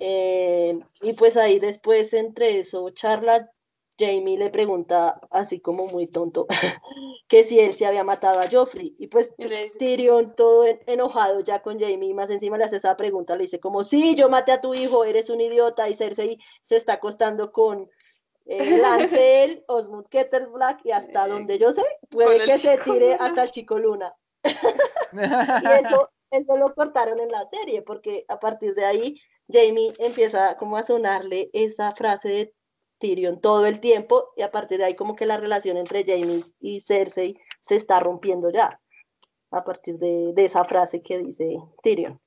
Eh, 0.00 0.78
y 1.00 1.14
pues 1.14 1.38
ahí 1.38 1.58
después 1.58 2.12
entre 2.12 2.58
eso 2.58 2.90
charla 2.90 3.50
Jamie 3.98 4.38
le 4.38 4.50
pregunta, 4.50 5.20
así 5.30 5.60
como 5.60 5.86
muy 5.86 6.06
tonto, 6.06 6.46
que 7.28 7.44
si 7.44 7.58
él 7.58 7.74
se 7.74 7.86
había 7.86 8.04
matado 8.04 8.40
a 8.40 8.48
Joffrey. 8.50 8.94
Y 8.98 9.08
pues 9.08 9.34
Tyrion, 9.78 10.34
todo 10.34 10.64
en- 10.66 10.80
enojado 10.86 11.40
ya 11.40 11.62
con 11.62 11.78
Jamie, 11.80 12.14
más 12.14 12.30
encima 12.30 12.58
le 12.58 12.64
hace 12.64 12.76
esa 12.76 12.96
pregunta, 12.96 13.36
le 13.36 13.42
dice 13.44 13.60
como, 13.60 13.84
sí, 13.84 14.14
yo 14.14 14.28
maté 14.28 14.52
a 14.52 14.60
tu 14.60 14.74
hijo, 14.74 15.04
eres 15.04 15.30
un 15.30 15.40
idiota, 15.40 15.88
y 15.88 15.94
Cersei 15.94 16.38
se 16.62 16.76
está 16.76 16.94
acostando 16.94 17.52
con 17.52 17.88
eh, 18.46 18.78
Lancel, 18.82 19.64
Osmund 19.68 20.08
Kettleblack, 20.08 20.80
y 20.84 20.92
hasta 20.92 21.26
donde 21.28 21.58
yo 21.58 21.72
sé, 21.72 21.82
puede 22.10 22.42
que 22.44 22.58
se 22.58 22.78
tire 22.78 23.12
Luna. 23.12 23.24
hasta 23.26 23.42
el 23.44 23.50
Chico 23.50 23.78
Luna. 23.78 24.14
Y 25.62 25.66
eso, 25.66 26.10
eso 26.30 26.56
lo 26.56 26.74
cortaron 26.74 27.18
en 27.20 27.30
la 27.30 27.46
serie, 27.46 27.82
porque 27.82 28.24
a 28.28 28.38
partir 28.38 28.74
de 28.74 28.84
ahí 28.84 29.20
Jamie 29.50 29.92
empieza 29.98 30.56
como 30.58 30.76
a 30.76 30.82
sonarle 30.82 31.50
esa 31.52 31.94
frase 31.94 32.28
de 32.28 32.54
Tyrion 32.98 33.40
todo 33.40 33.66
el 33.66 33.80
tiempo, 33.80 34.30
y 34.36 34.42
a 34.42 34.50
partir 34.50 34.78
de 34.78 34.84
ahí 34.84 34.94
como 34.94 35.16
que 35.16 35.26
la 35.26 35.36
relación 35.36 35.76
entre 35.76 36.04
Jamie 36.04 36.42
y 36.60 36.80
Cersei 36.80 37.38
se 37.60 37.76
está 37.76 38.00
rompiendo 38.00 38.50
ya, 38.50 38.80
a 39.50 39.64
partir 39.64 39.98
de, 39.98 40.32
de 40.34 40.44
esa 40.44 40.64
frase 40.64 41.02
que 41.02 41.18
dice 41.18 41.58
Tyrion. 41.82 42.20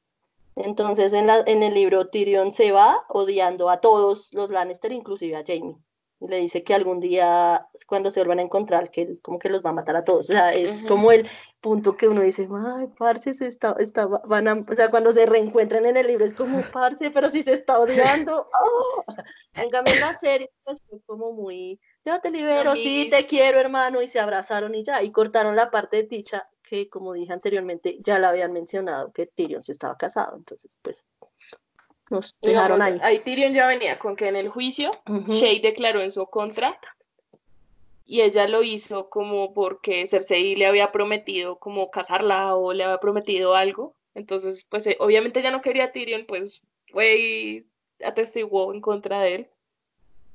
Entonces 0.55 1.13
en, 1.13 1.27
la, 1.27 1.41
en 1.45 1.63
el 1.63 1.73
libro 1.73 2.07
Tyrion 2.07 2.51
se 2.51 2.71
va 2.71 3.05
odiando 3.09 3.69
a 3.69 3.79
todos 3.79 4.33
los 4.33 4.49
Lannister, 4.49 4.91
inclusive 4.91 5.37
a 5.37 5.43
Jamie. 5.45 5.77
Y 6.21 6.27
le 6.27 6.37
dice 6.37 6.63
que 6.63 6.75
algún 6.75 6.99
día, 6.99 7.67
cuando 7.87 8.11
se 8.11 8.19
vuelvan 8.19 8.39
a 8.39 8.43
encontrar, 8.43 8.91
que 8.91 9.01
él 9.01 9.19
como 9.23 9.39
que 9.39 9.49
los 9.49 9.65
va 9.65 9.71
a 9.71 9.73
matar 9.73 9.95
a 9.95 10.03
todos. 10.03 10.29
O 10.29 10.33
sea, 10.33 10.53
es 10.53 10.83
como 10.83 11.11
el 11.11 11.27
punto 11.61 11.97
que 11.97 12.07
uno 12.07 12.21
dice, 12.21 12.47
ay, 12.51 12.87
parce, 12.95 13.33
se 13.33 13.47
está, 13.47 13.75
está, 13.79 14.05
van 14.05 14.47
a, 14.47 14.53
o 14.53 14.75
sea, 14.75 14.91
cuando 14.91 15.11
se 15.11 15.25
reencuentran 15.25 15.85
en 15.87 15.97
el 15.97 16.05
libro 16.05 16.23
es 16.23 16.35
como, 16.35 16.61
parce, 16.71 17.09
pero 17.09 17.31
si 17.31 17.41
se 17.41 17.53
está 17.53 17.79
odiando. 17.79 18.47
¡ah! 18.53 19.13
En 19.53 19.69
cambio, 19.69 19.93
en 19.93 19.99
la 19.99 20.13
serie, 20.13 20.49
pues 20.63 20.77
fue 20.87 21.01
como 21.05 21.33
muy, 21.33 21.77
yo 22.05 22.21
te 22.21 22.31
libero, 22.31 22.73
sí, 22.77 23.09
te 23.11 23.25
quiero, 23.25 23.59
hermano, 23.59 24.01
y 24.01 24.07
se 24.07 24.19
abrazaron 24.19 24.73
y 24.75 24.85
ya, 24.85 25.03
y 25.03 25.11
cortaron 25.11 25.57
la 25.57 25.69
parte 25.69 25.97
de 25.97 26.03
Ticha, 26.03 26.47
que 26.63 26.87
como 26.87 27.11
dije 27.11 27.33
anteriormente, 27.33 27.99
ya 28.05 28.17
la 28.17 28.29
habían 28.29 28.53
mencionado, 28.53 29.11
que 29.11 29.25
Tyrion 29.25 29.61
se 29.61 29.73
estaba 29.73 29.97
casado, 29.97 30.37
entonces, 30.37 30.77
pues, 30.81 31.05
nos 32.11 32.35
dejaron 32.41 32.79
digamos, 32.79 33.01
ahí. 33.01 33.15
ahí 33.17 33.23
Tyrion 33.23 33.53
ya 33.53 33.67
venía 33.67 33.97
con 33.97 34.15
que 34.15 34.27
en 34.27 34.35
el 34.35 34.49
juicio 34.49 34.91
Ujú. 35.07 35.31
Shay 35.31 35.59
declaró 35.59 36.01
en 36.01 36.11
su 36.11 36.27
contra 36.27 36.79
y 38.05 38.21
ella 38.21 38.47
lo 38.47 38.61
hizo 38.61 39.09
como 39.09 39.53
porque 39.53 40.05
Cersei 40.05 40.55
le 40.55 40.65
había 40.67 40.91
prometido 40.91 41.57
como 41.57 41.89
casarla 41.89 42.55
o 42.55 42.73
le 42.73 42.83
había 42.83 42.97
prometido 42.99 43.55
algo. 43.55 43.95
Entonces, 44.13 44.65
pues 44.69 44.85
eh, 44.87 44.97
obviamente 44.99 45.39
ella 45.39 45.51
no 45.51 45.61
quería 45.61 45.85
a 45.85 45.91
Tyrion, 45.93 46.25
pues 46.27 46.61
fue 46.91 47.17
y 47.17 47.65
atestiguó 48.03 48.73
en 48.73 48.81
contra 48.81 49.21
de 49.21 49.35
él. 49.35 49.49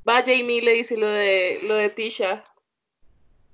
Va 0.09 0.23
Jamie 0.25 0.63
le 0.63 0.73
dice 0.73 0.97
lo 0.97 1.07
de 1.09 1.59
lo 1.65 1.75
de 1.75 1.91
Tisha 1.91 2.45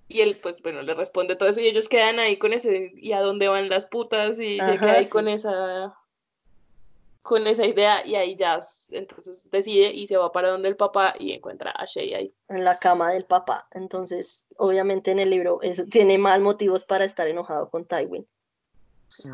y 0.07 0.21
él 0.21 0.39
pues 0.43 0.61
bueno 0.63 0.83
le 0.83 0.93
responde 0.95 1.35
todo 1.35 1.49
eso 1.49 1.61
y 1.61 1.67
ellos 1.67 1.89
quedan 1.89 2.19
ahí 2.19 2.37
con 2.37 2.53
ese 2.53 2.93
y 2.95 3.13
a 3.13 3.21
dónde 3.21 3.49
van 3.49 3.71
las 3.71 3.87
putas 3.87 4.39
y 4.39 4.61
se 4.61 4.79
queda 4.79 4.93
ahí 4.93 5.05
sí. 5.05 5.11
con 5.11 5.29
esa 5.29 5.97
con 7.23 7.47
esa 7.47 7.65
idea 7.65 8.05
y 8.05 8.17
ahí 8.17 8.35
ya 8.37 8.59
entonces 8.91 9.49
decide 9.51 9.93
y 9.93 10.07
se 10.09 10.17
va 10.17 10.33
para 10.33 10.49
donde 10.51 10.69
el 10.69 10.77
papá 10.77 11.15
y 11.19 11.33
encuentra 11.33 11.71
a 11.71 11.85
Shay 11.87 12.15
ahí. 12.15 12.35
en 12.49 12.65
la 12.65 12.79
cama 12.79 13.13
del 13.13 13.25
papá. 13.25 13.69
Entonces, 13.71 14.47
obviamente 14.57 15.13
en 15.13 15.21
el 15.21 15.31
libro 15.31 15.61
es- 15.63 15.89
tiene 15.89 16.19
más 16.19 16.41
motivos 16.41 16.85
para 16.85 17.05
estar 17.05 17.29
enojado 17.29 17.71
con 17.71 17.85
Tywin. 17.85 18.27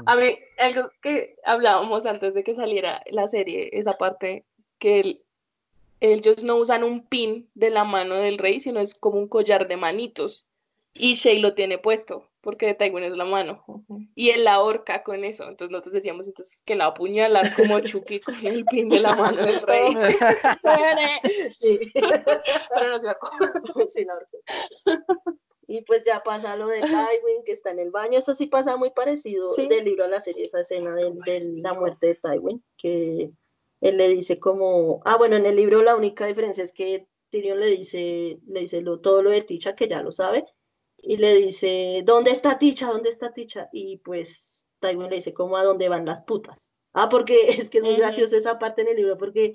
A 0.06 0.16
mí, 0.16 0.38
algo 0.58 0.90
que 1.00 1.36
hablábamos 1.44 2.04
antes 2.04 2.34
de 2.34 2.44
que 2.44 2.52
saliera 2.52 3.02
la 3.06 3.26
serie, 3.26 3.70
esa 3.72 3.92
parte 3.94 4.44
que 4.78 5.00
el- 5.00 5.22
ellos 6.00 6.44
no 6.44 6.56
usan 6.56 6.84
un 6.84 7.06
pin 7.06 7.48
de 7.54 7.70
la 7.70 7.84
mano 7.84 8.16
del 8.16 8.38
rey, 8.38 8.60
sino 8.60 8.80
es 8.80 8.94
como 8.94 9.18
un 9.18 9.28
collar 9.28 9.66
de 9.66 9.76
manitos. 9.76 10.46
Y 10.98 11.14
Shay 11.14 11.38
lo 11.40 11.54
tiene 11.54 11.78
puesto, 11.78 12.28
porque 12.40 12.66
de 12.66 12.74
Tywin 12.74 13.04
es 13.04 13.16
la 13.16 13.24
mano. 13.24 13.64
Y 14.14 14.30
él 14.30 14.44
la 14.44 14.54
ahorca 14.54 15.02
con 15.02 15.24
eso. 15.24 15.44
Entonces 15.48 15.70
nosotros 15.70 15.94
decíamos 15.94 16.26
entonces 16.26 16.62
que 16.64 16.74
la 16.74 16.86
apuñalar 16.86 17.54
como 17.56 17.80
Chucky 17.80 18.20
con 18.20 18.34
el 18.46 18.64
pin 18.66 18.88
de 18.88 19.00
la 19.00 19.14
mano 19.14 19.44
del 19.44 19.60
rey. 19.60 19.90
Sí. 21.58 21.78
Pero 21.94 22.88
no 22.88 22.98
se 22.98 23.06
va 23.06 23.12
a 23.12 23.18
comer. 23.18 23.52
Sí, 23.90 24.04
la 24.04 24.14
orquesta. 24.14 25.04
Y 25.66 25.82
pues 25.82 26.02
ya 26.04 26.22
pasa 26.22 26.56
lo 26.56 26.66
de 26.66 26.80
Tywin, 26.80 27.44
que 27.44 27.52
está 27.52 27.70
en 27.70 27.78
el 27.78 27.90
baño. 27.90 28.18
Eso 28.18 28.34
sí 28.34 28.46
pasa 28.46 28.76
muy 28.76 28.90
parecido 28.90 29.50
Sí. 29.50 29.68
del 29.68 29.84
libro 29.84 30.04
a 30.04 30.08
la 30.08 30.20
serie, 30.20 30.46
esa 30.46 30.60
escena 30.60 30.94
de, 30.94 31.12
de 31.26 31.60
la 31.60 31.74
muerte 31.74 32.06
de 32.08 32.14
Tywin, 32.14 32.64
que 32.78 33.30
él 33.82 33.96
le 33.96 34.08
dice 34.08 34.38
como, 34.40 35.02
ah, 35.04 35.16
bueno, 35.18 35.36
en 35.36 35.44
el 35.46 35.56
libro 35.56 35.82
la 35.82 35.94
única 35.94 36.26
diferencia 36.26 36.64
es 36.64 36.72
que 36.72 37.06
Tyrion 37.30 37.60
le 37.60 37.66
dice, 37.66 38.38
le 38.46 38.60
dice 38.60 38.80
lo, 38.80 39.00
todo 39.00 39.22
lo 39.22 39.28
de 39.30 39.42
Ticha, 39.42 39.76
que 39.76 39.88
ya 39.88 40.02
lo 40.02 40.10
sabe, 40.10 40.46
y 41.00 41.16
le 41.16 41.34
dice, 41.36 42.02
¿dónde 42.04 42.32
está 42.32 42.58
Ticha? 42.58 42.88
¿Dónde 42.88 43.10
está 43.10 43.32
Ticha? 43.32 43.68
Y 43.72 43.98
pues 43.98 44.66
Tywin 44.80 45.08
le 45.08 45.16
dice, 45.16 45.32
¿cómo 45.32 45.56
a 45.56 45.64
dónde 45.64 45.88
van 45.88 46.04
las 46.04 46.22
putas? 46.22 46.70
Ah, 46.92 47.08
porque 47.08 47.34
es 47.58 47.68
que 47.68 47.78
es 47.78 47.84
muy 47.84 47.96
gracioso 47.96 48.36
esa 48.36 48.58
parte 48.58 48.82
en 48.82 48.88
el 48.88 48.96
libro, 48.96 49.16
porque 49.16 49.54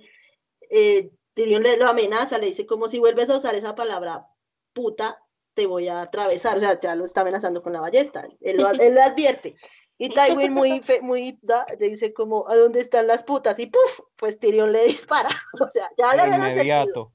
eh, 0.69 1.11
Tyrion 1.33 1.63
le 1.63 1.77
lo 1.77 1.87
amenaza, 1.87 2.37
le 2.37 2.47
dice, 2.47 2.65
como 2.65 2.87
si 2.87 2.99
vuelves 2.99 3.29
a 3.29 3.37
usar 3.37 3.55
esa 3.55 3.75
palabra 3.75 4.25
puta, 4.73 5.19
te 5.53 5.65
voy 5.67 5.87
a 5.87 6.01
atravesar, 6.01 6.57
o 6.57 6.59
sea, 6.59 6.79
ya 6.79 6.95
lo 6.95 7.05
está 7.05 7.21
amenazando 7.21 7.61
con 7.61 7.73
la 7.73 7.81
ballesta, 7.81 8.27
él 8.41 8.57
lo, 8.57 8.69
él 8.71 8.95
lo 8.95 9.01
advierte. 9.03 9.55
Y 9.97 10.09
Tywin 10.09 10.53
muy, 10.53 10.69
fe- 10.81 11.01
muy, 11.01 11.37
da- 11.41 11.67
le 11.79 11.89
dice 11.89 12.13
como, 12.13 12.49
¿a 12.49 12.55
dónde 12.55 12.79
están 12.79 13.05
las 13.05 13.23
putas? 13.23 13.59
Y 13.59 13.67
¡puf! 13.67 13.99
Pues 14.15 14.39
Tyrion 14.39 14.71
le 14.71 14.85
dispara, 14.85 15.29
o 15.61 15.69
sea, 15.69 15.89
ya 15.97 16.15
le 16.15 16.21
habían 16.23 16.41
advertido. 16.81 17.13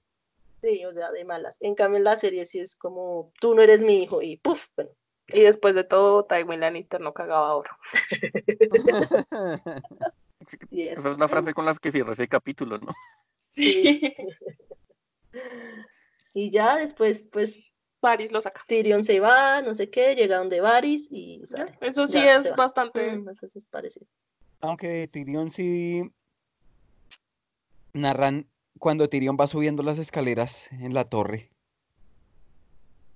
Sí, 0.63 0.85
o 0.85 0.93
sea, 0.93 1.11
de 1.13 1.25
malas. 1.25 1.57
En 1.61 1.75
cambio 1.75 1.99
en 1.99 2.05
la 2.05 2.17
serie 2.17 2.47
sí 2.47 2.59
es 2.59 2.75
como, 2.77 3.33
tú 3.41 3.55
no 3.55 3.63
eres 3.63 3.83
mi 3.83 4.03
hijo, 4.03 4.23
y 4.23 4.39
¡puf! 4.39 4.65
Bueno, 4.77 4.91
Y 5.29 5.43
después 5.43 5.75
de 5.75 5.85
todo, 5.85 6.25
Tywin 6.25 6.61
Lannister 6.61 7.01
no 7.01 7.13
cagaba 7.13 7.55
oro. 7.55 7.71
Esa 10.71 11.11
es 11.11 11.19
la 11.19 11.29
frase 11.29 11.53
con 11.55 11.67
la 11.67 11.75
que 11.75 11.93
cierra 11.93 12.15
ese 12.15 12.29
capítulo, 12.29 12.79
¿no? 12.79 12.89
sí. 13.51 14.01
Y 16.35 16.51
ya 16.51 16.77
después, 16.77 17.29
pues 17.33 17.59
Varys 18.01 18.33
lo 18.33 18.41
saca. 18.41 18.63
Tyrion 18.69 19.03
se 19.03 19.19
va, 19.19 19.61
no 19.63 19.75
sé 19.75 19.91
qué, 19.91 20.15
llega 20.15 20.39
donde 20.39 20.61
Varys 20.61 21.09
y 21.11 21.45
sale. 21.47 21.77
Eso 21.81 22.07
sí 22.07 22.15
Ya, 22.15 22.37
es 22.37 22.55
bastante. 22.55 23.17
Mm, 23.17 23.31
eso 23.31 23.49
sí 23.49 23.59
es 23.59 23.67
parecido. 23.67 24.07
Aunque 24.61 25.09
Tyrion 25.09 25.51
sí 25.51 26.03
narran 27.93 28.49
cuando 28.79 29.09
Tyrion 29.09 29.37
va 29.39 29.47
subiendo 29.47 29.83
las 29.83 29.99
escaleras 29.99 30.69
en 30.73 30.95
la 30.95 31.05
torre. 31.05 31.51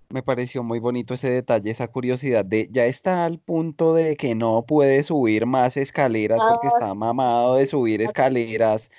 Me 0.09 0.22
pareció 0.22 0.62
muy 0.62 0.78
bonito 0.78 1.14
ese 1.14 1.30
detalle, 1.30 1.70
esa 1.70 1.89
curiosidad 1.89 2.44
de 2.44 2.68
ya 2.70 2.84
está 2.84 3.24
al 3.24 3.39
punto 3.39 3.94
de 3.94 4.16
que 4.16 4.34
no 4.34 4.64
puede 4.66 5.02
subir 5.05 5.47
más 5.47 5.76
escaleras 5.78 6.39
porque 6.47 6.68
está 6.68 6.93
mamado 6.93 7.55
de 7.56 7.64
subir 7.66 8.02
escaleras 8.02 8.90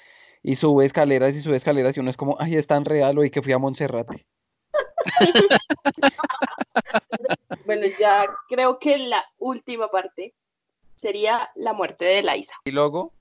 y 0.42 0.56
sube 0.56 0.86
escaleras 0.86 1.36
y 1.36 1.42
sube 1.42 1.56
escaleras 1.56 1.96
y 1.96 2.00
uno 2.00 2.10
es 2.10 2.18
como, 2.18 2.36
ay, 2.40 2.56
es 2.56 2.66
tan 2.66 2.84
real 2.84 3.18
hoy 3.20 3.30
que 3.30 3.42
fui 3.44 3.54
a 3.54 3.60
Monserrate. 3.60 4.26
Bueno, 7.66 7.86
ya 8.00 8.26
creo 8.50 8.78
que 8.80 8.98
la 8.98 9.24
última 9.38 9.88
parte 9.90 10.34
sería 10.96 11.50
la 11.56 11.72
muerte 11.74 12.04
de 12.06 12.22
Laisa. 12.24 12.56
Y 12.66 12.72
luego, 12.72 13.14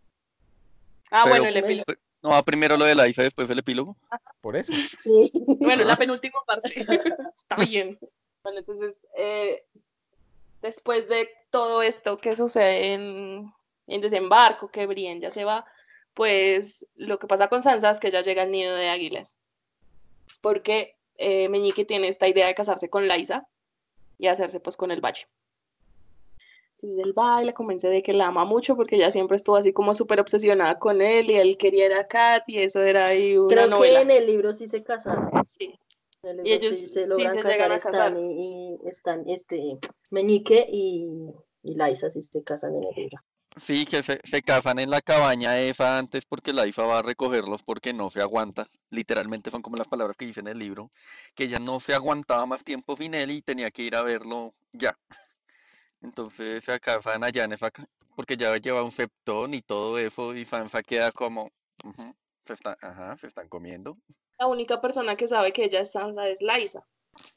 Ah, 1.10 1.23
Pero- 1.24 1.43
bueno, 1.43 1.48
el 1.48 1.56
epílogo. 1.59 1.93
No 2.23 2.31
va 2.31 2.44
primero 2.44 2.77
lo 2.77 2.85
de 2.85 2.94
la 2.94 3.09
IFA, 3.09 3.23
después 3.23 3.51
el 3.51 3.59
epílogo. 3.59 3.97
por 4.40 4.57
eso. 4.57 4.73
Sí. 4.99 5.31
Bueno, 5.61 5.85
la 5.85 5.97
penúltima 5.97 6.39
parte. 6.47 6.73
Está 7.36 7.57
bien. 7.57 7.99
Bueno, 8.43 8.61
entonces, 8.61 8.99
eh, 9.16 9.65
después 10.62 11.09
de 11.09 11.28
todo 11.51 11.82
esto 11.82 12.19
que 12.19 12.36
sucede 12.36 12.93
en, 12.93 13.53
en 13.86 14.01
desembarco, 14.01 14.70
que 14.70 14.86
Brienne 14.86 15.20
ya 15.20 15.31
se 15.31 15.44
va, 15.44 15.65
pues 16.15 16.86
lo 16.94 17.19
que 17.19 17.27
pasa 17.27 17.49
con 17.49 17.62
Sansa 17.62 17.90
es 17.90 18.01
que 18.01 18.09
ella 18.09 18.23
llega 18.23 18.43
al 18.43 18.51
nido 18.51 18.74
de 18.74 18.89
águilas. 18.89 19.36
Porque 20.40 20.97
eh, 21.16 21.49
Meñique 21.49 21.85
tiene 21.85 22.09
esta 22.09 22.28
idea 22.28 22.47
de 22.47 22.55
casarse 22.55 22.89
con 22.89 23.09
Laisa 23.09 23.47
y 24.19 24.28
hacerse 24.28 24.61
pues 24.61 24.77
con 24.77 24.90
el 24.90 25.01
valle. 25.01 25.27
Él 26.82 27.16
va 27.16 27.40
y 27.42 27.46
la 27.46 27.52
convence 27.52 27.88
de 27.88 28.02
que 28.02 28.12
la 28.12 28.26
ama 28.26 28.44
mucho 28.44 28.74
porque 28.76 28.96
ella 28.96 29.10
siempre 29.10 29.36
estuvo 29.36 29.56
así 29.56 29.72
como 29.72 29.94
súper 29.94 30.18
obsesionada 30.20 30.78
con 30.78 31.00
él 31.00 31.30
y 31.30 31.36
él 31.36 31.56
quería 31.56 31.86
ir 31.86 31.94
a 31.94 32.09
Kat 32.09 32.42
y 32.48 32.59
eso 32.59 32.82
era 32.82 33.06
ahí 33.06 33.36
una 33.36 33.48
Creo 33.48 33.66
novela. 33.68 33.98
que 34.00 34.02
en 34.02 34.10
el 34.10 34.26
libro 34.26 34.52
sí 34.52 34.68
se 34.68 34.82
casaron. 34.82 35.30
Sí. 35.46 35.78
El 36.22 36.46
Y 36.46 36.52
ellos 36.52 36.76
sí 36.76 36.86
se 36.86 37.02
sí 37.04 37.09
logran 37.09 37.32
se 37.34 37.40
casar, 37.40 37.72
a 37.72 37.78
casar. 37.78 38.12
Stan 38.12 38.30
y, 38.30 38.74
y 38.84 38.88
Stan, 38.88 39.24
este, 39.28 39.78
Meñique 40.10 40.66
y, 40.70 41.30
y 41.62 41.74
Laisa 41.74 42.10
sí 42.10 42.22
se 42.22 42.42
casan 42.42 42.74
en 42.76 42.84
el 42.84 42.94
libro. 42.96 43.18
Sí, 43.54 43.84
que 43.84 44.02
se, 44.02 44.18
se 44.24 44.40
casan 44.42 44.78
en 44.78 44.88
la 44.88 45.02
cabaña 45.02 45.60
Efa 45.60 45.98
antes 45.98 46.24
porque 46.24 46.52
la 46.54 46.66
Ifa 46.66 46.84
va 46.84 47.00
a 47.00 47.02
recogerlos 47.02 47.62
porque 47.62 47.92
no 47.92 48.09
se 48.09 48.22
aguanta. 48.22 48.66
Literalmente 48.90 49.50
son 49.50 49.60
como 49.62 49.76
las 49.76 49.88
palabras 49.88 50.16
que 50.16 50.24
dice 50.24 50.40
en 50.40 50.46
el 50.48 50.59
libro, 50.59 50.90
que 51.34 51.44
ella 51.44 51.59
no 51.59 51.78
se 51.78 51.92
aguantaba 51.94 52.46
más 52.46 52.64
tiempo 52.64 52.96
sin 52.96 53.14
él 53.14 53.30
y 53.30 53.42
tenía 53.42 53.70
que 53.70 53.82
ir 53.82 53.94
a 53.94 54.02
verlo 54.02 54.54
ya. 54.72 54.96
Entonces 56.03 56.65
se 56.65 56.81
casan 56.81 57.24
allá 57.24 57.45
en 57.45 57.53
Efa 57.53 57.70
ca- 57.70 57.89
porque 58.16 58.37
ya 58.37 58.57
lleva 58.57 58.83
un 58.83 58.91
septón 58.91 59.55
y 59.55 59.62
todo 59.62 59.99
eso 59.99 60.35
y 60.35 60.45
Sansa 60.45 60.83
queda 60.83 61.11
como, 61.12 61.51
"Ujú, 61.85 62.15
se 62.45 62.53
está, 62.55 62.77
ajá, 62.81 63.16
se 63.16 63.29
están 63.29 63.49
comiendo. 63.49 63.97
La 64.39 64.47
única 64.49 64.81
persona 64.81 65.16
que 65.16 65.29
sabe 65.29 65.53
que 65.53 65.65
ella 65.65 65.81
es 65.81 65.93
Sansa 65.93 66.29
es 66.29 66.43
Laisa. 66.43 66.85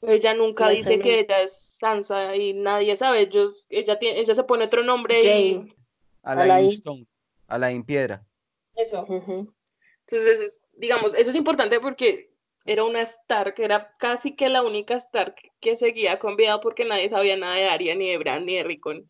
Ella 0.02 0.34
nunca 0.34 0.70
dice 0.70 0.96
no. 0.96 1.04
que 1.04 1.20
ella 1.20 1.42
es 1.42 1.56
Sansa 1.78 2.34
y 2.34 2.54
nadie 2.54 2.96
sabe. 2.96 3.20
Ellos, 3.20 3.66
ella, 3.68 3.98
tiene, 3.98 4.20
ella 4.20 4.34
se 4.34 4.42
pone 4.44 4.64
otro 4.64 4.82
nombre 4.82 5.20
y 5.20 5.54
Jane. 5.54 5.76
Alain 6.22 6.50
Alain. 6.50 6.70
Stone, 6.70 7.06
Alain 7.46 7.84
Piedra. 7.84 8.26
eso. 8.74 9.06
Entonces, 9.08 10.40
es- 10.40 10.60
digamos, 10.72 11.14
eso 11.14 11.30
es 11.30 11.36
importante 11.36 11.78
porque 11.80 12.32
era 12.66 12.84
una 12.84 13.00
Stark, 13.00 13.54
era 13.58 13.94
casi 13.98 14.34
que 14.36 14.48
la 14.48 14.62
única 14.62 14.94
Stark 14.94 15.36
que 15.60 15.76
seguía 15.76 16.18
con 16.18 16.36
vida 16.36 16.60
porque 16.60 16.84
nadie 16.84 17.08
sabía 17.08 17.36
nada 17.36 17.54
de 17.54 17.68
Arya, 17.68 17.94
ni 17.94 18.10
de 18.10 18.18
Bran, 18.18 18.44
ni 18.46 18.56
de 18.56 18.64
Rickon. 18.64 19.08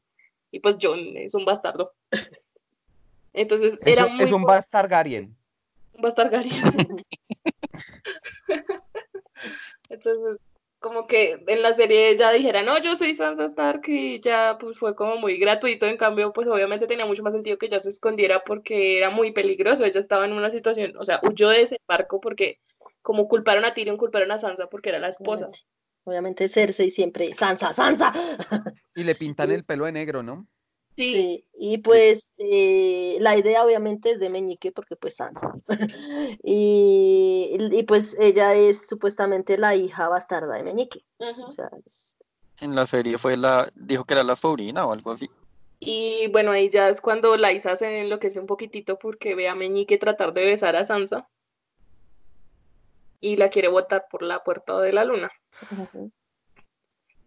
Y 0.50 0.60
pues 0.60 0.76
John 0.80 1.16
es 1.16 1.34
un 1.34 1.44
bastardo. 1.44 1.92
Entonces, 3.32 3.78
Es, 3.82 3.96
era 3.96 4.06
un- 4.06 4.16
muy 4.16 4.24
es 4.24 4.32
un 4.32 4.42
Bast 4.44 4.70
Targaryen. 4.70 5.36
un 5.94 6.00
bastargario. 6.02 6.52
Entonces, 9.88 10.40
como 10.78 11.06
que 11.06 11.42
en 11.46 11.62
la 11.62 11.72
serie 11.72 12.10
ella 12.10 12.30
dijera, 12.30 12.62
no, 12.62 12.78
yo 12.80 12.96
soy 12.96 13.14
Sansa 13.14 13.44
Stark 13.46 13.82
y 13.88 14.20
ya 14.20 14.56
pues 14.60 14.78
fue 14.78 14.94
como 14.94 15.16
muy 15.16 15.36
gratuito, 15.38 15.86
en 15.86 15.96
cambio 15.96 16.32
pues 16.32 16.46
obviamente 16.48 16.86
tenía 16.86 17.06
mucho 17.06 17.22
más 17.22 17.34
sentido 17.34 17.58
que 17.58 17.66
ella 17.66 17.78
se 17.80 17.88
escondiera 17.88 18.42
porque 18.44 18.98
era 18.98 19.10
muy 19.10 19.32
peligroso, 19.32 19.84
ella 19.84 20.00
estaba 20.00 20.24
en 20.26 20.32
una 20.32 20.50
situación, 20.50 20.96
o 20.98 21.04
sea, 21.04 21.20
huyó 21.22 21.48
de 21.48 21.62
ese 21.62 21.80
barco 21.88 22.20
porque 22.20 22.60
como 23.06 23.28
culparon 23.28 23.64
a 23.64 23.72
Tyrion, 23.72 23.96
culparon 23.96 24.32
a 24.32 24.38
Sansa 24.40 24.66
porque 24.68 24.88
era 24.88 24.98
la 24.98 25.06
esposa. 25.06 25.44
Obviamente. 25.46 25.60
Obviamente 26.02 26.48
Cersei 26.48 26.90
siempre, 26.90 27.32
Sansa, 27.36 27.72
Sansa. 27.72 28.12
Y 28.96 29.04
le 29.04 29.14
pintan 29.14 29.52
el 29.52 29.64
pelo 29.64 29.84
de 29.84 29.92
negro, 29.92 30.24
¿no? 30.24 30.48
Sí, 30.96 31.12
Sí, 31.12 31.48
y 31.56 31.78
pues 31.78 32.32
eh, 32.38 33.18
la 33.20 33.36
idea 33.36 33.64
obviamente 33.64 34.10
es 34.10 34.18
de 34.18 34.28
Meñique 34.28 34.72
porque 34.72 34.96
pues 34.96 35.14
Sansa. 35.14 35.52
y, 36.42 37.56
y 37.70 37.82
pues 37.84 38.16
ella 38.18 38.54
es 38.56 38.88
supuestamente 38.88 39.56
la 39.56 39.76
hija 39.76 40.08
bastarda 40.08 40.56
de 40.56 40.64
Meñique. 40.64 41.04
O 41.46 41.52
sea, 41.52 41.70
es- 41.86 42.16
En 42.60 42.74
la 42.74 42.88
serie 42.88 43.18
fue 43.18 43.36
la, 43.36 43.70
dijo 43.76 44.04
que 44.04 44.14
era 44.14 44.24
la 44.24 44.34
sobrina 44.34 44.84
o 44.84 44.92
algo 44.92 45.12
así. 45.12 45.30
Y 45.78 46.26
bueno, 46.32 46.50
ahí 46.50 46.70
ya 46.70 46.88
es 46.88 47.00
cuando 47.00 47.36
Laisa 47.36 47.76
se 47.76 48.00
enloquece 48.00 48.40
un 48.40 48.46
poquitito 48.46 48.98
porque 48.98 49.36
ve 49.36 49.48
a 49.48 49.54
Meñique 49.54 49.96
tratar 49.96 50.32
de 50.32 50.44
besar 50.46 50.74
a 50.74 50.82
Sansa 50.82 51.28
y 53.20 53.36
la 53.36 53.48
quiere 53.50 53.68
botar 53.68 54.06
por 54.10 54.22
la 54.22 54.42
puerta 54.44 54.78
de 54.80 54.92
la 54.92 55.04
luna. 55.04 55.30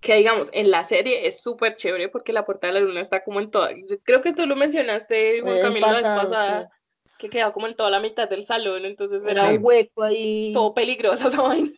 que 0.02 0.16
digamos, 0.16 0.50
en 0.54 0.72
la 0.72 0.84
serie 0.84 1.28
es 1.28 1.42
súper 1.42 1.76
chévere 1.76 2.08
porque 2.10 2.32
la 2.34 2.46
puerta 2.46 2.68
de 2.68 2.74
la 2.74 2.80
luna 2.80 3.02
está 3.02 3.24
como 3.24 3.40
en 3.42 3.52
toda, 3.52 3.72
creo 4.04 4.22
que 4.22 4.34
tú 4.34 4.46
lo 4.46 4.56
mencionaste, 4.56 5.42
Juan 5.42 5.56
En 5.58 5.62
Camilo, 5.62 5.88
la 5.88 5.94
vez 5.94 6.02
pasado, 6.04 6.22
pasada, 6.24 6.70
que 7.18 7.30
quedaba 7.30 7.52
como 7.52 7.68
en 7.68 7.76
toda 7.76 7.90
la 7.90 8.00
mitad 8.00 8.30
del 8.30 8.46
salón, 8.46 8.86
entonces 8.86 9.26
Era 9.28 9.50
Sí. 9.50 9.58
un 9.58 9.66
hueco 9.66 10.04
ahí. 10.04 10.54
todo 10.54 10.74
peligrosa 10.74 11.28
esa 11.28 11.42
vaina. 11.42 11.72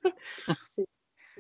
Sí. 0.68 0.86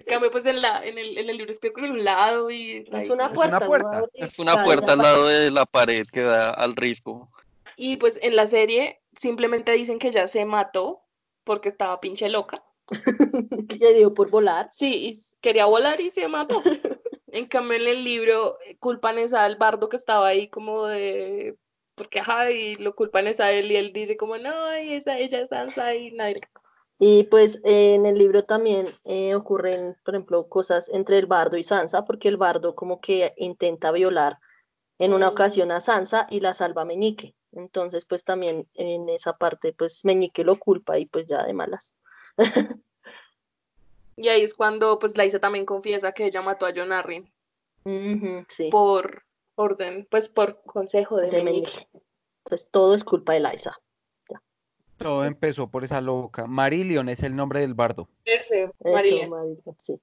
Cambio, 0.07 0.31
pues 0.31 0.47
en, 0.47 0.63
la, 0.63 0.83
en, 0.83 0.97
el, 0.97 1.15
en 1.19 1.29
el 1.29 1.37
libro 1.37 1.51
es 1.51 1.59
que 1.59 1.67
en 1.75 1.91
un 1.91 2.03
lado 2.03 2.49
y... 2.49 2.87
Es 2.91 3.07
una 3.09 3.31
puerta. 3.31 3.59
no 3.59 3.67
puerta. 3.67 3.97
abre, 3.99 4.09
Es 4.15 4.39
una 4.39 4.63
puerta 4.63 4.93
al 4.93 4.97
lado 4.97 5.27
de 5.27 5.51
la 5.51 5.67
pared 5.67 6.03
que 6.11 6.21
da 6.21 6.49
al 6.49 6.75
risco. 6.75 7.29
Y 7.75 7.97
pues 7.97 8.17
en 8.23 8.35
la 8.35 8.47
serie 8.47 8.99
simplemente 9.15 9.71
dicen 9.73 9.99
que 9.99 10.09
ya 10.09 10.25
se 10.25 10.43
mató 10.45 11.03
porque 11.43 11.69
estaba 11.69 11.99
pinche 11.99 12.29
loca. 12.29 12.63
que 13.67 13.77
le 13.77 13.93
dio 13.93 14.13
por 14.13 14.29
volar. 14.29 14.69
Sí, 14.71 15.09
y 15.09 15.13
quería 15.41 15.65
volar 15.65 16.01
y 16.01 16.09
se 16.09 16.27
mató. 16.27 16.61
En 17.33 17.47
cambio, 17.47 17.77
en 17.77 17.87
el 17.87 18.03
libro 18.03 18.59
eh, 18.65 18.77
culpan 18.77 19.17
es 19.17 19.33
al 19.33 19.55
bardo 19.55 19.87
que 19.87 19.95
estaba 19.95 20.27
ahí 20.27 20.49
como 20.49 20.85
de... 20.87 21.57
Porque, 21.95 22.19
ajá, 22.19 22.51
y 22.51 22.75
lo 22.75 22.93
culpan 22.93 23.25
es 23.27 23.39
a 23.39 23.51
él 23.53 23.71
y 23.71 23.77
él 23.77 23.93
dice 23.93 24.17
como, 24.17 24.37
no, 24.37 24.77
y 24.77 24.93
esa, 24.95 25.17
ella 25.17 25.39
es 25.39 25.47
Sansa 25.49 25.95
y 25.95 26.11
nadie. 26.11 26.41
Y 26.99 27.23
pues 27.23 27.59
eh, 27.65 27.95
en 27.95 28.05
el 28.05 28.17
libro 28.17 28.45
también 28.45 28.87
eh, 29.03 29.35
ocurren, 29.35 29.97
por 30.05 30.15
ejemplo, 30.15 30.47
cosas 30.47 30.87
entre 30.89 31.17
el 31.17 31.25
bardo 31.25 31.57
y 31.57 31.63
Sansa, 31.65 32.05
porque 32.05 32.29
el 32.29 32.37
bardo 32.37 32.75
como 32.75 33.01
que 33.01 33.33
intenta 33.37 33.91
violar 33.91 34.37
en 34.99 35.13
una 35.13 35.29
Mm. 35.29 35.31
ocasión 35.31 35.71
a 35.71 35.81
Sansa 35.81 36.27
y 36.29 36.41
la 36.41 36.53
salva 36.53 36.85
Meñique. 36.85 37.35
Entonces, 37.53 38.05
pues 38.05 38.23
también 38.23 38.67
en 38.75 39.09
esa 39.09 39.37
parte, 39.37 39.73
pues 39.73 40.05
Meñique 40.05 40.43
lo 40.43 40.57
culpa 40.57 40.97
y 40.97 41.05
pues 41.05 41.27
ya 41.27 41.43
de 41.43 41.53
malas. 41.53 41.93
Y 44.17 44.27
ahí 44.27 44.43
es 44.43 44.53
cuando, 44.53 44.99
pues, 44.99 45.17
Laisa 45.17 45.39
también 45.39 45.65
confiesa 45.65 46.11
que 46.11 46.25
ella 46.25 46.43
mató 46.43 46.67
a 46.67 46.73
John 46.75 46.91
Arryn 46.91 47.31
sí, 48.47 48.69
por 48.69 49.23
orden, 49.55 50.07
pues, 50.11 50.29
por 50.29 50.61
consejo 50.63 51.17
de, 51.17 51.29
de 51.29 51.41
Meñique. 51.41 51.71
Meñique. 51.71 51.87
Entonces 52.45 52.69
todo 52.69 52.93
es 52.93 53.03
culpa 53.03 53.33
de 53.33 53.39
Laisa. 53.39 53.79
Todo 54.97 55.25
empezó 55.25 55.67
por 55.67 55.83
esa 55.83 55.99
loca. 55.99 56.45
Marillion 56.45 57.09
es 57.09 57.23
el 57.23 57.35
nombre 57.35 57.61
del 57.61 57.73
bardo. 57.73 58.07
Ese, 58.23 58.63
Eso, 58.65 58.93
María. 58.93 59.27
marica, 59.27 59.71
sí. 59.79 59.99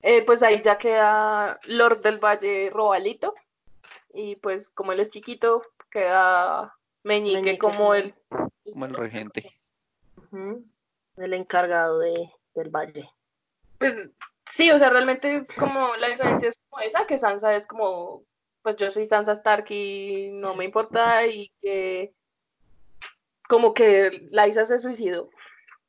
Eh, 0.00 0.24
pues 0.26 0.42
ahí 0.42 0.60
ya 0.60 0.78
queda 0.78 1.60
Lord 1.66 2.02
del 2.02 2.18
Valle 2.18 2.68
Robalito. 2.70 3.34
Y 4.12 4.34
pues 4.36 4.70
como 4.70 4.90
él 4.90 4.98
es 4.98 5.10
chiquito, 5.10 5.62
queda 5.92 6.74
Meñique, 7.04 7.36
Meñique, 7.36 7.58
como 7.58 7.94
el... 7.94 8.14
Como 8.64 8.86
el 8.86 8.94
regente. 8.94 9.50
El 11.16 11.34
encargado 11.34 11.98
de, 11.98 12.30
del 12.54 12.70
valle. 12.70 13.08
Pues 13.78 14.10
sí, 14.50 14.70
o 14.70 14.78
sea, 14.78 14.90
realmente 14.90 15.36
es 15.36 15.48
como 15.52 15.96
la 15.96 16.08
diferencia 16.08 16.48
es 16.48 16.60
como 16.68 16.82
esa, 16.82 17.06
que 17.06 17.18
Sansa 17.18 17.54
es 17.54 17.66
como, 17.66 18.22
pues 18.62 18.76
yo 18.76 18.90
soy 18.90 19.04
Sansa 19.06 19.32
Stark 19.32 19.66
y 19.70 20.30
no 20.32 20.54
me 20.54 20.64
importa 20.64 21.26
y 21.26 21.50
que 21.60 22.14
como 23.48 23.74
que 23.74 24.26
Laisa 24.30 24.64
se 24.64 24.78
suicidó 24.78 25.28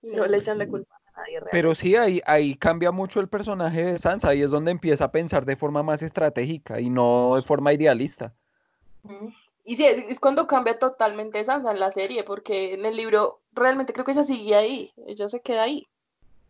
y 0.01 0.07
Sí. 0.07 0.15
no 0.15 0.25
le 0.25 0.37
echan 0.37 0.57
la 0.57 0.67
culpa 0.67 0.95
a 0.95 1.11
nadie 1.21 1.39
realmente. 1.39 1.51
Pero 1.51 1.75
sí, 1.75 1.95
ahí, 1.95 2.21
ahí 2.25 2.55
cambia 2.55 2.91
mucho 2.91 3.21
el 3.21 3.29
personaje 3.29 3.85
de 3.85 3.97
Sansa. 3.97 4.29
Ahí 4.29 4.41
es 4.41 4.51
donde 4.51 4.71
empieza 4.71 5.05
a 5.05 5.11
pensar 5.11 5.45
de 5.45 5.55
forma 5.55 5.81
más 5.83 6.01
estratégica 6.03 6.81
y 6.81 6.89
no 6.89 7.35
de 7.35 7.41
forma 7.43 7.71
idealista. 7.71 8.33
Y 9.63 9.75
sí, 9.77 9.85
es, 9.85 9.99
es 10.09 10.19
cuando 10.19 10.47
cambia 10.47 10.77
totalmente 10.79 11.43
Sansa 11.43 11.71
en 11.71 11.79
la 11.79 11.91
serie, 11.91 12.23
porque 12.23 12.73
en 12.73 12.85
el 12.85 12.95
libro 12.97 13.41
realmente 13.53 13.93
creo 13.93 14.05
que 14.05 14.11
ella 14.11 14.23
sigue 14.23 14.55
ahí, 14.55 14.93
ella 15.07 15.27
se 15.29 15.41
queda 15.41 15.63
ahí. 15.63 15.87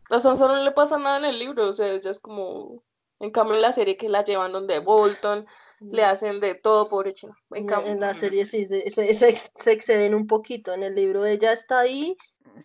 A 0.09 0.19
Sansa 0.19 0.47
no 0.47 0.55
le 0.63 0.71
pasa 0.71 0.97
nada 0.97 1.17
en 1.19 1.25
el 1.25 1.39
libro, 1.39 1.69
o 1.69 1.73
sea, 1.73 1.87
ella 1.91 2.11
es 2.11 2.19
como... 2.19 2.83
En 3.19 3.31
cambio 3.31 3.55
en 3.55 3.61
la 3.61 3.71
serie 3.73 3.97
que 3.97 4.09
la 4.09 4.23
llevan 4.23 4.51
donde 4.53 4.79
Bolton, 4.79 5.45
le 5.89 6.03
hacen 6.03 6.39
de 6.41 6.55
todo, 6.55 6.89
pobre 6.89 7.13
chino. 7.13 7.35
En 7.51 7.65
En, 7.65 7.65
cambio, 7.65 7.91
en 7.93 7.99
la 8.01 8.13
serie 8.13 8.45
sí 8.45 8.65
se, 8.65 8.89
se- 8.91 9.13
se 9.13 9.29
ex- 9.29 9.51
se 9.55 9.71
exceden 9.73 10.15
un 10.15 10.27
poquito. 10.27 10.73
En 10.73 10.83
el 10.83 10.95
libro 10.95 11.25
ella 11.25 11.53
está 11.53 11.79
ahí. 11.79 12.17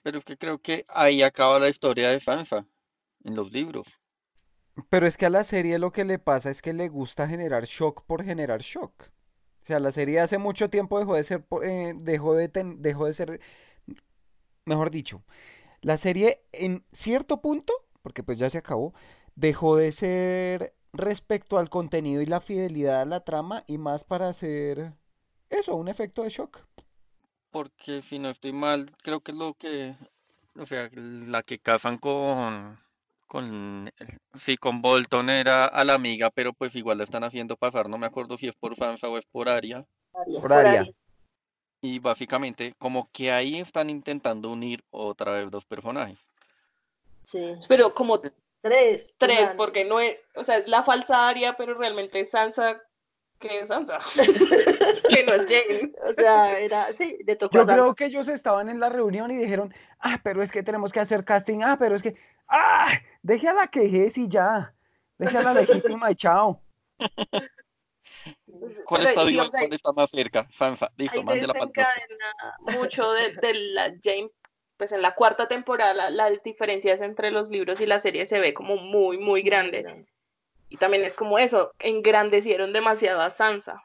Pero 0.03 0.19
es 0.19 0.25
que 0.25 0.37
creo 0.37 0.61
que 0.61 0.85
ahí 0.89 1.23
acaba 1.23 1.59
la 1.61 1.69
historia 1.69 2.11
de 2.11 2.19
Sansa, 2.21 2.67
en 3.25 3.35
los 3.37 3.53
libros. 3.53 3.87
Pero 4.91 5.07
es 5.07 5.17
que 5.17 5.25
a 5.25 5.31
la 5.31 5.45
serie 5.45 5.79
lo 5.79 5.93
que 5.93 6.05
le 6.05 6.19
pasa 6.19 6.51
es 6.51 6.61
que 6.61 6.75
le 6.75 6.89
gusta 6.91 7.27
generar 7.27 7.65
shock 7.65 8.05
por 8.05 8.23
generar 8.23 8.61
shock. 8.61 9.11
Sea, 9.69 9.81
la 9.81 9.93
serie 9.93 10.19
hace 10.21 10.39
mucho 10.39 10.71
tiempo 10.71 10.99
dejó 10.99 11.15
de 11.15 11.25
ser, 11.25 11.45
eh, 11.63 11.93
dejó 11.95 12.33
de 12.33 12.49
dejó 12.79 13.05
de 13.05 13.13
ser, 13.13 13.39
mejor 14.65 14.91
dicho, 14.91 15.23
la 15.83 15.99
serie 15.99 16.43
en 16.53 16.87
cierto 16.91 17.43
punto, 17.43 17.75
porque 18.01 18.23
pues 18.23 18.39
ya 18.39 18.49
se 18.49 18.57
acabó, 18.57 18.95
dejó 19.35 19.77
de 19.77 19.93
ser 19.93 20.75
respecto 20.95 21.59
al 21.59 21.69
contenido 21.69 22.23
y 22.23 22.25
la 22.25 22.41
fidelidad 22.41 23.03
a 23.03 23.05
la 23.05 23.21
trama 23.21 23.65
y 23.67 23.77
más 23.77 24.05
para 24.05 24.29
hacer 24.29 24.95
eso, 25.51 25.77
un 25.77 25.89
efecto 25.89 26.23
de 26.23 26.31
shock. 26.31 26.65
Porque 27.51 28.01
si 28.01 28.19
no 28.19 28.31
estoy 28.31 28.55
mal, 28.55 28.87
creo 29.03 29.21
que 29.21 29.33
es 29.33 29.37
lo 29.37 29.53
que, 29.53 29.95
o 30.57 30.65
sea, 30.65 30.89
la 30.95 31.43
que 31.43 31.59
casan 31.59 31.99
con, 31.99 32.79
con, 33.29 33.89
sí, 34.35 34.57
con 34.57 34.83
Bolton 34.83 35.31
era 35.31 35.67
a 35.67 35.85
la 35.85 35.95
amiga, 35.95 36.31
pero 36.31 36.53
pues 36.53 36.75
igual 36.75 36.99
la 36.99 37.05
están 37.05 37.23
haciendo 37.23 37.57
pasar, 37.57 37.89
no 37.89 37.99
me 37.99 38.07
acuerdo 38.07 38.37
si 38.37 38.49
es 38.49 38.57
por 38.57 38.75
Sansa 38.75 39.09
o 39.09 39.17
es 39.19 39.27
por 39.27 39.49
Arya. 39.49 39.85
Aria. 40.15 40.41
Por 40.41 40.53
Arya. 40.53 40.87
Y 41.81 42.01
básicamente, 42.01 42.75
como 42.79 43.07
que 43.13 43.31
ahí 43.31 43.61
están 43.61 43.89
intentando 43.91 44.51
unir 44.51 44.83
otra 44.91 45.33
vez 45.33 45.51
dos 45.51 45.65
personajes. 45.65 46.19
Sí. 47.23 47.55
Pero 47.69 47.95
como 47.95 48.21
Tres. 48.61 49.15
tres, 49.19 49.53
porque 49.57 49.85
no 49.85 50.01
es, 50.01 50.17
o 50.35 50.43
sea, 50.43 50.57
es 50.57 50.67
la 50.67 50.83
falsa 50.83 51.29
Aria, 51.29 51.57
pero 51.57 51.75
realmente 51.75 52.19
es 52.21 52.31
Sansa, 52.31 52.83
que 53.39 53.61
es 53.61 53.69
Sansa, 53.69 53.99
que 55.09 55.23
no 55.25 55.35
es 55.35 55.43
Jane. 55.47 55.93
O 56.09 56.13
sea, 56.13 56.59
era, 56.59 56.93
sí, 56.93 57.19
le 57.25 57.37
tocó 57.37 57.55
Yo 57.55 57.63
a 57.63 57.67
Sansa. 57.67 57.83
creo 57.83 57.95
que 57.95 58.07
ellos 58.07 58.27
estaban 58.29 58.69
en 58.69 58.81
la 58.81 58.89
reunión 58.89 59.31
y 59.31 59.37
dijeron, 59.37 59.73
ah, 60.01 60.21
pero 60.25 60.43
es 60.43 60.51
que 60.51 60.65
tenemos 60.65 60.93
que 60.93 61.01
hacer 61.01 61.25
casting, 61.25 61.61
ah, 61.63 61.77
pero 61.79 61.95
es 61.95 62.03
que, 62.03 62.17
ah, 62.49 62.89
deje 63.23 63.49
a 63.49 63.53
la 63.53 63.67
quejez 63.67 64.19
y 64.19 64.29
ya, 64.29 64.75
deje 65.19 65.39
a 65.39 65.43
la 65.43 65.55
legítima 65.55 66.11
y 66.11 66.15
chao. 66.15 66.63
¿Cuál 68.85 69.03
Pero, 69.03 69.09
está 69.09 69.25
viva? 69.25 69.31
digamos, 69.31 69.51
¿Cuál 69.51 69.73
está 69.73 69.93
más 69.93 70.11
cerca? 70.11 70.47
Sansa, 70.51 70.91
listo, 70.97 71.23
mande 71.23 71.47
la 71.47 71.53
desencadena 71.53 72.35
mucho 72.61 73.11
de, 73.13 73.35
de 73.37 73.55
la 73.55 73.93
Jane, 74.03 74.31
pues 74.77 74.93
en 74.93 75.03
la 75.03 75.15
cuarta 75.15 75.49
temporada 75.49 75.95
la- 75.95 76.11
las 76.11 76.43
diferencias 76.43 77.01
entre 77.01 77.31
los 77.31 77.51
libros 77.51 77.81
y 77.81 77.87
la 77.87 77.99
serie 77.99 78.27
se 78.27 78.41
ve 78.41 78.55
como 78.55 78.77
muy, 78.77 79.19
muy 79.19 79.43
grande. 79.43 80.07
Y 80.69 80.77
también 80.77 81.05
es 81.05 81.15
como 81.15 81.39
eso, 81.39 81.73
engrandecieron 81.79 82.73
demasiado 82.73 83.21
a 83.21 83.31
Sansa. 83.31 83.83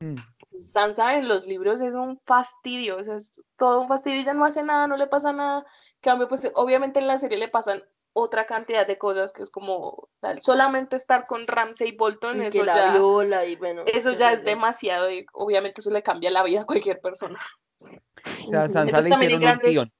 Mm. 0.00 0.16
Sansa 0.60 1.16
en 1.16 1.28
los 1.28 1.46
libros 1.46 1.80
es 1.80 1.94
un 1.94 2.20
fastidio, 2.24 2.98
o 2.98 3.04
sea, 3.04 3.16
es 3.16 3.40
todo 3.56 3.80
un 3.80 3.88
fastidio, 3.88 4.20
ella 4.20 4.34
no 4.34 4.44
hace 4.44 4.62
nada, 4.62 4.86
no 4.86 4.96
le 4.96 5.06
pasa 5.06 5.32
nada. 5.32 5.60
En 5.60 6.00
cambio, 6.00 6.28
pues 6.28 6.50
obviamente 6.54 6.98
en 7.00 7.06
la 7.06 7.18
serie 7.18 7.38
le 7.38 7.48
pasan 7.48 7.82
otra 8.16 8.46
cantidad 8.46 8.86
de 8.86 8.96
cosas 8.96 9.32
que 9.32 9.42
es 9.42 9.50
como 9.50 10.08
sea, 10.20 10.38
solamente 10.40 10.96
estar 10.96 11.26
con 11.26 11.46
Ramsay 11.46 11.92
Bolton, 11.96 12.42
Y 12.42 12.46
eso 12.46 12.58
que 12.60 12.64
la 12.64 12.76
ya, 12.76 12.92
viola 12.92 13.44
y 13.44 13.56
bueno. 13.56 13.82
eso 13.86 14.12
ya 14.12 14.32
es 14.32 14.44
demasiado 14.44 15.10
y 15.10 15.26
obviamente 15.32 15.80
eso 15.80 15.90
le 15.90 16.02
cambia 16.02 16.30
la 16.30 16.42
vida 16.44 16.62
a 16.62 16.64
cualquier 16.66 17.00
persona. 17.00 17.38
O 17.82 18.50
sea. 18.50 18.68
Sansa 18.68 19.00
le 19.00 19.10
hicieron 19.10 19.44
un 19.44 19.58
guion. 19.58 19.92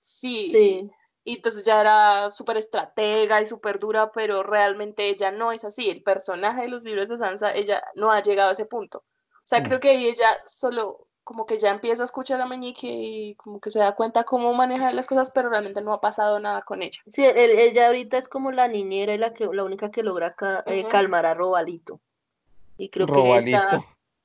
Sí, 0.00 0.48
Sí. 0.52 0.90
y 1.24 1.36
entonces 1.36 1.64
ya 1.64 1.80
era 1.80 2.30
súper 2.30 2.56
estratega 2.56 3.40
y 3.40 3.46
súper 3.46 3.78
dura, 3.78 4.10
pero 4.12 4.42
realmente 4.42 5.08
ella 5.08 5.30
no 5.30 5.52
es 5.52 5.64
así. 5.64 5.88
El 5.90 6.02
personaje 6.02 6.62
de 6.62 6.68
los 6.68 6.82
libros 6.82 7.08
de 7.10 7.16
Sansa, 7.18 7.54
ella 7.54 7.82
no 7.94 8.10
ha 8.10 8.22
llegado 8.22 8.50
a 8.50 8.52
ese 8.52 8.66
punto. 8.66 8.98
O 8.98 9.46
sea, 9.46 9.60
Mm. 9.60 9.64
creo 9.64 9.80
que 9.80 9.90
ahí 9.90 10.06
ella 10.08 10.28
solo 10.46 11.08
como 11.24 11.46
que 11.46 11.58
ya 11.58 11.70
empieza 11.70 12.02
a 12.02 12.04
escuchar 12.04 12.40
a 12.40 12.46
Meñique 12.46 12.86
y 12.86 13.34
como 13.36 13.58
que 13.60 13.70
se 13.70 13.78
da 13.78 13.94
cuenta 13.96 14.24
cómo 14.24 14.52
manejar 14.54 14.94
las 14.94 15.06
cosas, 15.06 15.30
pero 15.30 15.48
realmente 15.48 15.80
no 15.80 15.92
ha 15.94 16.00
pasado 16.00 16.38
nada 16.38 16.62
con 16.62 16.82
ella. 16.82 17.00
Sí, 17.06 17.24
el- 17.24 17.50
ella 17.58 17.86
ahorita 17.88 18.18
es 18.18 18.28
como 18.28 18.52
la 18.52 18.68
niñera 18.68 19.14
y 19.14 19.18
la 19.18 19.32
que 19.34 19.46
la 19.50 19.64
única 19.64 19.90
que 19.90 20.02
logra 20.02 20.34
ca- 20.34 20.62
eh, 20.66 20.86
calmar 20.88 21.24
a 21.26 21.34
Robalito. 21.34 22.00
Y 22.76 22.90
creo 22.90 23.06
que 23.06 23.36
está, 23.36 23.84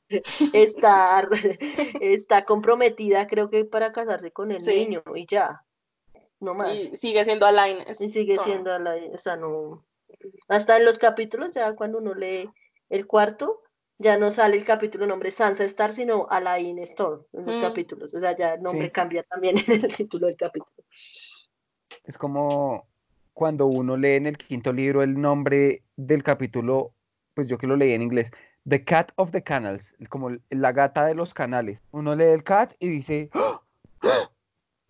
está, 0.53 1.29
está 2.01 2.45
comprometida, 2.45 3.27
creo 3.27 3.49
que 3.49 3.65
para 3.65 3.91
casarse 3.93 4.31
con 4.31 4.51
el 4.51 4.59
Sí. 4.59 4.71
niño 4.85 5.03
y 5.15 5.25
ya. 5.29 5.63
No 6.39 6.53
más. 6.53 6.73
Y 6.73 6.95
sigue 6.95 7.23
siendo 7.25 7.45
Alain. 7.45 7.79
Y 7.87 8.09
sigue 8.09 8.37
siendo 8.39 8.73
a 8.73 8.79
la, 8.79 8.95
o 9.13 9.17
sea, 9.17 9.35
no. 9.35 9.85
Hasta 10.47 10.77
en 10.77 10.85
los 10.85 10.97
capítulos, 10.97 11.51
ya 11.53 11.75
cuando 11.75 11.99
uno 11.99 12.13
lee 12.13 12.49
el 12.89 13.07
cuarto, 13.07 13.61
ya 13.99 14.17
no 14.17 14.31
sale 14.31 14.57
el 14.57 14.65
capítulo 14.65 15.05
nombre 15.05 15.29
Sansa 15.29 15.63
Star, 15.65 15.93
sino 15.93 16.25
Alain 16.29 16.79
Storm 16.79 17.23
en 17.33 17.45
los 17.45 17.57
Mm. 17.57 17.61
capítulos. 17.61 18.13
O 18.15 18.19
sea, 18.19 18.35
ya 18.35 18.53
el 18.55 18.63
nombre 18.63 18.87
Sí. 18.87 18.91
cambia 18.93 19.23
también 19.23 19.55
en 19.67 19.85
el 19.85 19.93
título 19.95 20.27
del 20.27 20.37
capítulo. 20.37 20.83
Es 22.03 22.17
como 22.17 22.87
cuando 23.33 23.67
uno 23.67 23.95
lee 23.97 24.13
en 24.13 24.27
el 24.27 24.37
quinto 24.37 24.73
libro 24.73 25.03
el 25.03 25.19
nombre 25.19 25.83
del 25.95 26.23
capítulo, 26.23 26.93
pues 27.33 27.47
yo 27.47 27.57
que 27.57 27.67
lo 27.67 27.75
leí 27.75 27.91
en 27.93 28.01
inglés, 28.01 28.31
The 28.67 28.83
Cat 28.83 29.11
of 29.15 29.31
the 29.31 29.43
Canals, 29.43 29.95
como 30.09 30.31
la 30.49 30.71
gata 30.71 31.05
de 31.05 31.15
los 31.15 31.33
canales. 31.33 31.83
Uno 31.91 32.15
lee 32.15 32.25
el 32.25 32.43
cat 32.43 32.73
y 32.79 32.89
dice, 32.89 33.29
¡Ah! 33.33 33.61
¡Ah! 34.01 34.29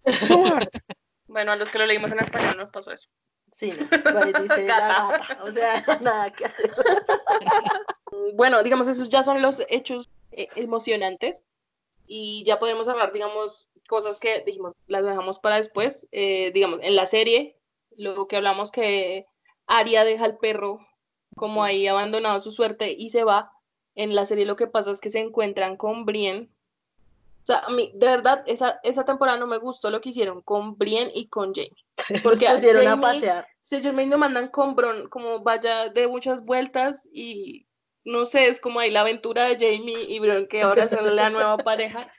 Bueno, 1.28 1.52
a 1.52 1.56
los 1.56 1.70
que 1.70 1.78
lo 1.78 1.86
leímos 1.86 2.12
en 2.12 2.20
español 2.20 2.58
nos 2.58 2.72
pasó 2.72 2.92
eso. 2.92 3.08
Sí, 3.54 3.72
dice 3.72 4.64
la 4.64 4.80
Gata. 4.80 5.18
gata. 5.20 5.44
O 5.44 5.52
sea, 5.52 5.84
nada 6.02 6.32
que 6.34 6.46
hacer. 6.46 6.72
Bueno, 8.34 8.64
digamos, 8.64 8.88
esos 8.88 9.10
ya 9.10 9.24
son 9.24 9.42
los 9.42 9.64
hechos 9.70 10.10
eh, 10.32 10.48
emocionantes 10.56 11.44
y 12.08 12.44
ya 12.46 12.60
podemos 12.60 12.88
hablar, 12.88 13.12
digamos, 13.14 13.68
cosas 13.88 14.20
que 14.20 14.42
dijimos, 14.46 14.74
las 14.88 15.04
dejamos 15.06 15.40
para 15.40 15.58
después. 15.58 16.08
Eh, 16.12 16.52
digamos, 16.54 16.80
en 16.84 16.96
la 16.96 17.06
serie, 17.06 17.58
luego 17.98 18.28
que 18.28 18.36
hablamos 18.38 18.72
que 18.72 19.26
Aria 19.68 20.04
deja 20.04 20.26
al 20.26 20.38
perro 20.38 20.80
como 21.36 21.64
ahí 21.64 21.88
abandonado 21.88 22.40
su 22.40 22.52
suerte 22.52 22.92
y 22.98 23.10
se 23.10 23.24
va. 23.24 23.52
En 23.96 24.16
la 24.16 24.26
serie 24.26 24.46
lo 24.46 24.56
que 24.56 24.68
pasa 24.68 24.92
es 24.92 25.02
que 25.02 25.10
se 25.10 25.20
encuentran 25.20 25.76
con 25.78 26.06
Brienne. 26.06 26.50
O 27.44 27.46
sea, 27.46 27.60
a 27.60 27.70
mí, 27.70 27.92
de 27.96 28.06
verdad, 28.08 28.44
esa, 28.46 28.80
esa 28.84 29.06
temporada 29.06 29.38
no 29.38 29.48
me 29.48 29.58
gustó 29.58 29.90
lo 29.90 30.02
que 30.02 30.10
hicieron 30.10 30.42
con 30.42 30.78
Brienne 30.78 31.12
y 31.14 31.28
con 31.28 31.54
Jamie. 31.54 31.72
Porque 32.24 32.48
pusieron 32.50 32.88
a 32.88 32.92
Jamie- 32.92 33.02
pasear. 33.02 33.48
si 33.64 33.82
Jermaine 33.82 34.12
lo 34.12 34.18
mandan 34.18 34.50
con 34.50 34.76
Bron, 34.76 35.10
como 35.10 35.40
vaya 35.40 35.90
de 35.90 36.08
muchas 36.08 36.44
vueltas 36.46 37.08
y 37.12 37.66
no 38.10 38.26
sé, 38.26 38.48
es 38.48 38.60
como 38.60 38.80
ahí 38.80 38.92
la 38.92 39.02
aventura 39.02 39.46
de 39.46 39.56
Jamie 39.56 40.06
y 40.08 40.20
Bron 40.20 40.48
que 40.48 40.62
ahora 40.64 40.88
son 40.88 41.16
la 41.16 41.30
nueva 41.30 41.58
pareja. 41.64 42.12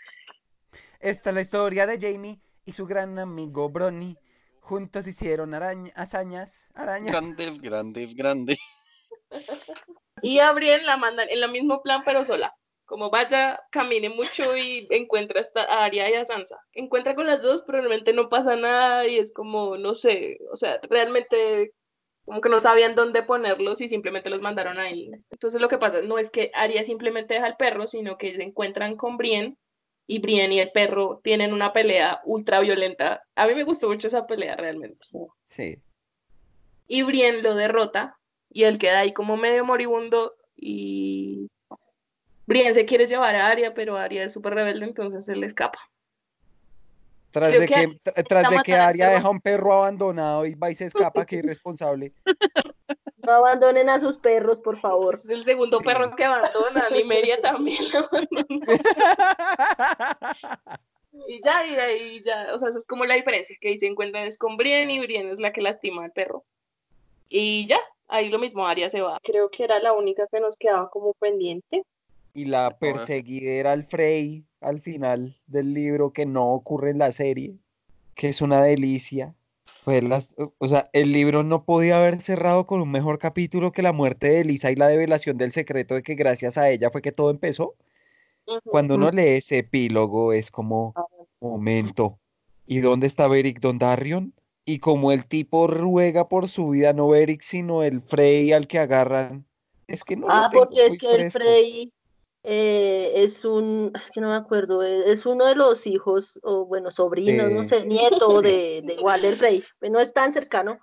Esta 1.00 1.30
es 1.30 1.34
la 1.34 1.40
historia 1.40 1.86
de 1.86 1.98
Jamie 2.00 2.40
y 2.64 2.72
su 2.72 2.86
gran 2.86 3.18
amigo 3.18 3.68
Bronny. 3.70 4.16
Juntos 4.60 5.06
hicieron 5.06 5.52
araña- 5.54 5.92
hazañas, 5.96 6.70
arañas. 6.74 7.10
Grandes, 7.12 7.60
grandes, 7.60 8.14
grandes. 8.14 8.58
Y 10.22 10.38
a 10.38 10.52
Brienne 10.52 10.84
la 10.84 10.98
mandan 10.98 11.30
en 11.30 11.42
el 11.42 11.50
mismo 11.50 11.82
plan 11.82 12.02
pero 12.04 12.24
sola. 12.24 12.54
Como 12.84 13.08
vaya, 13.08 13.58
camine 13.70 14.10
mucho 14.10 14.54
y 14.56 14.86
encuentra 14.90 15.40
esta 15.40 15.62
a 15.62 15.84
Arya 15.84 16.10
y 16.10 16.14
a 16.14 16.24
Sansa. 16.26 16.58
Encuentra 16.74 17.14
con 17.14 17.26
las 17.26 17.40
dos, 17.40 17.62
pero 17.64 17.78
realmente 17.78 18.12
no 18.12 18.28
pasa 18.28 18.54
nada 18.56 19.06
y 19.06 19.16
es 19.18 19.32
como, 19.32 19.78
no 19.78 19.94
sé, 19.94 20.38
o 20.52 20.56
sea, 20.56 20.78
realmente 20.90 21.72
como 22.24 22.40
que 22.40 22.48
no 22.48 22.60
sabían 22.60 22.94
dónde 22.94 23.22
ponerlos 23.22 23.80
y 23.80 23.88
simplemente 23.88 24.30
los 24.30 24.40
mandaron 24.40 24.78
ahí. 24.78 25.10
Entonces 25.30 25.60
lo 25.60 25.68
que 25.68 25.78
pasa 25.78 26.02
no 26.02 26.18
es 26.18 26.30
que 26.30 26.50
Arya 26.54 26.84
simplemente 26.84 27.34
deja 27.34 27.46
al 27.46 27.56
perro, 27.56 27.88
sino 27.88 28.16
que 28.18 28.34
se 28.34 28.42
encuentran 28.42 28.96
con 28.96 29.16
Brienne 29.16 29.56
y 30.06 30.18
Brienne 30.18 30.54
y 30.54 30.60
el 30.60 30.72
perro 30.72 31.20
tienen 31.22 31.52
una 31.52 31.72
pelea 31.72 32.20
ultra 32.24 32.60
violenta. 32.60 33.22
A 33.34 33.46
mí 33.46 33.54
me 33.54 33.64
gustó 33.64 33.88
mucho 33.88 34.08
esa 34.08 34.26
pelea 34.26 34.56
realmente. 34.56 34.98
Sí. 35.48 35.78
Y 36.86 37.02
Brienne 37.02 37.42
lo 37.42 37.54
derrota 37.54 38.18
y 38.48 38.64
él 38.64 38.78
queda 38.78 39.00
ahí 39.00 39.12
como 39.12 39.36
medio 39.36 39.64
moribundo 39.64 40.34
y 40.56 41.48
Brienne 42.46 42.74
se 42.74 42.84
quiere 42.84 43.06
llevar 43.06 43.36
a 43.36 43.46
Arya, 43.46 43.74
pero 43.74 43.96
Arya 43.96 44.24
es 44.24 44.32
súper 44.32 44.54
rebelde, 44.54 44.84
entonces 44.84 45.28
él 45.28 45.44
escapa. 45.44 45.78
Tras 47.32 47.50
Creo 47.50 47.60
de 47.60 47.66
que 47.68 47.74
que, 47.74 47.88
tra- 48.12 48.26
tras 48.28 48.50
de 48.50 48.56
que 48.64 48.72
perro. 48.72 48.92
deja 49.12 49.30
un 49.30 49.40
perro 49.40 49.72
abandonado 49.74 50.46
y 50.46 50.54
va 50.54 50.70
y 50.70 50.74
se 50.74 50.86
escapa, 50.86 51.24
qué 51.24 51.36
irresponsable. 51.36 52.12
No 53.24 53.32
abandonen 53.32 53.88
a 53.88 54.00
sus 54.00 54.18
perros, 54.18 54.60
por 54.60 54.80
favor. 54.80 55.14
Es 55.14 55.28
el 55.28 55.44
segundo 55.44 55.78
Sí. 55.78 55.84
perro 55.84 56.14
que 56.16 56.24
abandona, 56.24 56.86
y 56.98 57.04
Meria 57.04 57.40
también 57.40 57.84
lo 57.92 58.00
abandonó. 58.00 58.66
Y 61.26 61.40
ya, 61.44 61.66
y 61.66 61.74
ahí 61.74 62.20
ya, 62.22 62.54
o 62.54 62.58
sea, 62.58 62.68
esa 62.68 62.78
es 62.78 62.86
como 62.86 63.04
la 63.04 63.14
diferencia, 63.14 63.56
que 63.60 63.68
ahí 63.68 63.78
se 63.80 63.86
encuentran 63.88 64.24
es 64.24 64.38
con 64.38 64.56
Brienne 64.56 64.94
y 64.94 65.00
Brienne 65.00 65.32
es 65.32 65.40
la 65.40 65.52
que 65.52 65.60
lastima 65.60 66.04
al 66.04 66.12
perro. 66.12 66.44
Y 67.28 67.66
ya, 67.66 67.80
ahí 68.08 68.28
lo 68.28 68.38
mismo, 68.38 68.66
Arya 68.66 68.88
se 68.88 69.00
va. 69.00 69.18
Creo 69.22 69.50
que 69.50 69.64
era 69.64 69.80
la 69.80 69.92
única 69.92 70.26
que 70.30 70.38
nos 70.40 70.56
quedaba 70.56 70.88
como 70.88 71.12
pendiente. 71.14 71.82
Y 72.32 72.44
la 72.46 72.78
perseguidera 72.78 73.72
al 73.72 73.84
Frey 73.84 74.44
al 74.60 74.80
final 74.80 75.36
del 75.46 75.72
libro 75.72 76.12
que 76.12 76.26
no 76.26 76.52
ocurre 76.52 76.90
en 76.90 76.98
la 76.98 77.12
serie, 77.12 77.56
que 78.14 78.28
es 78.28 78.40
una 78.40 78.62
delicia. 78.62 79.34
Pues 79.84 80.02
las, 80.02 80.28
o 80.58 80.68
sea, 80.68 80.90
el 80.92 81.12
libro 81.12 81.42
no 81.42 81.64
podía 81.64 81.96
haber 81.96 82.20
cerrado 82.20 82.66
con 82.66 82.80
un 82.80 82.90
mejor 82.90 83.18
capítulo 83.18 83.72
que 83.72 83.82
la 83.82 83.92
muerte 83.92 84.28
de 84.28 84.40
Elisa 84.42 84.70
y 84.70 84.76
la 84.76 84.88
develación 84.88 85.38
del 85.38 85.52
secreto 85.52 85.94
de 85.94 86.02
que 86.02 86.14
gracias 86.14 86.58
a 86.58 86.68
ella 86.68 86.90
fue 86.90 87.02
que 87.02 87.12
todo 87.12 87.30
empezó. 87.30 87.74
Cuando 88.64 88.96
uno 88.96 89.10
lee 89.10 89.36
ese 89.36 89.58
epílogo 89.58 90.32
es 90.32 90.50
como, 90.50 90.94
momento, 91.40 92.18
¿y 92.66 92.80
dónde 92.80 93.06
está 93.06 93.28
Beric 93.28 93.60
Dondarrion? 93.60 94.34
Y 94.64 94.80
como 94.80 95.12
el 95.12 95.24
tipo 95.24 95.66
ruega 95.66 96.28
por 96.28 96.48
su 96.48 96.70
vida, 96.70 96.92
no 96.92 97.08
Beric, 97.08 97.42
sino 97.42 97.82
el 97.82 98.02
Frey 98.02 98.52
al 98.52 98.66
que 98.66 98.78
agarran. 98.78 99.46
Es 99.86 100.04
que 100.04 100.16
no 100.16 100.26
Ah, 100.28 100.50
porque 100.52 100.86
es 100.86 100.96
que 100.96 101.14
el. 101.14 101.30
Frey 101.30 101.92
eh, 102.42 103.12
es 103.16 103.44
un, 103.44 103.92
es 103.94 104.10
que 104.10 104.20
no 104.20 104.28
me 104.28 104.34
acuerdo, 104.36 104.82
eh, 104.82 105.10
es 105.12 105.26
uno 105.26 105.46
de 105.46 105.54
los 105.56 105.86
hijos, 105.86 106.40
o 106.42 106.66
bueno, 106.66 106.90
sobrinos, 106.90 107.50
no 107.50 107.62
De- 107.62 107.64
sé, 107.64 107.86
nieto 107.86 108.42
de, 108.42 108.82
de 108.84 108.98
Walder 108.98 109.36
Frey, 109.36 109.64
no 109.82 110.00
es 110.00 110.12
tan 110.12 110.32
cercano, 110.32 110.80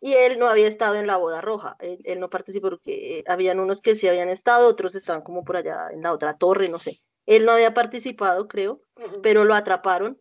y 0.00 0.14
él 0.14 0.38
no 0.38 0.48
había 0.48 0.68
estado 0.68 0.96
en 0.96 1.06
la 1.06 1.16
boda 1.18 1.40
roja, 1.40 1.76
él, 1.80 1.98
él 2.04 2.20
no 2.20 2.30
participó 2.30 2.70
porque 2.70 3.24
habían 3.28 3.60
unos 3.60 3.80
que 3.80 3.96
sí 3.96 4.08
habían 4.08 4.28
estado, 4.28 4.68
otros 4.68 4.94
estaban 4.94 5.22
como 5.22 5.44
por 5.44 5.56
allá 5.56 5.88
en 5.92 6.02
la 6.02 6.12
otra 6.12 6.36
torre, 6.38 6.68
no 6.68 6.78
sé. 6.78 6.98
Él 7.26 7.44
no 7.46 7.52
había 7.52 7.74
participado, 7.74 8.48
creo, 8.48 8.82
pero 9.22 9.44
lo 9.44 9.54
atraparon 9.54 10.18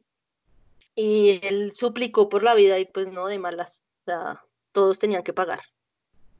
y 0.95 1.39
él 1.43 1.71
suplicó 1.73 2.29
por 2.29 2.43
la 2.43 2.55
vida 2.55 2.79
y 2.79 2.85
pues 2.85 3.07
no 3.07 3.27
de 3.27 3.39
malas, 3.39 3.83
o 4.01 4.05
sea, 4.05 4.43
todos 4.71 4.99
tenían 4.99 5.23
que 5.23 5.33
pagar. 5.33 5.61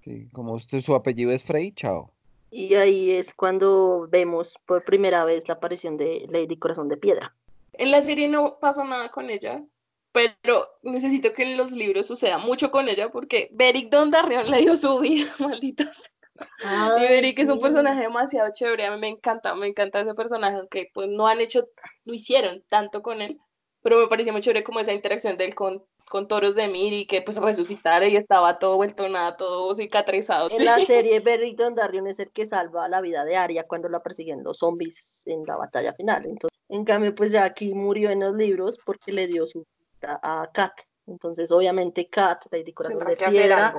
Sí, 0.04 0.28
como 0.34 0.56
usted, 0.56 0.82
su 0.82 0.94
apellido 0.94 1.32
es 1.32 1.44
Frey, 1.44 1.72
chao. 1.72 2.14
Y 2.52 2.76
ahí 2.76 3.12
es 3.12 3.34
cuando 3.34 4.08
vemos 4.10 4.58
por 4.66 4.84
primera 4.84 5.24
vez 5.24 5.48
la 5.48 5.56
aparición 5.56 5.98
de 5.98 6.26
Lady 6.30 6.58
Corazón 6.58 6.90
de 6.90 6.98
Piedra. 6.98 7.36
En 7.74 7.92
la 7.92 8.02
serie 8.02 8.28
no 8.28 8.58
pasó 8.60 8.84
nada 8.84 9.10
con 9.10 9.30
ella, 9.30 9.64
pero 10.12 10.68
necesito 10.82 11.34
que 11.34 11.44
en 11.44 11.58
los 11.58 11.72
libros 11.72 12.08
suceda 12.08 12.38
mucho 12.38 12.72
con 12.72 12.90
ella 12.90 13.10
porque 13.10 13.50
Beric 13.52 13.90
Dondarrion 13.90 14.50
le 14.50 14.62
dio 14.62 14.76
su 14.76 15.00
vida, 15.00 15.34
malditos. 15.40 16.12
y 16.38 17.02
Beric 17.02 17.40
es 17.40 17.50
un 17.50 17.62
personaje 17.62 18.02
demasiado 18.02 18.50
chévere, 18.54 18.86
a 18.86 18.92
mí 18.92 19.00
me 19.00 19.10
encanta, 19.10 19.54
me 19.56 19.68
encanta 19.68 20.02
ese 20.02 20.16
personaje, 20.16 20.58
aunque 20.58 20.90
pues 20.94 21.08
no 21.10 21.28
han 21.28 21.40
hecho, 21.40 21.68
no 22.06 22.14
hicieron 22.14 22.64
tanto 22.68 23.02
con 23.02 23.22
él, 23.22 23.40
pero 23.82 24.00
me 24.00 24.08
pareció 24.08 24.34
muy 24.34 24.42
chévere 24.42 24.64
como 24.64 24.80
esa 24.80 24.94
interacción 24.94 25.38
de 25.38 25.46
él 25.46 25.56
con, 25.56 25.84
con 26.10 26.28
Toros 26.28 26.56
de 26.56 26.68
Mir 26.68 26.92
y 26.92 27.06
que 27.06 27.22
pues 27.22 27.38
resucitara 27.38 28.08
y 28.08 28.18
estaba 28.18 28.60
todo 28.60 28.76
vuelto 28.76 29.08
nada, 29.08 29.38
todo 29.38 29.74
cicatrizado. 29.76 30.50
En 30.52 30.66
la 30.66 30.84
serie 30.86 31.20
Beric 31.22 31.58
Dondarrion 31.58 32.08
es 32.08 32.20
el 32.20 32.32
que 32.32 32.46
salva 32.46 32.90
la 32.90 33.00
vida 33.00 33.24
de 33.24 33.38
Arya 33.38 33.66
cuando 33.68 33.88
la 33.88 34.02
persiguen 34.02 34.44
los 34.44 34.58
zombies 34.58 35.24
en 35.28 35.44
la 35.46 35.56
batalla 35.56 35.94
final. 35.94 36.26
Entonces, 36.26 36.60
en 36.68 36.84
cambio, 36.84 37.16
pues 37.16 37.32
ya 37.32 37.46
aquí 37.46 37.74
murió 37.74 38.10
en 38.10 38.20
los 38.20 38.34
libros 38.34 38.78
porque 38.86 39.12
le 39.12 39.28
dio 39.28 39.46
su 39.48 39.66
vida 40.02 40.20
a 40.22 40.50
Kat. 40.52 40.74
Entonces, 41.08 41.52
obviamente, 41.52 42.10
Kat, 42.10 42.42
Lady 42.52 42.74
Corazón 42.74 43.06
de 43.06 43.16
Piedra, 43.16 43.74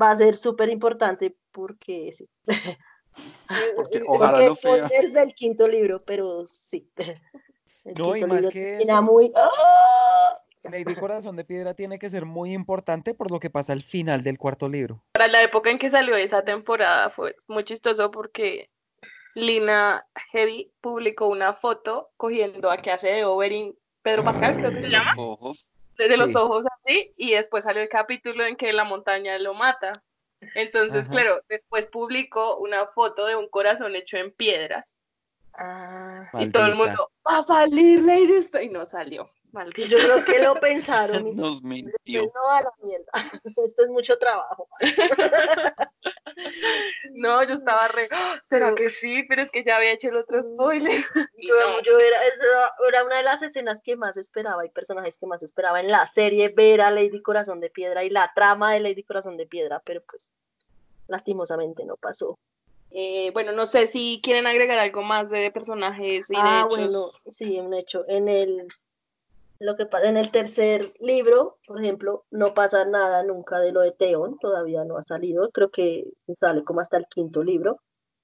va 0.00 0.10
a 0.10 0.16
ser 0.16 0.34
súper 0.34 0.70
importante 0.70 1.36
porque 1.52 2.12
sí. 2.12 2.28
Porque 3.76 4.02
ojalá 4.08 4.48
porque 4.48 4.48
lo 4.48 4.54
sea. 4.56 4.86
es 5.00 5.12
del 5.12 5.34
quinto 5.34 5.68
libro, 5.68 5.98
pero 6.04 6.46
sí. 6.46 6.90
El 7.84 7.94
No, 7.94 8.16
y 8.16 8.20
quinto 8.20 8.26
más 8.26 8.36
libro 8.38 8.50
que 8.50 8.78
eso- 8.78 9.02
muy. 9.02 9.32
¡Ah! 9.36 10.38
Lady 10.70 10.94
Corazón 10.94 11.36
de 11.36 11.44
Piedra 11.44 11.74
tiene 11.74 11.98
que 11.98 12.10
ser 12.10 12.24
muy 12.24 12.52
importante 12.52 13.14
por 13.14 13.30
lo 13.30 13.40
que 13.40 13.50
pasa 13.50 13.72
al 13.72 13.82
final 13.82 14.22
del 14.22 14.38
cuarto 14.38 14.68
libro. 14.68 15.02
Para 15.12 15.28
la 15.28 15.42
época 15.42 15.70
en 15.70 15.78
que 15.78 15.90
salió 15.90 16.16
esa 16.16 16.42
temporada 16.42 17.10
fue 17.10 17.36
muy 17.48 17.64
chistoso 17.64 18.10
porque 18.10 18.70
Lina 19.34 20.06
Heavy 20.32 20.72
publicó 20.80 21.26
una 21.28 21.52
foto 21.52 22.10
cogiendo 22.16 22.70
a 22.70 22.76
que 22.76 22.90
hace 22.90 23.08
de 23.08 23.24
Oberyn 23.24 23.74
Pedro 24.02 24.24
Pascal, 24.24 24.56
creo 24.56 24.72
que 24.72 24.82
se 24.82 24.90
llama, 24.90 25.10
Los 25.16 25.24
ojos. 25.24 25.72
desde 25.96 26.16
los 26.16 26.36
ojos 26.36 26.64
así, 26.80 27.12
y 27.16 27.32
después 27.32 27.64
salió 27.64 27.82
el 27.82 27.88
capítulo 27.88 28.44
en 28.44 28.56
que 28.56 28.72
la 28.72 28.84
montaña 28.84 29.38
lo 29.38 29.54
mata. 29.54 29.92
Entonces, 30.54 31.02
Ajá. 31.02 31.10
claro, 31.10 31.40
después 31.48 31.86
publicó 31.86 32.58
una 32.58 32.86
foto 32.88 33.26
de 33.26 33.34
un 33.34 33.48
corazón 33.48 33.96
hecho 33.96 34.18
en 34.18 34.30
piedras. 34.30 34.98
Ah, 35.54 36.28
Y 36.38 36.50
todo 36.50 36.66
el 36.66 36.74
mundo, 36.74 37.10
va 37.26 37.38
a 37.38 37.42
salir 37.42 38.02
Lady 38.02 38.42
Sto-", 38.42 38.60
y 38.60 38.68
no 38.68 38.84
salió. 38.84 39.30
Maldito. 39.54 39.88
yo 39.88 39.96
creo 39.98 40.24
que 40.24 40.38
lo 40.40 40.54
pensaron. 40.60 41.26
y 41.26 41.32
Nos 41.32 41.62
mintió. 41.62 42.22
no 42.34 42.50
a 42.50 42.62
la 42.62 42.70
mierda. 42.82 43.06
Esto 43.64 43.84
es 43.84 43.88
mucho 43.90 44.18
trabajo. 44.18 44.68
No, 47.12 47.42
yo 47.44 47.54
estaba 47.54 47.86
re, 47.88 48.08
"Ah, 48.10 48.40
¿será 48.48 48.74
que 48.74 48.90
sí? 48.90 49.22
Pero 49.28 49.42
es 49.42 49.52
que 49.52 49.62
ya 49.62 49.76
había 49.76 49.92
hecho 49.92 50.08
el 50.08 50.16
otro 50.16 50.42
spoiler. 50.42 51.04
Yo, 51.38 51.54
no. 51.54 51.82
yo 51.82 51.98
era, 51.98 52.16
era 52.88 53.04
una 53.04 53.18
de 53.18 53.22
las 53.22 53.40
escenas 53.42 53.80
que 53.82 53.94
más 53.96 54.16
esperaba 54.16 54.66
y 54.66 54.70
personajes 54.70 55.16
que 55.16 55.26
más 55.26 55.42
esperaba 55.44 55.80
en 55.80 55.90
la 55.92 56.06
serie 56.08 56.48
ver 56.48 56.80
a 56.80 56.90
Lady 56.90 57.22
Corazón 57.22 57.60
de 57.60 57.70
Piedra 57.70 58.02
y 58.04 58.10
la 58.10 58.32
trama 58.34 58.72
de 58.72 58.80
Lady 58.80 59.04
Corazón 59.04 59.36
de 59.36 59.46
Piedra, 59.46 59.80
pero 59.84 60.02
pues 60.02 60.32
lastimosamente 61.06 61.84
no 61.84 61.96
pasó. 61.96 62.36
Eh, 62.90 63.30
bueno, 63.32 63.52
no 63.52 63.66
sé 63.66 63.86
si 63.86 64.20
quieren 64.22 64.46
agregar 64.46 64.78
algo 64.78 65.02
más 65.02 65.30
de 65.30 65.50
personajes 65.52 66.30
y 66.30 66.34
de 66.34 66.40
ah, 66.42 66.64
hechos. 66.66 66.78
bueno, 66.78 67.04
sí, 67.32 67.58
un 67.60 67.74
hecho. 67.74 68.04
En 68.08 68.28
el 68.28 68.66
lo 69.58 69.76
que 69.76 69.86
pasa 69.86 70.08
en 70.08 70.16
el 70.16 70.30
tercer 70.30 70.92
libro, 71.00 71.58
por 71.66 71.80
ejemplo, 71.82 72.24
no 72.30 72.54
pasa 72.54 72.84
nada 72.84 73.22
nunca 73.22 73.60
de 73.60 73.72
lo 73.72 73.80
de 73.80 73.92
Theon, 73.92 74.38
todavía 74.38 74.84
no 74.84 74.98
ha 74.98 75.02
salido, 75.02 75.50
creo 75.50 75.70
que 75.70 76.06
sale 76.40 76.64
como 76.64 76.80
hasta 76.80 76.96
el 76.96 77.06
quinto 77.06 77.42
libro. 77.42 77.80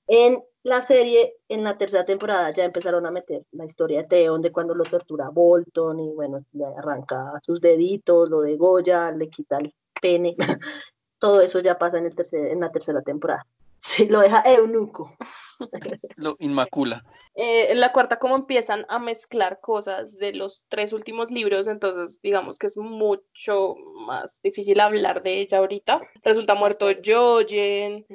En 0.06 0.42
la 0.64 0.82
serie, 0.82 1.36
en 1.48 1.64
la 1.64 1.78
tercera 1.78 2.04
temporada, 2.04 2.50
ya 2.50 2.64
empezaron 2.64 3.06
a 3.06 3.10
meter 3.10 3.44
la 3.52 3.64
historia 3.64 4.02
de 4.02 4.08
Theon, 4.08 4.42
de 4.42 4.52
cuando 4.52 4.74
lo 4.74 4.84
tortura 4.84 5.30
Bolton, 5.30 6.00
y 6.00 6.12
bueno, 6.12 6.44
arranca 6.76 7.32
sus 7.42 7.60
deditos, 7.60 8.28
lo 8.28 8.40
de 8.42 8.56
Goya, 8.56 9.10
le 9.12 9.30
quita 9.30 9.58
el 9.58 9.72
pene. 10.00 10.36
Todo 11.18 11.40
eso 11.40 11.60
ya 11.60 11.78
pasa 11.78 11.98
en, 11.98 12.06
el 12.06 12.14
tercer, 12.14 12.46
en 12.46 12.60
la 12.60 12.72
tercera 12.72 13.02
temporada. 13.02 13.46
Sí, 13.82 14.06
lo 14.06 14.20
deja 14.20 14.42
eunuco. 14.44 15.16
Lo 16.16 16.36
inmacula. 16.38 17.04
Eh, 17.34 17.70
en 17.70 17.80
la 17.80 17.92
cuarta, 17.92 18.18
como 18.18 18.36
empiezan 18.36 18.86
a 18.88 18.98
mezclar 18.98 19.60
cosas 19.60 20.16
de 20.16 20.34
los 20.34 20.64
tres 20.68 20.92
últimos 20.92 21.30
libros, 21.30 21.66
entonces 21.66 22.20
digamos 22.22 22.58
que 22.58 22.66
es 22.66 22.76
mucho 22.76 23.76
más 24.06 24.40
difícil 24.42 24.80
hablar 24.80 25.22
de 25.22 25.40
ella 25.40 25.58
ahorita. 25.58 26.00
Resulta 26.22 26.54
muerto 26.54 26.86
Jojen 27.04 28.06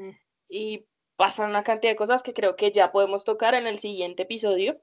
y 0.49 0.85
pasan 1.15 1.49
una 1.49 1.63
cantidad 1.63 1.91
de 1.91 1.97
cosas 1.97 2.23
que 2.23 2.33
creo 2.33 2.55
que 2.55 2.71
ya 2.71 2.91
podemos 2.91 3.23
tocar 3.23 3.55
en 3.55 3.67
el 3.67 3.79
siguiente 3.79 4.23
episodio, 4.23 4.81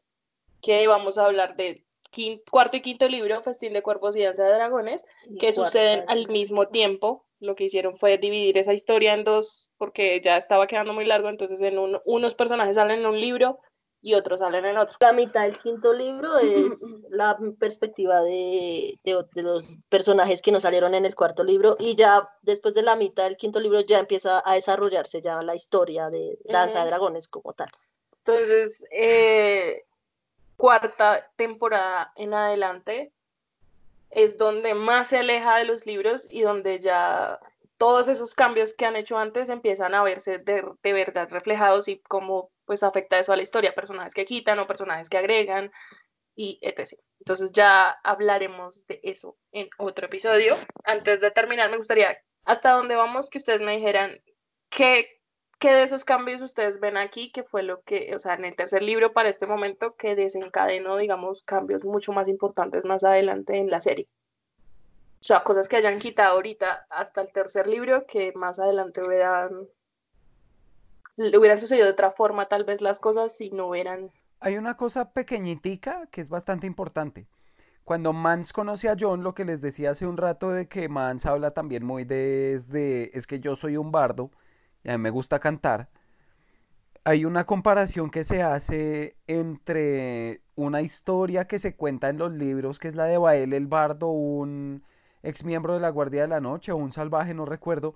que 0.60 0.86
vamos 0.86 1.18
a 1.18 1.26
hablar 1.26 1.56
de 1.56 1.84
quin- 2.12 2.42
cuarto 2.50 2.76
y 2.76 2.82
quinto 2.82 3.08
libro, 3.08 3.42
Festín 3.42 3.72
de 3.72 3.82
Cuerpos 3.82 4.14
y 4.16 4.22
Danza 4.22 4.44
de 4.44 4.54
Dragones, 4.54 5.04
Y 5.28 5.38
que 5.38 5.52
suceden 5.52 6.04
al 6.08 6.28
mismo 6.28 6.68
tiempo. 6.68 7.24
Lo 7.40 7.56
que 7.56 7.64
hicieron 7.64 7.96
fue 7.96 8.18
dividir 8.18 8.56
esa 8.58 8.72
historia 8.72 9.14
en 9.14 9.24
dos 9.24 9.70
porque 9.76 10.20
ya 10.20 10.36
estaba 10.36 10.66
quedando 10.68 10.92
muy 10.92 11.04
largo, 11.06 11.28
entonces 11.28 11.60
en 11.60 11.78
un- 11.78 12.00
unos 12.04 12.34
personajes 12.34 12.76
salen 12.76 13.00
en 13.00 13.06
un 13.06 13.20
libro 13.20 13.58
y 14.04 14.14
otros 14.14 14.40
salen 14.40 14.64
en 14.64 14.76
otro. 14.78 14.96
La 15.00 15.12
mitad 15.12 15.42
del 15.42 15.58
quinto 15.58 15.92
libro 15.92 16.36
es 16.42 16.80
la 17.08 17.36
perspectiva 17.58 18.20
de, 18.22 18.98
de, 19.04 19.24
de 19.34 19.42
los 19.42 19.78
personajes 19.88 20.40
que 20.42 20.52
no 20.52 20.60
salieron 20.60 20.94
en 20.94 21.04
el 21.06 21.14
cuarto 21.14 21.42
libro 21.44 21.76
y 21.80 21.94
ya 21.96 22.28
después 22.42 22.74
de 22.74 22.82
la 22.82 22.94
mitad 22.96 23.24
del 23.24 23.36
quinto 23.36 23.58
libro 23.60 23.80
ya 23.80 23.98
empieza 23.98 24.42
a 24.44 24.54
desarrollarse 24.54 25.20
ya 25.22 25.42
la 25.42 25.54
historia 25.56 26.10
de 26.10 26.38
Danza 26.44 26.80
de. 26.80 26.86
Dragones 26.90 27.26
como 27.28 27.52
tal. 27.54 27.68
Entonces, 28.18 28.84
eh, 28.92 29.82
cuarta 30.62 31.28
temporada 31.34 32.12
en 32.14 32.34
adelante 32.34 33.10
es 34.10 34.38
donde 34.38 34.74
más 34.74 35.08
se 35.08 35.18
aleja 35.18 35.56
de 35.56 35.64
los 35.64 35.86
libros 35.86 36.28
y 36.30 36.42
donde 36.42 36.78
ya 36.78 37.40
todos 37.78 38.06
esos 38.06 38.36
cambios 38.36 38.72
que 38.72 38.86
han 38.86 38.94
hecho 38.94 39.18
antes 39.18 39.48
empiezan 39.48 39.92
a 39.92 40.04
verse 40.04 40.38
de, 40.38 40.62
de 40.80 40.92
verdad 40.92 41.28
reflejados 41.30 41.88
y 41.88 41.98
cómo 42.02 42.52
pues 42.64 42.84
afecta 42.84 43.18
eso 43.18 43.32
a 43.32 43.36
la 43.36 43.42
historia, 43.42 43.74
personajes 43.74 44.14
que 44.14 44.24
quitan 44.24 44.60
o 44.60 44.68
personajes 44.68 45.08
que 45.08 45.18
agregan 45.18 45.72
y 46.36 46.60
etc. 46.62 46.96
Entonces 47.18 47.50
ya 47.50 47.90
hablaremos 48.04 48.86
de 48.86 49.00
eso 49.02 49.36
en 49.50 49.68
otro 49.78 50.06
episodio. 50.06 50.54
Antes 50.84 51.20
de 51.20 51.32
terminar, 51.32 51.72
me 51.72 51.78
gustaría 51.78 52.16
hasta 52.44 52.70
dónde 52.70 52.94
vamos 52.94 53.28
que 53.30 53.38
ustedes 53.38 53.62
me 53.62 53.74
dijeran 53.74 54.22
qué 54.70 55.21
¿Qué 55.62 55.70
de 55.70 55.84
esos 55.84 56.04
cambios 56.04 56.42
ustedes 56.42 56.80
ven 56.80 56.96
aquí? 56.96 57.30
que 57.30 57.44
fue 57.44 57.62
lo 57.62 57.82
que, 57.82 58.16
o 58.16 58.18
sea, 58.18 58.34
en 58.34 58.44
el 58.44 58.56
tercer 58.56 58.82
libro 58.82 59.12
para 59.12 59.28
este 59.28 59.46
momento, 59.46 59.94
que 59.94 60.16
desencadenó, 60.16 60.96
digamos, 60.96 61.44
cambios 61.44 61.84
mucho 61.84 62.12
más 62.12 62.26
importantes 62.26 62.84
más 62.84 63.04
adelante 63.04 63.56
en 63.60 63.70
la 63.70 63.80
serie? 63.80 64.08
O 65.20 65.24
sea, 65.24 65.44
cosas 65.44 65.68
que 65.68 65.76
hayan 65.76 66.00
quitado 66.00 66.34
ahorita 66.34 66.86
hasta 66.90 67.20
el 67.20 67.32
tercer 67.32 67.68
libro 67.68 68.06
que 68.08 68.32
más 68.32 68.58
adelante 68.58 69.04
hubieran, 69.06 69.68
hubieran 71.16 71.60
sucedido 71.60 71.86
de 71.86 71.92
otra 71.92 72.10
forma, 72.10 72.48
tal 72.48 72.64
vez 72.64 72.80
las 72.80 72.98
cosas, 72.98 73.36
si 73.36 73.50
no 73.50 73.68
hubieran. 73.68 74.10
Hay 74.40 74.56
una 74.56 74.76
cosa 74.76 75.12
pequeñitica 75.12 76.08
que 76.10 76.22
es 76.22 76.28
bastante 76.28 76.66
importante. 76.66 77.28
Cuando 77.84 78.12
Mans 78.12 78.52
conoce 78.52 78.88
a 78.88 78.96
John, 78.98 79.22
lo 79.22 79.32
que 79.32 79.44
les 79.44 79.60
decía 79.60 79.92
hace 79.92 80.06
un 80.08 80.16
rato 80.16 80.50
de 80.50 80.66
que 80.66 80.88
Mans 80.88 81.24
habla 81.24 81.52
también 81.52 81.86
muy 81.86 82.04
desde, 82.04 83.16
es 83.16 83.28
que 83.28 83.38
yo 83.38 83.54
soy 83.54 83.76
un 83.76 83.92
bardo 83.92 84.32
y 84.84 84.90
a 84.90 84.98
mí 84.98 85.02
me 85.02 85.10
gusta 85.10 85.38
cantar. 85.40 85.88
Hay 87.04 87.24
una 87.24 87.46
comparación 87.46 88.10
que 88.10 88.24
se 88.24 88.42
hace 88.42 89.16
entre 89.26 90.42
una 90.54 90.82
historia 90.82 91.46
que 91.48 91.58
se 91.58 91.74
cuenta 91.76 92.08
en 92.08 92.18
los 92.18 92.32
libros, 92.32 92.78
que 92.78 92.88
es 92.88 92.94
la 92.94 93.06
de 93.06 93.18
Bael 93.18 93.52
el 93.52 93.66
Bardo, 93.66 94.08
un 94.08 94.84
ex 95.22 95.44
miembro 95.44 95.74
de 95.74 95.80
la 95.80 95.90
Guardia 95.90 96.22
de 96.22 96.28
la 96.28 96.40
Noche 96.40 96.72
o 96.72 96.76
un 96.76 96.92
salvaje, 96.92 97.34
no 97.34 97.44
recuerdo, 97.44 97.94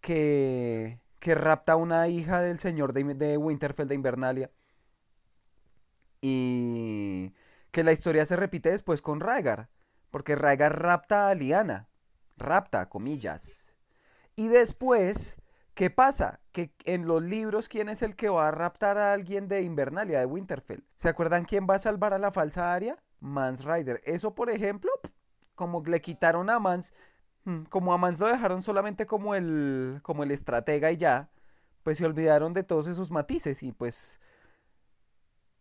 que, 0.00 1.00
que 1.20 1.34
rapta 1.34 1.72
a 1.74 1.76
una 1.76 2.08
hija 2.08 2.40
del 2.42 2.58
señor 2.60 2.92
de, 2.92 3.04
de 3.14 3.36
Winterfell 3.38 3.88
de 3.88 3.94
Invernalia. 3.94 4.50
Y 6.20 7.32
que 7.70 7.84
la 7.84 7.92
historia 7.92 8.26
se 8.26 8.36
repite 8.36 8.70
después 8.70 9.02
con 9.02 9.20
Rhaegar, 9.20 9.68
porque 10.10 10.34
Rhaegar 10.36 10.82
rapta 10.82 11.28
a 11.28 11.34
Lyanna, 11.34 11.88
rapta, 12.36 12.88
comillas. 12.88 13.72
Y 14.36 14.48
después, 14.48 15.36
¿qué 15.78 15.90
pasa? 15.90 16.40
Que 16.50 16.72
en 16.86 17.06
los 17.06 17.22
libros, 17.22 17.68
¿quién 17.68 17.88
es 17.88 18.02
el 18.02 18.16
que 18.16 18.28
va 18.28 18.48
a 18.48 18.50
raptar 18.50 18.98
a 18.98 19.12
alguien 19.12 19.46
de 19.46 19.62
Invernalia, 19.62 20.18
de 20.18 20.26
Winterfell? 20.26 20.82
¿Se 20.96 21.08
acuerdan 21.08 21.44
quién 21.44 21.68
va 21.70 21.76
a 21.76 21.78
salvar 21.78 22.12
a 22.12 22.18
la 22.18 22.32
falsa 22.32 22.74
Arya? 22.74 22.98
Mans 23.20 23.64
Rider. 23.64 24.00
Eso, 24.04 24.34
por 24.34 24.50
ejemplo, 24.50 24.90
como 25.54 25.80
le 25.84 26.00
quitaron 26.00 26.50
a 26.50 26.58
Mans, 26.58 26.92
mm, 27.44 27.62
como 27.66 27.92
a 27.92 27.96
Mans 27.96 28.18
lo 28.18 28.26
dejaron 28.26 28.60
solamente 28.60 29.06
como 29.06 29.36
el, 29.36 30.00
como 30.02 30.24
el 30.24 30.32
estratega 30.32 30.90
y 30.90 30.96
ya, 30.96 31.28
pues 31.84 31.98
se 31.98 32.06
olvidaron 32.06 32.54
de 32.54 32.64
todos 32.64 32.88
esos 32.88 33.12
matices 33.12 33.62
y 33.62 33.70
pues 33.70 34.18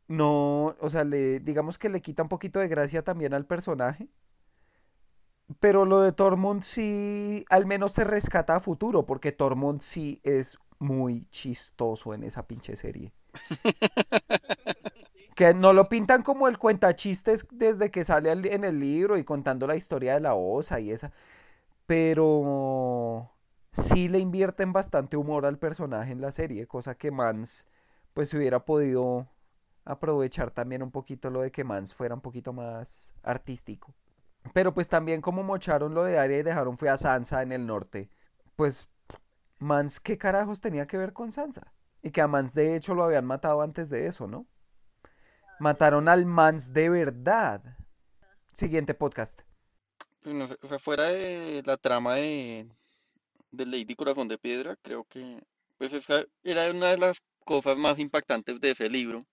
no, 0.08 0.76
o 0.80 0.90
sea, 0.90 1.04
le, 1.04 1.40
digamos 1.42 1.78
que 1.78 1.90
le 1.90 2.02
quita 2.02 2.24
un 2.24 2.30
poquito 2.30 2.60
de 2.60 2.68
gracia 2.68 3.04
también 3.04 3.36
al 3.36 3.46
personaje. 3.46 4.10
Pero 5.60 5.86
lo 5.86 6.02
de 6.02 6.12
Tormund 6.12 6.64
sí, 6.64 7.46
al 7.50 7.66
menos 7.66 7.94
se 7.94 8.04
rescata 8.04 8.56
a 8.56 8.60
futuro, 8.60 9.06
porque 9.06 9.32
Tormund 9.32 9.82
sí 9.82 10.20
es 10.24 10.58
muy 10.80 11.26
chistoso 11.30 12.14
en 12.14 12.24
esa 12.24 12.48
pinche 12.48 12.76
serie. 12.76 13.14
que 15.36 15.54
no 15.54 15.72
lo 15.72 15.88
pintan 15.88 16.24
como 16.24 16.48
el 16.48 16.58
cuentachistes 16.58 17.48
desde 17.52 17.92
que 17.92 18.04
sale 18.04 18.32
en 18.32 18.64
el 18.64 18.80
libro 18.80 19.18
y 19.18 19.24
contando 19.24 19.68
la 19.68 19.76
historia 19.76 20.16
de 20.16 20.20
la 20.20 20.34
osa 20.34 20.80
y 20.80 20.92
esa, 20.92 21.12
pero 21.86 23.30
sí 23.72 24.10
le 24.10 24.18
invierten 24.20 24.74
bastante 24.74 25.16
humor 25.16 25.46
al 25.46 25.60
personaje 25.60 26.12
en 26.12 26.22
la 26.22 26.32
serie, 26.32 26.66
cosa 26.68 26.96
que 26.96 27.12
Mans 27.12 27.68
pues 28.16 28.34
hubiera 28.34 28.66
podido 28.66 29.28
aprovechar 29.86 30.50
también 30.52 30.82
un 30.82 30.90
poquito 30.92 31.30
lo 31.30 31.42
de 31.42 31.52
que 31.52 31.64
Mans 31.64 31.94
fuera 31.94 32.16
un 32.16 32.22
poquito 32.22 32.52
más 32.52 33.12
artístico. 33.22 33.94
Pero 34.54 34.74
pues 34.74 34.88
también 34.88 35.22
como 35.22 35.44
mocharon 35.44 35.94
lo 35.94 36.04
de 36.04 36.18
Arya 36.18 36.38
y 36.38 36.44
dejaron 36.44 36.78
fue 36.78 36.90
a 36.90 36.98
Sansa 36.98 37.42
en 37.42 37.52
el 37.52 37.66
norte, 37.66 38.10
pues 38.56 38.88
Mans, 39.60 40.00
¿qué 40.00 40.18
carajos 40.18 40.62
tenía 40.62 40.88
que 40.88 40.98
ver 40.98 41.14
con 41.14 41.32
Sansa? 41.32 41.74
Y 42.02 42.12
que 42.12 42.22
a 42.22 42.28
Mans 42.28 42.54
de 42.54 42.76
hecho 42.76 42.94
lo 42.94 43.04
habían 43.04 43.26
matado 43.26 43.62
antes 43.62 43.90
de 43.90 44.08
eso, 44.08 44.28
¿no? 44.28 44.46
Mataron 45.60 46.08
al 46.08 46.26
Mans 46.26 46.74
de 46.74 46.90
verdad. 46.90 47.64
Siguiente 48.54 48.94
podcast. 48.94 49.42
Pues 50.22 50.58
o 50.62 50.68
sea, 50.68 50.80
fuera 50.80 51.06
de 51.06 51.64
la 51.66 51.78
trama 51.78 52.16
de, 52.16 52.70
de 53.52 53.66
Lady 53.66 53.96
Corazón 53.96 54.28
de 54.28 54.38
Piedra, 54.38 54.76
creo 54.82 55.06
que 55.06 55.42
pues 55.78 55.94
esa 55.94 56.26
era 56.44 56.70
una 56.72 56.90
de 56.90 56.98
las 56.98 57.22
cosas 57.46 57.78
más 57.78 57.98
impactantes 57.98 58.60
de 58.60 58.72
ese 58.72 58.90
libro, 58.90 59.26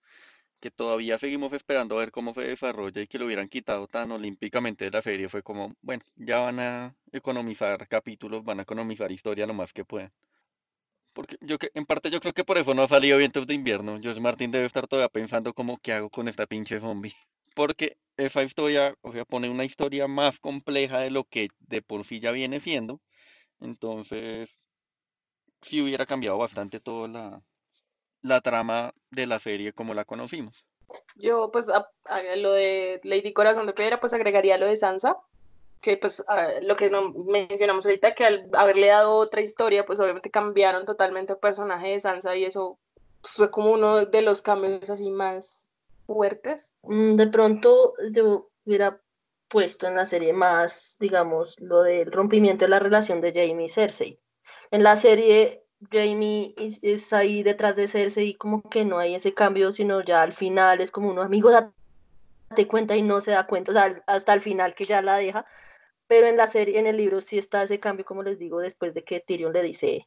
que 0.64 0.70
todavía 0.70 1.18
seguimos 1.18 1.52
esperando 1.52 1.96
a 1.96 1.98
ver 1.98 2.10
cómo 2.10 2.32
se 2.32 2.40
desarrolla 2.40 3.02
y 3.02 3.06
que 3.06 3.18
lo 3.18 3.26
hubieran 3.26 3.48
quitado 3.48 3.86
tan 3.86 4.10
olímpicamente 4.12 4.86
de 4.86 4.90
la 4.92 5.02
serie. 5.02 5.28
Fue 5.28 5.42
como, 5.42 5.74
bueno, 5.82 6.02
ya 6.16 6.38
van 6.38 6.58
a 6.58 6.96
economizar 7.12 7.86
capítulos, 7.86 8.42
van 8.44 8.60
a 8.60 8.62
economizar 8.62 9.12
historia 9.12 9.46
lo 9.46 9.52
más 9.52 9.74
que 9.74 9.84
puedan. 9.84 10.10
Porque 11.12 11.36
yo 11.42 11.58
que, 11.58 11.70
en 11.74 11.84
parte 11.84 12.10
yo 12.10 12.18
creo 12.18 12.32
que 12.32 12.44
por 12.44 12.56
eso 12.56 12.72
no 12.72 12.82
ha 12.82 12.88
salido 12.88 13.18
Vientos 13.18 13.46
de 13.46 13.52
Invierno. 13.52 14.00
José 14.02 14.22
Martín 14.22 14.50
debe 14.50 14.64
estar 14.64 14.86
todavía 14.86 15.10
pensando 15.10 15.52
como 15.52 15.76
qué 15.76 15.92
hago 15.92 16.08
con 16.08 16.28
esta 16.28 16.46
pinche 16.46 16.80
zombie. 16.80 17.12
Porque 17.54 17.98
esa 18.16 18.42
historia, 18.42 18.94
o 19.02 19.12
sea, 19.12 19.26
pone 19.26 19.50
una 19.50 19.66
historia 19.66 20.08
más 20.08 20.40
compleja 20.40 20.98
de 21.00 21.10
lo 21.10 21.24
que 21.24 21.48
de 21.58 21.82
por 21.82 22.04
sí 22.04 22.20
ya 22.20 22.32
viene 22.32 22.58
siendo. 22.58 23.02
Entonces, 23.60 24.58
sí 25.60 25.82
hubiera 25.82 26.06
cambiado 26.06 26.38
bastante 26.38 26.80
toda 26.80 27.08
la, 27.08 27.42
la 28.24 28.40
trama 28.40 28.92
de 29.10 29.26
la 29.26 29.38
serie 29.38 29.72
como 29.72 29.94
la 29.94 30.04
conocimos. 30.04 30.64
Yo, 31.14 31.50
pues, 31.52 31.68
a, 31.68 31.86
lo 32.36 32.52
de 32.52 33.00
Lady 33.04 33.32
Corazón 33.32 33.66
de 33.66 33.74
Piedra, 33.74 34.00
pues 34.00 34.14
agregaría 34.14 34.56
lo 34.56 34.66
de 34.66 34.76
Sansa, 34.76 35.16
que 35.80 35.98
pues 35.98 36.24
lo 36.62 36.76
que 36.76 36.88
no 36.88 37.12
mencionamos 37.12 37.84
ahorita, 37.84 38.14
que 38.14 38.24
al 38.24 38.48
haberle 38.54 38.86
dado 38.86 39.14
otra 39.16 39.42
historia, 39.42 39.84
pues 39.84 40.00
obviamente 40.00 40.30
cambiaron 40.30 40.86
totalmente 40.86 41.34
el 41.34 41.38
personaje 41.38 41.88
de 41.88 42.00
Sansa 42.00 42.34
y 42.34 42.44
eso 42.44 42.78
fue 43.22 43.50
como 43.50 43.70
uno 43.70 44.06
de 44.06 44.22
los 44.22 44.40
cambios 44.40 44.88
así 44.88 45.10
más 45.10 45.70
fuertes. 46.06 46.74
Mm, 46.82 47.16
de 47.16 47.26
pronto 47.26 47.92
yo 48.10 48.48
hubiera 48.64 48.98
puesto 49.48 49.86
en 49.86 49.96
la 49.96 50.06
serie 50.06 50.32
más, 50.32 50.96
digamos, 50.98 51.56
lo 51.60 51.82
del 51.82 52.10
rompimiento 52.10 52.64
de 52.64 52.70
la 52.70 52.78
relación 52.78 53.20
de 53.20 53.32
Jamie 53.32 53.66
y 53.66 53.68
Cersei. 53.68 54.18
En 54.70 54.82
la 54.82 54.96
serie 54.96 55.63
Jamie 55.90 56.54
es, 56.56 57.12
ahí 57.12 57.42
detrás 57.42 57.76
de 57.76 57.88
Cersei 57.88 58.28
y 58.28 58.34
como 58.34 58.62
que 58.62 58.84
no 58.84 58.98
hay 58.98 59.14
ese 59.14 59.34
cambio, 59.34 59.72
sino 59.72 60.00
ya 60.00 60.22
al 60.22 60.32
final 60.32 60.80
es 60.80 60.90
como 60.90 61.10
unos 61.10 61.26
amigos 61.26 61.52
date 61.52 62.66
cuenta 62.66 62.96
y 62.96 63.02
no 63.02 63.20
se 63.20 63.32
da 63.32 63.46
cuenta, 63.46 63.70
o 63.70 63.74
sea, 63.74 64.02
hasta 64.06 64.32
el 64.32 64.40
final 64.40 64.74
que 64.74 64.84
ya 64.84 65.02
la 65.02 65.16
deja 65.16 65.44
pero 66.06 66.26
en 66.26 66.36
la 66.36 66.46
serie, 66.46 66.78
en 66.78 66.86
el 66.86 66.96
libro 66.96 67.20
sí 67.20 67.38
está 67.38 67.62
ese 67.62 67.80
cambio, 67.80 68.04
como 68.04 68.22
les 68.22 68.38
digo, 68.38 68.60
después 68.60 68.94
de 68.94 69.04
que 69.04 69.20
Tyrion 69.20 69.52
le 69.52 69.62
dice 69.62 70.06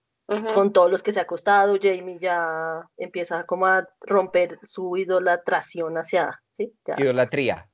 con 0.53 0.73
todos 0.73 0.91
los 0.91 1.01
que 1.01 1.13
se 1.13 1.21
ha 1.21 1.23
acostado, 1.23 1.77
Jamie 1.81 2.19
ya 2.19 2.81
empieza 2.97 3.45
como 3.45 3.65
a 3.65 3.87
romper 4.01 4.59
su 4.63 4.97
idolatración 4.97 5.97
hacia, 5.97 6.41
¿sí? 6.51 6.73
Idolatría. 6.97 7.65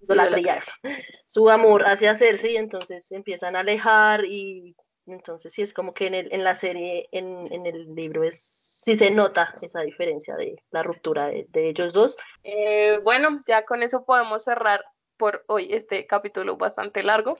idolatría, 0.00 0.60
su 1.26 1.50
amor 1.50 1.84
hacia 1.86 2.14
Cersei, 2.14 2.54
y 2.54 2.56
entonces 2.56 3.12
empiezan 3.12 3.56
a 3.56 3.60
alejar 3.60 4.24
y 4.24 4.74
entonces 5.12 5.52
sí 5.52 5.62
es 5.62 5.72
como 5.72 5.94
que 5.94 6.06
en, 6.06 6.14
el, 6.14 6.32
en 6.32 6.44
la 6.44 6.54
serie, 6.54 7.08
en, 7.12 7.52
en 7.52 7.66
el 7.66 7.94
libro 7.94 8.24
es 8.24 8.40
sí 8.84 8.96
se 8.96 9.10
nota 9.10 9.54
esa 9.60 9.82
diferencia 9.82 10.34
de 10.36 10.62
la 10.70 10.82
ruptura 10.82 11.26
de, 11.26 11.68
ellos 11.68 11.92
dos. 11.92 12.16
Eh, 12.44 12.98
bueno, 13.02 13.38
ya 13.46 13.64
con 13.64 13.82
eso 13.82 14.04
podemos 14.04 14.44
cerrar 14.44 14.84
por 15.16 15.44
hoy 15.48 15.72
este 15.72 16.06
capítulo 16.06 16.56
bastante 16.56 17.02
largo 17.02 17.38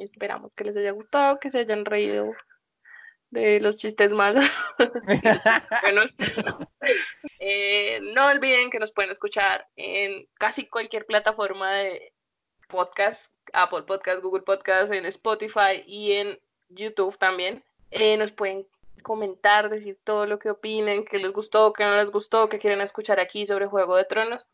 esperamos 0.00 0.54
que 0.54 0.64
les 0.64 0.76
haya 0.76 0.90
gustado, 0.90 1.38
que 1.38 1.50
se 1.50 1.60
hayan 1.60 1.84
reído 1.84 2.32
de 3.30 3.60
los 3.60 3.76
chistes 3.76 4.12
malos. 4.12 4.44
Eh, 7.40 7.98
no 8.14 8.28
olviden 8.28 8.70
que 8.70 8.78
nos 8.78 8.92
pueden 8.92 9.10
escuchar 9.10 9.66
en 9.74 10.26
casi 10.34 10.68
cualquier 10.68 11.04
plataforma 11.04 11.74
de 11.74 12.12
podcast, 12.68 13.32
Apple 13.52 13.82
Podcast, 13.82 14.22
Google 14.22 14.42
Podcast, 14.42 14.92
en 14.92 15.04
Spotify 15.06 15.82
y 15.84 16.12
en 16.12 16.38
YouTube 16.68 17.18
también. 17.18 17.64
Eh, 17.90 18.16
nos 18.16 18.32
pueden 18.32 18.66
comentar, 19.02 19.70
decir 19.70 19.98
todo 20.04 20.26
lo 20.26 20.38
que 20.38 20.50
opinen, 20.50 21.04
que 21.04 21.18
les 21.18 21.32
gustó, 21.32 21.72
que 21.72 21.84
no 21.84 21.96
les 21.96 22.10
gustó, 22.10 22.48
que 22.48 22.58
quieren 22.58 22.80
escuchar 22.80 23.20
aquí 23.20 23.46
sobre 23.46 23.66
Juego 23.66 23.96
de 23.96 24.04
Tronos. 24.04 24.46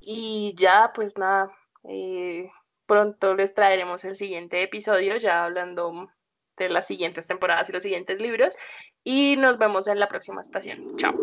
Y 0.00 0.54
ya, 0.56 0.92
pues 0.94 1.18
nada, 1.18 1.52
eh, 1.84 2.50
Pronto 2.90 3.36
les 3.36 3.54
traeremos 3.54 4.04
el 4.04 4.16
siguiente 4.16 4.64
episodio, 4.64 5.16
ya 5.16 5.44
hablando 5.44 6.10
de 6.56 6.68
las 6.68 6.88
siguientes 6.88 7.24
temporadas 7.28 7.68
y 7.68 7.72
los 7.72 7.84
siguientes 7.84 8.20
libros. 8.20 8.56
Y 9.04 9.36
nos 9.36 9.58
vemos 9.58 9.86
en 9.86 10.00
la 10.00 10.08
próxima 10.08 10.40
estación. 10.40 10.96
Chao. 10.96 11.14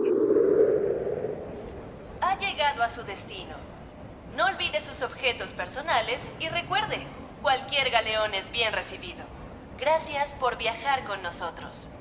Ha 2.22 2.38
llegado 2.38 2.84
a 2.84 2.88
su 2.88 3.04
destino. 3.04 3.58
No 4.38 4.46
olvide 4.46 4.80
sus 4.80 5.02
objetos 5.02 5.52
personales 5.52 6.32
y 6.40 6.48
recuerde, 6.48 7.06
cualquier 7.42 7.90
galeón 7.90 8.34
es 8.34 8.50
bien 8.50 8.72
recibido. 8.72 9.37
Gracias 9.78 10.32
por 10.34 10.58
viajar 10.58 11.04
con 11.06 11.22
nosotros. 11.22 11.92